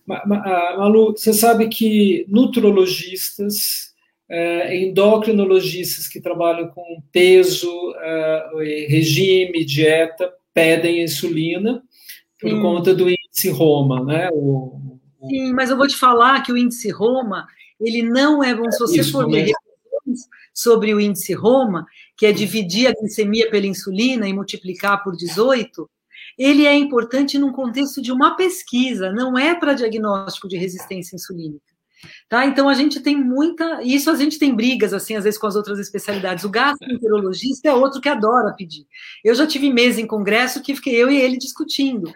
Malu, 0.06 1.12
você 1.12 1.34
sabe 1.34 1.68
que 1.68 2.24
nutrologistas, 2.28 3.87
é, 4.28 4.76
endocrinologistas 4.76 6.06
que 6.06 6.20
trabalham 6.20 6.68
com 6.68 7.02
peso, 7.10 7.70
é, 7.96 8.86
regime, 8.88 9.64
dieta, 9.64 10.32
pedem 10.52 11.02
insulina 11.02 11.82
por 12.40 12.50
Sim. 12.50 12.60
conta 12.60 12.94
do 12.94 13.08
índice 13.08 13.50
Roma, 13.50 14.04
né? 14.04 14.28
O, 14.32 14.98
Sim, 15.28 15.52
mas 15.52 15.70
eu 15.70 15.76
vou 15.76 15.86
te 15.86 15.96
falar 15.96 16.42
que 16.42 16.52
o 16.52 16.56
índice 16.56 16.90
Roma, 16.90 17.46
ele 17.80 18.02
não 18.02 18.42
é 18.42 18.54
bom. 18.54 18.70
Se 18.70 18.78
você 18.78 19.00
Isso, 19.00 19.12
for 19.12 19.28
ver 19.28 19.50
sobre 20.54 20.94
o 20.94 21.00
índice 21.00 21.32
Roma, 21.34 21.86
que 22.16 22.26
é 22.26 22.32
dividir 22.32 22.88
a 22.88 22.92
glicemia 22.92 23.50
pela 23.50 23.66
insulina 23.66 24.28
e 24.28 24.32
multiplicar 24.32 25.02
por 25.02 25.16
18, 25.16 25.88
ele 26.38 26.66
é 26.66 26.74
importante 26.74 27.38
num 27.38 27.52
contexto 27.52 28.00
de 28.00 28.12
uma 28.12 28.36
pesquisa, 28.36 29.12
não 29.12 29.36
é 29.36 29.54
para 29.54 29.74
diagnóstico 29.74 30.48
de 30.48 30.56
resistência 30.56 31.16
insulínica. 31.16 31.67
Tá? 32.28 32.46
Então 32.46 32.68
a 32.68 32.74
gente 32.74 33.00
tem 33.00 33.16
muita, 33.16 33.82
isso 33.82 34.10
a 34.10 34.14
gente 34.14 34.38
tem 34.38 34.54
brigas 34.54 34.92
assim 34.92 35.16
às 35.16 35.24
vezes 35.24 35.38
com 35.38 35.46
as 35.46 35.56
outras 35.56 35.78
especialidades. 35.78 36.44
O 36.44 36.50
gastroenterologista 36.50 37.68
é 37.68 37.74
outro 37.74 38.00
que 38.00 38.08
adora 38.08 38.54
pedir. 38.54 38.86
Eu 39.24 39.34
já 39.34 39.46
tive 39.46 39.72
meses 39.72 39.98
em 39.98 40.06
congresso 40.06 40.62
que 40.62 40.74
fiquei 40.74 40.94
eu 40.94 41.10
e 41.10 41.16
ele 41.16 41.36
discutindo. 41.36 42.12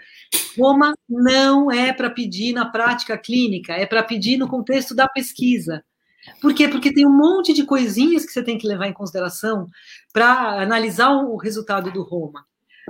Roma 0.58 0.94
não 1.08 1.70
é 1.70 1.92
para 1.92 2.10
pedir 2.10 2.52
na 2.52 2.66
prática 2.66 3.18
clínica, 3.18 3.72
é 3.72 3.86
para 3.86 4.02
pedir 4.02 4.36
no 4.36 4.48
contexto 4.48 4.94
da 4.94 5.08
pesquisa. 5.08 5.84
Por 6.40 6.54
quê? 6.54 6.68
Porque 6.68 6.92
tem 6.92 7.06
um 7.06 7.16
monte 7.16 7.52
de 7.52 7.64
coisinhas 7.64 8.24
que 8.24 8.32
você 8.32 8.42
tem 8.42 8.56
que 8.56 8.66
levar 8.66 8.86
em 8.86 8.92
consideração 8.92 9.68
para 10.12 10.62
analisar 10.62 11.10
o 11.10 11.36
resultado 11.36 11.90
do 11.90 12.02
Roma. 12.02 12.44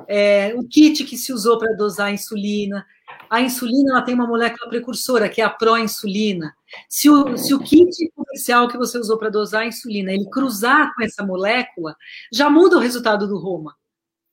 É, 0.08 0.54
o 0.56 0.66
kit 0.66 1.04
que 1.04 1.16
se 1.16 1.32
usou 1.32 1.58
para 1.58 1.74
dosar 1.74 2.08
a 2.08 2.12
insulina. 2.12 2.84
A 3.32 3.40
insulina 3.40 3.92
ela 3.92 4.02
tem 4.02 4.14
uma 4.14 4.26
molécula 4.26 4.68
precursora, 4.68 5.26
que 5.26 5.40
é 5.40 5.44
a 5.44 5.48
proinsulina. 5.48 6.54
Se 6.86 7.08
o, 7.08 7.34
se 7.38 7.54
o 7.54 7.60
kit 7.60 8.12
comercial 8.14 8.68
que 8.68 8.76
você 8.76 8.98
usou 8.98 9.16
para 9.16 9.30
dosar 9.30 9.62
a 9.62 9.66
insulina 9.66 10.12
ele 10.12 10.28
cruzar 10.28 10.94
com 10.94 11.02
essa 11.02 11.24
molécula, 11.24 11.96
já 12.30 12.50
muda 12.50 12.76
o 12.76 12.78
resultado 12.78 13.26
do 13.26 13.38
Roma. 13.38 13.74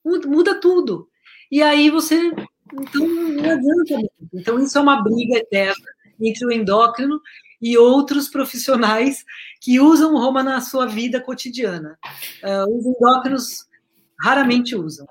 Muda, 0.04 0.60
tudo. 0.60 1.08
E 1.50 1.62
aí 1.62 1.88
você 1.88 2.30
então, 2.74 3.06
não 3.06 3.50
adianta. 3.50 4.12
Então, 4.34 4.60
isso 4.60 4.76
é 4.76 4.80
uma 4.82 5.02
briga 5.02 5.38
eterna 5.38 5.86
entre 6.20 6.44
o 6.44 6.52
endócrino 6.52 7.22
e 7.58 7.78
outros 7.78 8.28
profissionais 8.28 9.24
que 9.62 9.80
usam 9.80 10.18
Roma 10.18 10.42
na 10.42 10.60
sua 10.60 10.84
vida 10.84 11.22
cotidiana. 11.22 11.98
Uh, 12.44 12.78
os 12.78 12.84
endócrinos 12.84 13.66
raramente 14.20 14.76
usam. 14.76 15.08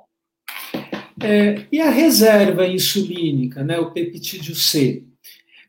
É, 1.22 1.66
e 1.72 1.80
a 1.82 1.90
reserva 1.90 2.68
insulínica, 2.68 3.64
né, 3.64 3.80
o 3.80 3.92
peptídeo 3.92 4.56
C? 4.56 5.04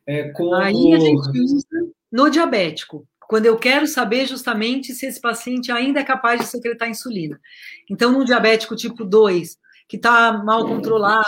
É, 0.06 0.30
como... 0.30 0.54
Aí 0.54 0.94
a 0.94 0.98
gente 0.98 1.40
usa 1.40 1.66
no 2.10 2.28
diabético, 2.28 3.06
quando 3.28 3.46
eu 3.46 3.56
quero 3.56 3.86
saber 3.86 4.26
justamente 4.26 4.92
se 4.92 5.06
esse 5.06 5.20
paciente 5.20 5.70
ainda 5.70 6.00
é 6.00 6.04
capaz 6.04 6.40
de 6.40 6.46
secretar 6.46 6.88
insulina. 6.88 7.40
Então, 7.88 8.10
no 8.10 8.24
diabético 8.24 8.74
tipo 8.74 9.04
2, 9.04 9.56
que 9.88 9.96
está 9.96 10.32
mal 10.44 10.66
controlado, 10.66 11.24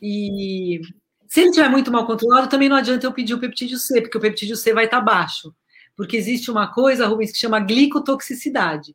e 0.00 0.80
se 1.28 1.40
ele 1.40 1.50
estiver 1.50 1.68
muito 1.68 1.92
mal 1.92 2.06
controlado, 2.06 2.48
também 2.48 2.68
não 2.68 2.76
adianta 2.76 3.06
eu 3.06 3.12
pedir 3.12 3.34
o 3.34 3.38
peptídeo 3.38 3.76
C, 3.78 4.00
porque 4.00 4.16
o 4.16 4.20
peptídeo 4.20 4.56
C 4.56 4.72
vai 4.72 4.86
estar 4.86 5.00
baixo. 5.00 5.54
Porque 5.94 6.16
existe 6.16 6.50
uma 6.50 6.72
coisa, 6.72 7.06
Rubens, 7.06 7.32
que 7.32 7.38
chama 7.38 7.60
glicotoxicidade, 7.60 8.94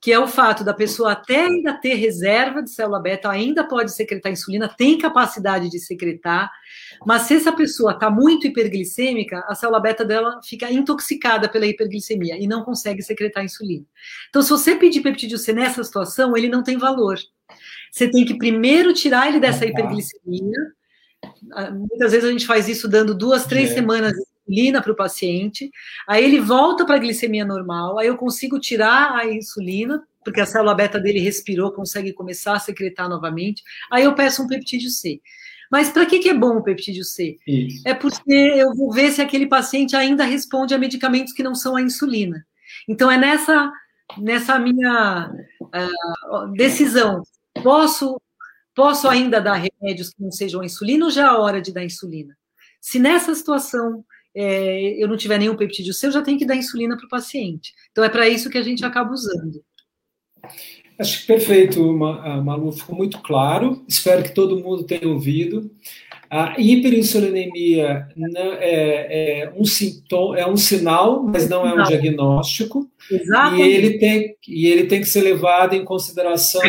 que 0.00 0.12
é 0.12 0.18
o 0.18 0.28
fato 0.28 0.62
da 0.62 0.72
pessoa 0.72 1.12
até 1.12 1.46
ainda 1.46 1.74
ter 1.74 1.94
reserva 1.94 2.62
de 2.62 2.70
célula 2.70 3.00
beta, 3.00 3.28
ainda 3.28 3.64
pode 3.64 3.92
secretar 3.92 4.30
insulina, 4.30 4.68
tem 4.68 4.96
capacidade 4.96 5.68
de 5.68 5.78
secretar, 5.80 6.50
mas 7.04 7.22
se 7.22 7.34
essa 7.34 7.52
pessoa 7.52 7.92
está 7.92 8.08
muito 8.08 8.46
hiperglicêmica, 8.46 9.44
a 9.48 9.54
célula 9.54 9.80
beta 9.80 10.04
dela 10.04 10.40
fica 10.44 10.70
intoxicada 10.70 11.48
pela 11.48 11.66
hiperglicemia 11.66 12.36
e 12.38 12.46
não 12.46 12.62
consegue 12.62 13.02
secretar 13.02 13.44
insulina. 13.44 13.84
Então, 14.28 14.40
se 14.40 14.50
você 14.50 14.76
pedir 14.76 15.00
peptídeo 15.00 15.38
C 15.38 15.52
nessa 15.52 15.82
situação, 15.82 16.36
ele 16.36 16.48
não 16.48 16.62
tem 16.62 16.76
valor. 16.76 17.18
Você 17.90 18.08
tem 18.08 18.24
que 18.24 18.38
primeiro 18.38 18.92
tirar 18.92 19.28
ele 19.28 19.40
dessa 19.40 19.66
hiperglicemia. 19.66 20.72
Ah, 21.52 21.70
muitas 21.70 22.12
vezes 22.12 22.28
a 22.28 22.30
gente 22.30 22.46
faz 22.46 22.68
isso 22.68 22.86
dando 22.86 23.14
duas, 23.14 23.46
três 23.46 23.72
é. 23.72 23.74
semanas 23.74 24.12
de 24.12 24.24
insulina 24.48 24.82
para 24.82 24.92
o 24.92 24.96
paciente. 24.96 25.70
Aí 26.06 26.24
ele 26.24 26.40
volta 26.40 26.84
para 26.84 26.96
a 26.96 26.98
glicemia 26.98 27.44
normal. 27.44 27.98
Aí 27.98 28.06
eu 28.06 28.16
consigo 28.16 28.58
tirar 28.58 29.12
a 29.16 29.26
insulina, 29.26 30.02
porque 30.24 30.40
a 30.40 30.46
célula 30.46 30.74
beta 30.74 30.98
dele 30.98 31.20
respirou, 31.20 31.72
consegue 31.72 32.12
começar 32.12 32.54
a 32.54 32.58
secretar 32.58 33.08
novamente. 33.08 33.62
Aí 33.90 34.04
eu 34.04 34.14
peço 34.14 34.42
um 34.42 34.46
peptídeo 34.46 34.90
C. 34.90 35.20
Mas 35.70 35.90
para 35.90 36.06
que, 36.06 36.18
que 36.18 36.30
é 36.30 36.34
bom 36.34 36.56
o 36.56 36.62
peptídeo 36.62 37.04
C? 37.04 37.36
Isso. 37.46 37.86
É 37.86 37.92
porque 37.92 38.32
eu 38.32 38.74
vou 38.74 38.90
ver 38.90 39.12
se 39.12 39.20
aquele 39.20 39.46
paciente 39.46 39.94
ainda 39.94 40.24
responde 40.24 40.74
a 40.74 40.78
medicamentos 40.78 41.32
que 41.32 41.42
não 41.42 41.54
são 41.54 41.76
a 41.76 41.82
insulina. 41.82 42.44
Então 42.88 43.10
é 43.10 43.18
nessa 43.18 43.70
nessa 44.16 44.58
minha 44.58 45.30
uh, 45.60 46.52
decisão 46.52 47.22
Posso, 47.62 48.20
posso 48.74 49.08
ainda 49.08 49.40
dar 49.40 49.54
remédios 49.54 50.10
que 50.10 50.22
não 50.22 50.30
sejam 50.30 50.60
a 50.60 50.64
insulina 50.64 51.04
ou 51.04 51.10
já 51.10 51.22
é 51.22 51.26
a 51.26 51.38
hora 51.38 51.60
de 51.60 51.72
dar 51.72 51.84
insulina? 51.84 52.36
Se 52.80 52.98
nessa 52.98 53.34
situação 53.34 54.04
é, 54.34 55.02
eu 55.02 55.08
não 55.08 55.16
tiver 55.16 55.38
nenhum 55.38 55.56
peptídeo 55.56 55.92
seu, 55.92 56.10
já 56.10 56.22
tenho 56.22 56.38
que 56.38 56.46
dar 56.46 56.56
insulina 56.56 56.96
para 56.96 57.06
o 57.06 57.10
paciente. 57.10 57.72
Então 57.90 58.04
é 58.04 58.08
para 58.08 58.28
isso 58.28 58.50
que 58.50 58.58
a 58.58 58.62
gente 58.62 58.84
acaba 58.84 59.12
usando. 59.12 59.62
Acho 60.98 61.20
que 61.20 61.26
perfeito, 61.26 61.92
Malu, 61.92 62.72
ficou 62.72 62.96
muito 62.96 63.20
claro. 63.20 63.84
Espero 63.86 64.22
que 64.22 64.34
todo 64.34 64.58
mundo 64.58 64.84
tenha 64.84 65.08
ouvido. 65.08 65.70
A 66.30 66.60
hiperinsulinemia 66.60 68.06
é, 68.60 69.42
é, 69.42 69.52
um 69.56 69.64
sintoma, 69.64 70.38
é 70.38 70.46
um 70.46 70.56
sinal, 70.56 71.22
mas 71.22 71.48
não 71.48 71.66
é 71.66 71.72
um 71.72 71.84
diagnóstico. 71.84 72.90
Exatamente. 73.10 73.62
E 73.62 73.72
ele 73.72 73.98
tem, 73.98 74.36
e 74.46 74.66
ele 74.66 74.86
tem 74.86 75.00
que 75.00 75.06
ser 75.06 75.22
levado 75.22 75.74
em 75.74 75.84
consideração 75.84 76.60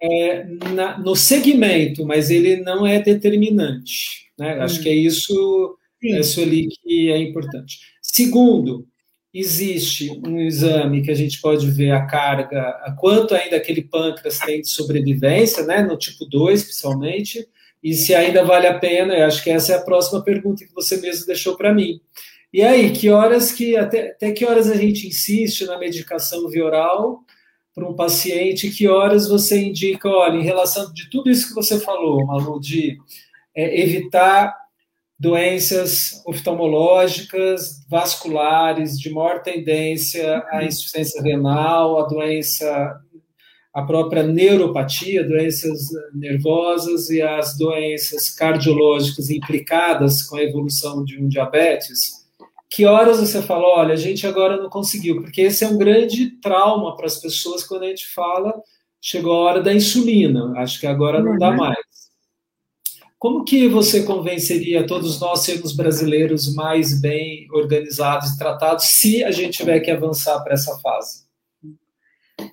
é, 0.00 0.44
na, 0.72 0.98
no 0.98 1.16
segmento, 1.16 2.06
mas 2.06 2.30
ele 2.30 2.58
não 2.58 2.86
é 2.86 3.00
determinante. 3.00 4.30
Né? 4.38 4.56
Hum. 4.56 4.62
Acho 4.62 4.80
que 4.82 4.88
é 4.88 4.94
isso, 4.94 5.76
isso 6.02 6.40
ali 6.40 6.68
que 6.68 7.10
é 7.10 7.18
importante. 7.18 7.78
Segundo, 8.00 8.86
existe 9.32 10.10
um 10.26 10.40
exame 10.40 11.02
que 11.02 11.10
a 11.10 11.14
gente 11.14 11.40
pode 11.40 11.70
ver 11.70 11.92
a 11.92 12.04
carga, 12.06 12.60
a 12.82 12.92
quanto 12.98 13.34
ainda 13.34 13.56
aquele 13.56 13.82
pâncreas 13.82 14.38
tem 14.38 14.60
de 14.60 14.68
sobrevivência, 14.68 15.64
né, 15.64 15.82
no 15.82 15.96
tipo 15.96 16.24
2, 16.24 16.64
principalmente, 16.64 17.46
e 17.82 17.94
se 17.94 18.14
ainda 18.14 18.44
vale 18.44 18.66
a 18.66 18.78
pena, 18.78 19.14
eu 19.14 19.26
acho 19.26 19.42
que 19.42 19.50
essa 19.50 19.72
é 19.72 19.76
a 19.76 19.82
próxima 19.82 20.22
pergunta 20.22 20.64
que 20.64 20.74
você 20.74 20.96
mesmo 20.98 21.26
deixou 21.26 21.56
para 21.56 21.72
mim. 21.72 22.00
E 22.52 22.62
aí, 22.62 22.90
que 22.90 23.08
horas 23.08 23.52
que, 23.52 23.76
até, 23.76 24.10
até 24.10 24.32
que 24.32 24.44
horas 24.44 24.68
a 24.68 24.74
gente 24.74 25.06
insiste 25.06 25.64
na 25.64 25.78
medicação 25.78 26.48
via 26.48 26.64
oral 26.64 27.24
para 27.72 27.88
um 27.88 27.94
paciente, 27.94 28.70
que 28.70 28.88
horas 28.88 29.28
você 29.28 29.62
indica, 29.62 30.08
olha, 30.08 30.36
em 30.36 30.42
relação 30.42 30.92
de 30.92 31.08
tudo 31.08 31.30
isso 31.30 31.48
que 31.48 31.54
você 31.54 31.78
falou, 31.78 32.26
Malu, 32.26 32.60
de 32.60 32.98
é, 33.54 33.80
evitar 33.80 34.54
doenças 35.20 36.22
oftalmológicas, 36.26 37.84
vasculares, 37.90 38.98
de 38.98 39.10
maior 39.10 39.42
tendência 39.42 40.42
à 40.48 40.64
insuficiência 40.64 41.22
renal, 41.22 41.98
a 41.98 42.08
doença, 42.08 42.98
a 43.74 43.82
própria 43.82 44.22
neuropatia, 44.22 45.22
doenças 45.22 45.88
nervosas 46.14 47.10
e 47.10 47.20
as 47.20 47.54
doenças 47.58 48.30
cardiológicas 48.30 49.28
implicadas 49.28 50.22
com 50.22 50.36
a 50.36 50.42
evolução 50.42 51.04
de 51.04 51.22
um 51.22 51.28
diabetes, 51.28 52.26
que 52.70 52.86
horas 52.86 53.20
você 53.20 53.42
falou, 53.42 53.76
olha, 53.76 53.92
a 53.92 53.98
gente 53.98 54.26
agora 54.26 54.56
não 54.56 54.70
conseguiu, 54.70 55.20
porque 55.20 55.42
esse 55.42 55.64
é 55.64 55.68
um 55.68 55.76
grande 55.76 56.40
trauma 56.40 56.96
para 56.96 57.04
as 57.04 57.18
pessoas 57.18 57.62
quando 57.62 57.82
a 57.82 57.88
gente 57.88 58.06
fala, 58.06 58.54
chegou 59.02 59.34
a 59.34 59.40
hora 59.40 59.62
da 59.62 59.74
insulina, 59.74 60.54
acho 60.56 60.80
que 60.80 60.86
agora 60.86 61.22
não 61.22 61.36
dá 61.36 61.50
uhum. 61.50 61.56
mais. 61.56 61.89
Como 63.20 63.44
que 63.44 63.68
você 63.68 64.02
convenceria 64.02 64.86
todos 64.86 65.20
nós 65.20 65.40
sermos 65.40 65.76
brasileiros 65.76 66.54
mais 66.54 66.98
bem 66.98 67.46
organizados 67.52 68.30
e 68.30 68.38
tratados 68.38 68.86
se 68.86 69.22
a 69.22 69.30
gente 69.30 69.58
tiver 69.58 69.78
que 69.80 69.90
avançar 69.90 70.40
para 70.42 70.54
essa 70.54 70.78
fase? 70.78 71.26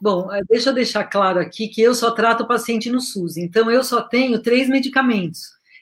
Bom, 0.01 0.29
eh, 0.29 0.41
deixa 0.49 0.71
eu 0.71 0.73
deixar 0.73 1.05
claro 1.05 1.39
aqui 1.39 1.69
que 1.69 1.81
eu 1.81 1.95
só 1.95 2.11
trato 2.11 2.43
o 2.43 2.47
paciente 2.47 2.91
no 2.91 2.99
SUS, 2.99 3.37
então 3.37 3.71
eu 3.71 3.81
só 3.81 4.01
tenho 4.01 4.41
três 4.41 4.67
medicamentos. 4.67 5.39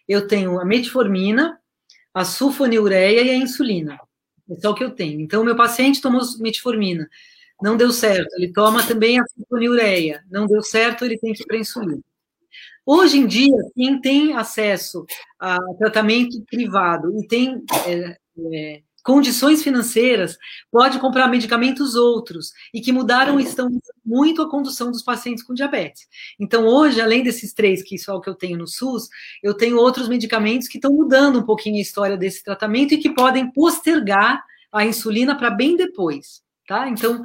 Eu 0.07 0.27
tenho 0.27 0.59
a 0.59 0.63
metformina, 0.63 1.59
a 2.13 2.23
sulfonilureia 2.23 3.23
e 3.23 3.31
a 3.31 3.35
insulina. 3.35 3.99
É 4.47 4.55
só 4.57 4.69
o 4.69 4.75
que 4.75 4.83
eu 4.83 4.91
tenho. 4.91 5.19
Então, 5.19 5.43
meu 5.43 5.55
paciente 5.55 5.99
tomou 5.99 6.21
metformina 6.39 7.09
não 7.59 7.75
deu 7.75 7.91
certo. 7.91 8.33
Ele 8.35 8.51
toma 8.53 8.85
também 8.85 9.19
a 9.19 9.25
sulfonilureia, 9.25 10.23
não 10.29 10.45
deu 10.45 10.61
certo, 10.61 11.05
ele 11.05 11.17
tem 11.17 11.33
que 11.33 11.41
ir 11.41 11.45
para 11.45 11.57
insulina. 11.57 12.01
Hoje 12.85 13.17
em 13.17 13.25
dia, 13.25 13.55
quem 13.75 13.99
tem 13.99 14.33
acesso 14.33 15.05
a 15.39 15.57
tratamento 15.79 16.39
privado 16.45 17.11
e 17.19 17.27
tem 17.27 17.63
é, 17.87 18.17
é, 18.53 18.81
condições 19.03 19.63
financeiras 19.63 20.37
pode 20.71 20.99
comprar 20.99 21.27
medicamentos 21.27 21.95
outros 21.95 22.51
e 22.73 22.81
que 22.81 22.91
mudaram 22.91 23.39
estão 23.39 23.69
muito 24.05 24.41
a 24.41 24.49
condução 24.49 24.91
dos 24.91 25.01
pacientes 25.01 25.43
com 25.43 25.53
diabetes. 25.53 26.07
Então, 26.39 26.67
hoje, 26.67 27.01
além 27.01 27.23
desses 27.23 27.53
três, 27.53 27.81
que 27.81 27.97
só 27.97 28.15
o 28.15 28.21
que 28.21 28.29
eu 28.29 28.35
tenho 28.35 28.57
no 28.57 28.67
SUS, 28.67 29.07
eu 29.41 29.55
tenho 29.55 29.77
outros 29.77 30.07
medicamentos 30.07 30.67
que 30.67 30.77
estão 30.77 30.91
mudando 30.91 31.39
um 31.39 31.43
pouquinho 31.43 31.77
a 31.77 31.81
história 31.81 32.17
desse 32.17 32.43
tratamento 32.43 32.93
e 32.93 32.97
que 32.97 33.13
podem 33.13 33.51
postergar 33.51 34.43
a 34.71 34.85
insulina 34.85 35.35
para 35.35 35.49
bem 35.49 35.75
depois, 35.75 36.43
tá? 36.67 36.89
Então, 36.89 37.23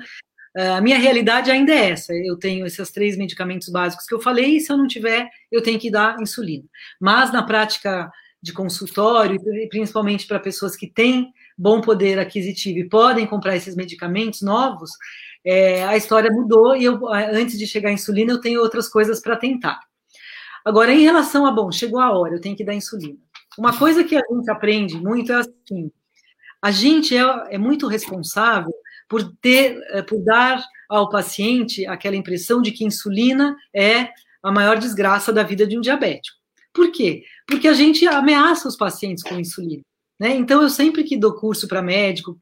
a 0.57 0.81
minha 0.81 0.99
realidade 0.99 1.51
ainda 1.51 1.73
é 1.73 1.91
essa. 1.91 2.13
Eu 2.13 2.37
tenho 2.37 2.67
esses 2.67 2.91
três 2.91 3.17
medicamentos 3.17 3.69
básicos 3.69 4.07
que 4.07 4.15
eu 4.15 4.21
falei, 4.21 4.57
e 4.57 4.61
se 4.61 4.73
eu 4.73 4.77
não 4.77 4.87
tiver, 4.87 5.29
eu 5.51 5.63
tenho 5.63 5.79
que 5.79 5.91
dar 5.91 6.21
insulina. 6.21 6.65
Mas 7.01 7.33
na 7.33 7.43
prática 7.43 8.11
de 8.43 8.53
consultório, 8.53 9.39
principalmente 9.69 10.27
para 10.27 10.41
pessoas 10.41 10.75
que 10.75 10.87
têm 10.87 11.33
bom 11.57 11.81
poder 11.81 12.19
aquisitivo 12.19 12.79
e 12.79 12.89
podem 12.89 13.27
comprar 13.27 13.55
esses 13.55 13.77
medicamentos 13.77 14.41
novos, 14.41 14.91
é, 15.45 15.85
a 15.85 15.97
história 15.97 16.31
mudou 16.31 16.75
e 16.75 16.85
eu, 16.85 17.07
antes 17.09 17.59
de 17.59 17.67
chegar 17.67 17.91
à 17.91 17.93
insulina, 17.93 18.33
eu 18.33 18.41
tenho 18.41 18.61
outras 18.61 18.89
coisas 18.89 19.21
para 19.21 19.37
tentar. 19.37 19.79
Agora, 20.65 20.93
em 20.93 21.03
relação 21.03 21.47
a, 21.47 21.53
bom, 21.53 21.71
chegou 21.71 22.01
a 22.01 22.13
hora, 22.13 22.35
eu 22.35 22.41
tenho 22.41 22.57
que 22.57 22.65
dar 22.65 22.75
insulina. 22.75 23.19
Uma 23.59 23.77
coisa 23.77 24.05
que 24.05 24.17
a 24.17 24.23
gente 24.31 24.51
aprende 24.51 24.97
muito 24.97 25.33
é 25.33 25.37
assim: 25.37 25.91
a 26.63 26.71
gente 26.71 27.17
é, 27.17 27.55
é 27.55 27.59
muito 27.59 27.87
responsável 27.87 28.73
por 29.11 29.25
ter, 29.43 29.77
eh, 29.91 30.03
por 30.03 30.23
dar 30.23 30.65
ao 30.89 31.11
paciente 31.11 31.85
aquela 31.85 32.15
impressão 32.15 32.63
de 32.63 32.71
que 32.71 32.85
insulina 32.85 33.57
é 33.75 34.09
a 34.41 34.53
maior 34.53 34.79
desgraça 34.79 35.33
da 35.33 35.43
vida 35.43 35.67
de 35.67 35.77
um 35.77 35.81
diabético. 35.81 36.39
Por 36.73 36.93
quê? 36.93 37.25
Porque 37.45 37.67
a 37.67 37.75
gente 37.75 38.07
ameaça 38.07 38.69
os 38.69 38.77
pacientes 38.77 39.25
com 39.25 39.35
insulina. 39.35 39.83
Né? 40.19 40.37
Então, 40.37 40.63
eu 40.63 40.71
sempre 40.71 41.03
que 41.03 41.17
dou 41.17 41.35
curso 41.35 41.67
para 41.67 41.83
médico, 41.83 42.39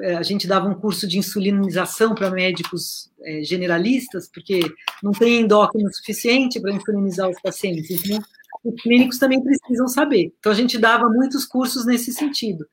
eh, 0.00 0.14
a 0.16 0.22
gente 0.22 0.46
dava 0.46 0.68
um 0.68 0.74
curso 0.74 1.08
de 1.08 1.16
insulinização 1.16 2.14
para 2.14 2.30
médicos 2.30 3.10
é, 3.22 3.42
generalistas, 3.42 4.28
porque 4.30 4.60
não 5.02 5.12
tem 5.12 5.40
endócrino 5.40 5.92
suficiente 5.94 6.60
para 6.60 6.72
insulinizar 6.72 7.30
os 7.30 7.40
pacientes. 7.40 7.90
Então, 7.90 8.22
os 8.64 8.82
clínicos 8.82 9.18
também 9.18 9.42
precisam 9.42 9.88
saber. 9.88 10.30
Então, 10.38 10.52
a 10.52 10.54
gente 10.54 10.76
dava 10.78 11.08
muitos 11.08 11.46
cursos 11.46 11.86
nesse 11.86 12.12
sentido. 12.12 12.66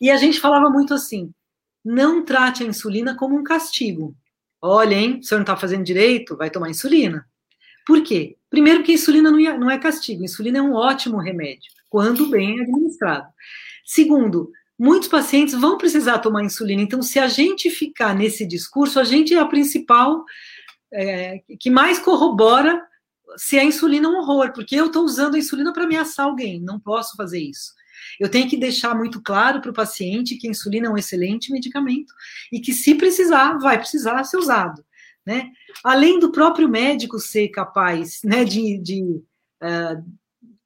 E 0.00 0.10
a 0.10 0.16
gente 0.16 0.38
falava 0.38 0.70
muito 0.70 0.94
assim: 0.94 1.32
não 1.84 2.24
trate 2.24 2.62
a 2.62 2.66
insulina 2.66 3.16
como 3.16 3.36
um 3.36 3.42
castigo. 3.42 4.14
Olha, 4.60 4.94
hein, 4.94 5.20
o 5.20 5.22
senhor 5.22 5.38
não 5.38 5.44
está 5.44 5.56
fazendo 5.56 5.84
direito, 5.84 6.36
vai 6.36 6.50
tomar 6.50 6.70
insulina. 6.70 7.26
Por 7.86 8.02
quê? 8.02 8.36
Primeiro 8.50 8.82
que 8.82 8.92
a 8.92 8.94
insulina 8.94 9.30
não 9.30 9.70
é, 9.70 9.78
castigo, 9.78 10.22
a 10.22 10.24
insulina 10.24 10.58
é 10.58 10.62
um 10.62 10.74
ótimo 10.74 11.18
remédio, 11.18 11.70
quando 11.88 12.28
bem 12.28 12.60
administrado. 12.60 13.28
Segundo, 13.84 14.50
muitos 14.78 15.08
pacientes 15.08 15.54
vão 15.54 15.78
precisar 15.78 16.18
tomar 16.18 16.44
insulina, 16.44 16.82
então 16.82 17.00
se 17.00 17.18
a 17.18 17.28
gente 17.28 17.70
ficar 17.70 18.14
nesse 18.14 18.46
discurso, 18.46 19.00
a 19.00 19.04
gente 19.04 19.34
é 19.34 19.38
a 19.38 19.46
principal, 19.46 20.24
é, 20.92 21.42
que 21.58 21.70
mais 21.70 21.98
corrobora 21.98 22.82
se 23.36 23.58
a 23.58 23.64
insulina 23.64 24.06
é 24.06 24.10
um 24.10 24.18
horror, 24.18 24.52
porque 24.52 24.74
eu 24.74 24.86
estou 24.86 25.04
usando 25.04 25.34
a 25.34 25.38
insulina 25.38 25.72
para 25.72 25.84
ameaçar 25.84 26.26
alguém, 26.26 26.60
não 26.60 26.80
posso 26.80 27.16
fazer 27.16 27.40
isso. 27.40 27.72
Eu 28.18 28.28
tenho 28.28 28.48
que 28.48 28.56
deixar 28.56 28.94
muito 28.94 29.22
claro 29.22 29.60
para 29.60 29.70
o 29.70 29.74
paciente 29.74 30.36
que 30.36 30.46
a 30.46 30.50
insulina 30.50 30.86
é 30.86 30.90
um 30.90 30.98
excelente 30.98 31.52
medicamento 31.52 32.12
e 32.52 32.60
que, 32.60 32.72
se 32.72 32.94
precisar, 32.94 33.58
vai 33.58 33.78
precisar 33.78 34.22
ser 34.24 34.36
usado. 34.36 34.84
Né? 35.24 35.50
Além 35.84 36.18
do 36.18 36.32
próprio 36.32 36.68
médico 36.68 37.18
ser 37.18 37.48
capaz 37.48 38.20
né, 38.24 38.44
de, 38.44 38.78
de 38.78 39.02
uh, 39.02 40.02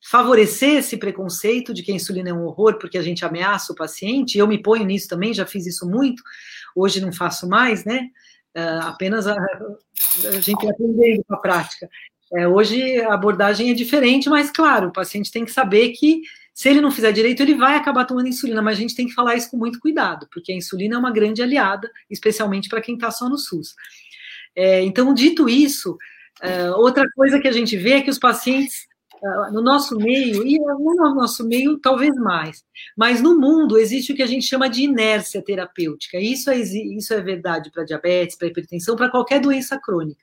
favorecer 0.09 0.79
esse 0.79 0.97
preconceito 0.97 1.75
de 1.75 1.83
que 1.83 1.93
a 1.93 1.95
insulina 1.95 2.31
é 2.31 2.33
um 2.33 2.45
horror 2.45 2.79
porque 2.79 2.99
a 2.99 3.03
gente 3.03 3.25
ameaça 3.25 3.73
o 3.73 3.77
paciente, 3.77 4.39
eu 4.39 4.47
me 4.47 4.63
ponho 4.63 4.85
nisso 4.85 5.09
também, 5.09 5.35
já 5.35 5.47
fiz 5.47 5.67
isso 5.67 5.89
muito, 5.89 6.23
hoje 6.77 7.01
não 7.01 7.13
faço 7.13 7.49
mais, 7.49 7.85
né? 7.85 8.09
Uh, 8.57 8.83
apenas 8.83 9.27
a, 9.27 9.35
a 9.35 10.41
gente 10.41 10.69
aprendendo 10.69 11.25
a 11.31 11.37
prática. 11.39 11.89
É, 12.35 12.49
hoje 12.49 13.01
a 13.03 13.15
abordagem 13.15 13.71
é 13.71 13.75
diferente, 13.75 14.29
mas 14.29 14.51
claro, 14.51 14.89
o 14.89 14.93
paciente 14.93 15.31
tem 15.31 15.45
que 15.45 15.53
saber 15.53 15.91
que 15.91 16.23
se 16.55 16.69
ele 16.69 16.81
não 16.81 16.91
fizer 16.91 17.13
direito, 17.13 17.43
ele 17.43 17.55
vai 17.55 17.77
acabar 17.77 18.05
tomando 18.05 18.29
insulina, 18.29 18.61
mas 18.61 18.77
a 18.77 18.81
gente 18.81 18.95
tem 18.95 19.07
que 19.07 19.15
falar 19.15 19.37
isso 19.37 19.51
com 19.51 19.57
muito 19.57 19.81
cuidado, 19.81 20.29
porque 20.33 20.53
a 20.53 20.57
insulina 20.57 20.97
é 20.97 20.99
uma 20.99 21.11
grande 21.11 21.43
aliada, 21.43 21.91
especialmente 22.11 22.69
para 22.69 22.81
quem 22.81 22.95
está 22.95 23.11
só 23.11 23.29
no 23.29 23.39
SUS. 23.39 23.75
É, 24.55 24.83
então, 24.83 25.15
dito 25.15 25.49
isso, 25.49 25.97
é, 26.43 26.71
outra 26.73 27.05
coisa 27.15 27.41
que 27.41 27.49
a 27.49 27.53
gente 27.53 27.77
vê 27.77 27.93
é 27.93 28.03
que 28.03 28.11
os 28.11 28.19
pacientes 28.19 28.87
é, 29.25 29.51
no 29.51 29.63
nosso 29.63 29.97
meio, 29.97 30.47
e 30.47 30.59
no 30.59 31.15
nosso 31.15 31.47
meio 31.47 31.79
talvez 31.79 32.15
mais, 32.17 32.65
mas 32.97 33.23
no 33.23 33.39
mundo 33.39 33.79
existe 33.79 34.13
o 34.13 34.17
que 34.17 34.23
a 34.23 34.27
gente 34.27 34.45
chama 34.45 34.69
de 34.69 34.83
inércia 34.83 35.41
terapêutica. 35.41 36.19
Isso 36.19 36.51
é, 36.51 36.59
isso 36.59 37.15
é 37.15 37.21
verdade 37.21 37.71
para 37.71 37.85
diabetes, 37.85 38.37
para 38.37 38.49
hipertensão, 38.49 38.97
para 38.97 39.11
qualquer 39.11 39.41
doença 39.41 39.79
crônica. 39.81 40.23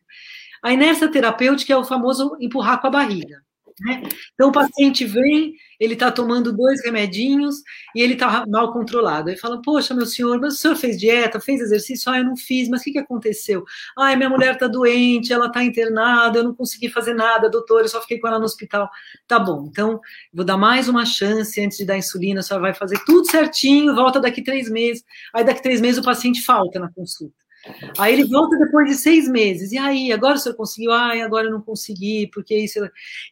A 0.61 0.73
inércia 0.73 1.07
terapêutica 1.07 1.73
é 1.73 1.77
o 1.77 1.85
famoso 1.85 2.35
empurrar 2.39 2.81
com 2.81 2.87
a 2.87 2.91
barriga. 2.91 3.41
Né? 3.81 4.03
Então, 4.33 4.49
o 4.49 4.51
paciente 4.51 5.05
vem, 5.05 5.53
ele 5.79 5.93
está 5.93 6.11
tomando 6.11 6.51
dois 6.51 6.83
remedinhos 6.83 7.57
e 7.95 8.01
ele 8.01 8.13
está 8.13 8.45
mal 8.47 8.73
controlado. 8.73 9.29
Ele 9.29 9.37
fala: 9.37 9.61
Poxa, 9.61 9.93
meu 9.93 10.05
senhor, 10.05 10.39
mas 10.39 10.55
o 10.55 10.57
senhor 10.57 10.75
fez 10.75 10.99
dieta, 10.99 11.39
fez 11.39 11.61
exercício? 11.61 12.11
Ah, 12.11 12.19
eu 12.19 12.25
não 12.25 12.35
fiz, 12.35 12.67
mas 12.67 12.81
o 12.81 12.83
que, 12.83 12.91
que 12.91 12.99
aconteceu? 12.99 13.63
Ah, 13.97 14.15
minha 14.15 14.29
mulher 14.29 14.53
está 14.53 14.67
doente, 14.67 15.31
ela 15.31 15.47
está 15.47 15.63
internada, 15.63 16.39
eu 16.39 16.43
não 16.43 16.53
consegui 16.53 16.89
fazer 16.89 17.13
nada, 17.13 17.49
doutor, 17.49 17.81
eu 17.81 17.89
só 17.89 18.01
fiquei 18.01 18.19
com 18.19 18.27
ela 18.27 18.39
no 18.39 18.45
hospital. 18.45 18.89
Tá 19.27 19.39
bom, 19.39 19.67
então 19.71 19.99
vou 20.33 20.45
dar 20.45 20.57
mais 20.57 20.89
uma 20.89 21.05
chance 21.05 21.59
antes 21.61 21.77
de 21.77 21.85
dar 21.85 21.97
insulina, 21.97 22.41
a 22.41 22.43
senhora 22.43 22.63
vai 22.63 22.73
fazer 22.73 22.99
tudo 23.05 23.29
certinho, 23.29 23.95
volta 23.95 24.19
daqui 24.19 24.43
três 24.43 24.69
meses. 24.69 25.03
Aí, 25.33 25.43
daqui 25.43 25.61
três 25.61 25.81
meses, 25.81 25.99
o 25.99 26.03
paciente 26.03 26.41
falta 26.41 26.79
na 26.79 26.91
consulta. 26.91 27.48
Aí 27.97 28.13
ele 28.13 28.25
volta 28.25 28.57
depois 28.57 28.89
de 28.89 28.95
seis 28.95 29.27
meses. 29.27 29.71
E 29.71 29.77
aí, 29.77 30.11
agora 30.11 30.35
o 30.35 30.37
senhor 30.37 30.55
conseguiu? 30.55 30.91
Ai, 30.91 31.21
agora 31.21 31.47
eu 31.47 31.51
não 31.51 31.61
consegui, 31.61 32.27
porque 32.33 32.55
isso. 32.55 32.79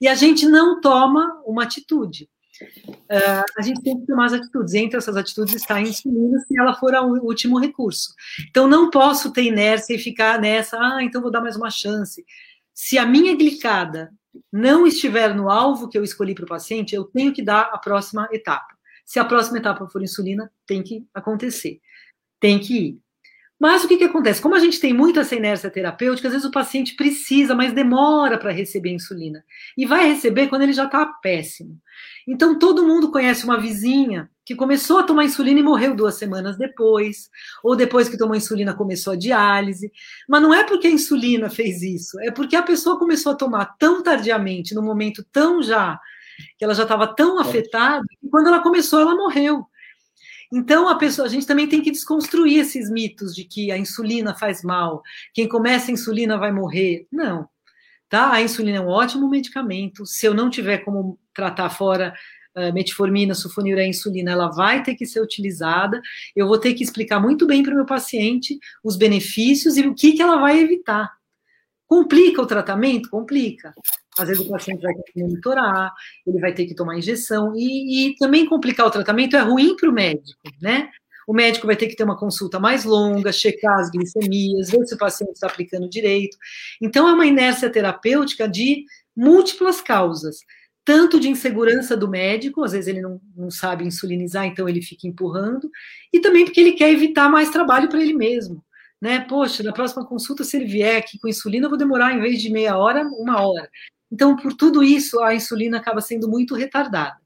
E 0.01 0.07
a 0.07 0.15
gente 0.15 0.45
não 0.45 0.81
toma 0.81 1.41
uma 1.45 1.63
atitude. 1.63 2.29
Uh, 2.61 3.45
a 3.57 3.61
gente 3.61 3.81
tem 3.81 3.99
que 3.99 4.07
tomar 4.07 4.25
as 4.25 4.33
atitudes. 4.33 4.73
Entre 4.73 4.97
essas 4.97 5.15
atitudes 5.15 5.55
está 5.55 5.75
a 5.75 5.81
insulina, 5.81 6.39
se 6.39 6.59
ela 6.59 6.73
for 6.75 6.93
o 6.95 7.25
último 7.25 7.59
recurso. 7.59 8.13
Então, 8.49 8.67
não 8.67 8.89
posso 8.89 9.31
ter 9.31 9.43
inércia 9.43 9.93
e 9.93 9.99
ficar 9.99 10.39
nessa, 10.39 10.77
ah, 10.79 11.03
então 11.03 11.21
vou 11.21 11.31
dar 11.31 11.41
mais 11.41 11.55
uma 11.55 11.69
chance. 11.69 12.25
Se 12.73 12.97
a 12.97 13.05
minha 13.05 13.35
glicada 13.35 14.11
não 14.51 14.85
estiver 14.85 15.33
no 15.35 15.49
alvo 15.49 15.89
que 15.89 15.97
eu 15.97 16.03
escolhi 16.03 16.35
para 16.35 16.45
o 16.45 16.47
paciente, 16.47 16.95
eu 16.95 17.05
tenho 17.05 17.33
que 17.33 17.43
dar 17.43 17.69
a 17.73 17.77
próxima 17.77 18.27
etapa. 18.31 18.75
Se 19.05 19.19
a 19.19 19.25
próxima 19.25 19.57
etapa 19.57 19.87
for 19.87 20.03
insulina, 20.03 20.51
tem 20.65 20.83
que 20.83 21.05
acontecer. 21.13 21.79
Tem 22.39 22.59
que 22.59 22.77
ir. 22.77 22.99
Mas 23.59 23.83
o 23.83 23.87
que, 23.87 23.97
que 23.97 24.03
acontece? 24.03 24.41
Como 24.41 24.55
a 24.55 24.59
gente 24.59 24.79
tem 24.79 24.93
muito 24.93 25.19
essa 25.19 25.35
inércia 25.35 25.69
terapêutica, 25.69 26.27
às 26.27 26.33
vezes 26.33 26.47
o 26.47 26.51
paciente 26.51 26.95
precisa, 26.95 27.55
mas 27.55 27.73
demora 27.73 28.37
para 28.37 28.51
receber 28.51 28.91
insulina. 28.91 29.43
E 29.75 29.85
vai 29.85 30.07
receber 30.07 30.47
quando 30.47 30.61
ele 30.61 30.73
já 30.73 30.85
está 30.85 31.05
péssimo. 31.05 31.79
Então, 32.27 32.59
todo 32.59 32.85
mundo 32.85 33.11
conhece 33.11 33.45
uma 33.45 33.59
vizinha 33.59 34.29
que 34.45 34.55
começou 34.55 34.99
a 34.99 35.03
tomar 35.03 35.25
insulina 35.25 35.59
e 35.59 35.63
morreu 35.63 35.95
duas 35.95 36.15
semanas 36.15 36.57
depois, 36.57 37.29
ou 37.63 37.75
depois 37.75 38.07
que 38.07 38.17
tomou 38.17 38.35
insulina 38.35 38.75
começou 38.75 39.13
a 39.13 39.17
diálise. 39.17 39.91
Mas 40.29 40.41
não 40.41 40.53
é 40.53 40.63
porque 40.63 40.87
a 40.87 40.91
insulina 40.91 41.49
fez 41.49 41.81
isso, 41.81 42.19
é 42.21 42.29
porque 42.29 42.55
a 42.55 42.61
pessoa 42.61 42.99
começou 42.99 43.31
a 43.31 43.35
tomar 43.35 43.65
tão 43.77 44.03
tardiamente, 44.03 44.75
no 44.75 44.83
momento 44.83 45.25
tão 45.31 45.63
já, 45.63 45.99
que 46.57 46.63
ela 46.63 46.75
já 46.75 46.83
estava 46.83 47.07
tão 47.07 47.39
afetada, 47.39 48.05
que 48.21 48.29
quando 48.29 48.47
ela 48.47 48.61
começou, 48.61 48.99
ela 48.99 49.15
morreu. 49.15 49.65
Então, 50.51 50.87
a 50.87 50.95
pessoa, 50.95 51.27
a 51.27 51.29
gente 51.29 51.45
também 51.45 51.67
tem 51.67 51.81
que 51.81 51.91
desconstruir 51.91 52.59
esses 52.59 52.89
mitos 52.89 53.35
de 53.35 53.43
que 53.43 53.71
a 53.71 53.77
insulina 53.77 54.33
faz 54.33 54.63
mal, 54.63 55.01
quem 55.33 55.47
começa 55.47 55.91
a 55.91 55.93
insulina 55.93 56.37
vai 56.37 56.51
morrer. 56.51 57.07
Não. 57.11 57.47
Tá? 58.09 58.31
A 58.31 58.41
insulina 58.41 58.77
é 58.77 58.81
um 58.81 58.87
ótimo 58.87 59.29
medicamento. 59.29 60.05
Se 60.05 60.25
eu 60.25 60.33
não 60.33 60.49
tiver 60.49 60.79
como 60.79 61.19
tratar 61.33 61.69
fora 61.69 62.13
uh, 62.55 62.73
metformina, 62.73 63.35
sulfonilureia, 63.35 63.89
insulina, 63.89 64.31
ela 64.31 64.49
vai 64.49 64.81
ter 64.81 64.95
que 64.95 65.05
ser 65.05 65.21
utilizada. 65.21 66.01
Eu 66.35 66.47
vou 66.47 66.57
ter 66.57 66.73
que 66.73 66.83
explicar 66.83 67.19
muito 67.19 67.45
bem 67.45 67.61
para 67.61 67.73
o 67.73 67.75
meu 67.75 67.85
paciente 67.85 68.57
os 68.83 68.95
benefícios 68.95 69.75
e 69.75 69.81
o 69.85 69.93
que, 69.93 70.13
que 70.13 70.21
ela 70.21 70.39
vai 70.39 70.59
evitar. 70.59 71.11
Complica 71.85 72.41
o 72.41 72.47
tratamento? 72.47 73.09
Complica. 73.09 73.73
Às 74.17 74.27
vezes 74.27 74.45
o 74.45 74.49
paciente 74.49 74.81
vai 74.81 74.93
ter 74.93 75.11
que 75.11 75.19
monitorar, 75.21 75.93
ele 76.25 76.39
vai 76.39 76.53
ter 76.53 76.65
que 76.65 76.75
tomar 76.75 76.97
injeção, 76.97 77.53
e, 77.55 78.09
e 78.09 78.15
também 78.17 78.45
complicar 78.45 78.85
o 78.85 78.91
tratamento 78.91 79.35
é 79.35 79.41
ruim 79.41 79.75
para 79.75 79.89
o 79.89 79.93
médico, 79.93 80.39
né? 80.61 80.89
O 81.27 81.33
médico 81.33 81.67
vai 81.67 81.75
ter 81.75 81.87
que 81.87 81.95
ter 81.95 82.05
uma 82.05 82.17
consulta 82.17 82.57
mais 82.57 82.85
longa, 82.85 83.33
checar 83.33 83.79
as 83.79 83.91
glicemias, 83.91 84.69
ver 84.69 84.85
se 84.85 84.95
o 84.95 84.97
paciente 84.97 85.33
está 85.33 85.47
aplicando 85.47 85.89
direito. 85.89 86.37
Então, 86.81 87.07
é 87.07 87.13
uma 87.13 87.25
inércia 87.25 87.69
terapêutica 87.69 88.47
de 88.47 88.85
múltiplas 89.13 89.81
causas, 89.81 90.37
tanto 90.85 91.19
de 91.19 91.27
insegurança 91.27 91.97
do 91.97 92.07
médico, 92.07 92.63
às 92.63 92.71
vezes 92.71 92.87
ele 92.87 93.01
não, 93.01 93.19
não 93.35 93.51
sabe 93.51 93.83
insulinizar, 93.83 94.45
então 94.45 94.69
ele 94.69 94.81
fica 94.81 95.05
empurrando, 95.05 95.69
e 96.13 96.21
também 96.21 96.45
porque 96.45 96.61
ele 96.61 96.71
quer 96.71 96.89
evitar 96.91 97.27
mais 97.29 97.49
trabalho 97.49 97.89
para 97.89 98.01
ele 98.01 98.13
mesmo. 98.13 98.63
né? 99.01 99.19
Poxa, 99.19 99.61
na 99.63 99.73
próxima 99.73 100.05
consulta, 100.05 100.45
se 100.45 100.55
ele 100.55 100.65
vier 100.65 100.97
aqui 100.97 101.19
com 101.19 101.27
insulina, 101.27 101.65
eu 101.65 101.69
vou 101.69 101.77
demorar, 101.77 102.13
em 102.13 102.21
vez 102.21 102.41
de 102.41 102.49
meia 102.49 102.77
hora, 102.77 103.03
uma 103.05 103.41
hora. 103.45 103.69
Então, 104.11 104.35
por 104.35 104.53
tudo 104.53 104.83
isso, 104.83 105.21
a 105.21 105.35
insulina 105.35 105.77
acaba 105.77 106.01
sendo 106.01 106.29
muito 106.29 106.55
retardada. 106.55 107.17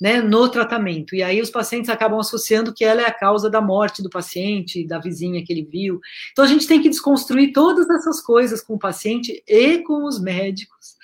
Né, 0.00 0.20
no 0.20 0.48
tratamento. 0.48 1.14
E 1.14 1.22
aí 1.22 1.40
os 1.40 1.50
pacientes 1.50 1.88
acabam 1.88 2.18
associando 2.18 2.74
que 2.74 2.84
ela 2.84 3.00
é 3.00 3.06
a 3.06 3.14
causa 3.14 3.48
da 3.48 3.60
morte 3.60 4.02
do 4.02 4.10
paciente, 4.10 4.84
da 4.84 4.98
vizinha 4.98 5.42
que 5.42 5.52
ele 5.52 5.62
viu. 5.64 6.00
Então 6.32 6.44
a 6.44 6.48
gente 6.48 6.66
tem 6.66 6.82
que 6.82 6.88
desconstruir 6.88 7.52
todas 7.52 7.88
essas 7.88 8.20
coisas 8.20 8.60
com 8.60 8.74
o 8.74 8.78
paciente 8.78 9.42
e 9.46 9.78
com 9.78 10.04
os 10.04 10.20
médicos, 10.20 10.96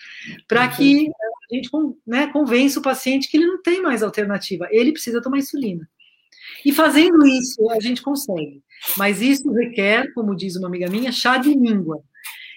para 0.46 0.66
que 0.68 1.08
a 1.08 1.54
gente 1.54 1.70
né, 2.04 2.26
convença 2.26 2.80
o 2.80 2.82
paciente 2.82 3.30
que 3.30 3.36
ele 3.36 3.46
não 3.46 3.62
tem 3.62 3.80
mais 3.80 4.02
alternativa, 4.02 4.68
ele 4.72 4.92
precisa 4.92 5.22
tomar 5.22 5.38
insulina. 5.38 5.88
E 6.64 6.72
fazendo 6.72 7.26
isso, 7.26 7.70
a 7.70 7.80
gente 7.80 8.02
consegue. 8.02 8.62
Mas 8.96 9.22
isso 9.22 9.50
requer, 9.52 10.12
como 10.12 10.34
diz 10.34 10.56
uma 10.56 10.68
amiga 10.68 10.88
minha, 10.88 11.12
chá 11.12 11.38
de 11.38 11.54
língua. 11.54 12.02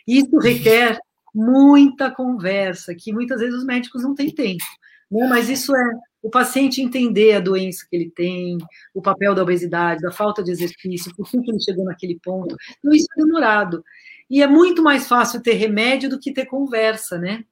Isso 0.07 0.37
requer 0.37 0.99
muita 1.33 2.11
conversa, 2.11 2.93
que 2.93 3.11
muitas 3.11 3.39
vezes 3.39 3.55
os 3.55 3.65
médicos 3.65 4.03
não 4.03 4.13
têm 4.13 4.29
tempo. 4.29 4.63
Né? 5.11 5.27
Mas 5.27 5.49
isso 5.49 5.75
é 5.75 5.91
o 6.21 6.29
paciente 6.29 6.81
entender 6.81 7.33
a 7.33 7.39
doença 7.39 7.85
que 7.89 7.95
ele 7.95 8.09
tem, 8.09 8.57
o 8.93 9.01
papel 9.01 9.35
da 9.35 9.43
obesidade, 9.43 10.01
da 10.01 10.11
falta 10.11 10.43
de 10.43 10.51
exercício, 10.51 11.13
por 11.15 11.29
que 11.29 11.37
ele 11.37 11.59
chegou 11.59 11.85
naquele 11.85 12.19
ponto. 12.23 12.55
Então, 12.79 12.93
isso 12.93 13.07
é 13.17 13.23
demorado. 13.23 13.83
E 14.29 14.41
é 14.41 14.47
muito 14.47 14.81
mais 14.81 15.07
fácil 15.07 15.41
ter 15.41 15.53
remédio 15.53 16.09
do 16.09 16.19
que 16.19 16.31
ter 16.31 16.45
conversa, 16.45 17.17
né? 17.17 17.43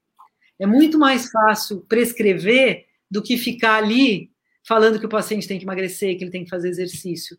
É 0.58 0.66
muito 0.66 0.98
mais 0.98 1.30
fácil 1.30 1.82
prescrever 1.82 2.86
do 3.10 3.22
que 3.22 3.38
ficar 3.38 3.76
ali 3.76 4.32
falando 4.66 5.00
que 5.00 5.06
o 5.06 5.10
paciente 5.10 5.48
tem 5.48 5.58
que 5.58 5.66
emagrecer, 5.66 6.18
que 6.18 6.24
ele 6.24 6.32
tem 6.32 6.44
que 6.44 6.50
fazer 6.50 6.70
exercício. 6.70 7.36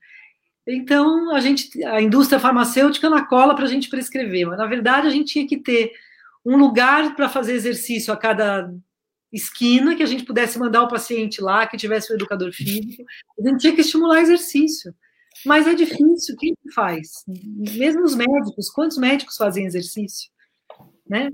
Então, 0.66 1.34
a 1.34 1.40
gente, 1.40 1.82
a 1.84 2.00
indústria 2.00 2.38
farmacêutica 2.38 3.08
na 3.08 3.24
cola 3.24 3.54
para 3.54 3.64
a 3.64 3.68
gente 3.68 3.88
prescrever, 3.88 4.46
mas 4.46 4.58
na 4.58 4.66
verdade 4.66 5.06
a 5.06 5.10
gente 5.10 5.32
tinha 5.32 5.46
que 5.46 5.56
ter 5.56 5.92
um 6.44 6.56
lugar 6.56 7.14
para 7.14 7.28
fazer 7.28 7.54
exercício 7.54 8.12
a 8.12 8.16
cada 8.16 8.72
esquina, 9.32 9.96
que 9.96 10.02
a 10.02 10.06
gente 10.06 10.24
pudesse 10.24 10.58
mandar 10.58 10.82
o 10.82 10.88
paciente 10.88 11.40
lá, 11.40 11.66
que 11.66 11.76
tivesse 11.76 12.12
o 12.12 12.14
educador 12.14 12.52
físico. 12.52 13.04
A 13.38 13.48
gente 13.48 13.60
tinha 13.60 13.74
que 13.74 13.80
estimular 13.80 14.20
exercício. 14.20 14.94
Mas 15.46 15.66
é 15.66 15.74
difícil, 15.74 16.36
quem 16.38 16.54
faz? 16.74 17.24
Mesmo 17.26 18.04
os 18.04 18.14
médicos, 18.14 18.68
quantos 18.70 18.98
médicos 18.98 19.36
fazem 19.36 19.64
exercício? 19.64 20.30
Né? 21.08 21.30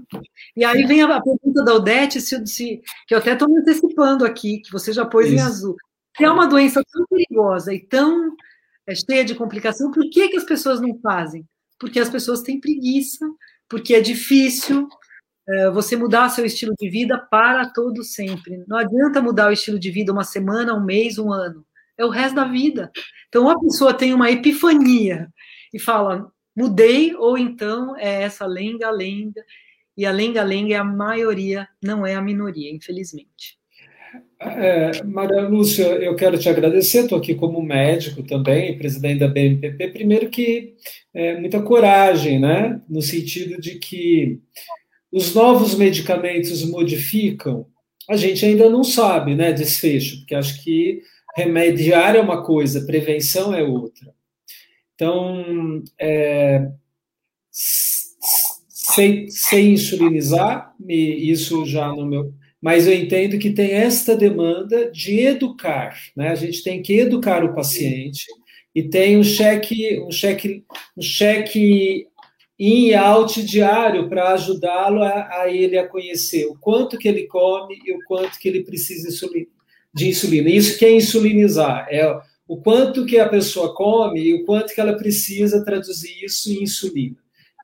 E 0.56 0.64
aí 0.64 0.86
vem 0.86 1.02
a 1.02 1.20
pergunta 1.20 1.64
da 1.64 1.74
Odete, 1.74 2.20
se, 2.20 2.46
se, 2.46 2.80
que 3.06 3.14
eu 3.14 3.18
até 3.18 3.32
estou 3.32 3.48
me 3.48 3.58
antecipando 3.58 4.24
aqui, 4.24 4.60
que 4.60 4.72
você 4.72 4.92
já 4.92 5.04
pôs 5.04 5.26
Isso. 5.26 5.34
em 5.34 5.40
azul. 5.40 5.76
Se 6.16 6.24
é 6.24 6.30
uma 6.30 6.46
doença 6.46 6.82
tão 6.90 7.04
perigosa 7.06 7.74
e 7.74 7.80
tão 7.80 8.34
é, 8.86 8.94
cheia 8.94 9.24
de 9.24 9.34
complicação, 9.34 9.90
por 9.90 10.08
que, 10.10 10.28
que 10.28 10.36
as 10.36 10.44
pessoas 10.44 10.80
não 10.80 10.98
fazem? 11.00 11.46
Porque 11.78 12.00
as 12.00 12.08
pessoas 12.08 12.42
têm 12.42 12.60
preguiça, 12.60 13.28
porque 13.68 13.94
é 13.94 14.00
difícil 14.00 14.88
é, 15.48 15.70
você 15.70 15.96
mudar 15.96 16.28
seu 16.28 16.44
estilo 16.44 16.74
de 16.78 16.88
vida 16.90 17.18
para 17.18 17.70
todo 17.70 18.04
sempre. 18.04 18.64
Não 18.66 18.76
adianta 18.76 19.22
mudar 19.22 19.48
o 19.48 19.52
estilo 19.52 19.78
de 19.78 19.90
vida 19.90 20.12
uma 20.12 20.24
semana, 20.24 20.74
um 20.74 20.84
mês, 20.84 21.18
um 21.18 21.32
ano. 21.32 21.64
É 21.96 22.04
o 22.04 22.10
resto 22.10 22.36
da 22.36 22.44
vida. 22.44 22.90
Então, 23.28 23.48
a 23.48 23.58
pessoa 23.58 23.92
tem 23.92 24.14
uma 24.14 24.30
epifania 24.30 25.28
e 25.72 25.78
fala, 25.78 26.30
mudei, 26.56 27.14
ou 27.14 27.36
então 27.36 27.96
é 27.96 28.22
essa 28.22 28.46
lenga-lenga, 28.46 29.44
e 29.96 30.06
a 30.06 30.12
lenga-lenga 30.12 30.74
é 30.74 30.78
a 30.78 30.84
maioria, 30.84 31.68
não 31.82 32.06
é 32.06 32.14
a 32.14 32.22
minoria, 32.22 32.70
infelizmente. 32.72 33.57
É, 34.40 35.02
Maria 35.02 35.42
Lúcia, 35.48 35.84
eu 35.84 36.14
quero 36.14 36.38
te 36.38 36.48
agradecer, 36.48 37.00
estou 37.00 37.18
aqui 37.18 37.34
como 37.34 37.60
médico 37.60 38.22
também, 38.22 38.78
presidente 38.78 39.18
da 39.18 39.26
BMPP. 39.26 39.88
Primeiro 39.88 40.30
que 40.30 40.74
é, 41.12 41.40
muita 41.40 41.60
coragem, 41.60 42.38
né? 42.38 42.80
No 42.88 43.02
sentido 43.02 43.60
de 43.60 43.80
que 43.80 44.40
os 45.10 45.34
novos 45.34 45.74
medicamentos 45.74 46.64
modificam, 46.64 47.66
a 48.08 48.16
gente 48.16 48.44
ainda 48.46 48.70
não 48.70 48.84
sabe, 48.84 49.34
né? 49.34 49.52
Desfecho, 49.52 50.18
porque 50.18 50.36
acho 50.36 50.62
que 50.62 51.02
remediar 51.36 52.14
é 52.14 52.20
uma 52.20 52.44
coisa, 52.44 52.86
prevenção 52.86 53.52
é 53.52 53.64
outra. 53.64 54.14
Então, 54.94 55.82
é, 55.98 56.70
sem, 57.50 59.28
sem 59.30 59.72
insulinizar, 59.72 60.74
isso 60.88 61.66
já 61.66 61.88
no 61.88 62.06
meu 62.06 62.32
mas 62.60 62.86
eu 62.86 62.94
entendo 62.94 63.38
que 63.38 63.50
tem 63.50 63.72
esta 63.72 64.16
demanda 64.16 64.90
de 64.90 65.20
educar, 65.20 65.96
né? 66.16 66.28
A 66.30 66.34
gente 66.34 66.62
tem 66.62 66.82
que 66.82 66.98
educar 66.98 67.44
o 67.44 67.54
paciente 67.54 68.26
e 68.74 68.82
tem 68.82 69.16
um 69.16 69.24
cheque, 69.24 70.00
um 70.00 70.10
cheque, 70.10 70.64
um 70.96 71.02
cheque 71.02 72.06
in 72.58 72.88
e 72.88 72.94
out 72.94 73.40
diário 73.44 74.08
para 74.08 74.32
ajudá-lo 74.32 75.02
a, 75.02 75.42
a, 75.42 75.50
ele 75.52 75.78
a 75.78 75.86
conhecer 75.86 76.46
o 76.46 76.56
quanto 76.58 76.98
que 76.98 77.06
ele 77.06 77.26
come 77.26 77.78
e 77.84 77.92
o 77.92 77.98
quanto 78.06 78.38
que 78.38 78.48
ele 78.48 78.64
precisa 78.64 79.08
de 79.94 80.08
insulina. 80.08 80.50
Isso 80.50 80.76
que 80.76 80.84
é 80.84 80.92
insulinizar, 80.92 81.86
é 81.90 82.18
o 82.48 82.56
quanto 82.56 83.06
que 83.06 83.18
a 83.18 83.28
pessoa 83.28 83.74
come 83.74 84.20
e 84.20 84.34
o 84.34 84.44
quanto 84.44 84.74
que 84.74 84.80
ela 84.80 84.96
precisa 84.96 85.64
traduzir 85.64 86.24
isso 86.24 86.50
em 86.50 86.62
insulina. 86.62 87.16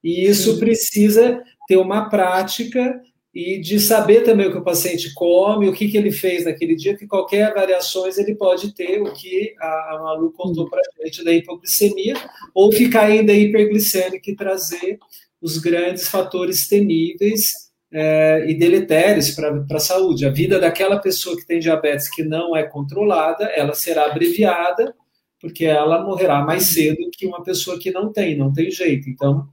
E 0.03 0.27
isso 0.27 0.59
precisa 0.59 1.43
ter 1.67 1.79
uma 1.79 2.09
prática 2.09 3.01
e 3.35 3.59
de 3.59 3.81
saber 3.81 4.21
também 4.21 4.47
o 4.47 4.53
que 4.53 4.59
o 4.59 4.65
paciente 4.65 5.13
come, 5.13 5.69
o 5.69 5.73
que, 5.73 5.89
que 5.89 5.97
ele 5.97 6.13
fez 6.13 6.45
naquele 6.45 6.77
dia, 6.77 6.97
que 6.97 7.07
qualquer 7.07 7.53
variações 7.53 8.17
ele 8.17 8.37
pode 8.37 8.73
ter, 8.73 9.03
o 9.03 9.13
que 9.13 9.53
a, 9.59 9.95
a 9.95 10.01
Malu 10.01 10.33
contou 10.33 10.71
para 10.71 10.81
a 10.81 11.05
gente 11.05 11.25
da 11.25 11.33
hipoglicemia, 11.33 12.15
ou 12.55 12.71
ficar 12.71 13.07
ainda 13.07 13.33
hiperglicêmico 13.33 14.31
e 14.31 14.37
trazer 14.37 14.99
os 15.43 15.59
grandes 15.59 16.09
fatores 16.09 16.69
temíveis 16.69 17.53
é, 17.93 18.45
e 18.49 18.55
deletérios 18.55 19.33
para 19.33 19.65
a 19.69 19.81
saúde. 19.81 20.25
A 20.25 20.31
vida 20.31 20.61
daquela 20.61 20.99
pessoa 21.01 21.37
que 21.37 21.45
tem 21.45 21.59
diabetes 21.59 22.09
que 22.09 22.23
não 22.23 22.55
é 22.55 22.63
controlada, 22.63 23.47
ela 23.47 23.75
será 23.75 24.07
abreviada, 24.07 24.95
porque 25.41 25.65
ela 25.65 26.05
morrerá 26.05 26.41
mais 26.41 26.67
cedo 26.67 27.11
que 27.13 27.27
uma 27.27 27.43
pessoa 27.43 27.79
que 27.81 27.91
não 27.91 28.13
tem, 28.13 28.37
não 28.37 28.53
tem 28.53 28.71
jeito. 28.71 29.11
Então, 29.11 29.49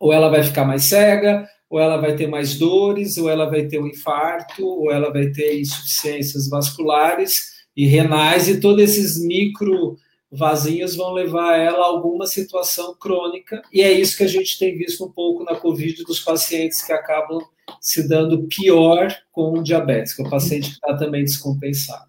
ou 0.00 0.12
ela 0.12 0.28
vai 0.28 0.42
ficar 0.42 0.64
mais 0.64 0.84
cega, 0.84 1.48
ou 1.70 1.78
ela 1.78 1.98
vai 1.98 2.16
ter 2.16 2.26
mais 2.26 2.56
dores, 2.56 3.16
ou 3.18 3.28
ela 3.28 3.46
vai 3.46 3.66
ter 3.66 3.78
um 3.78 3.86
infarto, 3.86 4.66
ou 4.66 4.90
ela 4.90 5.12
vai 5.12 5.28
ter 5.28 5.60
insuficiências 5.60 6.48
vasculares 6.48 7.58
e 7.76 7.86
renais, 7.86 8.48
e 8.48 8.60
todos 8.60 8.82
esses 8.82 9.22
micro 9.22 9.96
vasinhos 10.30 10.94
vão 10.94 11.12
levar 11.12 11.56
ela 11.56 11.78
a 11.78 11.86
alguma 11.86 12.26
situação 12.26 12.94
crônica, 12.94 13.62
e 13.72 13.80
é 13.80 13.90
isso 13.90 14.16
que 14.16 14.24
a 14.24 14.28
gente 14.28 14.58
tem 14.58 14.76
visto 14.76 15.04
um 15.04 15.10
pouco 15.10 15.44
na 15.44 15.54
Covid 15.54 16.04
dos 16.04 16.20
pacientes 16.20 16.82
que 16.82 16.92
acabam 16.92 17.40
se 17.80 18.06
dando 18.06 18.46
pior 18.46 19.14
com 19.32 19.52
o 19.58 19.62
diabetes, 19.62 20.14
que 20.14 20.22
é 20.22 20.26
o 20.26 20.30
paciente 20.30 20.70
que 20.70 20.74
está 20.74 20.96
também 20.96 21.24
descompensado. 21.24 22.08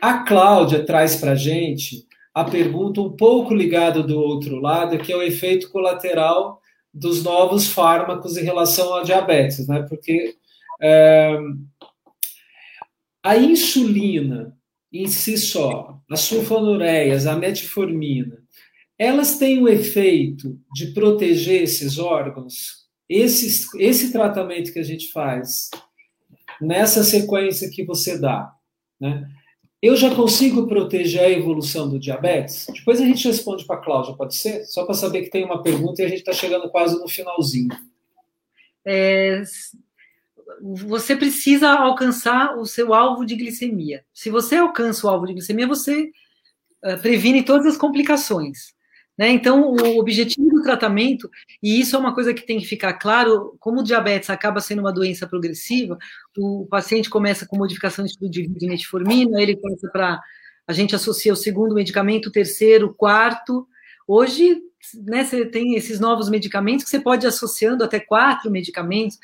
A 0.00 0.24
Cláudia 0.24 0.84
traz 0.84 1.16
para 1.16 1.32
a 1.32 1.36
gente 1.36 2.06
a 2.34 2.44
pergunta 2.44 3.00
um 3.00 3.10
pouco 3.10 3.54
ligada 3.54 4.02
do 4.02 4.18
outro 4.18 4.56
lado, 4.56 4.98
que 4.98 5.12
é 5.12 5.16
o 5.16 5.22
efeito 5.22 5.70
colateral 5.70 6.61
dos 6.92 7.22
novos 7.22 7.68
fármacos 7.68 8.36
em 8.36 8.44
relação 8.44 8.94
à 8.94 9.02
diabetes, 9.02 9.66
né? 9.66 9.82
Porque 9.88 10.36
é, 10.80 11.38
a 13.22 13.36
insulina 13.36 14.56
em 14.92 15.06
si 15.06 15.38
só, 15.38 16.00
as 16.10 16.20
sulfonureias, 16.20 17.26
a 17.26 17.34
metformina, 17.34 18.42
elas 18.98 19.38
têm 19.38 19.62
o 19.62 19.68
efeito 19.68 20.60
de 20.74 20.88
proteger 20.88 21.62
esses 21.62 21.98
órgãos. 21.98 22.82
Esse, 23.08 23.66
esse 23.78 24.12
tratamento 24.12 24.72
que 24.72 24.78
a 24.78 24.84
gente 24.84 25.10
faz 25.10 25.70
nessa 26.60 27.02
sequência 27.02 27.70
que 27.70 27.84
você 27.84 28.18
dá, 28.18 28.52
né? 29.00 29.28
Eu 29.82 29.96
já 29.96 30.14
consigo 30.14 30.68
proteger 30.68 31.22
a 31.22 31.30
evolução 31.30 31.88
do 31.88 31.98
diabetes? 31.98 32.68
Depois 32.72 33.00
a 33.00 33.04
gente 33.04 33.26
responde 33.26 33.64
para 33.64 33.76
a 33.76 33.80
Cláudia, 33.80 34.14
pode 34.14 34.36
ser? 34.36 34.64
Só 34.64 34.84
para 34.84 34.94
saber 34.94 35.22
que 35.22 35.30
tem 35.30 35.44
uma 35.44 35.60
pergunta 35.60 36.00
e 36.00 36.04
a 36.04 36.08
gente 36.08 36.20
está 36.20 36.32
chegando 36.32 36.70
quase 36.70 36.96
no 37.00 37.08
finalzinho. 37.08 37.68
É, 38.84 39.42
você 40.60 41.16
precisa 41.16 41.68
alcançar 41.70 42.56
o 42.56 42.64
seu 42.64 42.94
alvo 42.94 43.26
de 43.26 43.34
glicemia. 43.34 44.04
Se 44.14 44.30
você 44.30 44.54
alcança 44.54 45.04
o 45.04 45.10
alvo 45.10 45.26
de 45.26 45.32
glicemia, 45.32 45.66
você 45.66 46.12
uh, 46.84 46.98
previne 47.02 47.42
todas 47.42 47.66
as 47.66 47.76
complicações. 47.76 48.74
Né? 49.22 49.30
Então, 49.30 49.70
o 49.70 50.00
objetivo 50.00 50.50
do 50.50 50.62
tratamento, 50.62 51.30
e 51.62 51.80
isso 51.80 51.94
é 51.94 51.98
uma 52.00 52.12
coisa 52.12 52.34
que 52.34 52.44
tem 52.44 52.58
que 52.58 52.66
ficar 52.66 52.94
claro, 52.94 53.56
como 53.60 53.78
o 53.78 53.84
diabetes 53.84 54.28
acaba 54.28 54.58
sendo 54.58 54.80
uma 54.80 54.92
doença 54.92 55.28
progressiva, 55.28 55.96
o 56.36 56.66
paciente 56.68 57.08
começa 57.08 57.46
com 57.46 57.56
modificação 57.56 58.04
de 58.04 58.10
estilo 58.10 58.28
de 58.28 58.66
metformina, 58.66 59.40
ele 59.40 59.56
passa 59.56 59.88
para. 59.92 60.20
A 60.66 60.72
gente 60.72 60.96
associa 60.96 61.32
o 61.32 61.36
segundo 61.36 61.72
medicamento, 61.72 62.26
o 62.26 62.32
terceiro, 62.32 62.88
o 62.88 62.94
quarto. 62.94 63.64
Hoje, 64.08 64.60
né, 65.04 65.22
você 65.22 65.46
tem 65.46 65.76
esses 65.76 66.00
novos 66.00 66.28
medicamentos 66.28 66.84
que 66.84 66.90
você 66.90 66.98
pode 66.98 67.24
ir 67.24 67.28
associando 67.28 67.84
até 67.84 68.00
quatro 68.00 68.50
medicamentos, 68.50 69.20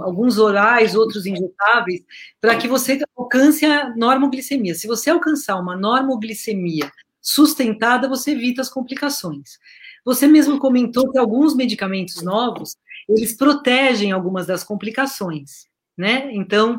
alguns 0.00 0.36
orais, 0.36 0.96
outros 0.96 1.26
injetáveis, 1.26 2.02
para 2.40 2.56
que 2.56 2.66
você 2.66 2.98
alcance 3.16 3.64
a 3.64 3.94
normoglicemia. 3.94 4.74
Se 4.74 4.88
você 4.88 5.10
alcançar 5.10 5.60
uma 5.60 5.76
normoglicemia 5.76 6.90
sustentada, 7.22 8.08
você 8.08 8.32
evita 8.32 8.60
as 8.60 8.68
complicações. 8.68 9.58
Você 10.04 10.26
mesmo 10.26 10.58
comentou 10.58 11.10
que 11.12 11.18
alguns 11.18 11.54
medicamentos 11.54 12.22
novos, 12.22 12.76
eles 13.08 13.36
protegem 13.36 14.10
algumas 14.10 14.46
das 14.46 14.64
complicações, 14.64 15.66
né? 15.96 16.28
Então, 16.32 16.78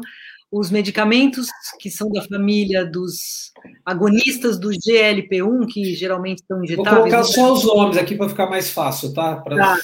os 0.51 0.69
medicamentos 0.69 1.47
que 1.79 1.89
são 1.89 2.11
da 2.11 2.21
família 2.21 2.85
dos 2.85 3.51
agonistas 3.85 4.59
do 4.59 4.69
GLP-1, 4.69 5.65
que 5.67 5.95
geralmente 5.95 6.43
são 6.45 6.63
injetáveis... 6.63 6.95
Vou 6.95 7.03
colocar 7.03 7.23
só 7.23 7.53
os 7.53 7.63
nomes 7.63 7.97
aqui 7.97 8.15
para 8.15 8.29
ficar 8.29 8.49
mais 8.49 8.69
fácil, 8.69 9.13
tá? 9.13 9.37
Pra... 9.37 9.55
tá. 9.55 9.79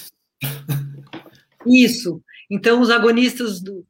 Isso. 1.65 2.21
Então, 2.51 2.81
os 2.81 2.89
agonistas 2.89 3.61
do, 3.61 3.85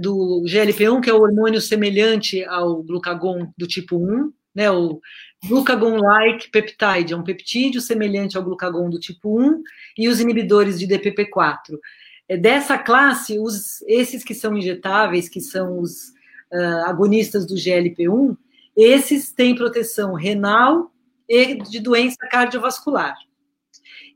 do 0.00 0.44
GLP-1, 0.46 1.00
que 1.00 1.10
é 1.10 1.14
o 1.14 1.20
hormônio 1.20 1.60
semelhante 1.60 2.44
ao 2.44 2.82
glucagon 2.82 3.50
do 3.56 3.66
tipo 3.66 3.96
1, 3.96 4.32
né, 4.58 4.68
o 4.72 5.00
glucagon-like 5.46 6.50
peptide, 6.50 7.12
é 7.12 7.16
um 7.16 7.22
peptídeo 7.22 7.80
semelhante 7.80 8.36
ao 8.36 8.42
glucagon 8.42 8.90
do 8.90 8.98
tipo 8.98 9.40
1, 9.40 9.62
e 9.96 10.08
os 10.08 10.20
inibidores 10.20 10.80
de 10.80 10.88
DPP-4. 10.88 11.78
É, 12.28 12.36
dessa 12.36 12.76
classe, 12.76 13.38
os, 13.38 13.80
esses 13.82 14.24
que 14.24 14.34
são 14.34 14.56
injetáveis, 14.56 15.28
que 15.28 15.40
são 15.40 15.78
os 15.78 16.08
uh, 16.52 16.86
agonistas 16.86 17.46
do 17.46 17.54
GLP-1, 17.54 18.36
esses 18.76 19.32
têm 19.32 19.54
proteção 19.54 20.12
renal 20.14 20.90
e 21.28 21.54
de 21.54 21.78
doença 21.78 22.18
cardiovascular. 22.28 23.14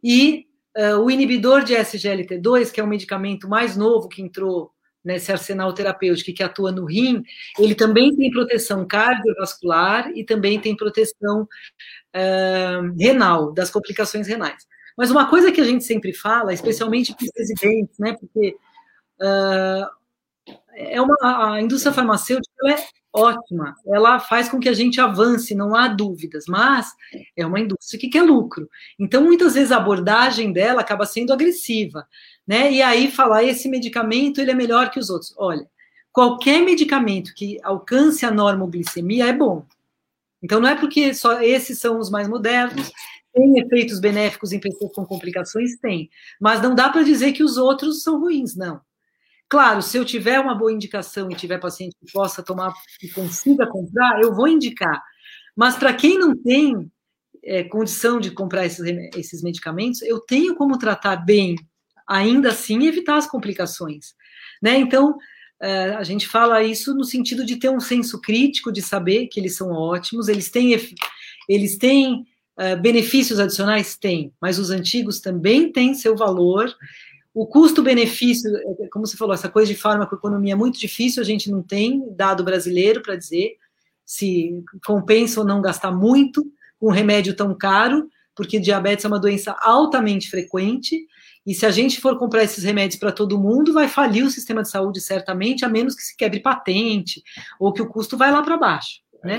E 0.02 0.48
uh, 0.76 0.98
o 0.98 1.08
inibidor 1.08 1.62
de 1.62 1.74
SGLT2, 1.74 2.72
que 2.72 2.80
é 2.80 2.84
um 2.84 2.88
medicamento 2.88 3.48
mais 3.48 3.76
novo 3.76 4.08
que 4.08 4.20
entrou 4.20 4.72
nesse 5.04 5.32
arsenal 5.32 5.72
terapêutico 5.72 6.32
que 6.32 6.42
atua 6.42 6.70
no 6.70 6.84
rim, 6.84 7.22
ele 7.58 7.74
também 7.74 8.14
tem 8.14 8.30
proteção 8.30 8.86
cardiovascular 8.86 10.10
e 10.14 10.24
também 10.24 10.60
tem 10.60 10.76
proteção 10.76 11.42
uh, 11.42 12.98
renal, 12.98 13.52
das 13.52 13.70
complicações 13.70 14.28
renais. 14.28 14.66
Mas 14.96 15.10
uma 15.10 15.28
coisa 15.28 15.50
que 15.50 15.60
a 15.60 15.64
gente 15.64 15.84
sempre 15.84 16.12
fala, 16.12 16.52
especialmente 16.52 17.14
para 17.14 17.24
os 17.24 17.30
residentes, 17.36 17.98
né, 17.98 18.16
porque 18.18 18.56
é 20.74 21.00
uma, 21.00 21.16
a 21.22 21.60
indústria 21.60 21.92
farmacêutica 21.92 22.70
é 22.70 22.76
ótima, 23.12 23.74
ela 23.86 24.18
faz 24.18 24.48
com 24.48 24.58
que 24.58 24.68
a 24.68 24.72
gente 24.72 25.00
avance, 25.00 25.54
não 25.54 25.74
há 25.74 25.86
dúvidas, 25.88 26.44
mas 26.48 26.88
é 27.36 27.44
uma 27.44 27.60
indústria 27.60 28.00
que 28.00 28.08
quer 28.08 28.22
lucro. 28.22 28.68
Então, 28.98 29.22
muitas 29.22 29.54
vezes 29.54 29.70
a 29.70 29.76
abordagem 29.76 30.52
dela 30.52 30.80
acaba 30.80 31.04
sendo 31.04 31.32
agressiva, 31.32 32.06
né? 32.46 32.72
E 32.72 32.80
aí 32.80 33.10
falar 33.10 33.44
esse 33.44 33.68
medicamento 33.68 34.40
ele 34.40 34.50
é 34.50 34.54
melhor 34.54 34.90
que 34.90 34.98
os 34.98 35.10
outros. 35.10 35.34
Olha, 35.36 35.68
qualquer 36.10 36.62
medicamento 36.62 37.34
que 37.34 37.58
alcance 37.62 38.24
a 38.24 38.30
normoglicemia 38.30 39.26
é 39.28 39.32
bom. 39.32 39.66
Então, 40.42 40.60
não 40.60 40.68
é 40.68 40.74
porque 40.74 41.14
só 41.14 41.40
esses 41.40 41.78
são 41.78 41.98
os 42.00 42.10
mais 42.10 42.26
modernos, 42.28 42.90
tem 43.32 43.58
efeitos 43.58 44.00
benéficos 44.00 44.52
em 44.52 44.60
pessoas 44.60 44.92
com 44.92 45.06
complicações? 45.06 45.76
Tem. 45.78 46.10
Mas 46.40 46.60
não 46.62 46.74
dá 46.74 46.90
para 46.90 47.02
dizer 47.02 47.32
que 47.32 47.42
os 47.44 47.56
outros 47.56 48.02
são 48.02 48.20
ruins, 48.20 48.56
não. 48.56 48.80
Claro, 49.52 49.82
se 49.82 49.98
eu 49.98 50.04
tiver 50.06 50.40
uma 50.40 50.54
boa 50.54 50.72
indicação 50.72 51.30
e 51.30 51.34
tiver 51.34 51.58
paciente 51.58 51.94
que 52.00 52.10
possa 52.10 52.42
tomar 52.42 52.72
e 53.02 53.08
consiga 53.10 53.66
comprar, 53.66 54.18
eu 54.22 54.34
vou 54.34 54.48
indicar. 54.48 55.02
Mas 55.54 55.76
para 55.76 55.92
quem 55.92 56.18
não 56.18 56.34
tem 56.34 56.90
é, 57.44 57.62
condição 57.62 58.18
de 58.18 58.30
comprar 58.30 58.64
esses, 58.64 58.82
esses 59.14 59.42
medicamentos, 59.42 60.00
eu 60.00 60.20
tenho 60.20 60.54
como 60.54 60.78
tratar 60.78 61.16
bem, 61.16 61.56
ainda 62.08 62.48
assim, 62.48 62.86
evitar 62.86 63.18
as 63.18 63.26
complicações. 63.26 64.14
Né? 64.62 64.78
Então, 64.78 65.18
é, 65.60 65.96
a 65.96 66.02
gente 66.02 66.26
fala 66.26 66.62
isso 66.62 66.94
no 66.94 67.04
sentido 67.04 67.44
de 67.44 67.56
ter 67.56 67.68
um 67.68 67.78
senso 67.78 68.22
crítico, 68.22 68.72
de 68.72 68.80
saber 68.80 69.26
que 69.26 69.38
eles 69.38 69.54
são 69.54 69.70
ótimos, 69.70 70.28
eles 70.28 70.50
têm, 70.50 70.74
eles 71.46 71.76
têm 71.76 72.24
uh, 72.58 72.80
benefícios 72.80 73.38
adicionais? 73.38 73.98
Tem, 73.98 74.32
mas 74.40 74.58
os 74.58 74.70
antigos 74.70 75.20
também 75.20 75.70
têm 75.70 75.92
seu 75.92 76.16
valor 76.16 76.74
o 77.34 77.46
custo-benefício, 77.46 78.54
é, 78.56 78.88
como 78.88 79.06
você 79.06 79.16
falou, 79.16 79.34
essa 79.34 79.48
coisa 79.48 79.72
de 79.72 79.78
farmacoeconomia 79.78 80.52
é 80.52 80.56
muito 80.56 80.78
difícil, 80.78 81.22
a 81.22 81.26
gente 81.26 81.50
não 81.50 81.62
tem 81.62 82.04
dado 82.14 82.44
brasileiro 82.44 83.02
para 83.02 83.16
dizer 83.16 83.56
se 84.04 84.62
compensa 84.84 85.40
ou 85.40 85.46
não 85.46 85.62
gastar 85.62 85.90
muito 85.90 86.44
com 86.78 86.88
um 86.88 86.92
remédio 86.92 87.34
tão 87.34 87.56
caro, 87.56 88.08
porque 88.34 88.58
diabetes 88.58 89.04
é 89.04 89.08
uma 89.08 89.20
doença 89.20 89.56
altamente 89.60 90.28
frequente, 90.28 91.06
e 91.46 91.54
se 91.54 91.66
a 91.66 91.70
gente 91.70 92.00
for 92.00 92.18
comprar 92.18 92.44
esses 92.44 92.62
remédios 92.62 92.98
para 92.98 93.12
todo 93.12 93.40
mundo, 93.40 93.72
vai 93.72 93.88
falir 93.88 94.24
o 94.24 94.30
sistema 94.30 94.62
de 94.62 94.70
saúde 94.70 95.00
certamente, 95.00 95.64
a 95.64 95.68
menos 95.68 95.94
que 95.94 96.02
se 96.02 96.16
quebre 96.16 96.40
patente, 96.40 97.22
ou 97.58 97.72
que 97.72 97.82
o 97.82 97.88
custo 97.88 98.16
vai 98.16 98.30
lá 98.30 98.42
para 98.42 98.56
baixo. 98.56 99.00
É 99.24 99.28
né? 99.28 99.38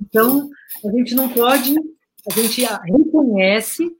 então, 0.00 0.48
a 0.84 0.90
gente 0.96 1.14
não 1.14 1.28
pode, 1.28 1.74
a 2.30 2.34
gente 2.34 2.64
reconhece 2.64 3.90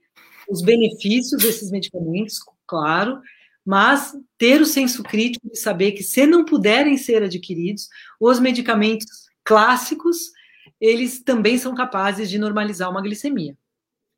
os 0.49 0.61
benefícios 0.61 1.41
desses 1.41 1.71
medicamentos, 1.71 2.39
claro, 2.71 3.21
mas 3.65 4.13
ter 4.37 4.61
o 4.61 4.65
senso 4.65 5.03
crítico 5.03 5.49
de 5.49 5.59
saber 5.59 5.91
que 5.91 6.03
se 6.03 6.25
não 6.25 6.45
puderem 6.45 6.97
ser 6.97 7.21
adquiridos, 7.21 7.89
os 8.17 8.39
medicamentos 8.39 9.05
clássicos, 9.43 10.31
eles 10.79 11.21
também 11.21 11.57
são 11.57 11.75
capazes 11.75 12.29
de 12.29 12.39
normalizar 12.39 12.89
uma 12.89 13.01
glicemia, 13.01 13.57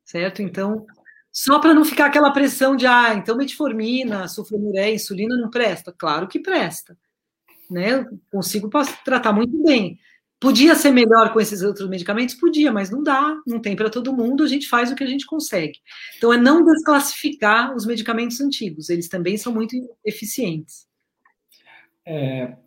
certo? 0.06 0.44
Então, 0.44 0.86
só 1.32 1.58
para 1.58 1.74
não 1.74 1.84
ficar 1.84 2.06
aquela 2.06 2.32
pressão 2.32 2.76
de, 2.76 2.86
ah, 2.86 3.16
então 3.16 3.36
metformina, 3.36 4.28
sulfonuré, 4.28 4.94
insulina 4.94 5.36
não 5.36 5.50
presta. 5.50 5.92
Claro 5.92 6.28
que 6.28 6.40
presta, 6.40 6.96
né? 7.72 8.02
Eu 8.02 8.20
consigo 8.32 8.70
tratar 9.04 9.34
muito 9.34 9.64
bem. 9.64 10.00
Podia 10.44 10.76
ser 10.76 10.92
melhor 10.92 11.32
com 11.32 11.40
esses 11.40 11.62
outros 11.62 11.88
medicamentos? 11.88 12.36
Podia, 12.36 12.70
mas 12.70 12.90
não 12.90 13.02
dá, 13.02 13.34
não 13.48 13.62
tem 13.62 13.78
para 13.78 13.90
todo 13.90 14.12
mundo, 14.12 14.44
a 14.44 14.48
gente 14.48 14.68
faz 14.68 14.92
o 14.92 14.96
que 14.96 15.02
a 15.02 15.08
gente 15.08 15.26
consegue. 15.26 15.80
Então, 16.18 16.34
é 16.34 16.38
não 16.38 16.66
desclassificar 16.66 17.74
os 17.74 17.86
medicamentos 17.86 18.42
antigos, 18.42 18.90
eles 18.90 19.08
também 19.08 19.38
são 19.38 19.54
muito 19.54 19.74
eficientes. 20.04 20.86
É, 22.06 22.58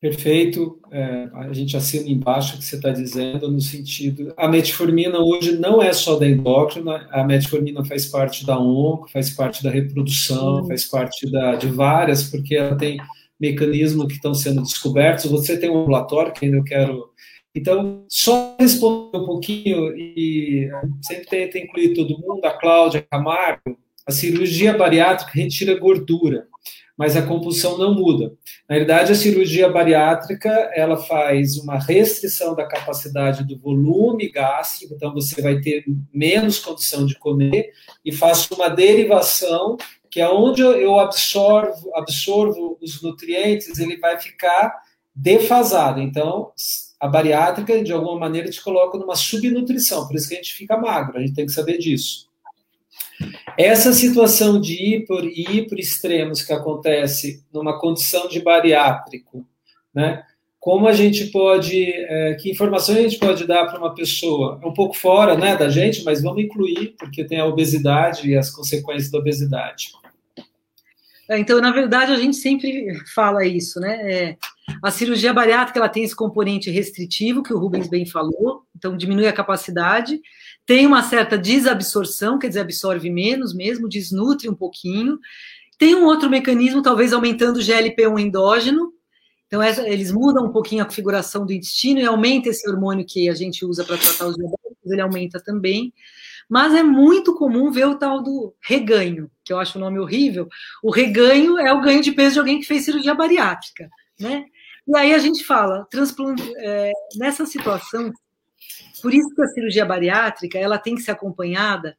perfeito, 0.00 0.80
é, 0.92 1.28
a 1.34 1.52
gente 1.52 1.76
assina 1.76 2.08
embaixo 2.08 2.54
o 2.54 2.58
que 2.58 2.64
você 2.64 2.76
está 2.76 2.90
dizendo, 2.90 3.50
no 3.50 3.60
sentido. 3.60 4.32
A 4.36 4.46
metformina 4.46 5.18
hoje 5.18 5.58
não 5.58 5.82
é 5.82 5.92
só 5.92 6.16
da 6.16 6.28
endócrina, 6.28 7.08
a 7.10 7.24
metformina 7.24 7.84
faz 7.84 8.06
parte 8.06 8.46
da 8.46 8.56
onco, 8.56 9.10
faz 9.10 9.30
parte 9.30 9.64
da 9.64 9.70
reprodução, 9.70 10.64
faz 10.68 10.84
parte 10.84 11.28
da, 11.28 11.56
de 11.56 11.66
várias, 11.66 12.22
porque 12.30 12.54
ela 12.54 12.76
tem 12.76 13.00
mecanismos 13.42 14.06
que 14.06 14.12
estão 14.12 14.32
sendo 14.32 14.62
descobertos. 14.62 15.28
Você 15.28 15.58
tem 15.58 15.68
um 15.68 15.80
ambulatório 15.80 16.32
que 16.32 16.44
ainda 16.44 16.58
eu 16.58 16.64
quero. 16.64 17.10
Então, 17.52 18.06
só 18.08 18.56
responder 18.58 19.18
um 19.18 19.26
pouquinho, 19.26 19.94
e 19.96 20.70
sempre 21.02 21.26
tenta 21.26 21.58
incluir 21.58 21.92
todo 21.92 22.18
mundo, 22.18 22.44
a 22.44 22.52
Cláudia 22.52 23.04
Camargo, 23.10 23.76
a 24.06 24.12
cirurgia 24.12 24.72
bariátrica 24.72 25.32
retira 25.34 25.78
gordura, 25.78 26.46
mas 26.96 27.14
a 27.14 27.22
compulsão 27.22 27.76
não 27.76 27.94
muda. 27.94 28.32
Na 28.68 28.76
verdade, 28.76 29.12
a 29.12 29.14
cirurgia 29.14 29.68
bariátrica, 29.68 30.48
ela 30.74 30.96
faz 30.96 31.58
uma 31.58 31.78
restrição 31.78 32.54
da 32.54 32.64
capacidade 32.64 33.44
do 33.44 33.58
volume 33.58 34.30
gástrico, 34.30 34.94
então 34.94 35.12
você 35.12 35.42
vai 35.42 35.60
ter 35.60 35.84
menos 36.14 36.58
condição 36.58 37.04
de 37.04 37.18
comer, 37.18 37.70
e 38.02 38.12
faz 38.12 38.48
uma 38.50 38.70
derivação 38.70 39.76
que 40.12 40.20
é 40.20 40.28
onde 40.28 40.60
eu 40.60 41.00
absorvo, 41.00 41.90
absorvo 41.94 42.76
os 42.82 43.00
nutrientes, 43.00 43.78
ele 43.78 43.96
vai 43.96 44.20
ficar 44.20 44.82
defasado. 45.14 46.02
Então, 46.02 46.52
a 47.00 47.08
bariátrica, 47.08 47.82
de 47.82 47.94
alguma 47.94 48.20
maneira, 48.20 48.50
te 48.50 48.62
coloca 48.62 48.98
numa 48.98 49.16
subnutrição, 49.16 50.06
por 50.06 50.14
isso 50.14 50.28
que 50.28 50.34
a 50.34 50.36
gente 50.36 50.52
fica 50.52 50.76
magro, 50.76 51.16
a 51.16 51.20
gente 51.22 51.32
tem 51.32 51.46
que 51.46 51.52
saber 51.52 51.78
disso. 51.78 52.28
Essa 53.56 53.90
situação 53.94 54.60
de 54.60 54.74
hiper 54.74 55.24
e 55.24 55.66
extremos 55.78 56.42
que 56.42 56.52
acontece 56.52 57.42
numa 57.50 57.80
condição 57.80 58.28
de 58.28 58.38
bariátrico, 58.40 59.46
né? 59.94 60.22
Como 60.60 60.86
a 60.86 60.92
gente 60.92 61.26
pode, 61.28 61.90
é, 61.90 62.34
que 62.34 62.50
informações 62.50 62.98
a 62.98 63.02
gente 63.02 63.18
pode 63.18 63.46
dar 63.46 63.66
para 63.66 63.78
uma 63.78 63.94
pessoa? 63.94 64.60
É 64.62 64.66
um 64.66 64.74
pouco 64.74 64.94
fora, 64.94 65.36
né, 65.36 65.56
da 65.56 65.68
gente, 65.68 66.04
mas 66.04 66.22
vamos 66.22 66.44
incluir, 66.44 66.94
porque 66.98 67.24
tem 67.24 67.40
a 67.40 67.46
obesidade 67.46 68.28
e 68.28 68.36
as 68.36 68.48
consequências 68.50 69.10
da 69.10 69.18
obesidade. 69.18 69.90
É, 71.28 71.38
então, 71.38 71.60
na 71.60 71.70
verdade, 71.70 72.12
a 72.12 72.16
gente 72.16 72.36
sempre 72.36 72.94
fala 73.14 73.44
isso, 73.44 73.78
né? 73.80 74.12
É, 74.12 74.36
a 74.82 74.90
cirurgia 74.90 75.32
bariátrica 75.32 75.78
ela 75.78 75.88
tem 75.88 76.04
esse 76.04 76.14
componente 76.14 76.70
restritivo 76.70 77.42
que 77.42 77.52
o 77.52 77.58
Rubens 77.58 77.88
bem 77.88 78.04
falou, 78.06 78.64
então 78.76 78.96
diminui 78.96 79.26
a 79.26 79.32
capacidade, 79.32 80.20
tem 80.66 80.86
uma 80.86 81.02
certa 81.02 81.38
desabsorção, 81.38 82.38
quer 82.38 82.48
dizer, 82.48 82.60
absorve 82.60 83.10
menos 83.10 83.54
mesmo, 83.54 83.88
desnutre 83.88 84.48
um 84.48 84.54
pouquinho. 84.54 85.18
Tem 85.78 85.94
um 85.94 86.04
outro 86.04 86.30
mecanismo, 86.30 86.82
talvez 86.82 87.12
aumentando 87.12 87.58
o 87.58 87.62
GLP-1 87.62 88.20
endógeno, 88.20 88.92
então 89.46 89.62
eles 89.62 90.10
mudam 90.10 90.46
um 90.46 90.52
pouquinho 90.52 90.82
a 90.82 90.86
configuração 90.86 91.44
do 91.44 91.52
intestino 91.52 92.00
e 92.00 92.06
aumenta 92.06 92.48
esse 92.48 92.68
hormônio 92.70 93.04
que 93.06 93.28
a 93.28 93.34
gente 93.34 93.64
usa 93.64 93.84
para 93.84 93.98
tratar 93.98 94.26
os 94.26 94.34
diabéticos, 94.34 94.90
ele 94.90 95.00
aumenta 95.00 95.40
também. 95.40 95.92
Mas 96.52 96.74
é 96.74 96.82
muito 96.82 97.34
comum 97.34 97.70
ver 97.70 97.86
o 97.86 97.94
tal 97.94 98.22
do 98.22 98.54
reganho, 98.60 99.30
que 99.42 99.54
eu 99.54 99.58
acho 99.58 99.78
o 99.78 99.80
nome 99.80 99.98
horrível. 99.98 100.46
O 100.82 100.90
reganho 100.90 101.58
é 101.58 101.72
o 101.72 101.80
ganho 101.80 102.02
de 102.02 102.12
peso 102.12 102.34
de 102.34 102.40
alguém 102.40 102.60
que 102.60 102.66
fez 102.66 102.84
cirurgia 102.84 103.14
bariátrica, 103.14 103.88
né? 104.20 104.44
E 104.86 104.94
aí 104.94 105.14
a 105.14 105.18
gente 105.18 105.44
fala, 105.44 105.88
é, 106.58 106.92
nessa 107.16 107.46
situação, 107.46 108.12
Por 109.00 109.14
isso 109.14 109.34
que 109.34 109.40
a 109.40 109.46
cirurgia 109.46 109.86
bariátrica 109.86 110.58
ela 110.58 110.76
tem 110.76 110.94
que 110.94 111.00
ser 111.00 111.12
acompanhada 111.12 111.96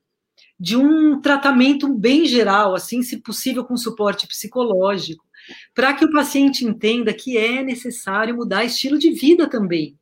de 0.60 0.78
um 0.78 1.20
tratamento 1.20 1.92
bem 1.92 2.24
geral, 2.28 2.76
assim, 2.76 3.02
se 3.02 3.18
possível 3.24 3.66
com 3.66 3.76
suporte 3.76 4.28
psicológico, 4.28 5.26
para 5.74 5.96
que 5.96 6.06
o 6.06 6.12
paciente 6.12 6.64
entenda 6.64 7.12
que 7.12 7.40
é 7.40 7.64
necessário 7.64 8.36
mudar 8.36 8.64
estilo 8.64 9.00
de 9.00 9.10
vida 9.10 9.50
também. 9.50 9.98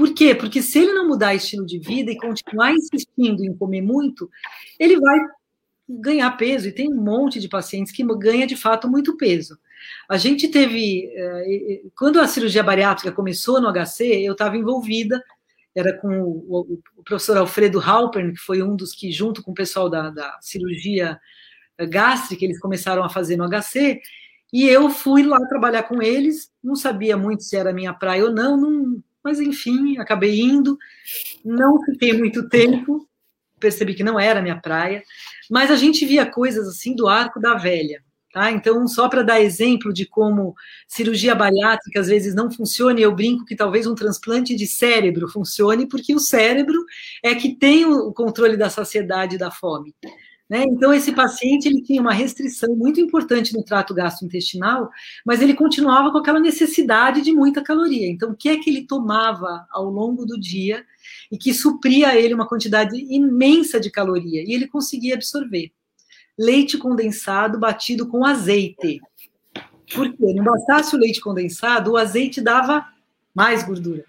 Por 0.00 0.14
quê? 0.14 0.34
Porque 0.34 0.62
se 0.62 0.78
ele 0.78 0.94
não 0.94 1.06
mudar 1.06 1.34
estilo 1.34 1.66
de 1.66 1.78
vida 1.78 2.10
e 2.10 2.16
continuar 2.16 2.72
insistindo 2.72 3.44
em 3.44 3.54
comer 3.54 3.82
muito, 3.82 4.30
ele 4.78 4.98
vai 4.98 5.18
ganhar 5.86 6.30
peso, 6.38 6.68
e 6.68 6.72
tem 6.72 6.90
um 6.90 7.02
monte 7.02 7.38
de 7.38 7.50
pacientes 7.50 7.92
que 7.92 8.02
ganha 8.16 8.46
de 8.46 8.56
fato 8.56 8.88
muito 8.88 9.14
peso. 9.18 9.58
A 10.08 10.16
gente 10.16 10.48
teve, 10.48 11.04
eh, 11.14 11.82
quando 11.94 12.18
a 12.18 12.26
cirurgia 12.26 12.62
bariátrica 12.62 13.12
começou 13.12 13.60
no 13.60 13.70
HC, 13.70 14.24
eu 14.24 14.32
estava 14.32 14.56
envolvida, 14.56 15.22
era 15.74 15.92
com 15.92 16.18
o, 16.48 16.80
professor 17.04 17.36
Alfredo 17.36 17.78
Halpern, 17.78 18.32
que 18.32 18.40
foi 18.40 18.62
um 18.62 18.74
dos 18.74 18.94
que, 18.94 19.12
junto 19.12 19.42
com 19.42 19.50
o 19.50 19.54
pessoal 19.54 19.90
da, 19.90 20.08
da 20.08 20.38
cirurgia 20.40 21.20
gástrica, 21.90 22.42
eles 22.42 22.58
começaram 22.58 23.04
a 23.04 23.10
fazer 23.10 23.36
no 23.36 23.46
HC, 23.46 24.00
e 24.50 24.66
eu 24.66 24.88
fui 24.88 25.24
lá 25.24 25.38
trabalhar 25.46 25.82
com 25.82 26.00
eles, 26.00 26.50
não 26.64 26.74
sabia 26.74 27.18
muito 27.18 27.42
se 27.42 27.54
era 27.54 27.70
minha 27.70 27.92
praia 27.92 28.24
ou 28.24 28.32
não, 28.32 28.56
não 28.56 29.02
mas 29.22 29.40
enfim, 29.40 29.98
acabei 29.98 30.40
indo, 30.40 30.76
não 31.44 31.82
fiquei 31.82 32.12
muito 32.12 32.48
tempo, 32.48 33.06
percebi 33.58 33.94
que 33.94 34.04
não 34.04 34.18
era 34.18 34.42
minha 34.42 34.60
praia, 34.60 35.02
mas 35.50 35.70
a 35.70 35.76
gente 35.76 36.04
via 36.06 36.24
coisas 36.24 36.66
assim 36.66 36.94
do 36.94 37.06
arco 37.06 37.38
da 37.38 37.54
velha. 37.54 38.02
Tá? 38.32 38.52
Então, 38.52 38.86
só 38.86 39.08
para 39.08 39.24
dar 39.24 39.40
exemplo 39.40 39.92
de 39.92 40.06
como 40.06 40.54
cirurgia 40.86 41.34
bariátrica 41.34 41.98
às 41.98 42.06
vezes 42.06 42.32
não 42.32 42.48
funciona, 42.48 43.00
eu 43.00 43.12
brinco 43.12 43.44
que 43.44 43.56
talvez 43.56 43.88
um 43.88 43.94
transplante 43.94 44.54
de 44.54 44.68
cérebro 44.68 45.28
funcione, 45.28 45.88
porque 45.88 46.14
o 46.14 46.20
cérebro 46.20 46.78
é 47.24 47.34
que 47.34 47.56
tem 47.56 47.84
o 47.84 48.12
controle 48.12 48.56
da 48.56 48.70
saciedade 48.70 49.34
e 49.34 49.38
da 49.38 49.50
fome. 49.50 49.92
Né? 50.50 50.64
Então, 50.64 50.92
esse 50.92 51.12
paciente 51.12 51.66
ele 51.66 51.80
tinha 51.80 52.00
uma 52.00 52.12
restrição 52.12 52.74
muito 52.74 53.00
importante 53.00 53.54
no 53.54 53.62
trato 53.62 53.94
gastrointestinal, 53.94 54.90
mas 55.24 55.40
ele 55.40 55.54
continuava 55.54 56.10
com 56.10 56.18
aquela 56.18 56.40
necessidade 56.40 57.22
de 57.22 57.32
muita 57.32 57.62
caloria. 57.62 58.10
Então, 58.10 58.32
o 58.32 58.36
que 58.36 58.48
é 58.48 58.56
que 58.56 58.68
ele 58.68 58.84
tomava 58.84 59.64
ao 59.70 59.84
longo 59.84 60.26
do 60.26 60.38
dia 60.38 60.84
e 61.30 61.38
que 61.38 61.54
supria 61.54 62.08
a 62.08 62.16
ele 62.16 62.34
uma 62.34 62.48
quantidade 62.48 62.96
imensa 62.96 63.78
de 63.78 63.92
caloria? 63.92 64.42
E 64.42 64.52
ele 64.52 64.66
conseguia 64.66 65.14
absorver. 65.14 65.70
Leite 66.36 66.76
condensado 66.76 67.60
batido 67.60 68.08
com 68.08 68.26
azeite. 68.26 69.00
Por 69.94 70.12
quê? 70.12 70.34
Não 70.34 70.42
bastasse 70.42 70.96
o 70.96 70.98
leite 70.98 71.20
condensado, 71.20 71.92
o 71.92 71.96
azeite 71.96 72.40
dava 72.40 72.84
mais 73.32 73.62
gordura, 73.62 74.04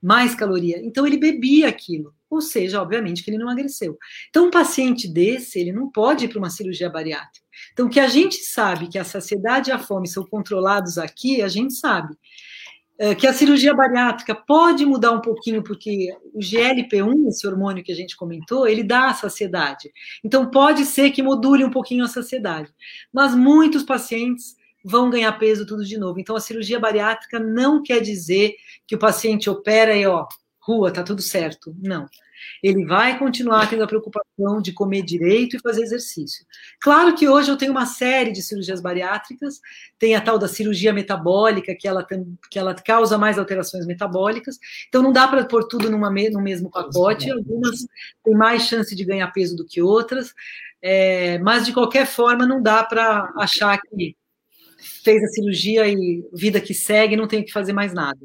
mais 0.00 0.36
caloria. 0.36 0.80
Então, 0.84 1.04
ele 1.04 1.16
bebia 1.16 1.68
aquilo 1.68 2.14
ou 2.30 2.40
seja, 2.40 2.80
obviamente 2.80 3.24
que 3.24 3.30
ele 3.30 3.38
não 3.38 3.46
emagreceu. 3.46 3.98
Então, 4.28 4.46
um 4.46 4.50
paciente 4.50 5.08
desse, 5.08 5.58
ele 5.58 5.72
não 5.72 5.90
pode 5.90 6.26
ir 6.26 6.28
para 6.28 6.38
uma 6.38 6.48
cirurgia 6.48 6.88
bariátrica. 6.88 7.44
Então, 7.72 7.88
que 7.88 7.98
a 7.98 8.06
gente 8.06 8.36
sabe 8.36 8.88
que 8.88 8.98
a 8.98 9.04
saciedade 9.04 9.70
e 9.70 9.72
a 9.72 9.78
fome 9.78 10.06
são 10.06 10.24
controlados 10.24 10.96
aqui, 10.96 11.42
a 11.42 11.48
gente 11.48 11.74
sabe. 11.74 12.14
É, 13.02 13.14
que 13.14 13.26
a 13.26 13.32
cirurgia 13.32 13.74
bariátrica 13.74 14.34
pode 14.34 14.84
mudar 14.84 15.12
um 15.12 15.22
pouquinho, 15.22 15.62
porque 15.62 16.14
o 16.34 16.38
GLP-1, 16.38 17.28
esse 17.28 17.46
hormônio 17.46 17.82
que 17.82 17.90
a 17.90 17.94
gente 17.94 18.14
comentou, 18.14 18.68
ele 18.68 18.84
dá 18.84 19.08
a 19.08 19.14
saciedade. 19.14 19.90
Então, 20.22 20.50
pode 20.50 20.84
ser 20.84 21.10
que 21.10 21.22
module 21.22 21.64
um 21.64 21.70
pouquinho 21.70 22.04
a 22.04 22.08
saciedade. 22.08 22.70
Mas 23.12 23.34
muitos 23.34 23.82
pacientes 23.82 24.54
vão 24.84 25.10
ganhar 25.10 25.32
peso 25.32 25.66
tudo 25.66 25.84
de 25.84 25.98
novo. 25.98 26.20
Então, 26.20 26.36
a 26.36 26.40
cirurgia 26.40 26.78
bariátrica 26.78 27.38
não 27.38 27.82
quer 27.82 28.00
dizer 28.00 28.54
que 28.86 28.94
o 28.94 28.98
paciente 28.98 29.48
opera 29.48 29.96
e, 29.96 30.06
ó, 30.06 30.26
rua, 30.60 30.92
tá 30.92 31.02
tudo 31.02 31.22
certo. 31.22 31.74
Não. 31.78 32.06
Ele 32.62 32.84
vai 32.84 33.18
continuar 33.18 33.68
tendo 33.68 33.84
a 33.84 33.86
preocupação 33.86 34.60
de 34.62 34.72
comer 34.72 35.02
direito 35.02 35.56
e 35.56 35.60
fazer 35.60 35.82
exercício. 35.82 36.44
Claro 36.80 37.14
que 37.14 37.28
hoje 37.28 37.50
eu 37.50 37.56
tenho 37.56 37.72
uma 37.72 37.86
série 37.86 38.32
de 38.32 38.42
cirurgias 38.42 38.80
bariátricas, 38.80 39.60
tem 39.98 40.14
a 40.14 40.20
tal 40.20 40.38
da 40.38 40.48
cirurgia 40.48 40.92
metabólica, 40.92 41.74
que 41.74 41.86
ela, 41.86 42.02
tem, 42.02 42.38
que 42.50 42.58
ela 42.58 42.74
causa 42.74 43.18
mais 43.18 43.38
alterações 43.38 43.86
metabólicas, 43.86 44.58
então 44.88 45.02
não 45.02 45.12
dá 45.12 45.28
para 45.28 45.44
pôr 45.44 45.66
tudo 45.68 45.90
numa, 45.90 46.10
no 46.10 46.40
mesmo 46.40 46.70
pacote, 46.70 47.30
algumas 47.30 47.86
têm 48.24 48.34
mais 48.34 48.62
chance 48.62 48.94
de 48.94 49.04
ganhar 49.04 49.30
peso 49.32 49.56
do 49.56 49.66
que 49.66 49.82
outras, 49.82 50.32
é, 50.82 51.38
mas 51.38 51.66
de 51.66 51.72
qualquer 51.72 52.06
forma 52.06 52.46
não 52.46 52.62
dá 52.62 52.82
para 52.82 53.32
achar 53.36 53.78
que 53.80 54.16
fez 55.04 55.22
a 55.22 55.28
cirurgia 55.28 55.86
e 55.86 56.24
vida 56.32 56.60
que 56.60 56.72
segue, 56.72 57.16
não 57.16 57.28
tem 57.28 57.44
que 57.44 57.52
fazer 57.52 57.72
mais 57.72 57.92
nada, 57.92 58.20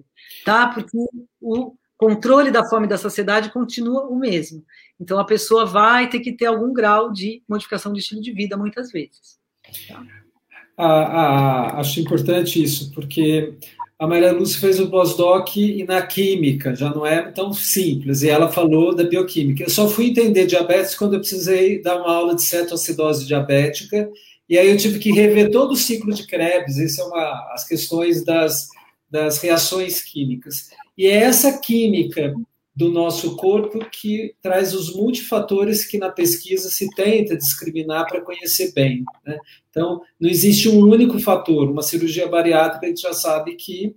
tá? 0.45 0.67
Porque 0.67 0.97
o 1.41 1.75
controle 1.97 2.51
da 2.51 2.65
fome 2.65 2.87
da 2.87 2.97
saciedade 2.97 3.51
continua 3.51 4.07
o 4.07 4.17
mesmo. 4.17 4.63
Então, 4.99 5.19
a 5.19 5.25
pessoa 5.25 5.65
vai 5.65 6.09
ter 6.09 6.19
que 6.19 6.31
ter 6.31 6.45
algum 6.45 6.73
grau 6.73 7.11
de 7.11 7.41
modificação 7.47 7.91
de 7.93 7.99
estilo 7.99 8.21
de 8.21 8.31
vida, 8.31 8.57
muitas 8.57 8.91
vezes. 8.91 9.37
Tá? 9.87 10.03
Ah, 10.77 10.85
ah, 10.87 11.79
acho 11.79 12.01
importante 12.01 12.61
isso, 12.61 12.91
porque 12.91 13.57
a 13.97 14.05
Maria 14.05 14.33
Lúcia 14.33 14.59
fez 14.59 14.77
o 14.79 14.89
pós-doc 14.89 15.55
na 15.87 16.01
química, 16.01 16.75
já 16.75 16.93
não 16.93 17.05
é 17.05 17.31
tão 17.31 17.53
simples, 17.53 18.23
e 18.23 18.29
ela 18.29 18.51
falou 18.51 18.93
da 18.93 19.05
bioquímica. 19.05 19.63
Eu 19.63 19.69
só 19.69 19.87
fui 19.87 20.07
entender 20.07 20.45
diabetes 20.45 20.95
quando 20.95 21.13
eu 21.13 21.19
precisei 21.21 21.81
dar 21.81 21.97
uma 21.97 22.13
aula 22.13 22.35
de 22.35 22.43
cetoacidose 22.43 23.25
diabética, 23.25 24.09
e 24.49 24.57
aí 24.57 24.69
eu 24.69 24.77
tive 24.77 24.99
que 24.99 25.13
rever 25.13 25.49
todo 25.49 25.71
o 25.71 25.77
ciclo 25.77 26.13
de 26.13 26.27
Krebs, 26.27 26.77
isso 26.77 27.01
é 27.01 27.05
uma, 27.05 27.53
as 27.53 27.65
questões 27.65 28.23
das, 28.25 28.67
das 29.09 29.39
reações 29.39 30.01
químicas. 30.01 30.69
E 30.97 31.07
é 31.07 31.15
essa 31.15 31.59
química 31.59 32.33
do 32.75 32.91
nosso 32.91 33.37
corpo 33.37 33.79
que 33.89 34.35
traz 34.41 34.73
os 34.73 34.93
multifatores 34.93 35.85
que 35.85 35.97
na 35.97 36.09
pesquisa 36.09 36.69
se 36.69 36.89
tenta 36.93 37.37
discriminar 37.37 38.05
para 38.05 38.21
conhecer 38.21 38.73
bem. 38.73 39.03
Né? 39.25 39.37
Então, 39.69 40.01
não 40.19 40.29
existe 40.29 40.67
um 40.67 40.79
único 40.79 41.17
fator. 41.19 41.69
Uma 41.69 41.81
cirurgia 41.81 42.27
bariátrica, 42.27 42.85
a 42.85 42.89
gente 42.89 43.01
já 43.01 43.13
sabe 43.13 43.55
que 43.55 43.95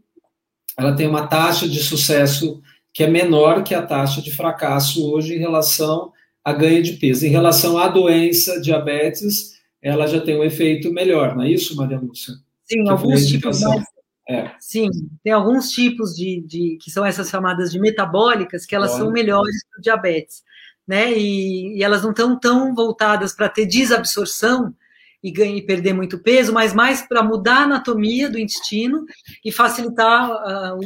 ela 0.76 0.94
tem 0.94 1.08
uma 1.08 1.26
taxa 1.26 1.68
de 1.68 1.82
sucesso 1.82 2.62
que 2.94 3.02
é 3.02 3.08
menor 3.08 3.64
que 3.64 3.74
a 3.74 3.82
taxa 3.82 4.22
de 4.22 4.30
fracasso 4.30 5.10
hoje 5.10 5.34
em 5.34 5.38
relação 5.38 6.12
a 6.44 6.52
ganho 6.52 6.82
de 6.82 6.94
peso. 6.94 7.26
Em 7.26 7.30
relação 7.30 7.78
à 7.78 7.88
doença, 7.88 8.60
diabetes, 8.60 9.58
ela 9.82 10.06
já 10.06 10.20
tem 10.20 10.38
um 10.38 10.44
efeito 10.44 10.92
melhor, 10.92 11.36
não 11.36 11.42
é 11.42 11.50
isso, 11.50 11.76
Maria 11.76 11.98
Lúcia? 11.98 12.34
Sim, 12.64 12.88
alguns 12.88 13.26
tipos 13.26 13.60
mais 13.60 13.84
é. 14.28 14.50
Sim, 14.60 14.90
tem 15.24 15.32
alguns 15.32 15.70
tipos 15.70 16.14
de, 16.14 16.42
de, 16.46 16.78
que 16.82 16.90
são 16.90 17.04
essas 17.04 17.30
chamadas 17.30 17.72
de 17.72 17.80
metabólicas 17.80 18.66
que 18.66 18.74
elas 18.74 18.90
são 18.90 19.10
melhores 19.10 19.64
para 19.70 19.78
o 19.78 19.82
diabetes, 19.82 20.42
né? 20.86 21.10
E, 21.12 21.78
e, 21.78 21.82
elas 21.82 22.02
não 22.02 22.10
estão 22.10 22.38
tão 22.38 22.74
voltadas 22.74 23.34
para 23.34 23.48
ter 23.48 23.64
desabsorção 23.64 24.74
e, 25.22 25.32
ganhar, 25.32 25.56
e 25.56 25.62
perder 25.62 25.94
muito 25.94 26.18
peso, 26.18 26.52
mas 26.52 26.74
mais 26.74 27.00
para 27.00 27.22
mudar 27.22 27.60
a 27.60 27.64
anatomia 27.64 28.28
do 28.28 28.38
intestino 28.38 29.06
e 29.42 29.50
facilitar 29.50 30.30
a, 30.30 30.76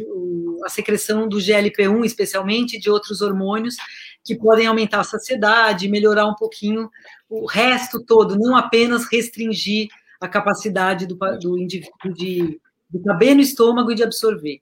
a 0.64 0.68
secreção 0.68 1.28
do 1.28 1.38
GLP-1, 1.38 2.04
especialmente 2.04 2.78
de 2.78 2.88
outros 2.88 3.22
hormônios 3.22 3.74
que 4.24 4.36
podem 4.36 4.68
aumentar 4.68 5.00
a 5.00 5.04
saciedade, 5.04 5.88
melhorar 5.88 6.26
um 6.26 6.36
pouquinho 6.36 6.88
o 7.28 7.44
resto 7.44 8.04
todo, 8.04 8.38
não 8.38 8.54
apenas 8.54 9.04
restringir 9.10 9.88
a 10.20 10.28
capacidade 10.28 11.06
do, 11.06 11.16
do 11.40 11.58
indivíduo 11.58 12.14
de 12.14 12.60
de 12.92 13.02
caber 13.02 13.34
no 13.34 13.40
estômago 13.40 13.90
e 13.90 13.94
de 13.94 14.02
absorver. 14.02 14.60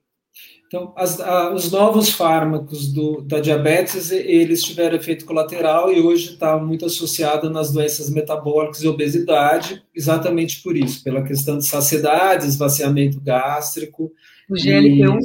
Então, 0.67 0.93
as, 0.95 1.19
a, 1.19 1.53
os 1.53 1.69
novos 1.69 2.11
fármacos 2.11 2.93
do, 2.93 3.21
da 3.21 3.41
diabetes, 3.41 4.09
eles 4.09 4.63
tiveram 4.63 4.95
efeito 4.95 5.25
colateral 5.25 5.91
e 5.91 5.99
hoje 5.99 6.31
está 6.31 6.57
muito 6.57 6.85
associado 6.85 7.49
nas 7.49 7.73
doenças 7.73 8.09
metabólicas 8.09 8.81
e 8.81 8.87
obesidade, 8.87 9.83
exatamente 9.93 10.63
por 10.63 10.77
isso, 10.77 11.03
pela 11.03 11.23
questão 11.23 11.57
de 11.57 11.67
saciedade, 11.67 12.47
esvaziamento 12.47 13.19
gástrico. 13.19 14.13
O 14.49 14.53
GLP-1. 14.53 15.19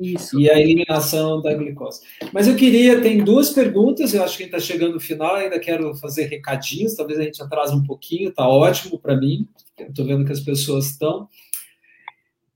E, 0.00 0.14
isso. 0.14 0.40
E 0.40 0.50
a 0.50 0.58
eliminação 0.58 1.42
da 1.42 1.52
glicose. 1.52 2.00
Mas 2.32 2.48
eu 2.48 2.56
queria, 2.56 3.02
tem 3.02 3.22
duas 3.22 3.50
perguntas, 3.50 4.14
eu 4.14 4.24
acho 4.24 4.38
que 4.38 4.44
a 4.44 4.46
gente 4.46 4.56
está 4.56 4.66
chegando 4.66 4.94
no 4.94 5.00
final, 5.00 5.34
ainda 5.34 5.60
quero 5.60 5.94
fazer 5.96 6.24
recadinhos, 6.24 6.94
talvez 6.94 7.20
a 7.20 7.22
gente 7.22 7.42
atrase 7.42 7.74
um 7.74 7.82
pouquinho, 7.82 8.30
está 8.30 8.48
ótimo 8.48 8.98
para 8.98 9.14
mim, 9.14 9.46
estou 9.78 10.06
vendo 10.06 10.24
que 10.24 10.32
as 10.32 10.40
pessoas 10.40 10.86
estão. 10.86 11.28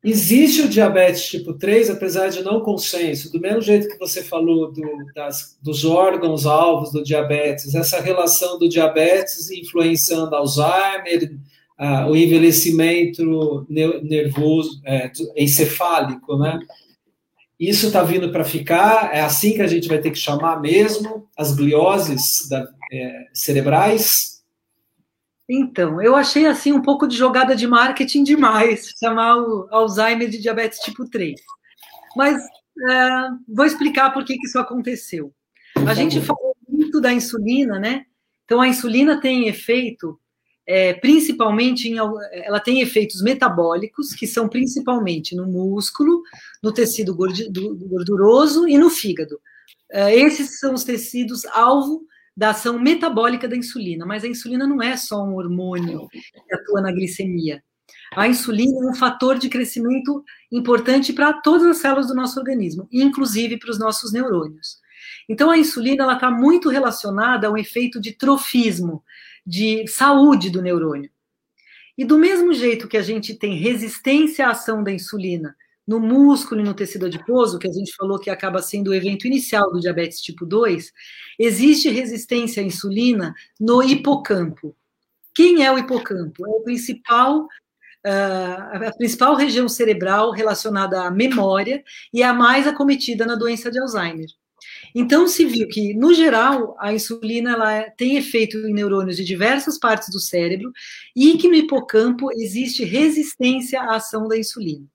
Existe 0.02 0.62
o 0.62 0.68
diabetes 0.68 1.26
tipo 1.26 1.54
3, 1.54 1.90
apesar 1.90 2.28
de 2.28 2.42
não 2.42 2.60
consenso, 2.60 3.32
do 3.32 3.40
mesmo 3.40 3.60
jeito 3.60 3.88
que 3.88 3.98
você 3.98 4.22
falou 4.22 4.70
do, 4.70 4.82
das, 5.12 5.58
dos 5.60 5.84
órgãos 5.84 6.46
alvos 6.46 6.92
do 6.92 7.02
diabetes, 7.02 7.74
essa 7.74 8.00
relação 8.00 8.58
do 8.58 8.68
diabetes 8.68 9.50
influenciando 9.50 10.36
Alzheimer, 10.36 11.36
ah, 11.76 12.08
o 12.08 12.16
envelhecimento 12.16 13.66
nervoso, 13.68 14.80
é, 14.84 15.10
encefálico, 15.36 16.36
né? 16.36 16.60
Isso 17.58 17.88
está 17.88 18.04
vindo 18.04 18.30
para 18.30 18.44
ficar, 18.44 19.12
é 19.12 19.20
assim 19.20 19.54
que 19.54 19.62
a 19.62 19.66
gente 19.66 19.88
vai 19.88 19.98
ter 19.98 20.12
que 20.12 20.18
chamar 20.18 20.60
mesmo 20.60 21.28
as 21.36 21.52
glioses 21.52 22.48
da, 22.48 22.68
é, 22.92 23.26
cerebrais. 23.34 24.37
Então, 25.48 26.00
eu 26.02 26.14
achei 26.14 26.44
assim 26.44 26.72
um 26.72 26.82
pouco 26.82 27.06
de 27.06 27.16
jogada 27.16 27.56
de 27.56 27.66
marketing 27.66 28.22
demais 28.22 28.92
chamar 29.00 29.36
o 29.36 29.66
Alzheimer 29.70 30.28
de 30.28 30.38
diabetes 30.38 30.78
tipo 30.80 31.08
3. 31.08 31.40
Mas 32.14 32.36
uh, 32.36 33.38
vou 33.48 33.64
explicar 33.64 34.12
por 34.12 34.24
que, 34.24 34.36
que 34.36 34.46
isso 34.46 34.58
aconteceu. 34.58 35.32
A 35.86 35.94
gente 35.94 36.20
falou 36.20 36.54
muito 36.68 37.00
da 37.00 37.12
insulina, 37.12 37.78
né? 37.78 38.04
Então, 38.44 38.60
a 38.60 38.68
insulina 38.68 39.20
tem 39.20 39.46
efeito, 39.46 40.18
é, 40.66 40.94
principalmente, 40.94 41.88
em, 41.88 41.96
ela 42.32 42.60
tem 42.60 42.80
efeitos 42.80 43.22
metabólicos, 43.22 44.12
que 44.12 44.26
são 44.26 44.48
principalmente 44.48 45.34
no 45.34 45.46
músculo, 45.46 46.22
no 46.62 46.72
tecido 46.72 47.14
gorduroso 47.14 48.68
e 48.68 48.76
no 48.76 48.90
fígado. 48.90 49.36
Uh, 49.90 50.08
esses 50.10 50.58
são 50.58 50.74
os 50.74 50.84
tecidos 50.84 51.46
alvo 51.46 52.02
da 52.38 52.50
ação 52.50 52.78
metabólica 52.78 53.48
da 53.48 53.56
insulina, 53.56 54.06
mas 54.06 54.22
a 54.22 54.28
insulina 54.28 54.64
não 54.64 54.80
é 54.80 54.96
só 54.96 55.24
um 55.24 55.34
hormônio 55.34 56.06
que 56.08 56.54
atua 56.54 56.80
na 56.80 56.92
glicemia. 56.92 57.60
A 58.14 58.28
insulina 58.28 58.78
é 58.80 58.90
um 58.90 58.94
fator 58.94 59.36
de 59.36 59.48
crescimento 59.48 60.22
importante 60.52 61.12
para 61.12 61.32
todas 61.32 61.66
as 61.66 61.78
células 61.78 62.06
do 62.06 62.14
nosso 62.14 62.38
organismo, 62.38 62.86
inclusive 62.92 63.58
para 63.58 63.72
os 63.72 63.78
nossos 63.80 64.12
neurônios. 64.12 64.78
Então, 65.28 65.50
a 65.50 65.58
insulina 65.58 66.12
está 66.12 66.30
muito 66.30 66.68
relacionada 66.68 67.48
ao 67.48 67.58
efeito 67.58 68.00
de 68.00 68.12
trofismo, 68.12 69.02
de 69.44 69.84
saúde 69.88 70.48
do 70.48 70.62
neurônio. 70.62 71.10
E 71.96 72.04
do 72.04 72.16
mesmo 72.16 72.52
jeito 72.52 72.86
que 72.86 72.96
a 72.96 73.02
gente 73.02 73.34
tem 73.34 73.56
resistência 73.56 74.46
à 74.46 74.52
ação 74.52 74.84
da 74.84 74.92
insulina 74.92 75.56
no 75.88 75.98
músculo 75.98 76.60
e 76.60 76.64
no 76.64 76.74
tecido 76.74 77.06
adiposo, 77.06 77.58
que 77.58 77.66
a 77.66 77.72
gente 77.72 77.96
falou 77.96 78.18
que 78.18 78.28
acaba 78.28 78.60
sendo 78.60 78.88
o 78.88 78.94
evento 78.94 79.26
inicial 79.26 79.72
do 79.72 79.80
diabetes 79.80 80.20
tipo 80.20 80.44
2, 80.44 80.92
existe 81.38 81.88
resistência 81.88 82.62
à 82.62 82.66
insulina 82.66 83.34
no 83.58 83.82
hipocampo. 83.82 84.76
Quem 85.34 85.64
é 85.64 85.72
o 85.72 85.78
hipocampo? 85.78 86.46
É 86.46 86.50
o 86.50 86.62
principal 86.62 87.48
Uh, 88.06 88.86
a 88.86 88.92
principal 88.96 89.34
região 89.34 89.68
cerebral 89.68 90.30
relacionada 90.30 91.02
à 91.02 91.10
memória 91.10 91.82
e 92.14 92.22
a 92.22 92.32
mais 92.32 92.64
acometida 92.64 93.26
na 93.26 93.34
doença 93.34 93.72
de 93.72 93.78
Alzheimer. 93.80 94.28
Então, 94.94 95.26
se 95.26 95.44
viu 95.44 95.68
que, 95.68 95.92
no 95.94 96.14
geral, 96.14 96.76
a 96.78 96.92
insulina 96.92 97.52
ela 97.52 97.90
tem 97.90 98.16
efeito 98.16 98.56
em 98.56 98.72
neurônios 98.72 99.16
de 99.16 99.24
diversas 99.24 99.78
partes 99.78 100.10
do 100.10 100.20
cérebro 100.20 100.72
e 101.14 101.36
que 101.36 101.48
no 101.48 101.54
hipocampo 101.54 102.30
existe 102.32 102.84
resistência 102.84 103.82
à 103.82 103.96
ação 103.96 104.28
da 104.28 104.38
insulina. 104.38 104.86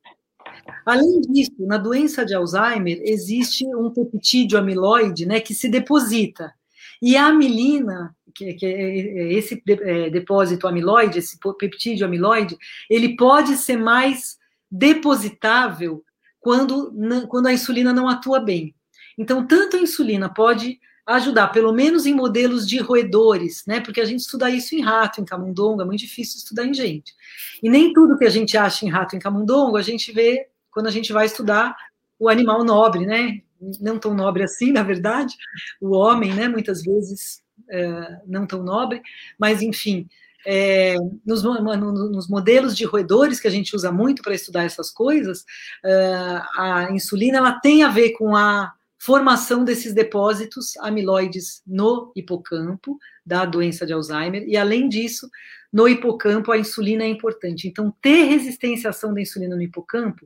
Além 0.85 1.21
disso, 1.21 1.55
na 1.59 1.77
doença 1.77 2.25
de 2.25 2.34
Alzheimer, 2.34 3.01
existe 3.03 3.65
um 3.75 3.89
peptídeo 3.89 4.57
amiloide 4.57 5.25
né, 5.25 5.39
que 5.39 5.53
se 5.53 5.69
deposita. 5.69 6.53
E 7.01 7.17
a 7.17 7.27
amilina, 7.27 8.15
que, 8.34 8.53
que 8.53 8.65
é 8.65 9.34
esse 9.34 9.61
é, 9.67 10.09
depósito 10.09 10.67
amiloide, 10.67 11.19
esse 11.19 11.38
peptídeo 11.59 12.05
amiloide, 12.05 12.57
ele 12.89 13.15
pode 13.15 13.55
ser 13.57 13.77
mais 13.77 14.38
depositável 14.71 16.03
quando, 16.39 16.93
quando 17.27 17.47
a 17.47 17.53
insulina 17.53 17.93
não 17.93 18.07
atua 18.07 18.39
bem. 18.39 18.75
Então, 19.17 19.45
tanto 19.45 19.77
a 19.77 19.80
insulina 19.80 20.34
pode 20.34 20.80
ajudar, 21.05 21.49
pelo 21.49 21.73
menos 21.73 22.05
em 22.05 22.13
modelos 22.13 22.67
de 22.67 22.80
roedores, 22.80 23.63
né? 23.67 23.80
Porque 23.80 23.99
a 23.99 24.05
gente 24.05 24.21
estuda 24.21 24.49
isso 24.49 24.73
em 24.75 24.81
rato, 24.81 25.19
em 25.19 25.25
camundongo, 25.25 25.81
é 25.81 25.85
muito 25.85 25.99
difícil 25.99 26.38
estudar 26.38 26.65
em 26.65 26.73
gente. 26.73 27.13
E 27.61 27.69
nem 27.69 27.91
tudo 27.91 28.17
que 28.17 28.25
a 28.25 28.30
gente 28.30 28.57
acha 28.57 28.85
em 28.85 28.89
rato, 28.89 29.15
em 29.15 29.19
camundongo, 29.19 29.77
a 29.77 29.81
gente 29.81 30.11
vê 30.11 30.47
quando 30.71 30.88
a 30.88 30.91
gente 30.91 31.11
vai 31.11 31.25
estudar 31.25 31.75
o 32.17 32.30
animal 32.30 32.63
nobre, 32.63 33.05
né? 33.05 33.41
Não 33.80 33.99
tão 33.99 34.13
nobre 34.13 34.43
assim, 34.43 34.71
na 34.71 34.84
verdade, 34.84 35.35
o 35.81 35.91
homem, 35.95 36.34
né? 36.34 36.47
Muitas 36.47 36.81
vezes 36.81 37.43
é, 37.69 38.21
não 38.25 38.45
tão 38.47 38.63
nobre, 38.63 39.01
mas 39.38 39.61
enfim, 39.61 40.07
é, 40.45 40.95
nos, 41.25 41.43
nos, 41.43 42.27
modelos 42.27 42.75
de 42.75 42.85
roedores 42.85 43.39
que 43.39 43.47
a 43.47 43.51
gente 43.51 43.75
usa 43.75 43.91
muito 43.91 44.21
para 44.21 44.35
estudar 44.35 44.63
essas 44.63 44.91
coisas, 44.91 45.45
é, 45.84 46.41
a 46.57 46.88
insulina 46.91 47.38
ela 47.38 47.59
tem 47.59 47.84
a 47.84 47.89
ver 47.89 48.11
com 48.11 48.35
a 48.35 48.73
formação 49.03 49.65
desses 49.65 49.93
depósitos 49.93 50.77
amiloides 50.77 51.61
no 51.67 52.13
hipocampo 52.15 52.97
da 53.25 53.43
doença 53.43 53.85
de 53.85 53.91
Alzheimer, 53.91 54.45
e 54.47 54.55
além 54.55 54.88
disso, 54.88 55.30
no 55.73 55.89
hipocampo 55.89 56.53
a 56.53 56.57
insulina 56.57 57.03
é 57.03 57.09
importante. 57.09 57.67
Então, 57.67 57.93
ter 58.01 58.23
resistência 58.23 58.88
à 58.88 58.91
ação 58.91 59.13
da 59.13 59.19
insulina 59.19 59.57
no 59.57 59.61
hipocampo 59.61 60.25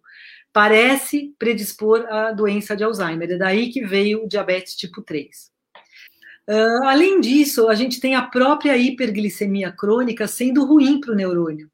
parece 0.53 1.33
predispor 1.39 2.05
à 2.07 2.31
doença 2.31 2.77
de 2.77 2.83
Alzheimer. 2.83 3.31
É 3.31 3.37
daí 3.37 3.71
que 3.71 3.83
veio 3.83 4.23
o 4.23 4.27
diabetes 4.27 4.75
tipo 4.75 5.01
3. 5.01 5.27
Uh, 6.47 6.53
ah, 6.53 6.91
além 6.91 7.19
disso, 7.19 7.69
a 7.69 7.73
gente 7.73 7.99
tem 7.99 8.13
a 8.13 8.21
própria 8.21 8.77
hiperglicemia 8.77 9.71
crônica 9.71 10.27
sendo 10.27 10.63
ruim 10.63 10.99
para 10.99 11.13
o 11.13 11.15
neurônio. 11.15 11.67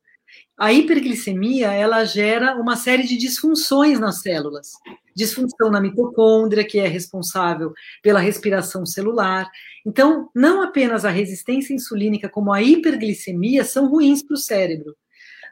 A 0.58 0.72
hiperglicemia 0.72 1.74
ela 1.74 2.06
gera 2.06 2.56
uma 2.56 2.78
série 2.78 3.04
de 3.04 3.18
disfunções 3.18 4.00
nas 4.00 4.22
células 4.22 4.72
disfunção 5.16 5.70
na 5.70 5.82
mitocôndria, 5.82 6.64
que 6.64 6.80
é 6.80 6.88
responsável 6.88 7.74
pela 8.02 8.20
respiração 8.20 8.86
celular. 8.86 9.50
Então, 9.86 10.30
não 10.34 10.62
apenas 10.62 11.06
a 11.06 11.10
resistência 11.10 11.74
insulínica, 11.74 12.30
como 12.30 12.54
a 12.54 12.62
hiperglicemia, 12.62 13.64
são 13.64 13.90
ruins 13.90 14.24
para 14.24 14.36
o 14.36 14.38
cérebro. 14.38 14.96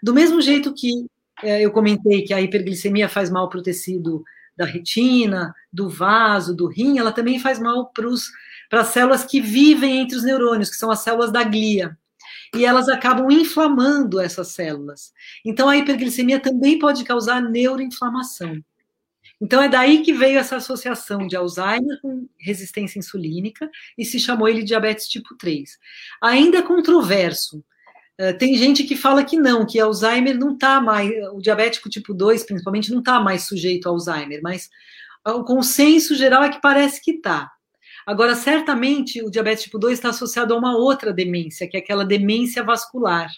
Do 0.01 0.13
mesmo 0.13 0.41
jeito 0.41 0.73
que 0.73 1.05
é, 1.43 1.61
eu 1.61 1.71
comentei 1.71 2.23
que 2.23 2.33
a 2.33 2.41
hiperglicemia 2.41 3.09
faz 3.09 3.29
mal 3.29 3.49
para 3.49 3.59
o 3.59 3.63
tecido 3.63 4.23
da 4.55 4.65
retina, 4.65 5.53
do 5.71 5.89
vaso, 5.89 6.55
do 6.55 6.67
rim, 6.67 6.99
ela 6.99 7.11
também 7.11 7.39
faz 7.39 7.59
mal 7.59 7.91
para 7.91 8.81
as 8.81 8.87
células 8.89 9.23
que 9.23 9.41
vivem 9.41 9.99
entre 9.99 10.15
os 10.15 10.23
neurônios, 10.23 10.69
que 10.69 10.75
são 10.75 10.91
as 10.91 10.99
células 10.99 11.31
da 11.31 11.43
glia. 11.43 11.97
E 12.55 12.65
elas 12.65 12.89
acabam 12.89 13.31
inflamando 13.31 14.19
essas 14.19 14.49
células. 14.49 15.13
Então, 15.45 15.69
a 15.69 15.77
hiperglicemia 15.77 16.39
também 16.39 16.77
pode 16.77 17.03
causar 17.03 17.41
neuroinflamação. 17.41 18.61
Então 19.41 19.61
é 19.61 19.67
daí 19.67 20.03
que 20.03 20.13
veio 20.13 20.37
essa 20.37 20.57
associação 20.57 21.25
de 21.25 21.35
Alzheimer 21.35 21.99
com 21.99 22.29
resistência 22.37 22.99
insulínica 22.99 23.67
e 23.97 24.05
se 24.05 24.19
chamou 24.19 24.47
ele 24.47 24.61
diabetes 24.61 25.07
tipo 25.07 25.35
3. 25.35 25.79
Ainda 26.21 26.59
é 26.59 26.61
controverso. 26.61 27.63
Uh, 28.19 28.37
tem 28.37 28.55
gente 28.55 28.83
que 28.83 28.95
fala 28.95 29.23
que 29.23 29.37
não, 29.37 29.65
que 29.65 29.79
Alzheimer 29.79 30.37
não 30.37 30.53
está 30.53 30.79
mais, 30.79 31.11
o 31.33 31.39
diabético 31.39 31.89
tipo 31.89 32.13
2, 32.13 32.43
principalmente, 32.43 32.91
não 32.91 32.99
está 32.99 33.19
mais 33.19 33.47
sujeito 33.47 33.87
a 33.87 33.91
Alzheimer, 33.91 34.41
mas 34.43 34.69
o 35.25 35.43
consenso 35.43 36.13
geral 36.13 36.43
é 36.43 36.49
que 36.49 36.61
parece 36.61 37.01
que 37.01 37.11
está. 37.11 37.49
Agora, 38.05 38.35
certamente, 38.35 39.23
o 39.23 39.31
diabetes 39.31 39.63
tipo 39.63 39.79
2 39.79 39.93
está 39.93 40.09
associado 40.09 40.53
a 40.53 40.57
uma 40.57 40.75
outra 40.75 41.11
demência, 41.11 41.67
que 41.67 41.77
é 41.77 41.79
aquela 41.79 42.05
demência 42.05 42.63
vascular 42.63 43.29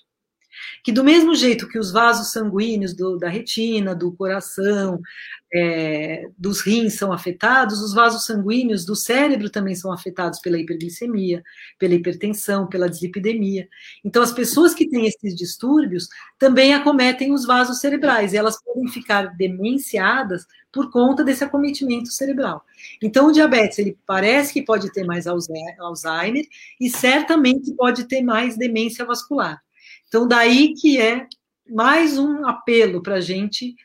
que 0.84 0.91
do 0.91 1.03
mesmo 1.03 1.34
jeito 1.35 1.67
que 1.67 1.80
os 1.80 1.91
vasos 1.91 2.31
sanguíneos 2.31 2.93
do, 2.93 3.17
da 3.17 3.30
retina, 3.30 3.95
do 3.95 4.11
coração, 4.13 4.99
é, 5.55 6.27
dos 6.35 6.61
rins 6.61 6.95
são 6.95 7.13
afetados, 7.13 7.80
os 7.80 7.93
vasos 7.93 8.25
sanguíneos 8.25 8.85
do 8.85 8.95
cérebro 8.95 9.51
também 9.51 9.75
são 9.75 9.93
afetados 9.93 10.39
pela 10.39 10.57
hiperglicemia, 10.57 11.43
pela 11.77 11.93
hipertensão, 11.93 12.67
pela 12.67 12.89
dislipidemia. 12.89 13.69
Então, 14.03 14.23
as 14.23 14.31
pessoas 14.31 14.73
que 14.73 14.89
têm 14.89 15.05
esses 15.05 15.35
distúrbios 15.35 16.07
também 16.39 16.73
acometem 16.73 17.31
os 17.31 17.45
vasos 17.45 17.80
cerebrais, 17.80 18.34
e 18.34 18.38
elas 18.38 18.61
podem 18.63 18.88
ficar 18.88 19.27
demenciadas 19.38 20.45
por 20.71 20.89
conta 20.89 21.23
desse 21.23 21.43
acometimento 21.43 22.09
cerebral. 22.09 22.65
Então, 22.99 23.27
o 23.27 23.31
diabetes, 23.31 23.77
ele 23.77 23.95
parece 24.07 24.51
que 24.51 24.63
pode 24.63 24.91
ter 24.91 25.03
mais 25.03 25.27
Alzheimer 25.27 26.47
e 26.81 26.89
certamente 26.89 27.71
pode 27.75 28.05
ter 28.07 28.23
mais 28.23 28.57
demência 28.57 29.05
vascular. 29.05 29.61
Então, 30.07 30.27
daí 30.27 30.73
que 30.73 30.99
é 30.99 31.27
mais 31.69 32.17
um 32.17 32.43
apelo 32.47 33.03
para 33.03 33.15
a 33.15 33.21
gente 33.21 33.75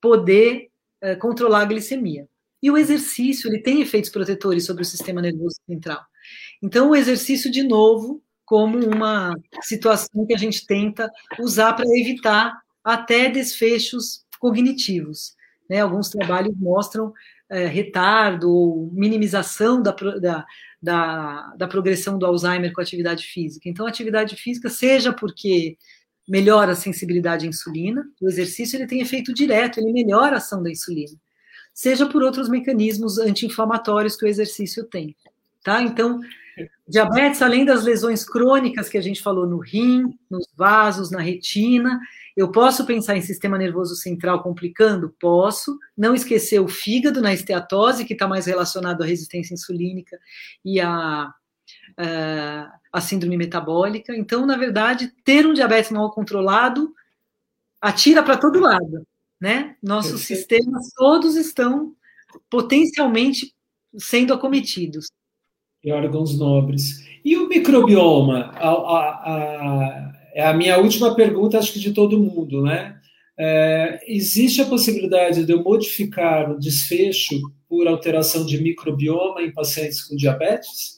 poder 0.00 0.68
é, 1.00 1.14
controlar 1.14 1.62
a 1.62 1.66
glicemia. 1.66 2.28
E 2.62 2.70
o 2.70 2.76
exercício, 2.76 3.48
ele 3.48 3.62
tem 3.62 3.80
efeitos 3.80 4.10
protetores 4.10 4.64
sobre 4.64 4.82
o 4.82 4.86
sistema 4.86 5.20
nervoso 5.20 5.56
central. 5.66 6.00
Então, 6.62 6.90
o 6.90 6.96
exercício, 6.96 7.50
de 7.50 7.62
novo, 7.62 8.22
como 8.44 8.78
uma 8.78 9.34
situação 9.62 10.24
que 10.26 10.34
a 10.34 10.38
gente 10.38 10.66
tenta 10.66 11.10
usar 11.38 11.74
para 11.74 11.84
evitar 11.98 12.52
até 12.82 13.28
desfechos 13.28 14.24
cognitivos. 14.38 15.34
Né? 15.68 15.80
Alguns 15.80 16.08
trabalhos 16.08 16.56
mostram 16.56 17.12
é, 17.50 17.66
retardo 17.66 18.50
ou 18.50 18.90
minimização 18.92 19.82
da, 19.82 19.92
da, 19.92 20.46
da, 20.80 21.54
da 21.56 21.68
progressão 21.68 22.18
do 22.18 22.26
Alzheimer 22.26 22.72
com 22.72 22.80
a 22.80 22.84
atividade 22.84 23.24
física. 23.24 23.68
Então, 23.68 23.86
atividade 23.86 24.36
física, 24.36 24.70
seja 24.70 25.12
porque 25.12 25.76
melhora 26.28 26.72
a 26.72 26.76
sensibilidade 26.76 27.46
à 27.46 27.48
insulina, 27.48 28.04
o 28.20 28.28
exercício 28.28 28.76
ele 28.76 28.86
tem 28.86 29.00
efeito 29.00 29.32
direto, 29.32 29.78
ele 29.78 29.92
melhora 29.92 30.34
a 30.34 30.38
ação 30.38 30.62
da 30.62 30.70
insulina, 30.70 31.16
seja 31.72 32.06
por 32.06 32.22
outros 32.22 32.48
mecanismos 32.48 33.18
anti-inflamatórios 33.18 34.16
que 34.16 34.24
o 34.24 34.28
exercício 34.28 34.84
tem. 34.84 35.14
Tá? 35.62 35.82
Então, 35.82 36.20
diabetes, 36.88 37.42
além 37.42 37.64
das 37.64 37.84
lesões 37.84 38.24
crônicas 38.24 38.88
que 38.88 38.98
a 38.98 39.00
gente 39.00 39.22
falou 39.22 39.46
no 39.46 39.58
rim, 39.58 40.16
nos 40.30 40.46
vasos, 40.56 41.10
na 41.10 41.20
retina, 41.20 42.00
eu 42.36 42.50
posso 42.52 42.84
pensar 42.86 43.16
em 43.16 43.22
sistema 43.22 43.58
nervoso 43.58 43.96
central 43.96 44.42
complicando? 44.42 45.14
Posso. 45.18 45.78
Não 45.96 46.14
esquecer 46.14 46.60
o 46.60 46.68
fígado 46.68 47.20
na 47.20 47.32
esteatose, 47.32 48.04
que 48.04 48.12
está 48.12 48.28
mais 48.28 48.46
relacionado 48.46 49.02
à 49.02 49.06
resistência 49.06 49.54
insulínica 49.54 50.18
e 50.64 50.80
à, 50.80 51.32
à 52.92 53.00
síndrome 53.00 53.36
metabólica. 53.36 54.16
Então, 54.16 54.46
na 54.46 54.56
verdade, 54.56 55.12
ter 55.24 55.46
um 55.46 55.52
diabetes 55.52 55.90
mal 55.90 56.10
controlado 56.10 56.94
atira 57.80 58.22
para 58.22 58.36
todo 58.36 58.60
lado, 58.60 59.06
né? 59.40 59.76
Nossos 59.82 60.22
sistemas 60.22 60.92
todos 60.94 61.36
estão 61.36 61.94
potencialmente 62.50 63.54
sendo 63.98 64.32
acometidos. 64.32 65.08
E 65.82 65.92
órgãos 65.92 66.38
nobres. 66.38 67.06
E 67.24 67.36
o 67.36 67.48
microbioma? 67.48 68.50
A, 68.54 68.68
a, 68.68 69.08
a, 69.24 70.12
é 70.34 70.46
a 70.46 70.52
minha 70.52 70.78
última 70.78 71.14
pergunta, 71.14 71.58
acho 71.58 71.72
que 71.72 71.78
de 71.78 71.92
todo 71.92 72.18
mundo, 72.18 72.62
né? 72.62 73.00
É, 73.38 74.00
existe 74.06 74.62
a 74.62 74.66
possibilidade 74.66 75.44
de 75.44 75.52
eu 75.52 75.62
modificar 75.62 76.50
o 76.50 76.58
desfecho 76.58 77.38
por 77.68 77.86
alteração 77.86 78.46
de 78.46 78.62
microbioma 78.62 79.42
em 79.42 79.52
pacientes 79.52 80.02
com 80.02 80.16
diabetes? 80.16 80.95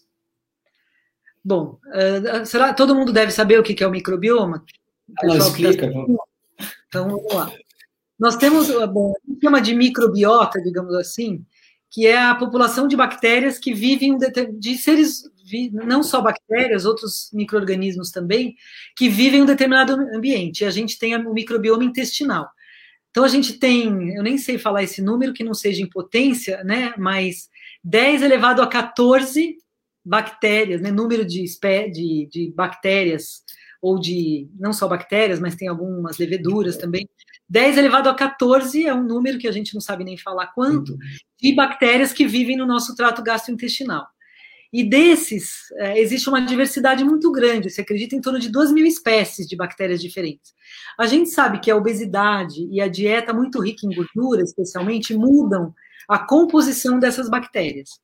Bom, 1.49 1.81
uh, 1.87 2.45
será 2.45 2.75
todo 2.75 2.95
mundo 2.95 3.11
deve 3.11 3.33
saber 3.33 3.59
o 3.59 3.63
que 3.63 3.83
é 3.83 3.87
o 3.87 3.91
microbioma? 3.91 4.63
Não, 5.23 5.39
explica. 5.39 5.91
Tá... 5.91 6.67
Então, 6.87 7.09
vamos 7.09 7.35
lá. 7.35 7.51
Nós 8.19 8.37
temos, 8.37 8.69
bom, 8.93 9.15
a 9.17 9.31
gente 9.31 9.41
chama 9.43 9.59
de 9.59 9.75
microbiota, 9.75 10.61
digamos 10.61 10.95
assim, 10.95 11.43
que 11.91 12.07
é 12.07 12.19
a 12.19 12.35
população 12.35 12.87
de 12.87 12.95
bactérias 12.95 13.59
que 13.59 13.73
vivem 13.73 14.19
de 14.59 14.77
seres, 14.77 15.23
não 15.73 16.03
só 16.03 16.21
bactérias, 16.21 16.85
outros 16.85 17.31
micro-organismos 17.33 18.11
também, 18.11 18.55
que 18.95 19.09
vivem 19.09 19.41
em 19.41 19.43
um 19.45 19.47
determinado 19.47 19.95
ambiente. 20.15 20.65
E 20.65 20.67
a 20.67 20.71
gente 20.71 20.99
tem 20.99 21.17
o 21.17 21.33
microbioma 21.33 21.83
intestinal. 21.83 22.47
Então 23.11 23.25
a 23.25 23.29
gente 23.29 23.55
tem, 23.55 24.15
eu 24.15 24.23
nem 24.23 24.37
sei 24.37 24.59
falar 24.59 24.83
esse 24.83 25.01
número 25.01 25.33
que 25.33 25.43
não 25.43 25.55
seja 25.55 25.83
em 25.83 25.89
potência, 25.89 26.63
né? 26.63 26.93
Mas 26.99 27.49
10 27.83 28.21
elevado 28.21 28.61
a 28.61 28.67
14 28.67 29.57
bactérias, 30.09 30.81
né? 30.81 30.91
Número 30.91 31.25
de, 31.25 31.45
de, 31.93 32.29
de 32.31 32.53
bactérias, 32.57 33.43
ou 33.81 33.99
de 33.99 34.49
não 34.59 34.73
só 34.73 34.89
bactérias, 34.89 35.39
mas 35.39 35.55
tem 35.55 35.69
algumas 35.69 36.19
leveduras 36.19 36.77
também. 36.77 37.09
10 37.49 37.79
elevado 37.79 38.09
a 38.09 38.15
14 38.15 38.87
é 38.87 38.95
um 38.95 39.05
número 39.05 39.39
que 39.39 39.49
a 39.49 39.53
gente 39.53 39.75
não 39.75 39.81
sabe 39.81 40.05
nem 40.05 40.17
falar 40.17 40.49
quanto, 40.49 40.97
de 41.41 41.55
bactérias 41.55 42.13
que 42.13 42.27
vivem 42.27 42.57
no 42.57 42.67
nosso 42.67 42.95
trato 42.95 43.23
gastrointestinal. 43.23 44.07
E 44.71 44.85
desses, 44.85 45.71
é, 45.77 45.99
existe 45.99 46.29
uma 46.29 46.45
diversidade 46.45 47.03
muito 47.03 47.33
grande, 47.33 47.71
se 47.71 47.81
acredita 47.81 48.15
em 48.15 48.21
torno 48.21 48.39
de 48.39 48.51
2 48.51 48.71
mil 48.73 48.85
espécies 48.85 49.47
de 49.47 49.57
bactérias 49.57 50.01
diferentes. 50.01 50.53
A 50.99 51.07
gente 51.07 51.31
sabe 51.31 51.59
que 51.59 51.71
a 51.71 51.77
obesidade 51.77 52.69
e 52.71 52.81
a 52.81 52.89
dieta 52.89 53.33
muito 53.33 53.63
rica 53.63 53.87
em 53.87 53.95
gordura, 53.95 54.43
especialmente, 54.43 55.15
mudam 55.15 55.73
a 56.07 56.19
composição 56.19 56.99
dessas 56.99 57.31
bactérias. 57.31 57.99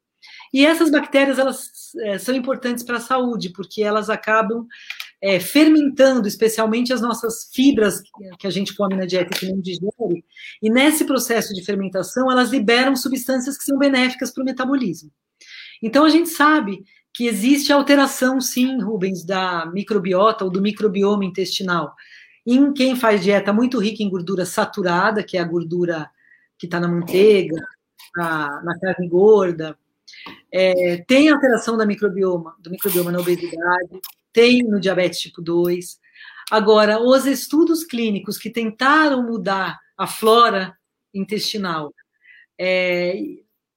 E 0.54 0.64
essas 0.64 0.88
bactérias, 0.88 1.36
elas 1.36 1.92
é, 2.02 2.16
são 2.16 2.32
importantes 2.32 2.84
para 2.84 2.98
a 2.98 3.00
saúde, 3.00 3.48
porque 3.48 3.82
elas 3.82 4.08
acabam 4.08 4.68
é, 5.20 5.40
fermentando, 5.40 6.28
especialmente 6.28 6.92
as 6.92 7.00
nossas 7.00 7.50
fibras 7.52 8.00
que 8.38 8.46
a 8.46 8.50
gente 8.50 8.72
come 8.72 8.94
na 8.94 9.04
dieta 9.04 9.34
e 9.34 9.40
que 9.40 9.48
não 9.50 9.60
digere, 9.60 10.24
e 10.62 10.70
nesse 10.70 11.04
processo 11.06 11.52
de 11.52 11.64
fermentação, 11.64 12.30
elas 12.30 12.50
liberam 12.50 12.94
substâncias 12.94 13.58
que 13.58 13.64
são 13.64 13.76
benéficas 13.76 14.30
para 14.30 14.42
o 14.42 14.44
metabolismo. 14.44 15.10
Então, 15.82 16.04
a 16.04 16.08
gente 16.08 16.28
sabe 16.28 16.84
que 17.12 17.26
existe 17.26 17.72
alteração, 17.72 18.40
sim, 18.40 18.80
Rubens, 18.80 19.24
da 19.24 19.66
microbiota 19.66 20.44
ou 20.44 20.50
do 20.50 20.62
microbioma 20.62 21.24
intestinal. 21.24 21.96
Em 22.46 22.72
quem 22.72 22.94
faz 22.94 23.24
dieta 23.24 23.52
muito 23.52 23.80
rica 23.80 24.04
em 24.04 24.10
gordura 24.10 24.46
saturada, 24.46 25.24
que 25.24 25.36
é 25.36 25.40
a 25.40 25.44
gordura 25.44 26.08
que 26.56 26.66
está 26.66 26.78
na 26.78 26.86
manteiga, 26.86 27.56
na, 28.16 28.62
na 28.62 28.78
carne 28.78 29.08
gorda, 29.08 29.76
é, 30.52 31.04
tem 31.06 31.28
alteração 31.28 31.76
da 31.76 31.86
microbioma, 31.86 32.54
do 32.58 32.70
microbioma 32.70 33.12
na 33.12 33.20
obesidade, 33.20 34.00
tem 34.32 34.62
no 34.62 34.80
diabetes 34.80 35.20
tipo 35.20 35.40
2. 35.42 35.98
Agora, 36.50 37.00
os 37.00 37.26
estudos 37.26 37.84
clínicos 37.84 38.38
que 38.38 38.50
tentaram 38.50 39.22
mudar 39.22 39.78
a 39.96 40.06
flora 40.06 40.76
intestinal, 41.12 41.94
é, 42.58 43.14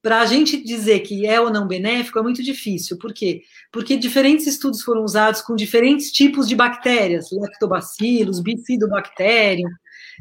para 0.02 0.20
a 0.20 0.26
gente 0.26 0.62
dizer 0.62 1.00
que 1.00 1.26
é 1.26 1.40
ou 1.40 1.50
não 1.50 1.66
benéfico 1.66 2.18
é 2.18 2.22
muito 2.22 2.42
difícil. 2.42 2.98
Por 2.98 3.12
quê? 3.12 3.42
Porque 3.72 3.96
diferentes 3.96 4.46
estudos 4.46 4.82
foram 4.82 5.02
usados 5.02 5.42
com 5.42 5.56
diferentes 5.56 6.12
tipos 6.12 6.48
de 6.48 6.54
bactérias, 6.54 7.30
lactobacilos, 7.32 8.40
bifidobacterium, 8.40 9.68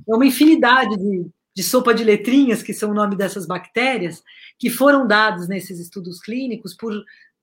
é 0.07 0.15
uma 0.15 0.25
infinidade 0.25 0.97
de, 0.97 1.27
de 1.55 1.63
sopa 1.63 1.93
de 1.93 2.03
letrinhas, 2.03 2.61
que 2.61 2.73
são 2.73 2.91
o 2.91 2.93
nome 2.93 3.15
dessas 3.15 3.45
bactérias, 3.45 4.23
que 4.57 4.69
foram 4.69 5.07
dados 5.07 5.47
nesses 5.47 5.79
estudos 5.79 6.19
clínicos 6.19 6.73
por 6.73 6.93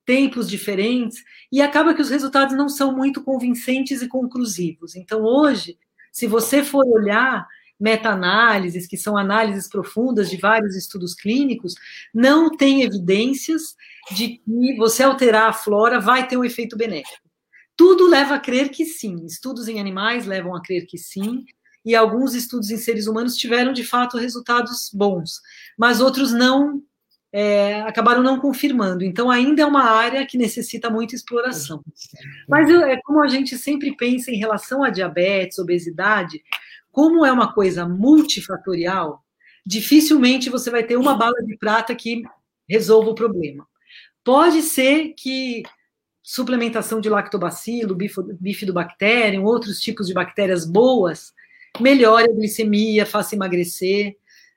tempos 0.05 0.49
diferentes, 0.49 1.23
e 1.51 1.63
acaba 1.63 1.95
que 1.95 2.03
os 2.03 2.11
resultados 2.11 2.55
não 2.55 2.69
são 2.69 2.95
muito 2.95 3.23
convincentes 3.23 4.03
e 4.03 4.09
conclusivos. 4.09 4.95
Então, 4.95 5.23
hoje, 5.23 5.79
se 6.13 6.27
você 6.27 6.63
for 6.63 6.87
olhar 6.87 7.47
meta-análises, 7.81 8.87
que 8.87 8.97
são 8.97 9.17
análises 9.17 9.69
profundas 9.69 10.31
de 10.31 10.37
vários 10.37 10.77
estudos 10.77 11.15
clínicos, 11.15 11.75
não 12.13 12.57
tem 12.57 12.83
evidências 12.83 13.75
de 14.13 14.39
que 14.39 14.77
você 14.77 15.03
alterar 15.03 15.49
a 15.49 15.53
flora 15.53 15.99
vai 15.99 16.29
ter 16.29 16.37
um 16.37 16.45
efeito 16.45 16.77
benéfico. 16.77 17.29
Tudo 17.77 18.07
leva 18.07 18.37
a 18.37 18.41
crer 18.41 18.69
que 18.69 18.85
sim. 18.85 19.25
Estudos 19.27 19.67
em 19.67 19.81
animais 19.81 20.27
levam 20.27 20.55
a 20.55 20.63
crer 20.63 20.87
que 20.87 20.97
sim, 20.97 21.45
e 21.85 21.95
alguns 21.95 22.35
estudos 22.35 22.71
em 22.71 22.77
seres 22.77 23.07
humanos 23.07 23.37
tiveram 23.37 23.73
de 23.73 23.85
fato 23.85 24.17
resultados 24.17 24.91
bons, 24.93 25.41
mas 25.77 26.01
outros 26.01 26.33
não 26.33 26.83
é, 27.37 27.81
acabaram 27.81 28.23
não 28.23 28.39
confirmando. 28.39 29.03
Então, 29.03 29.29
ainda 29.29 29.63
é 29.63 29.67
uma 29.67 29.83
área 29.83 30.25
que 30.25 30.39
necessita 30.39 30.89
muita 30.89 31.17
exploração. 31.17 31.83
Mas 32.49 32.71
é 32.71 32.97
como 33.03 33.21
a 33.25 33.27
gente 33.27 33.59
sempre 33.59 33.97
pensa 33.97 34.31
em 34.31 34.37
relação 34.37 34.85
a 34.85 34.89
diabetes, 34.89 35.59
obesidade, 35.59 36.41
como 36.93 37.27
é 37.27 37.33
uma 37.33 37.53
coisa 37.53 37.89
multifatorial, 37.89 39.25
dificilmente 39.67 40.49
você 40.49 40.71
vai 40.71 40.85
ter 40.85 40.97
uma 40.97 41.17
bala 41.17 41.43
de 41.45 41.57
prata 41.57 41.93
que 41.93 42.23
resolva 42.69 43.11
o 43.11 43.17
problema. 43.17 43.67
Pode 44.23 44.63
ser 44.63 45.13
que 45.19 45.65
suplementação 46.23 47.01
de 47.01 47.09
lactobacilo, 47.09 47.99
bifidobacterium, 48.41 49.43
outros 49.43 49.81
tipos 49.81 50.07
de 50.07 50.15
bactérias 50.15 50.65
boas, 50.65 51.33
melhore 51.81 52.31
a 52.31 52.33
glicemia, 52.33 53.05
faça 53.05 53.35
emagrecer, 53.35 54.17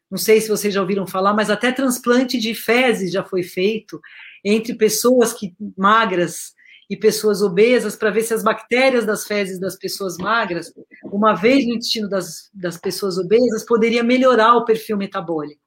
não 0.09 0.17
sei 0.17 0.39
se 0.39 0.49
vocês 0.49 0.73
já 0.73 0.81
ouviram 0.81 1.05
falar, 1.05 1.33
mas 1.33 1.49
até 1.49 1.71
transplante 1.71 2.37
de 2.37 2.53
fezes 2.55 3.11
já 3.11 3.23
foi 3.23 3.43
feito 3.43 3.99
entre 4.43 4.73
pessoas 4.73 5.33
que 5.33 5.53
magras 5.77 6.53
e 6.89 6.95
pessoas 6.95 7.41
obesas 7.41 7.95
para 7.95 8.09
ver 8.09 8.23
se 8.23 8.33
as 8.33 8.43
bactérias 8.43 9.05
das 9.05 9.27
fezes 9.27 9.59
das 9.59 9.75
pessoas 9.77 10.17
magras, 10.17 10.71
uma 11.03 11.35
vez 11.35 11.65
no 11.65 11.73
intestino 11.73 12.07
das, 12.07 12.49
das 12.53 12.77
pessoas 12.77 13.17
obesas, 13.17 13.65
poderia 13.65 14.03
melhorar 14.03 14.55
o 14.55 14.63
perfil 14.63 14.97
metabólico. 14.97 15.61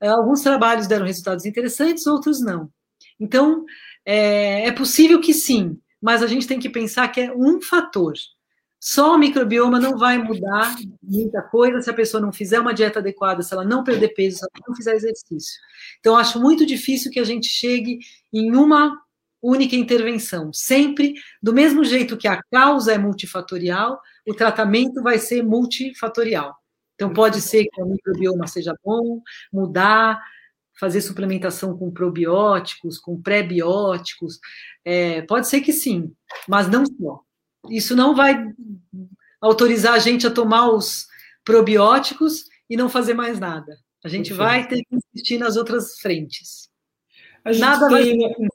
É, 0.00 0.08
alguns 0.08 0.42
trabalhos 0.42 0.86
deram 0.86 1.06
resultados 1.06 1.46
interessantes, 1.46 2.06
outros 2.06 2.40
não. 2.40 2.70
Então, 3.18 3.64
é, 4.04 4.66
é 4.66 4.72
possível 4.72 5.20
que 5.20 5.32
sim, 5.32 5.78
mas 6.00 6.22
a 6.22 6.26
gente 6.26 6.46
tem 6.46 6.58
que 6.58 6.68
pensar 6.68 7.08
que 7.08 7.20
é 7.20 7.32
um 7.32 7.62
fator. 7.62 8.12
Só 8.84 9.14
o 9.14 9.18
microbioma 9.18 9.78
não 9.78 9.96
vai 9.96 10.18
mudar 10.18 10.74
muita 11.00 11.40
coisa 11.40 11.80
se 11.80 11.88
a 11.88 11.94
pessoa 11.94 12.20
não 12.20 12.32
fizer 12.32 12.58
uma 12.58 12.74
dieta 12.74 12.98
adequada, 12.98 13.40
se 13.40 13.54
ela 13.54 13.64
não 13.64 13.84
perder 13.84 14.08
peso, 14.08 14.38
se 14.38 14.44
ela 14.44 14.64
não 14.66 14.74
fizer 14.74 14.96
exercício. 14.96 15.60
Então, 16.00 16.16
acho 16.16 16.40
muito 16.40 16.66
difícil 16.66 17.08
que 17.08 17.20
a 17.20 17.24
gente 17.24 17.46
chegue 17.46 18.00
em 18.32 18.50
uma 18.56 19.00
única 19.40 19.76
intervenção. 19.76 20.52
Sempre, 20.52 21.14
do 21.40 21.52
mesmo 21.52 21.84
jeito 21.84 22.16
que 22.16 22.26
a 22.26 22.42
causa 22.50 22.92
é 22.92 22.98
multifatorial, 22.98 24.00
o 24.26 24.34
tratamento 24.34 25.00
vai 25.00 25.16
ser 25.16 25.44
multifatorial. 25.44 26.52
Então, 26.96 27.12
pode 27.12 27.40
ser 27.40 27.66
que 27.66 27.80
o 27.80 27.86
microbioma 27.86 28.48
seja 28.48 28.74
bom, 28.84 29.22
mudar, 29.52 30.20
fazer 30.80 31.02
suplementação 31.02 31.78
com 31.78 31.88
probióticos, 31.88 32.98
com 32.98 33.22
pré-bióticos, 33.22 34.40
é, 34.84 35.22
pode 35.22 35.46
ser 35.46 35.60
que 35.60 35.72
sim, 35.72 36.12
mas 36.48 36.68
não 36.68 36.84
só 36.84 37.22
isso 37.70 37.94
não 37.94 38.14
vai 38.14 38.36
autorizar 39.40 39.94
a 39.94 39.98
gente 39.98 40.26
a 40.26 40.30
tomar 40.30 40.70
os 40.70 41.06
probióticos 41.44 42.44
e 42.68 42.76
não 42.76 42.88
fazer 42.88 43.14
mais 43.14 43.38
nada. 43.38 43.76
A 44.04 44.08
gente 44.08 44.30
Perfeito. 44.30 44.36
vai 44.38 44.68
ter 44.68 44.82
que 44.84 44.96
insistir 44.96 45.38
nas 45.38 45.56
outras 45.56 45.98
frentes. 46.00 46.68
Nada 47.58 47.88
tem... 47.88 48.18
vai. 48.18 48.48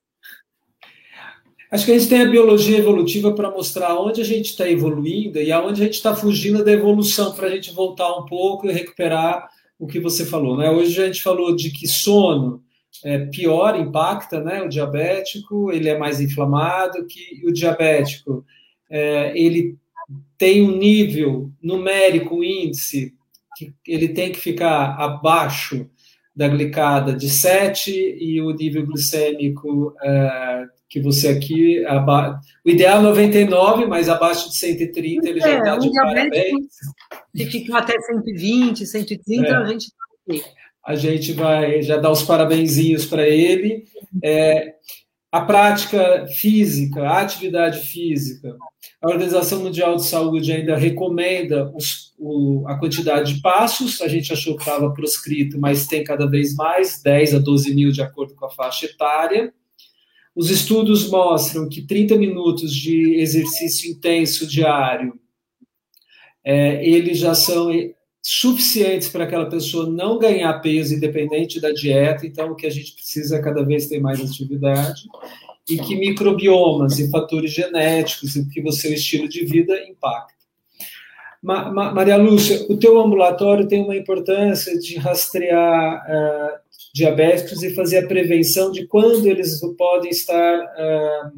Acho 1.70 1.86
que 1.86 1.92
a 1.92 2.00
gente 2.00 2.10
tem 2.10 2.22
a 2.22 2.30
biologia 2.30 2.78
evolutiva 2.78 3.34
para 3.34 3.52
mostrar 3.52 4.00
onde 4.00 4.22
a 4.22 4.24
gente 4.24 4.52
está 4.52 4.70
evoluindo 4.70 5.38
e 5.38 5.52
aonde 5.52 5.82
a 5.82 5.86
gente 5.86 5.96
está 5.96 6.16
fugindo 6.16 6.64
da 6.64 6.72
evolução, 6.72 7.34
para 7.34 7.48
a 7.48 7.50
gente 7.50 7.74
voltar 7.74 8.18
um 8.18 8.26
pouco 8.26 8.68
e 8.68 8.72
recuperar 8.72 9.50
o 9.78 9.86
que 9.86 10.00
você 10.00 10.26
falou. 10.26 10.56
Né? 10.56 10.70
Hoje 10.70 11.02
a 11.02 11.08
gente 11.08 11.22
falou 11.22 11.54
de 11.54 11.70
que 11.72 11.86
sono 11.86 12.64
é, 13.04 13.26
pior 13.26 13.78
impacta 13.78 14.42
né? 14.42 14.62
o 14.62 14.70
diabético, 14.70 15.70
ele 15.70 15.90
é 15.90 15.98
mais 15.98 16.22
inflamado, 16.22 17.06
que 17.06 17.46
o 17.46 17.52
diabético 17.52 18.46
é, 18.90 19.38
ele 19.38 19.78
tem 20.38 20.64
um 20.64 20.78
nível 20.78 21.52
numérico, 21.62 22.36
um 22.36 22.44
índice, 22.44 23.14
que 23.56 23.74
ele 23.88 24.10
tem 24.10 24.32
que 24.32 24.40
ficar 24.40 24.96
abaixo 25.00 25.90
da 26.36 26.48
glicada 26.48 27.14
de 27.14 27.30
7 27.30 27.92
e 27.92 28.40
o 28.40 28.52
nível 28.52 28.86
glicêmico 28.86 29.96
é, 30.04 30.66
que 30.88 31.02
você 31.02 31.30
aqui. 31.30 31.84
Aba... 31.86 32.40
O 32.64 32.70
ideal 32.70 33.00
é 33.00 33.04
99, 33.04 33.86
mas 33.88 34.08
abaixo 34.08 34.50
de 34.50 34.56
130 34.56 35.28
ele 35.28 35.40
é, 35.40 35.42
já 35.42 35.58
está 35.58 35.78
de 35.78 35.92
parabéns. 35.92 36.66
Se 37.36 37.46
ficar 37.48 37.80
até 37.80 38.00
120, 38.00 38.86
130, 38.86 39.48
é. 39.48 39.56
a 39.56 39.66
gente 39.66 39.88
aqui. 40.28 40.44
a 40.86 40.96
gente 40.96 41.34
vai 41.34 41.82
já 41.82 41.98
dar 41.98 42.12
os 42.12 42.22
parabenzinhos 42.22 43.06
para 43.06 43.28
ele. 43.28 43.86
É, 44.24 44.76
a 45.32 45.42
prática 45.42 46.26
física, 46.28 47.02
a 47.04 47.22
atividade 47.22 47.80
física, 47.80 48.56
a 49.02 49.10
Organização 49.10 49.62
Mundial 49.62 49.96
de 49.98 50.06
Saúde 50.06 50.52
ainda 50.52 50.78
recomenda 50.78 51.70
os, 51.76 52.14
o, 52.18 52.66
a 52.68 52.80
quantidade 52.80 53.34
de 53.34 53.42
passos, 53.42 54.02
a 54.02 54.08
gente 54.08 54.32
achou 54.32 54.56
que 54.56 54.62
estava 54.62 54.94
proscrito, 54.94 55.60
mas 55.60 55.86
tem 55.86 56.04
cada 56.04 56.26
vez 56.28 56.56
mais, 56.56 57.02
10 57.02 57.36
a 57.36 57.40
12 57.40 57.76
mil 57.76 57.92
de 57.92 58.02
acordo 58.02 58.36
com 58.36 58.46
a 58.46 58.50
faixa 58.50 58.86
etária. 58.86 59.54
Os 60.34 60.50
estudos 60.50 61.10
mostram 61.10 61.68
que 61.68 61.82
30 61.82 62.16
minutos 62.16 62.74
de 62.74 63.16
exercício 63.20 63.92
intenso 63.92 64.48
diário, 64.48 65.20
é, 66.44 66.88
eles 66.88 67.18
já 67.18 67.36
são 67.36 67.70
suficientes 68.22 69.10
para 69.10 69.24
aquela 69.24 69.50
pessoa 69.50 69.90
não 69.90 70.18
ganhar 70.18 70.54
peso 70.60 70.94
independente 70.94 71.62
da 71.62 71.72
dieta, 71.72 72.26
então 72.26 72.52
o 72.52 72.56
que 72.56 72.68
a 72.68 72.70
gente 72.70 72.94
precisa 72.94 73.38
é 73.38 73.42
cada 73.42 73.64
vez 73.64 73.88
ter 73.88 74.00
mais 74.00 74.20
atividade 74.20 75.04
e 75.70 75.78
que 75.78 75.96
microbiomas 75.96 76.98
e 77.00 77.10
fatores 77.10 77.52
genéticos 77.52 78.36
e 78.36 78.48
que 78.50 78.62
você 78.62 78.90
o 78.90 78.94
estilo 78.94 79.28
de 79.28 79.46
vida 79.46 79.74
impacta. 79.88 80.38
Ma, 81.42 81.72
Ma, 81.72 81.94
Maria 81.94 82.18
Lúcia, 82.18 82.66
o 82.70 82.78
teu 82.78 83.00
ambulatório 83.00 83.68
tem 83.68 83.84
uma 83.84 83.96
importância 83.96 84.78
de 84.80 84.98
rastrear 84.98 86.06
uh, 86.06 86.60
diabéticos 86.94 87.62
e 87.64 87.76
fazer 87.76 88.00
a 88.00 88.08
prevenção 88.08 88.72
de 88.72 88.88
quando 88.88 89.26
eles 89.26 89.60
podem 89.78 90.10
estar 90.10 90.60
uh, 90.60 91.32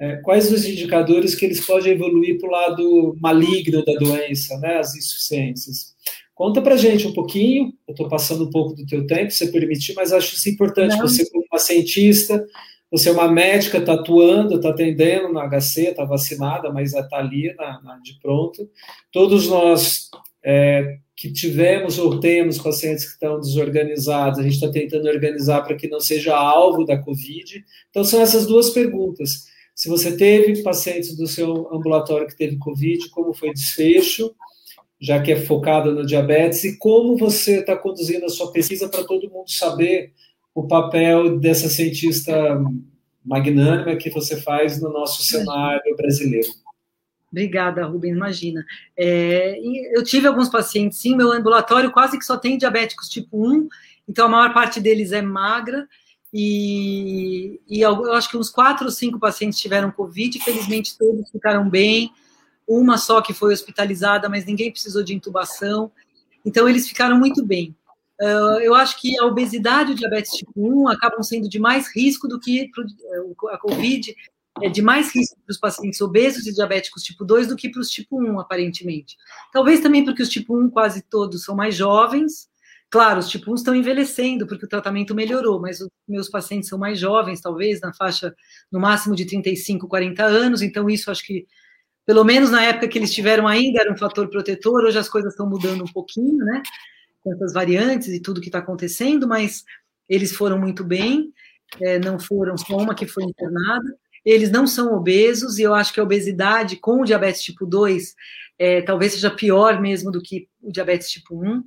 uh, 0.00 0.22
quais 0.22 0.50
os 0.52 0.64
indicadores 0.64 1.34
que 1.34 1.44
eles 1.44 1.64
podem 1.64 1.92
evoluir 1.92 2.38
para 2.38 2.48
o 2.48 2.52
lado 2.52 3.16
maligno 3.20 3.84
da 3.84 3.92
doença, 3.94 4.58
né, 4.58 4.78
as 4.78 4.96
insuficiências. 4.96 5.94
Conta 6.34 6.62
para 6.62 6.76
gente 6.76 7.06
um 7.06 7.12
pouquinho, 7.12 7.72
eu 7.86 7.92
estou 7.92 8.08
passando 8.08 8.44
um 8.44 8.50
pouco 8.50 8.74
do 8.74 8.86
teu 8.86 9.06
tempo, 9.06 9.30
se 9.30 9.52
permitir, 9.52 9.92
mas 9.94 10.12
acho 10.12 10.34
isso 10.34 10.48
importante, 10.48 10.96
Não. 10.96 11.06
você 11.06 11.28
como 11.30 11.44
uma 11.52 11.58
cientista, 11.58 12.44
você 12.90 13.10
é 13.10 13.12
uma 13.12 13.30
médica, 13.30 13.78
está 13.78 13.92
atuando, 13.92 14.56
está 14.56 14.70
atendendo 14.70 15.32
na 15.32 15.46
HC, 15.46 15.88
está 15.88 16.04
vacinada, 16.04 16.72
mas 16.72 16.92
está 16.92 17.18
ali 17.18 17.54
na, 17.54 17.80
na, 17.82 17.98
de 17.98 18.18
pronto. 18.20 18.68
Todos 19.12 19.46
nós 19.48 20.10
é, 20.42 20.96
que 21.14 21.30
tivemos 21.30 21.98
ou 21.98 22.18
temos 22.18 22.58
pacientes 22.58 23.04
que 23.04 23.12
estão 23.12 23.38
desorganizados, 23.38 24.38
a 24.38 24.42
gente 24.42 24.54
está 24.54 24.70
tentando 24.70 25.06
organizar 25.06 25.60
para 25.62 25.76
que 25.76 25.86
não 25.86 26.00
seja 26.00 26.34
alvo 26.34 26.84
da 26.84 26.98
Covid. 26.98 27.62
Então, 27.90 28.02
são 28.02 28.20
essas 28.20 28.46
duas 28.46 28.70
perguntas. 28.70 29.44
Se 29.74 29.88
você 29.88 30.16
teve 30.16 30.62
pacientes 30.62 31.16
do 31.16 31.26
seu 31.26 31.72
ambulatório 31.72 32.26
que 32.26 32.36
teve 32.36 32.58
Covid, 32.58 33.08
como 33.10 33.32
foi 33.32 33.52
desfecho? 33.52 34.34
já 35.00 35.20
que 35.20 35.32
é 35.32 35.36
focada 35.36 35.90
no 35.90 36.04
diabetes, 36.04 36.62
e 36.64 36.76
como 36.76 37.16
você 37.16 37.60
está 37.60 37.74
conduzindo 37.74 38.26
a 38.26 38.28
sua 38.28 38.52
pesquisa 38.52 38.88
para 38.88 39.02
todo 39.02 39.30
mundo 39.30 39.50
saber 39.50 40.12
o 40.54 40.68
papel 40.68 41.38
dessa 41.38 41.70
cientista 41.70 42.34
magnânima 43.24 43.96
que 43.96 44.10
você 44.10 44.40
faz 44.40 44.80
no 44.80 44.90
nosso 44.90 45.22
cenário 45.22 45.96
brasileiro. 45.96 46.48
Obrigada, 47.30 47.86
Rubens, 47.86 48.14
imagina. 48.14 48.64
É, 48.96 49.58
eu 49.96 50.04
tive 50.04 50.26
alguns 50.26 50.50
pacientes, 50.50 50.98
sim, 50.98 51.16
meu 51.16 51.32
ambulatório 51.32 51.92
quase 51.92 52.18
que 52.18 52.24
só 52.24 52.36
tem 52.36 52.58
diabéticos 52.58 53.08
tipo 53.08 53.48
1, 53.48 53.68
então 54.06 54.26
a 54.26 54.28
maior 54.28 54.52
parte 54.52 54.80
deles 54.80 55.12
é 55.12 55.22
magra, 55.22 55.88
e, 56.32 57.60
e 57.68 57.80
eu 57.80 58.12
acho 58.12 58.30
que 58.30 58.36
uns 58.36 58.50
quatro 58.50 58.86
ou 58.86 58.92
cinco 58.92 59.18
pacientes 59.18 59.58
tiveram 59.58 59.90
Covid, 59.90 60.38
felizmente 60.40 60.96
todos 60.96 61.28
ficaram 61.30 61.68
bem, 61.68 62.12
uma 62.66 62.98
só 62.98 63.20
que 63.20 63.34
foi 63.34 63.52
hospitalizada, 63.52 64.28
mas 64.28 64.44
ninguém 64.44 64.70
precisou 64.70 65.02
de 65.02 65.14
intubação. 65.14 65.90
Então, 66.44 66.68
eles 66.68 66.88
ficaram 66.88 67.18
muito 67.18 67.44
bem. 67.44 67.74
Uh, 68.20 68.60
eu 68.60 68.74
acho 68.74 69.00
que 69.00 69.18
a 69.18 69.24
obesidade 69.24 69.90
e 69.90 69.94
o 69.94 69.96
diabetes 69.96 70.32
tipo 70.32 70.52
1 70.56 70.88
acabam 70.88 71.22
sendo 71.22 71.48
de 71.48 71.58
mais 71.58 71.88
risco 71.94 72.28
do 72.28 72.38
que 72.38 72.70
a 73.50 73.58
Covid, 73.58 74.14
é 74.62 74.68
de 74.68 74.82
mais 74.82 75.14
risco 75.14 75.36
para 75.44 75.52
os 75.52 75.58
pacientes 75.58 76.00
obesos 76.02 76.46
e 76.46 76.52
diabéticos 76.52 77.02
tipo 77.02 77.24
2 77.24 77.48
do 77.48 77.56
que 77.56 77.70
para 77.70 77.80
os 77.80 77.88
tipo 77.88 78.22
1, 78.22 78.38
aparentemente. 78.38 79.16
Talvez 79.52 79.80
também 79.80 80.04
porque 80.04 80.22
os 80.22 80.28
tipo 80.28 80.54
1 80.54 80.68
quase 80.68 81.02
todos 81.02 81.44
são 81.44 81.56
mais 81.56 81.74
jovens. 81.74 82.49
Claro, 82.90 83.20
os 83.20 83.28
tipo 83.28 83.52
1 83.52 83.54
estão 83.54 83.74
envelhecendo 83.74 84.46
porque 84.46 84.64
o 84.64 84.68
tratamento 84.68 85.14
melhorou, 85.14 85.60
mas 85.60 85.80
os 85.80 85.88
meus 86.08 86.28
pacientes 86.28 86.68
são 86.68 86.78
mais 86.78 86.98
jovens, 86.98 87.40
talvez 87.40 87.80
na 87.80 87.92
faixa 87.94 88.34
no 88.70 88.80
máximo 88.80 89.14
de 89.14 89.24
35, 89.24 89.86
40 89.86 90.24
anos, 90.24 90.60
então 90.60 90.90
isso 90.90 91.10
acho 91.10 91.24
que 91.24 91.46
pelo 92.04 92.24
menos 92.24 92.50
na 92.50 92.64
época 92.64 92.88
que 92.88 92.98
eles 92.98 93.12
tiveram 93.12 93.46
ainda, 93.46 93.80
era 93.80 93.92
um 93.92 93.96
fator 93.96 94.28
protetor. 94.28 94.84
Hoje 94.84 94.98
as 94.98 95.08
coisas 95.08 95.32
estão 95.32 95.48
mudando 95.48 95.84
um 95.84 95.92
pouquinho, 95.92 96.38
né? 96.38 96.60
Com 97.22 97.32
essas 97.32 97.52
variantes 97.52 98.08
e 98.08 98.20
tudo 98.20 98.40
que 98.40 98.48
está 98.48 98.58
acontecendo, 98.58 99.28
mas 99.28 99.62
eles 100.08 100.34
foram 100.34 100.58
muito 100.58 100.82
bem, 100.82 101.32
é, 101.80 102.00
não 102.00 102.18
foram 102.18 102.56
só 102.58 102.76
uma 102.76 102.96
que 102.96 103.06
foi 103.06 103.22
internada. 103.22 103.86
Eles 104.24 104.50
não 104.50 104.66
são 104.66 104.92
obesos, 104.92 105.58
e 105.58 105.62
eu 105.62 105.72
acho 105.72 105.92
que 105.94 106.00
a 106.00 106.02
obesidade 106.02 106.76
com 106.76 107.02
o 107.02 107.04
diabetes 107.04 107.42
tipo 107.42 107.64
2 107.64 108.14
é, 108.58 108.82
talvez 108.82 109.12
seja 109.12 109.30
pior 109.30 109.80
mesmo 109.80 110.10
do 110.10 110.20
que 110.20 110.48
o 110.60 110.72
diabetes 110.72 111.10
tipo 111.10 111.40
1. 111.40 111.62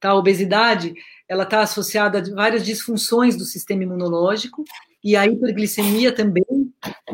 Tá? 0.00 0.10
A 0.10 0.14
obesidade 0.14 0.94
ela 1.28 1.44
está 1.44 1.60
associada 1.60 2.18
a 2.18 2.34
várias 2.34 2.64
disfunções 2.64 3.36
do 3.36 3.44
sistema 3.44 3.82
imunológico 3.82 4.64
e 5.02 5.16
a 5.16 5.26
hiperglicemia 5.26 6.12
também, 6.12 6.44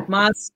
mas 0.08 0.52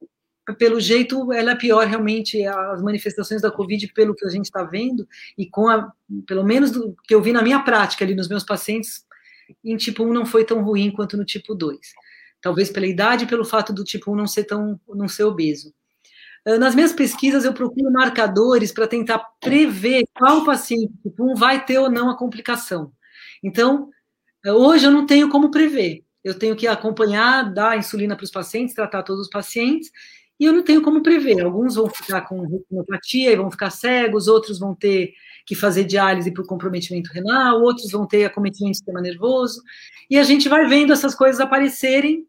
pelo 0.56 0.80
jeito, 0.80 1.30
ela 1.32 1.50
é 1.50 1.54
pior 1.54 1.86
realmente, 1.86 2.42
as 2.46 2.80
manifestações 2.80 3.42
da 3.42 3.50
Covid, 3.50 3.86
pelo 3.92 4.14
que 4.14 4.24
a 4.24 4.30
gente 4.30 4.46
está 4.46 4.62
vendo, 4.62 5.06
e 5.36 5.46
com 5.46 5.68
a, 5.68 5.92
pelo 6.26 6.44
menos 6.44 6.70
do 6.70 6.96
que 7.04 7.14
eu 7.14 7.20
vi 7.20 7.32
na 7.32 7.42
minha 7.42 7.62
prática 7.62 8.04
ali 8.04 8.14
nos 8.14 8.28
meus 8.28 8.44
pacientes, 8.44 9.04
em 9.64 9.76
tipo 9.76 10.04
1 10.04 10.12
não 10.12 10.24
foi 10.24 10.44
tão 10.44 10.62
ruim 10.62 10.90
quanto 10.90 11.16
no 11.16 11.24
tipo 11.24 11.54
2. 11.54 11.78
Talvez 12.40 12.70
pela 12.70 12.86
idade 12.86 13.24
e 13.24 13.26
pelo 13.26 13.44
fato 13.44 13.72
do 13.72 13.84
tipo 13.84 14.12
1 14.12 14.16
não 14.16 14.26
ser 14.26 14.44
tão, 14.44 14.80
não 14.88 15.08
ser 15.08 15.24
obeso. 15.24 15.74
Ah, 16.46 16.58
nas 16.58 16.74
minhas 16.74 16.92
pesquisas, 16.92 17.44
eu 17.44 17.52
procuro 17.52 17.90
marcadores 17.92 18.72
para 18.72 18.86
tentar 18.86 19.18
prever 19.40 20.04
qual 20.14 20.44
paciente 20.44 20.92
tipo 21.02 21.32
1 21.32 21.34
vai 21.34 21.64
ter 21.64 21.78
ou 21.78 21.90
não 21.90 22.10
a 22.10 22.16
complicação. 22.16 22.92
Então, 23.42 23.90
hoje 24.46 24.86
eu 24.86 24.90
não 24.90 25.06
tenho 25.06 25.28
como 25.28 25.50
prever. 25.50 26.04
Eu 26.24 26.38
tenho 26.38 26.56
que 26.56 26.66
acompanhar, 26.66 27.52
dar 27.52 27.78
insulina 27.78 28.16
para 28.16 28.24
os 28.24 28.30
pacientes, 28.30 28.74
tratar 28.74 29.02
todos 29.02 29.22
os 29.22 29.30
pacientes, 29.30 29.90
e 30.38 30.44
eu 30.44 30.52
não 30.52 30.62
tenho 30.62 30.82
como 30.82 31.02
prever. 31.02 31.40
Alguns 31.42 31.76
vão 31.76 31.88
ficar 31.88 32.22
com 32.22 32.42
retinopatia 32.42 33.32
e 33.32 33.36
vão 33.36 33.50
ficar 33.50 33.70
cegos, 33.70 34.28
outros 34.28 34.58
vão 34.58 34.74
ter 34.74 35.12
que 35.46 35.54
fazer 35.54 35.84
diálise 35.84 36.32
por 36.32 36.46
comprometimento 36.46 37.10
renal, 37.12 37.62
outros 37.62 37.90
vão 37.90 38.06
ter 38.06 38.24
acometimento 38.24 38.72
do 38.72 38.76
sistema 38.76 39.00
nervoso, 39.00 39.62
e 40.10 40.18
a 40.18 40.22
gente 40.22 40.48
vai 40.48 40.66
vendo 40.66 40.92
essas 40.92 41.14
coisas 41.14 41.40
aparecerem 41.40 42.26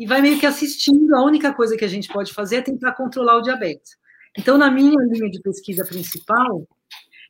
e 0.00 0.06
vai 0.06 0.22
meio 0.22 0.40
que 0.40 0.46
assistindo. 0.46 1.14
A 1.14 1.22
única 1.22 1.52
coisa 1.52 1.76
que 1.76 1.84
a 1.84 1.88
gente 1.88 2.08
pode 2.08 2.32
fazer 2.32 2.56
é 2.56 2.62
tentar 2.62 2.92
controlar 2.92 3.36
o 3.36 3.42
diabetes. 3.42 3.98
Então, 4.36 4.56
na 4.56 4.70
minha 4.70 4.96
linha 5.04 5.28
de 5.30 5.42
pesquisa 5.42 5.84
principal, 5.84 6.66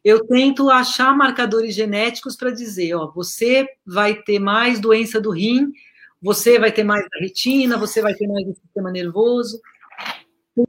eu 0.04 0.24
tento 0.24 0.70
achar 0.70 1.12
marcadores 1.16 1.74
genéticos 1.74 2.36
para 2.36 2.52
dizer, 2.52 2.94
ó, 2.94 3.10
você 3.10 3.66
vai 3.84 4.14
ter 4.14 4.38
mais 4.38 4.78
doença 4.78 5.20
do 5.20 5.32
rim, 5.32 5.72
você 6.22 6.60
vai 6.60 6.70
ter 6.70 6.84
mais 6.84 7.02
da 7.02 7.18
retina, 7.18 7.76
você 7.76 8.00
vai 8.00 8.14
ter 8.14 8.28
mais 8.28 8.46
do 8.46 8.54
sistema 8.54 8.92
nervoso. 8.92 9.60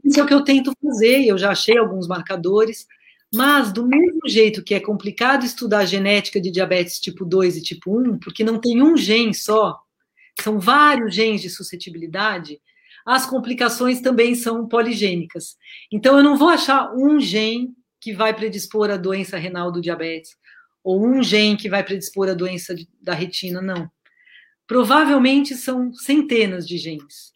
Isso 0.03 0.19
é 0.19 0.23
o 0.23 0.25
que 0.25 0.33
eu 0.33 0.43
tento 0.43 0.73
fazer, 0.83 1.23
eu 1.27 1.37
já 1.37 1.51
achei 1.51 1.77
alguns 1.77 2.07
marcadores, 2.07 2.87
mas 3.31 3.71
do 3.71 3.85
mesmo 3.85 4.27
jeito 4.27 4.63
que 4.63 4.73
é 4.73 4.79
complicado 4.79 5.45
estudar 5.45 5.85
genética 5.85 6.41
de 6.41 6.49
diabetes 6.49 6.99
tipo 6.99 7.23
2 7.23 7.57
e 7.57 7.61
tipo 7.61 7.95
1, 7.95 8.17
porque 8.17 8.43
não 8.43 8.59
tem 8.59 8.81
um 8.81 8.97
gene 8.97 9.35
só, 9.35 9.79
são 10.41 10.59
vários 10.59 11.13
genes 11.15 11.41
de 11.41 11.49
suscetibilidade, 11.49 12.59
as 13.05 13.25
complicações 13.25 14.01
também 14.01 14.35
são 14.35 14.67
poligênicas. 14.67 15.55
Então, 15.91 16.17
eu 16.17 16.23
não 16.23 16.37
vou 16.37 16.49
achar 16.49 16.93
um 16.93 17.19
gene 17.19 17.73
que 17.99 18.13
vai 18.13 18.33
predispor 18.33 18.89
a 18.89 18.97
doença 18.97 19.37
renal 19.37 19.71
do 19.71 19.81
diabetes, 19.81 20.35
ou 20.83 21.05
um 21.05 21.21
gene 21.21 21.57
que 21.57 21.69
vai 21.69 21.83
predispor 21.83 22.29
a 22.29 22.33
doença 22.33 22.75
da 23.01 23.13
retina, 23.13 23.61
não. 23.61 23.89
Provavelmente 24.67 25.55
são 25.55 25.93
centenas 25.93 26.67
de 26.67 26.77
genes. 26.77 27.33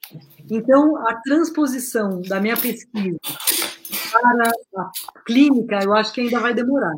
Então, 0.49 0.97
a 1.07 1.15
transposição 1.15 2.21
da 2.21 2.39
minha 2.39 2.57
pesquisa 2.57 3.19
para 4.11 4.51
a 4.77 4.91
clínica, 5.25 5.79
eu 5.83 5.93
acho 5.93 6.13
que 6.13 6.21
ainda 6.21 6.39
vai 6.39 6.53
demorar. 6.53 6.93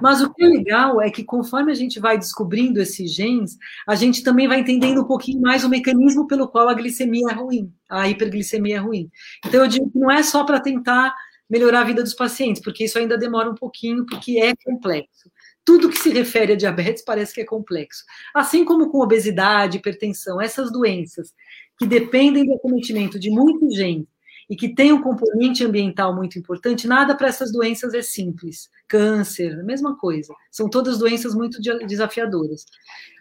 Mas 0.00 0.20
o 0.20 0.32
que 0.32 0.44
é 0.44 0.48
legal 0.48 1.00
é 1.00 1.10
que 1.10 1.24
conforme 1.24 1.72
a 1.72 1.74
gente 1.74 1.98
vai 2.00 2.18
descobrindo 2.18 2.80
esses 2.80 3.12
genes, 3.12 3.56
a 3.86 3.94
gente 3.94 4.22
também 4.22 4.48
vai 4.48 4.60
entendendo 4.60 5.02
um 5.02 5.06
pouquinho 5.06 5.40
mais 5.40 5.64
o 5.64 5.68
mecanismo 5.68 6.26
pelo 6.26 6.48
qual 6.48 6.68
a 6.68 6.74
glicemia 6.74 7.28
é 7.30 7.34
ruim, 7.34 7.72
a 7.88 8.08
hiperglicemia 8.08 8.76
é 8.76 8.80
ruim. 8.80 9.10
Então 9.44 9.62
eu 9.62 9.68
digo 9.68 9.90
que 9.90 9.98
não 9.98 10.10
é 10.10 10.22
só 10.22 10.44
para 10.44 10.60
tentar 10.60 11.14
melhorar 11.48 11.80
a 11.80 11.84
vida 11.84 12.02
dos 12.02 12.14
pacientes, 12.14 12.60
porque 12.62 12.84
isso 12.84 12.98
ainda 12.98 13.16
demora 13.16 13.50
um 13.50 13.54
pouquinho, 13.54 14.04
porque 14.06 14.38
é 14.40 14.52
complexo 14.64 15.30
tudo 15.66 15.90
que 15.90 15.98
se 15.98 16.10
refere 16.10 16.52
a 16.52 16.56
diabetes 16.56 17.02
parece 17.04 17.34
que 17.34 17.40
é 17.40 17.44
complexo. 17.44 18.04
Assim 18.32 18.64
como 18.64 18.88
com 18.88 19.00
obesidade, 19.00 19.78
hipertensão, 19.78 20.40
essas 20.40 20.70
doenças 20.70 21.34
que 21.76 21.84
dependem 21.84 22.46
do 22.46 22.54
acometimento 22.54 23.18
de 23.18 23.28
muitos 23.28 23.74
genes 23.74 24.06
e 24.48 24.54
que 24.54 24.68
tem 24.68 24.92
um 24.92 25.02
componente 25.02 25.64
ambiental 25.64 26.14
muito 26.14 26.38
importante, 26.38 26.86
nada 26.86 27.16
para 27.16 27.28
essas 27.28 27.50
doenças 27.52 27.94
é 27.94 28.02
simples. 28.02 28.70
Câncer, 28.86 29.64
mesma 29.64 29.96
coisa. 29.96 30.32
São 30.50 30.68
todas 30.70 30.98
doenças 30.98 31.34
muito 31.34 31.60
desafiadoras. 31.86 32.64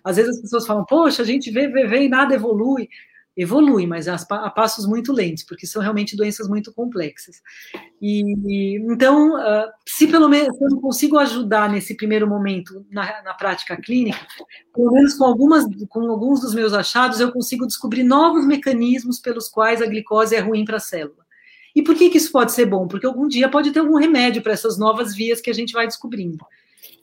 Às 0.03 0.17
vezes 0.17 0.35
as 0.35 0.41
pessoas 0.41 0.67
falam, 0.67 0.85
poxa, 0.85 1.23
a 1.23 1.25
gente 1.25 1.49
vê, 1.49 1.67
vê, 1.67 1.87
vê 1.87 2.03
e 2.03 2.09
nada 2.09 2.35
evolui 2.35 2.87
evolui, 3.35 3.85
mas 3.85 4.07
a, 4.07 4.17
passos 4.49 4.85
muito 4.85 5.11
lentos, 5.11 5.43
porque 5.43 5.67
são 5.67 5.81
realmente 5.81 6.15
doenças 6.15 6.47
muito 6.47 6.73
complexas. 6.73 7.41
E 8.01 8.77
então, 8.91 9.35
uh, 9.35 9.69
se 9.85 10.07
pelo 10.07 10.29
menos 10.29 10.59
eu 10.61 10.69
não 10.69 10.79
consigo 10.79 11.17
ajudar 11.17 11.69
nesse 11.69 11.95
primeiro 11.95 12.27
momento 12.27 12.85
na, 12.89 13.21
na, 13.23 13.33
prática 13.33 13.75
clínica, 13.75 14.25
pelo 14.73 14.91
menos 14.91 15.15
com 15.15 15.25
algumas, 15.25 15.65
com 15.89 16.09
alguns 16.09 16.39
dos 16.41 16.53
meus 16.53 16.73
achados, 16.73 17.19
eu 17.19 17.31
consigo 17.31 17.67
descobrir 17.67 18.03
novos 18.03 18.45
mecanismos 18.45 19.19
pelos 19.19 19.49
quais 19.49 19.81
a 19.81 19.85
glicose 19.85 20.35
é 20.35 20.39
ruim 20.39 20.63
para 20.63 20.77
a 20.77 20.79
célula. 20.79 21.25
E 21.75 21.81
por 21.81 21.93
que, 21.93 22.09
que 22.09 22.17
isso 22.17 22.31
pode 22.31 22.53
ser 22.53 22.65
bom? 22.65 22.87
Porque 22.87 23.05
algum 23.05 23.27
dia 23.27 23.49
pode 23.49 23.71
ter 23.71 23.79
algum 23.79 23.97
remédio 23.97 24.41
para 24.41 24.53
essas 24.53 24.77
novas 24.77 25.13
vias 25.13 25.41
que 25.41 25.49
a 25.49 25.53
gente 25.53 25.73
vai 25.73 25.85
descobrindo. 25.85 26.45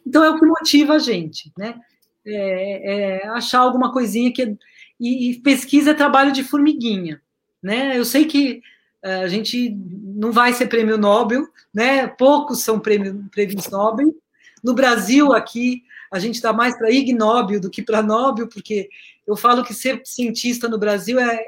Então 0.06 0.24
é 0.24 0.30
o 0.30 0.38
que 0.38 0.46
motiva 0.46 0.94
a 0.94 0.98
gente, 0.98 1.52
né? 1.59 1.78
É, 2.24 3.24
é 3.24 3.28
achar 3.28 3.59
alguma 3.59 3.92
coisinha 3.92 4.32
que 4.32 4.56
e, 5.03 5.41
pesquisa 5.41 5.91
é 5.91 5.95
trabalho 5.95 6.33
de 6.33 6.45
formiguinha, 6.45 7.20
né? 7.62 7.99
Eu 7.99 8.05
sei 8.05 8.24
que 8.24 8.62
uh, 9.05 9.23
a 9.24 9.29
gente 9.29 9.77
não 10.15 10.33
vai 10.33 10.53
ser 10.53 10.66
prêmio 10.66 10.99
Nobel, 10.99 11.47
né? 11.74 12.07
Poucos 12.07 12.61
são 12.62 12.79
prêmio, 12.79 13.29
prêmios 13.31 13.69
Nobel. 13.69 14.15
No 14.62 14.74
Brasil, 14.74 15.33
aqui, 15.33 15.83
a 16.12 16.19
gente 16.19 16.37
está 16.37 16.53
mais 16.53 16.77
para 16.77 16.91
Ig 16.91 17.12
Nobel 17.12 17.61
do 17.61 17.70
que 17.70 17.83
para 17.83 18.03
Nobel, 18.03 18.49
porque 18.49 18.89
eu 19.27 19.37
falo 19.37 19.65
que 19.65 19.73
ser 19.73 20.01
cientista 20.05 20.69
no 20.69 20.79
Brasil 20.79 21.19
é, 21.19 21.45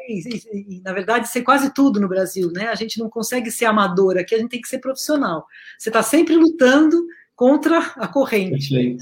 na 0.83 0.93
verdade, 0.93 1.29
ser 1.29 1.43
quase 1.43 1.73
tudo 1.73 2.01
no 2.01 2.09
Brasil, 2.09 2.51
né? 2.53 2.69
A 2.69 2.75
gente 2.75 2.99
não 2.99 3.09
consegue 3.09 3.51
ser 3.51 3.67
amador 3.67 4.17
aqui, 4.17 4.35
a 4.35 4.39
gente 4.39 4.51
tem 4.51 4.61
que 4.61 4.69
ser 4.69 4.79
profissional. 4.79 5.47
Você 5.79 5.91
está 5.91 6.03
sempre 6.03 6.35
lutando 6.37 7.07
contra 7.37 7.79
a 7.97 8.09
corrente. 8.09 8.97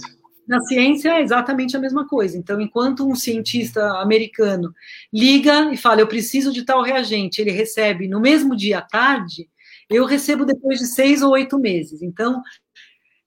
Na 0.47 0.61
ciência 0.63 1.11
é 1.11 1.23
exatamente 1.23 1.77
a 1.77 1.81
mesma 1.81 2.07
coisa. 2.07 2.37
Então, 2.37 2.61
enquanto 2.61 3.09
um 3.09 3.15
cientista 3.15 4.01
americano 4.01 4.75
liga 5.13 5.73
e 5.73 5.77
fala, 5.77 6.01
eu 6.01 6.09
preciso 6.09 6.53
de 6.53 6.65
tal 6.65 6.83
reagente, 6.83 7.41
ele 7.41 7.53
recebe 7.53 8.09
no 8.09 8.21
mesmo 8.21 8.57
dia 8.57 8.79
à 8.79 8.83
tarde, 8.83 9.49
eu 9.89 10.05
recebo 10.05 10.45
depois 10.45 10.79
de 10.79 10.87
seis 10.87 11.23
ou 11.23 11.33
oito 11.33 11.59
meses. 11.59 12.03
Então, 12.03 12.43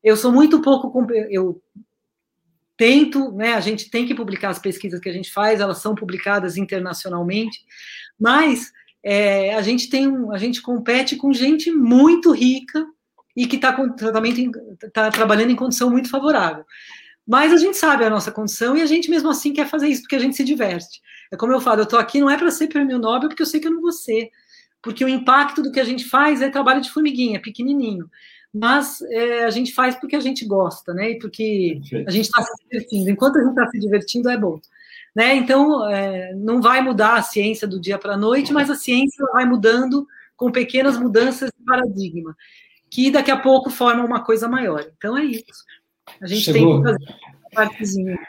eu 0.03 0.17
sou 0.17 0.31
muito 0.31 0.61
pouco. 0.61 1.07
Eu 1.29 1.61
tento, 2.77 3.31
né? 3.31 3.53
A 3.53 3.61
gente 3.61 3.89
tem 3.89 4.05
que 4.05 4.13
publicar 4.13 4.49
as 4.49 4.59
pesquisas 4.59 4.99
que 4.99 5.09
a 5.09 5.13
gente 5.13 5.31
faz, 5.31 5.59
elas 5.59 5.79
são 5.79 5.95
publicadas 5.95 6.57
internacionalmente, 6.57 7.59
mas 8.19 8.71
é, 9.01 9.55
a 9.55 9.61
gente 9.61 9.89
tem 9.89 10.07
um, 10.07 10.33
a 10.33 10.37
gente 10.37 10.61
compete 10.61 11.15
com 11.15 11.31
gente 11.31 11.71
muito 11.71 12.31
rica 12.31 12.85
e 13.35 13.45
que 13.47 13.55
está 13.55 13.75
tá 14.93 15.11
trabalhando 15.11 15.51
em 15.51 15.55
condição 15.55 15.89
muito 15.89 16.09
favorável. 16.09 16.65
Mas 17.27 17.51
a 17.51 17.57
gente 17.57 17.77
sabe 17.77 18.03
a 18.05 18.09
nossa 18.09 18.31
condição 18.31 18.77
e 18.77 18.81
a 18.81 18.85
gente 18.85 19.09
mesmo 19.09 19.29
assim 19.29 19.51
quer 19.51 19.67
fazer 19.67 19.87
isso 19.87 20.01
porque 20.01 20.15
a 20.15 20.19
gente 20.19 20.35
se 20.35 20.43
diverte. 20.43 21.01
É 21.31 21.35
como 21.35 21.53
eu 21.53 21.59
falo, 21.59 21.81
eu 21.81 21.85
estou 21.85 21.97
aqui 21.97 22.19
não 22.19 22.29
é 22.29 22.37
para 22.37 22.51
ser 22.51 22.67
prêmio 22.67 22.99
Nobel 22.99 23.29
porque 23.29 23.41
eu 23.41 23.47
sei 23.47 23.59
que 23.59 23.67
eu 23.67 23.71
não 23.71 23.81
vou 23.81 23.91
ser, 23.91 24.29
porque 24.81 25.03
o 25.03 25.09
impacto 25.09 25.61
do 25.61 25.71
que 25.71 25.79
a 25.79 25.83
gente 25.83 26.05
faz 26.05 26.41
é 26.41 26.49
trabalho 26.49 26.81
de 26.81 26.91
formiguinha, 26.91 27.41
pequenininho. 27.41 28.09
Mas 28.53 29.01
é, 29.01 29.43
a 29.43 29.49
gente 29.49 29.73
faz 29.73 29.95
porque 29.95 30.15
a 30.15 30.19
gente 30.19 30.45
gosta, 30.45 30.93
né? 30.93 31.11
E 31.11 31.19
porque 31.19 31.81
a 32.07 32.11
gente 32.11 32.25
está 32.25 32.41
se 32.41 32.53
divertindo. 32.63 33.09
Enquanto 33.09 33.37
a 33.37 33.41
gente 33.41 33.49
está 33.49 33.67
se 33.69 33.79
divertindo, 33.79 34.29
é 34.29 34.37
bom. 34.37 34.61
Né? 35.13 35.35
Então, 35.35 35.89
é, 35.89 36.33
não 36.35 36.61
vai 36.61 36.81
mudar 36.81 37.15
a 37.15 37.21
ciência 37.21 37.67
do 37.67 37.79
dia 37.79 37.97
para 37.97 38.13
a 38.13 38.17
noite, 38.17 38.53
mas 38.53 38.69
a 38.69 38.75
ciência 38.75 39.25
vai 39.33 39.45
mudando 39.45 40.07
com 40.37 40.51
pequenas 40.51 40.97
mudanças 40.97 41.49
de 41.57 41.65
paradigma, 41.65 42.35
que 42.89 43.09
daqui 43.09 43.31
a 43.31 43.37
pouco 43.37 43.69
formam 43.69 44.05
uma 44.05 44.23
coisa 44.23 44.47
maior. 44.47 44.85
Então, 44.97 45.17
é 45.17 45.23
isso. 45.23 45.65
A 46.21 46.27
gente 46.27 46.41
Chegou. 46.41 46.83
tem 46.83 46.95
que 46.95 47.05
fazer 47.05 47.19
partezinha. 47.53 48.19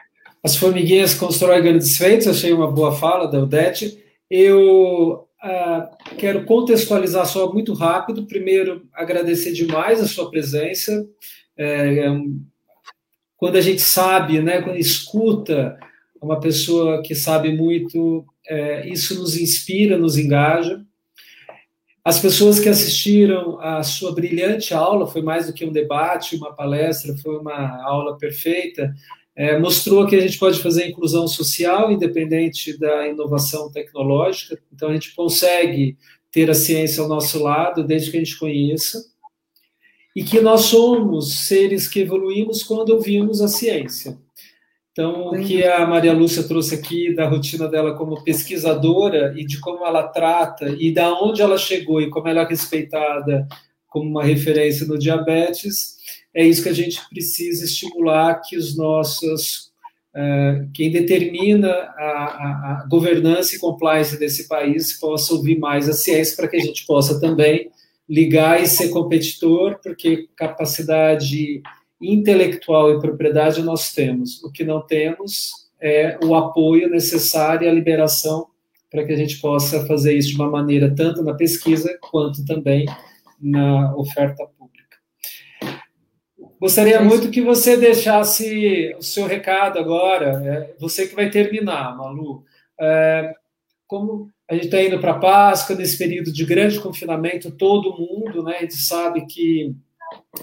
As 0.43 0.57
formiguinhas 0.57 1.15
constroem 1.15 1.63
grandes 1.63 1.97
feitos, 1.99 2.29
achei 2.29 2.53
uma 2.53 2.71
boa 2.71 2.95
fala 2.95 3.27
da 3.27 3.41
Odete. 3.43 4.03
Eu 4.31 5.27
uh, 5.43 6.15
quero 6.17 6.45
contextualizar 6.45 7.27
só 7.27 7.53
muito 7.53 7.73
rápido. 7.75 8.27
Primeiro, 8.27 8.87
agradecer 8.93 9.53
demais 9.53 10.01
a 10.01 10.07
sua 10.07 10.31
presença. 10.31 11.07
É, 11.57 12.07
é 12.07 12.11
quando 13.37 13.57
a 13.57 13.61
gente 13.61 13.83
sabe, 13.83 14.41
né, 14.41 14.63
quando 14.63 14.79
escuta 14.79 15.79
uma 16.23 16.41
pessoa 16.41 17.03
que 17.03 17.15
sabe 17.15 17.53
muito, 17.53 18.25
é, 18.49 18.89
isso 18.89 19.15
nos 19.19 19.37
inspira, 19.37 19.99
nos 19.99 20.17
engaja. 20.17 20.86
As 22.07 22.21
pessoas 22.21 22.61
que 22.61 22.69
assistiram 22.69 23.59
a 23.61 23.83
sua 23.83 24.13
brilhante 24.13 24.73
aula, 24.73 25.09
foi 25.09 25.23
mais 25.23 25.49
do 25.49 25.53
que 25.53 25.65
um 25.65 25.73
debate, 25.73 26.37
uma 26.37 26.55
palestra, 26.55 27.17
foi 27.17 27.37
uma 27.37 27.83
aula 27.83 28.17
perfeita, 28.17 28.95
é, 29.35 29.59
mostrou 29.59 30.07
que 30.07 30.15
a 30.15 30.21
gente 30.21 30.39
pode 30.39 30.61
fazer 30.61 30.87
inclusão 30.87 31.27
social 31.27 31.91
independente 31.91 32.79
da 32.79 33.09
inovação 33.09 33.73
tecnológica, 33.73 34.57
então 34.73 34.91
a 34.91 34.93
gente 34.93 35.17
consegue 35.17 35.99
ter 36.31 36.49
a 36.49 36.55
ciência 36.55 37.03
ao 37.03 37.09
nosso 37.09 37.43
lado 37.43 37.83
desde 37.83 38.13
que 38.13 38.19
a 38.19 38.21
gente 38.21 38.39
conheça, 38.39 39.05
e 40.15 40.23
que 40.23 40.41
nós 40.41 40.61
somos 40.61 41.49
seres 41.49 41.89
que 41.89 41.99
evoluímos 41.99 42.63
quando 42.63 42.91
ouvimos 42.91 43.41
a 43.41 43.49
ciência. 43.49 44.17
Então, 44.97 45.29
o 45.29 45.39
que 45.45 45.63
a 45.63 45.87
Maria 45.87 46.15
Lúcia 46.15 46.43
trouxe 46.43 46.75
aqui 46.75 47.15
da 47.15 47.29
rotina 47.29 47.69
dela 47.69 47.95
como 47.95 48.25
pesquisadora 48.25 49.35
e 49.37 49.45
de 49.45 49.61
como 49.61 49.85
ela 49.85 50.09
trata 50.09 50.75
e 50.79 50.91
da 50.91 51.13
onde 51.23 51.43
ela 51.43 51.59
chegou 51.59 52.01
e 52.01 52.09
como 52.09 52.29
ela 52.29 52.41
é 52.41 52.49
respeitada 52.49 53.47
como 53.89 54.09
uma 54.09 54.25
referência 54.25 54.87
no 54.87 54.99
diabetes, 54.99 55.97
é 56.33 56.47
isso 56.47 56.63
que 56.63 56.71
a 56.71 56.75
gente 56.75 56.99
precisa 57.11 57.67
estimular 57.67 58.41
que 58.41 58.57
os 58.57 58.75
nossos 58.75 59.71
uh, 60.15 60.67
quem 60.73 60.91
determina 60.91 61.71
a, 61.71 62.81
a, 62.81 62.87
governança 62.91 63.55
e 63.55 63.59
compliance 63.59 64.19
desse 64.19 64.49
país 64.49 64.99
possa 64.99 65.35
ouvir 65.35 65.59
mais 65.59 65.91
a 65.91 65.93
ciência 65.93 66.35
para 66.37 66.49
que 66.49 66.57
a 66.57 66.61
gente 66.61 66.87
possa 66.87 67.21
também 67.21 67.71
ligar 68.09 68.63
e 68.63 68.67
ser 68.67 68.89
competidor, 68.89 69.79
porque 69.83 70.27
capacidade 70.35 71.61
intelectual 72.01 72.93
e 72.93 73.01
propriedade 73.01 73.63
nós 73.63 73.93
temos. 73.93 74.43
O 74.43 74.51
que 74.51 74.65
não 74.65 74.81
temos 74.81 75.51
é 75.81 76.19
o 76.25 76.35
apoio 76.35 76.89
necessário 76.91 77.67
e 77.67 77.69
a 77.69 77.73
liberação 77.73 78.47
para 78.91 79.05
que 79.05 79.13
a 79.13 79.17
gente 79.17 79.41
possa 79.41 79.87
fazer 79.87 80.17
isso 80.17 80.31
de 80.31 80.37
uma 80.37 80.51
maneira 80.51 80.95
tanto 80.95 81.23
na 81.23 81.35
pesquisa 81.35 81.97
quanto 82.01 82.45
também 82.45 82.87
na 83.41 83.95
oferta 83.97 84.47
pública. 84.47 84.97
Gostaria 86.59 87.01
muito 87.03 87.31
que 87.31 87.43
você 87.43 87.77
deixasse 87.77 88.95
o 88.99 89.03
seu 89.03 89.27
recado 89.27 89.79
agora, 89.79 90.43
é 90.45 90.75
você 90.79 91.07
que 91.07 91.15
vai 91.15 91.29
terminar, 91.29 91.97
Malu. 91.97 92.45
É, 92.81 93.35
como 93.87 94.31
a 94.49 94.55
gente 94.55 94.67
está 94.67 94.83
indo 94.83 94.99
para 94.99 95.13
a 95.13 95.19
Páscoa, 95.19 95.77
nesse 95.77 95.99
período 95.99 96.33
de 96.33 96.45
grande 96.45 96.81
confinamento, 96.81 97.51
todo 97.51 97.97
mundo, 97.99 98.43
né, 98.43 98.57
a 98.57 98.61
gente 98.63 98.77
sabe 98.77 99.27
que 99.27 99.75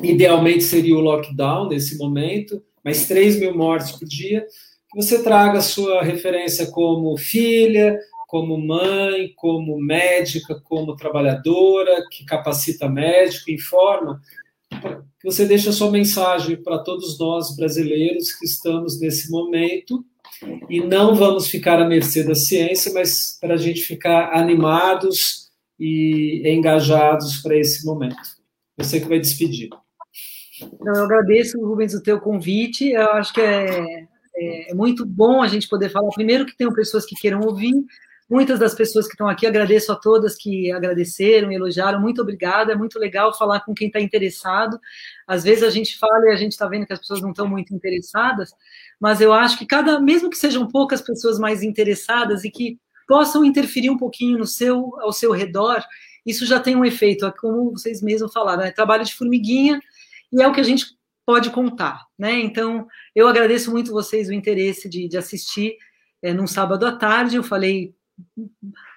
Idealmente 0.01 0.63
seria 0.63 0.97
o 0.97 1.01
lockdown 1.01 1.69
nesse 1.69 1.97
momento, 1.97 2.61
mas 2.83 3.07
3 3.07 3.39
mil 3.39 3.55
mortes 3.55 3.91
por 3.91 4.07
dia. 4.07 4.45
Que 4.91 5.01
você 5.01 5.23
traga 5.23 5.59
a 5.59 5.61
sua 5.61 6.03
referência 6.03 6.67
como 6.67 7.17
filha, 7.17 7.97
como 8.27 8.57
mãe, 8.57 9.31
como 9.35 9.79
médica, 9.79 10.59
como 10.63 10.95
trabalhadora, 10.95 12.03
que 12.09 12.25
capacita 12.25 12.89
médico, 12.89 13.51
informa, 13.51 14.19
que 14.71 15.23
você 15.23 15.45
deixe 15.45 15.69
a 15.69 15.71
sua 15.71 15.91
mensagem 15.91 16.57
para 16.57 16.79
todos 16.79 17.19
nós 17.19 17.55
brasileiros 17.55 18.33
que 18.33 18.45
estamos 18.45 18.99
nesse 18.99 19.29
momento 19.29 20.03
e 20.69 20.81
não 20.81 21.15
vamos 21.15 21.47
ficar 21.47 21.79
à 21.79 21.87
mercê 21.87 22.23
da 22.23 22.35
ciência, 22.35 22.91
mas 22.91 23.37
para 23.39 23.53
a 23.53 23.57
gente 23.57 23.81
ficar 23.81 24.33
animados 24.33 25.51
e 25.79 26.41
engajados 26.45 27.37
para 27.37 27.55
esse 27.55 27.85
momento. 27.85 28.32
Você 28.77 28.99
que 28.99 29.07
vai 29.07 29.19
despedir. 29.19 29.69
Então, 30.61 30.95
eu 30.95 31.03
agradeço, 31.03 31.59
Rubens, 31.59 31.93
o 31.93 32.01
teu 32.01 32.19
convite. 32.19 32.89
Eu 32.89 33.11
acho 33.11 33.33
que 33.33 33.41
é, 33.41 33.79
é, 34.35 34.71
é, 34.71 34.73
muito 34.73 35.05
bom 35.05 35.41
a 35.41 35.47
gente 35.47 35.67
poder 35.67 35.89
falar. 35.89 36.09
Primeiro 36.09 36.45
que 36.45 36.55
tenham 36.55 36.73
pessoas 36.73 37.05
que 37.05 37.15
queiram 37.15 37.41
ouvir. 37.41 37.73
Muitas 38.29 38.57
das 38.57 38.73
pessoas 38.73 39.05
que 39.05 39.13
estão 39.13 39.27
aqui, 39.27 39.45
agradeço 39.45 39.91
a 39.91 39.95
todas 39.95 40.35
que 40.35 40.71
agradeceram, 40.71 41.51
elogiaram. 41.51 41.99
Muito 41.99 42.21
obrigada. 42.21 42.71
É 42.71 42.75
muito 42.75 42.97
legal 42.97 43.37
falar 43.37 43.59
com 43.61 43.73
quem 43.73 43.87
está 43.87 43.99
interessado. 43.99 44.79
Às 45.27 45.43
vezes 45.43 45.63
a 45.63 45.69
gente 45.69 45.99
fala 45.99 46.27
e 46.27 46.31
a 46.31 46.35
gente 46.35 46.53
está 46.53 46.67
vendo 46.67 46.87
que 46.87 46.93
as 46.93 46.99
pessoas 46.99 47.21
não 47.21 47.31
estão 47.31 47.47
muito 47.47 47.75
interessadas, 47.75 48.51
mas 48.99 49.21
eu 49.21 49.33
acho 49.33 49.57
que 49.57 49.65
cada, 49.65 49.99
mesmo 49.99 50.29
que 50.29 50.37
sejam 50.37 50.67
poucas 50.67 51.01
pessoas 51.01 51.37
mais 51.37 51.61
interessadas 51.61 52.43
e 52.43 52.49
que 52.49 52.79
possam 53.07 53.43
interferir 53.43 53.89
um 53.89 53.97
pouquinho 53.97 54.37
no 54.37 54.47
seu, 54.47 54.99
ao 55.01 55.11
seu 55.11 55.31
redor, 55.31 55.83
isso 56.25 56.45
já 56.45 56.59
tem 56.59 56.75
um 56.75 56.85
efeito, 56.85 57.31
como 57.39 57.71
vocês 57.71 58.01
mesmos 58.01 58.31
falaram, 58.31 58.63
é 58.63 58.71
trabalho 58.71 59.03
de 59.03 59.13
formiguinha 59.13 59.79
e 60.31 60.41
é 60.41 60.47
o 60.47 60.53
que 60.53 60.61
a 60.61 60.63
gente 60.63 60.85
pode 61.25 61.49
contar, 61.49 62.05
né? 62.17 62.39
Então, 62.39 62.87
eu 63.15 63.27
agradeço 63.27 63.71
muito 63.71 63.91
vocês 63.91 64.29
o 64.29 64.33
interesse 64.33 64.89
de, 64.89 65.07
de 65.07 65.17
assistir 65.17 65.77
é, 66.21 66.33
num 66.33 66.47
sábado 66.47 66.85
à 66.85 66.91
tarde. 66.91 67.35
Eu 67.35 67.43
falei 67.43 67.93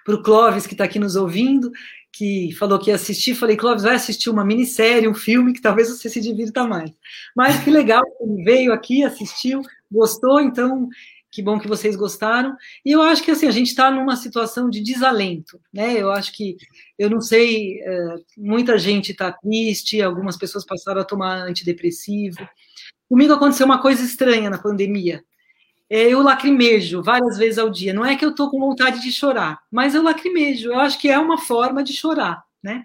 para 0.04 0.14
o 0.14 0.22
Clóvis, 0.22 0.66
que 0.66 0.74
está 0.74 0.84
aqui 0.84 0.98
nos 0.98 1.16
ouvindo, 1.16 1.70
que 2.12 2.52
falou 2.54 2.78
que 2.78 2.90
ia 2.90 2.96
assistir, 2.96 3.34
falei, 3.34 3.56
Clóvis, 3.56 3.82
vai 3.82 3.94
assistir 3.94 4.30
uma 4.30 4.44
minissérie, 4.44 5.08
um 5.08 5.14
filme, 5.14 5.52
que 5.52 5.60
talvez 5.60 5.88
você 5.88 6.08
se 6.08 6.20
divirta 6.20 6.66
mais. 6.66 6.90
Mas 7.34 7.62
que 7.62 7.70
legal, 7.70 8.02
ele 8.20 8.42
veio 8.42 8.72
aqui, 8.72 9.04
assistiu, 9.04 9.62
gostou, 9.90 10.40
então 10.40 10.88
que 11.36 11.42
bom 11.42 11.58
que 11.58 11.68
vocês 11.68 11.94
gostaram. 11.94 12.56
E 12.82 12.90
eu 12.92 13.02
acho 13.02 13.22
que 13.22 13.30
assim, 13.30 13.46
a 13.46 13.50
gente 13.50 13.66
está 13.66 13.90
numa 13.90 14.16
situação 14.16 14.70
de 14.70 14.82
desalento, 14.82 15.60
né? 15.70 16.00
Eu 16.00 16.10
acho 16.10 16.32
que, 16.32 16.56
eu 16.98 17.10
não 17.10 17.20
sei, 17.20 17.78
é, 17.82 18.14
muita 18.38 18.78
gente 18.78 19.12
está 19.12 19.30
triste, 19.30 20.00
algumas 20.00 20.38
pessoas 20.38 20.64
passaram 20.64 21.02
a 21.02 21.04
tomar 21.04 21.42
antidepressivo. 21.42 22.38
Comigo 23.06 23.34
aconteceu 23.34 23.66
uma 23.66 23.82
coisa 23.82 24.02
estranha 24.02 24.48
na 24.48 24.56
pandemia. 24.56 25.22
É, 25.90 26.04
eu 26.08 26.22
lacrimejo 26.22 27.02
várias 27.02 27.36
vezes 27.36 27.58
ao 27.58 27.68
dia. 27.68 27.92
Não 27.92 28.06
é 28.06 28.16
que 28.16 28.24
eu 28.24 28.30
estou 28.30 28.50
com 28.50 28.58
vontade 28.58 29.02
de 29.02 29.12
chorar, 29.12 29.60
mas 29.70 29.94
eu 29.94 30.02
lacrimejo. 30.02 30.70
Eu 30.72 30.80
acho 30.80 30.98
que 30.98 31.10
é 31.10 31.18
uma 31.18 31.36
forma 31.36 31.84
de 31.84 31.92
chorar, 31.92 32.42
né? 32.62 32.82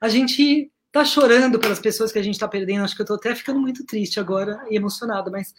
A 0.00 0.08
gente 0.08 0.70
está 0.86 1.04
chorando 1.04 1.58
pelas 1.58 1.80
pessoas 1.80 2.12
que 2.12 2.18
a 2.20 2.22
gente 2.22 2.34
está 2.34 2.46
perdendo. 2.46 2.84
Acho 2.84 2.94
que 2.94 3.02
eu 3.02 3.04
estou 3.04 3.16
até 3.16 3.34
ficando 3.34 3.58
muito 3.58 3.84
triste 3.84 4.20
agora 4.20 4.64
e 4.70 4.76
emocionada, 4.76 5.32
mas 5.32 5.52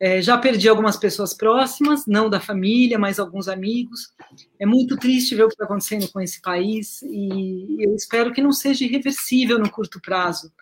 é, 0.00 0.22
já 0.22 0.38
perdi 0.38 0.68
algumas 0.68 0.96
pessoas 0.96 1.34
próximas, 1.34 2.06
não 2.06 2.30
da 2.30 2.40
família, 2.40 2.98
mas 2.98 3.18
alguns 3.18 3.48
amigos. 3.48 4.12
É 4.58 4.64
muito 4.64 4.96
triste 4.96 5.34
ver 5.34 5.44
o 5.44 5.48
que 5.48 5.54
está 5.54 5.64
acontecendo 5.64 6.08
com 6.10 6.20
esse 6.20 6.40
país 6.40 7.02
e 7.02 7.84
eu 7.84 7.94
espero 7.94 8.32
que 8.32 8.42
não 8.42 8.52
seja 8.52 8.84
irreversível 8.84 9.58
no 9.58 9.70
curto 9.70 10.00
prazo 10.00 10.52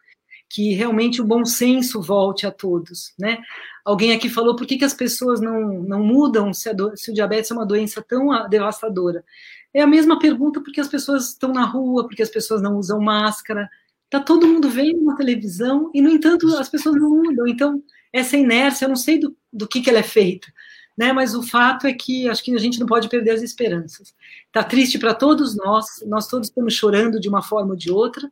que 0.48 0.72
realmente 0.74 1.20
o 1.20 1.24
bom 1.24 1.44
senso 1.44 2.00
volte 2.00 2.46
a 2.46 2.50
todos, 2.50 3.12
né? 3.18 3.38
Alguém 3.84 4.12
aqui 4.12 4.28
falou 4.28 4.54
por 4.54 4.66
que, 4.66 4.78
que 4.78 4.84
as 4.84 4.94
pessoas 4.94 5.40
não, 5.40 5.82
não 5.82 6.02
mudam 6.02 6.52
se, 6.52 6.72
do, 6.72 6.96
se 6.96 7.10
o 7.10 7.14
diabetes 7.14 7.50
é 7.50 7.54
uma 7.54 7.66
doença 7.66 8.02
tão 8.02 8.28
devastadora. 8.48 9.24
É 9.74 9.82
a 9.82 9.86
mesma 9.86 10.18
pergunta 10.18 10.60
porque 10.60 10.80
as 10.80 10.88
pessoas 10.88 11.30
estão 11.30 11.52
na 11.52 11.64
rua, 11.64 12.06
porque 12.06 12.22
as 12.22 12.30
pessoas 12.30 12.62
não 12.62 12.76
usam 12.76 13.00
máscara. 13.00 13.68
Tá 14.08 14.20
todo 14.20 14.46
mundo 14.46 14.68
vendo 14.70 15.02
na 15.04 15.16
televisão 15.16 15.90
e, 15.92 16.00
no 16.00 16.08
entanto, 16.08 16.46
as 16.56 16.68
pessoas 16.68 16.94
não 16.96 17.10
mudam. 17.10 17.46
Então, 17.46 17.82
essa 18.12 18.36
inércia, 18.36 18.84
eu 18.84 18.88
não 18.88 18.96
sei 18.96 19.18
do, 19.18 19.36
do 19.52 19.68
que, 19.68 19.80
que 19.80 19.90
ela 19.90 19.98
é 19.98 20.02
feita, 20.02 20.48
né? 20.96 21.12
Mas 21.12 21.34
o 21.34 21.42
fato 21.42 21.86
é 21.86 21.92
que 21.92 22.28
acho 22.28 22.42
que 22.42 22.54
a 22.54 22.58
gente 22.58 22.80
não 22.80 22.86
pode 22.86 23.08
perder 23.08 23.30
as 23.30 23.42
esperanças. 23.42 24.14
Tá 24.52 24.64
triste 24.64 24.98
para 24.98 25.14
todos 25.14 25.56
nós, 25.56 25.86
nós 26.06 26.28
todos 26.28 26.48
estamos 26.48 26.74
chorando 26.74 27.20
de 27.20 27.28
uma 27.28 27.42
forma 27.42 27.70
ou 27.70 27.76
de 27.76 27.90
outra, 27.90 28.30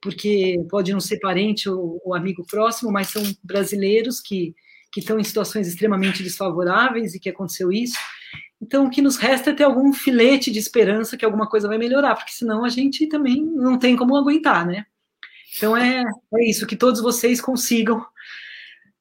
porque 0.00 0.64
pode 0.68 0.92
não 0.92 1.00
ser 1.00 1.18
parente 1.20 1.68
ou, 1.68 2.00
ou 2.04 2.14
amigo 2.14 2.44
próximo, 2.46 2.90
mas 2.90 3.08
são 3.08 3.22
brasileiros 3.42 4.20
que, 4.20 4.54
que 4.92 5.00
estão 5.00 5.18
em 5.18 5.24
situações 5.24 5.68
extremamente 5.68 6.22
desfavoráveis 6.22 7.14
e 7.14 7.20
que 7.20 7.28
aconteceu 7.28 7.72
isso. 7.72 7.98
Então, 8.60 8.86
o 8.86 8.90
que 8.90 9.02
nos 9.02 9.16
resta 9.16 9.50
é 9.50 9.52
ter 9.52 9.64
algum 9.64 9.92
filete 9.92 10.50
de 10.50 10.58
esperança 10.58 11.16
que 11.16 11.24
alguma 11.24 11.48
coisa 11.48 11.68
vai 11.68 11.78
melhorar, 11.78 12.14
porque 12.14 12.32
senão 12.32 12.64
a 12.64 12.68
gente 12.68 13.06
também 13.06 13.44
não 13.44 13.78
tem 13.78 13.96
como 13.96 14.16
aguentar, 14.16 14.66
né? 14.66 14.86
Então, 15.56 15.76
é, 15.76 16.02
é 16.34 16.44
isso, 16.44 16.66
que 16.66 16.76
todos 16.76 17.00
vocês 17.00 17.40
consigam, 17.40 18.04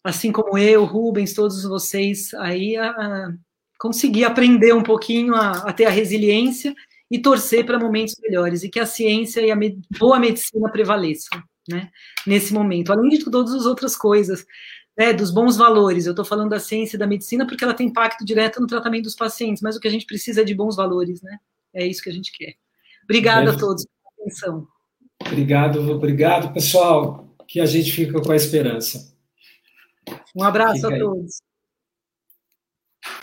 assim 0.06 0.32
como 0.32 0.56
eu, 0.56 0.86
Rubens, 0.86 1.34
todos 1.34 1.64
vocês 1.64 2.32
aí, 2.36 2.78
a, 2.78 2.90
a 2.92 3.34
conseguir 3.80 4.24
aprender 4.24 4.72
um 4.72 4.84
pouquinho 4.84 5.34
a, 5.34 5.52
a 5.52 5.74
ter 5.74 5.86
a 5.86 5.90
resiliência 5.90 6.76
e 7.10 7.20
torcer 7.20 7.66
para 7.66 7.80
momentos 7.80 8.16
melhores 8.22 8.64
e 8.64 8.70
que 8.70 8.80
a 8.80 8.86
ciência 8.86 9.42
e 9.42 9.52
a 9.52 9.58
boa 10.00 10.20
medicina 10.20 10.72
prevaleçam, 10.72 11.42
né? 11.68 11.90
Nesse 12.26 12.54
momento, 12.54 12.94
além 12.94 13.10
de 13.10 13.26
todas 13.26 13.54
as 13.54 13.66
outras 13.66 13.96
coisas, 13.96 14.46
né, 14.98 15.12
dos 15.12 15.32
bons 15.32 15.58
valores. 15.58 16.06
Eu 16.06 16.12
estou 16.12 16.24
falando 16.24 16.52
da 16.52 16.60
ciência 16.60 16.96
e 16.96 17.00
da 17.00 17.08
medicina 17.08 17.46
porque 17.46 17.64
ela 17.64 17.74
tem 17.74 17.88
impacto 17.88 18.24
direto 18.24 18.62
no 18.62 18.68
tratamento 18.68 19.04
dos 19.04 19.16
pacientes, 19.16 19.62
mas 19.62 19.76
o 19.76 19.80
que 19.80 19.88
a 19.88 19.92
gente 19.92 20.06
precisa 20.06 20.42
é 20.42 20.44
de 20.44 20.56
bons 20.56 20.76
valores, 20.76 21.22
né? 21.22 21.38
É 21.74 21.86
isso 21.86 22.02
que 22.02 22.10
a 22.10 22.14
gente 22.14 22.32
quer. 22.32 22.54
Obrigada 23.04 23.52
a 23.52 23.58
todos 23.58 23.86
pela 23.86 24.14
atenção. 24.22 24.68
Obrigado, 25.26 25.92
obrigado, 25.92 26.54
pessoal. 26.54 27.28
Que 27.48 27.60
a 27.60 27.66
gente 27.66 27.92
fica 27.92 28.22
com 28.22 28.32
a 28.32 28.36
esperança. 28.36 29.15
Um 30.36 30.44
abraço 30.44 30.88
a 30.88 30.98
todos. 30.98 31.42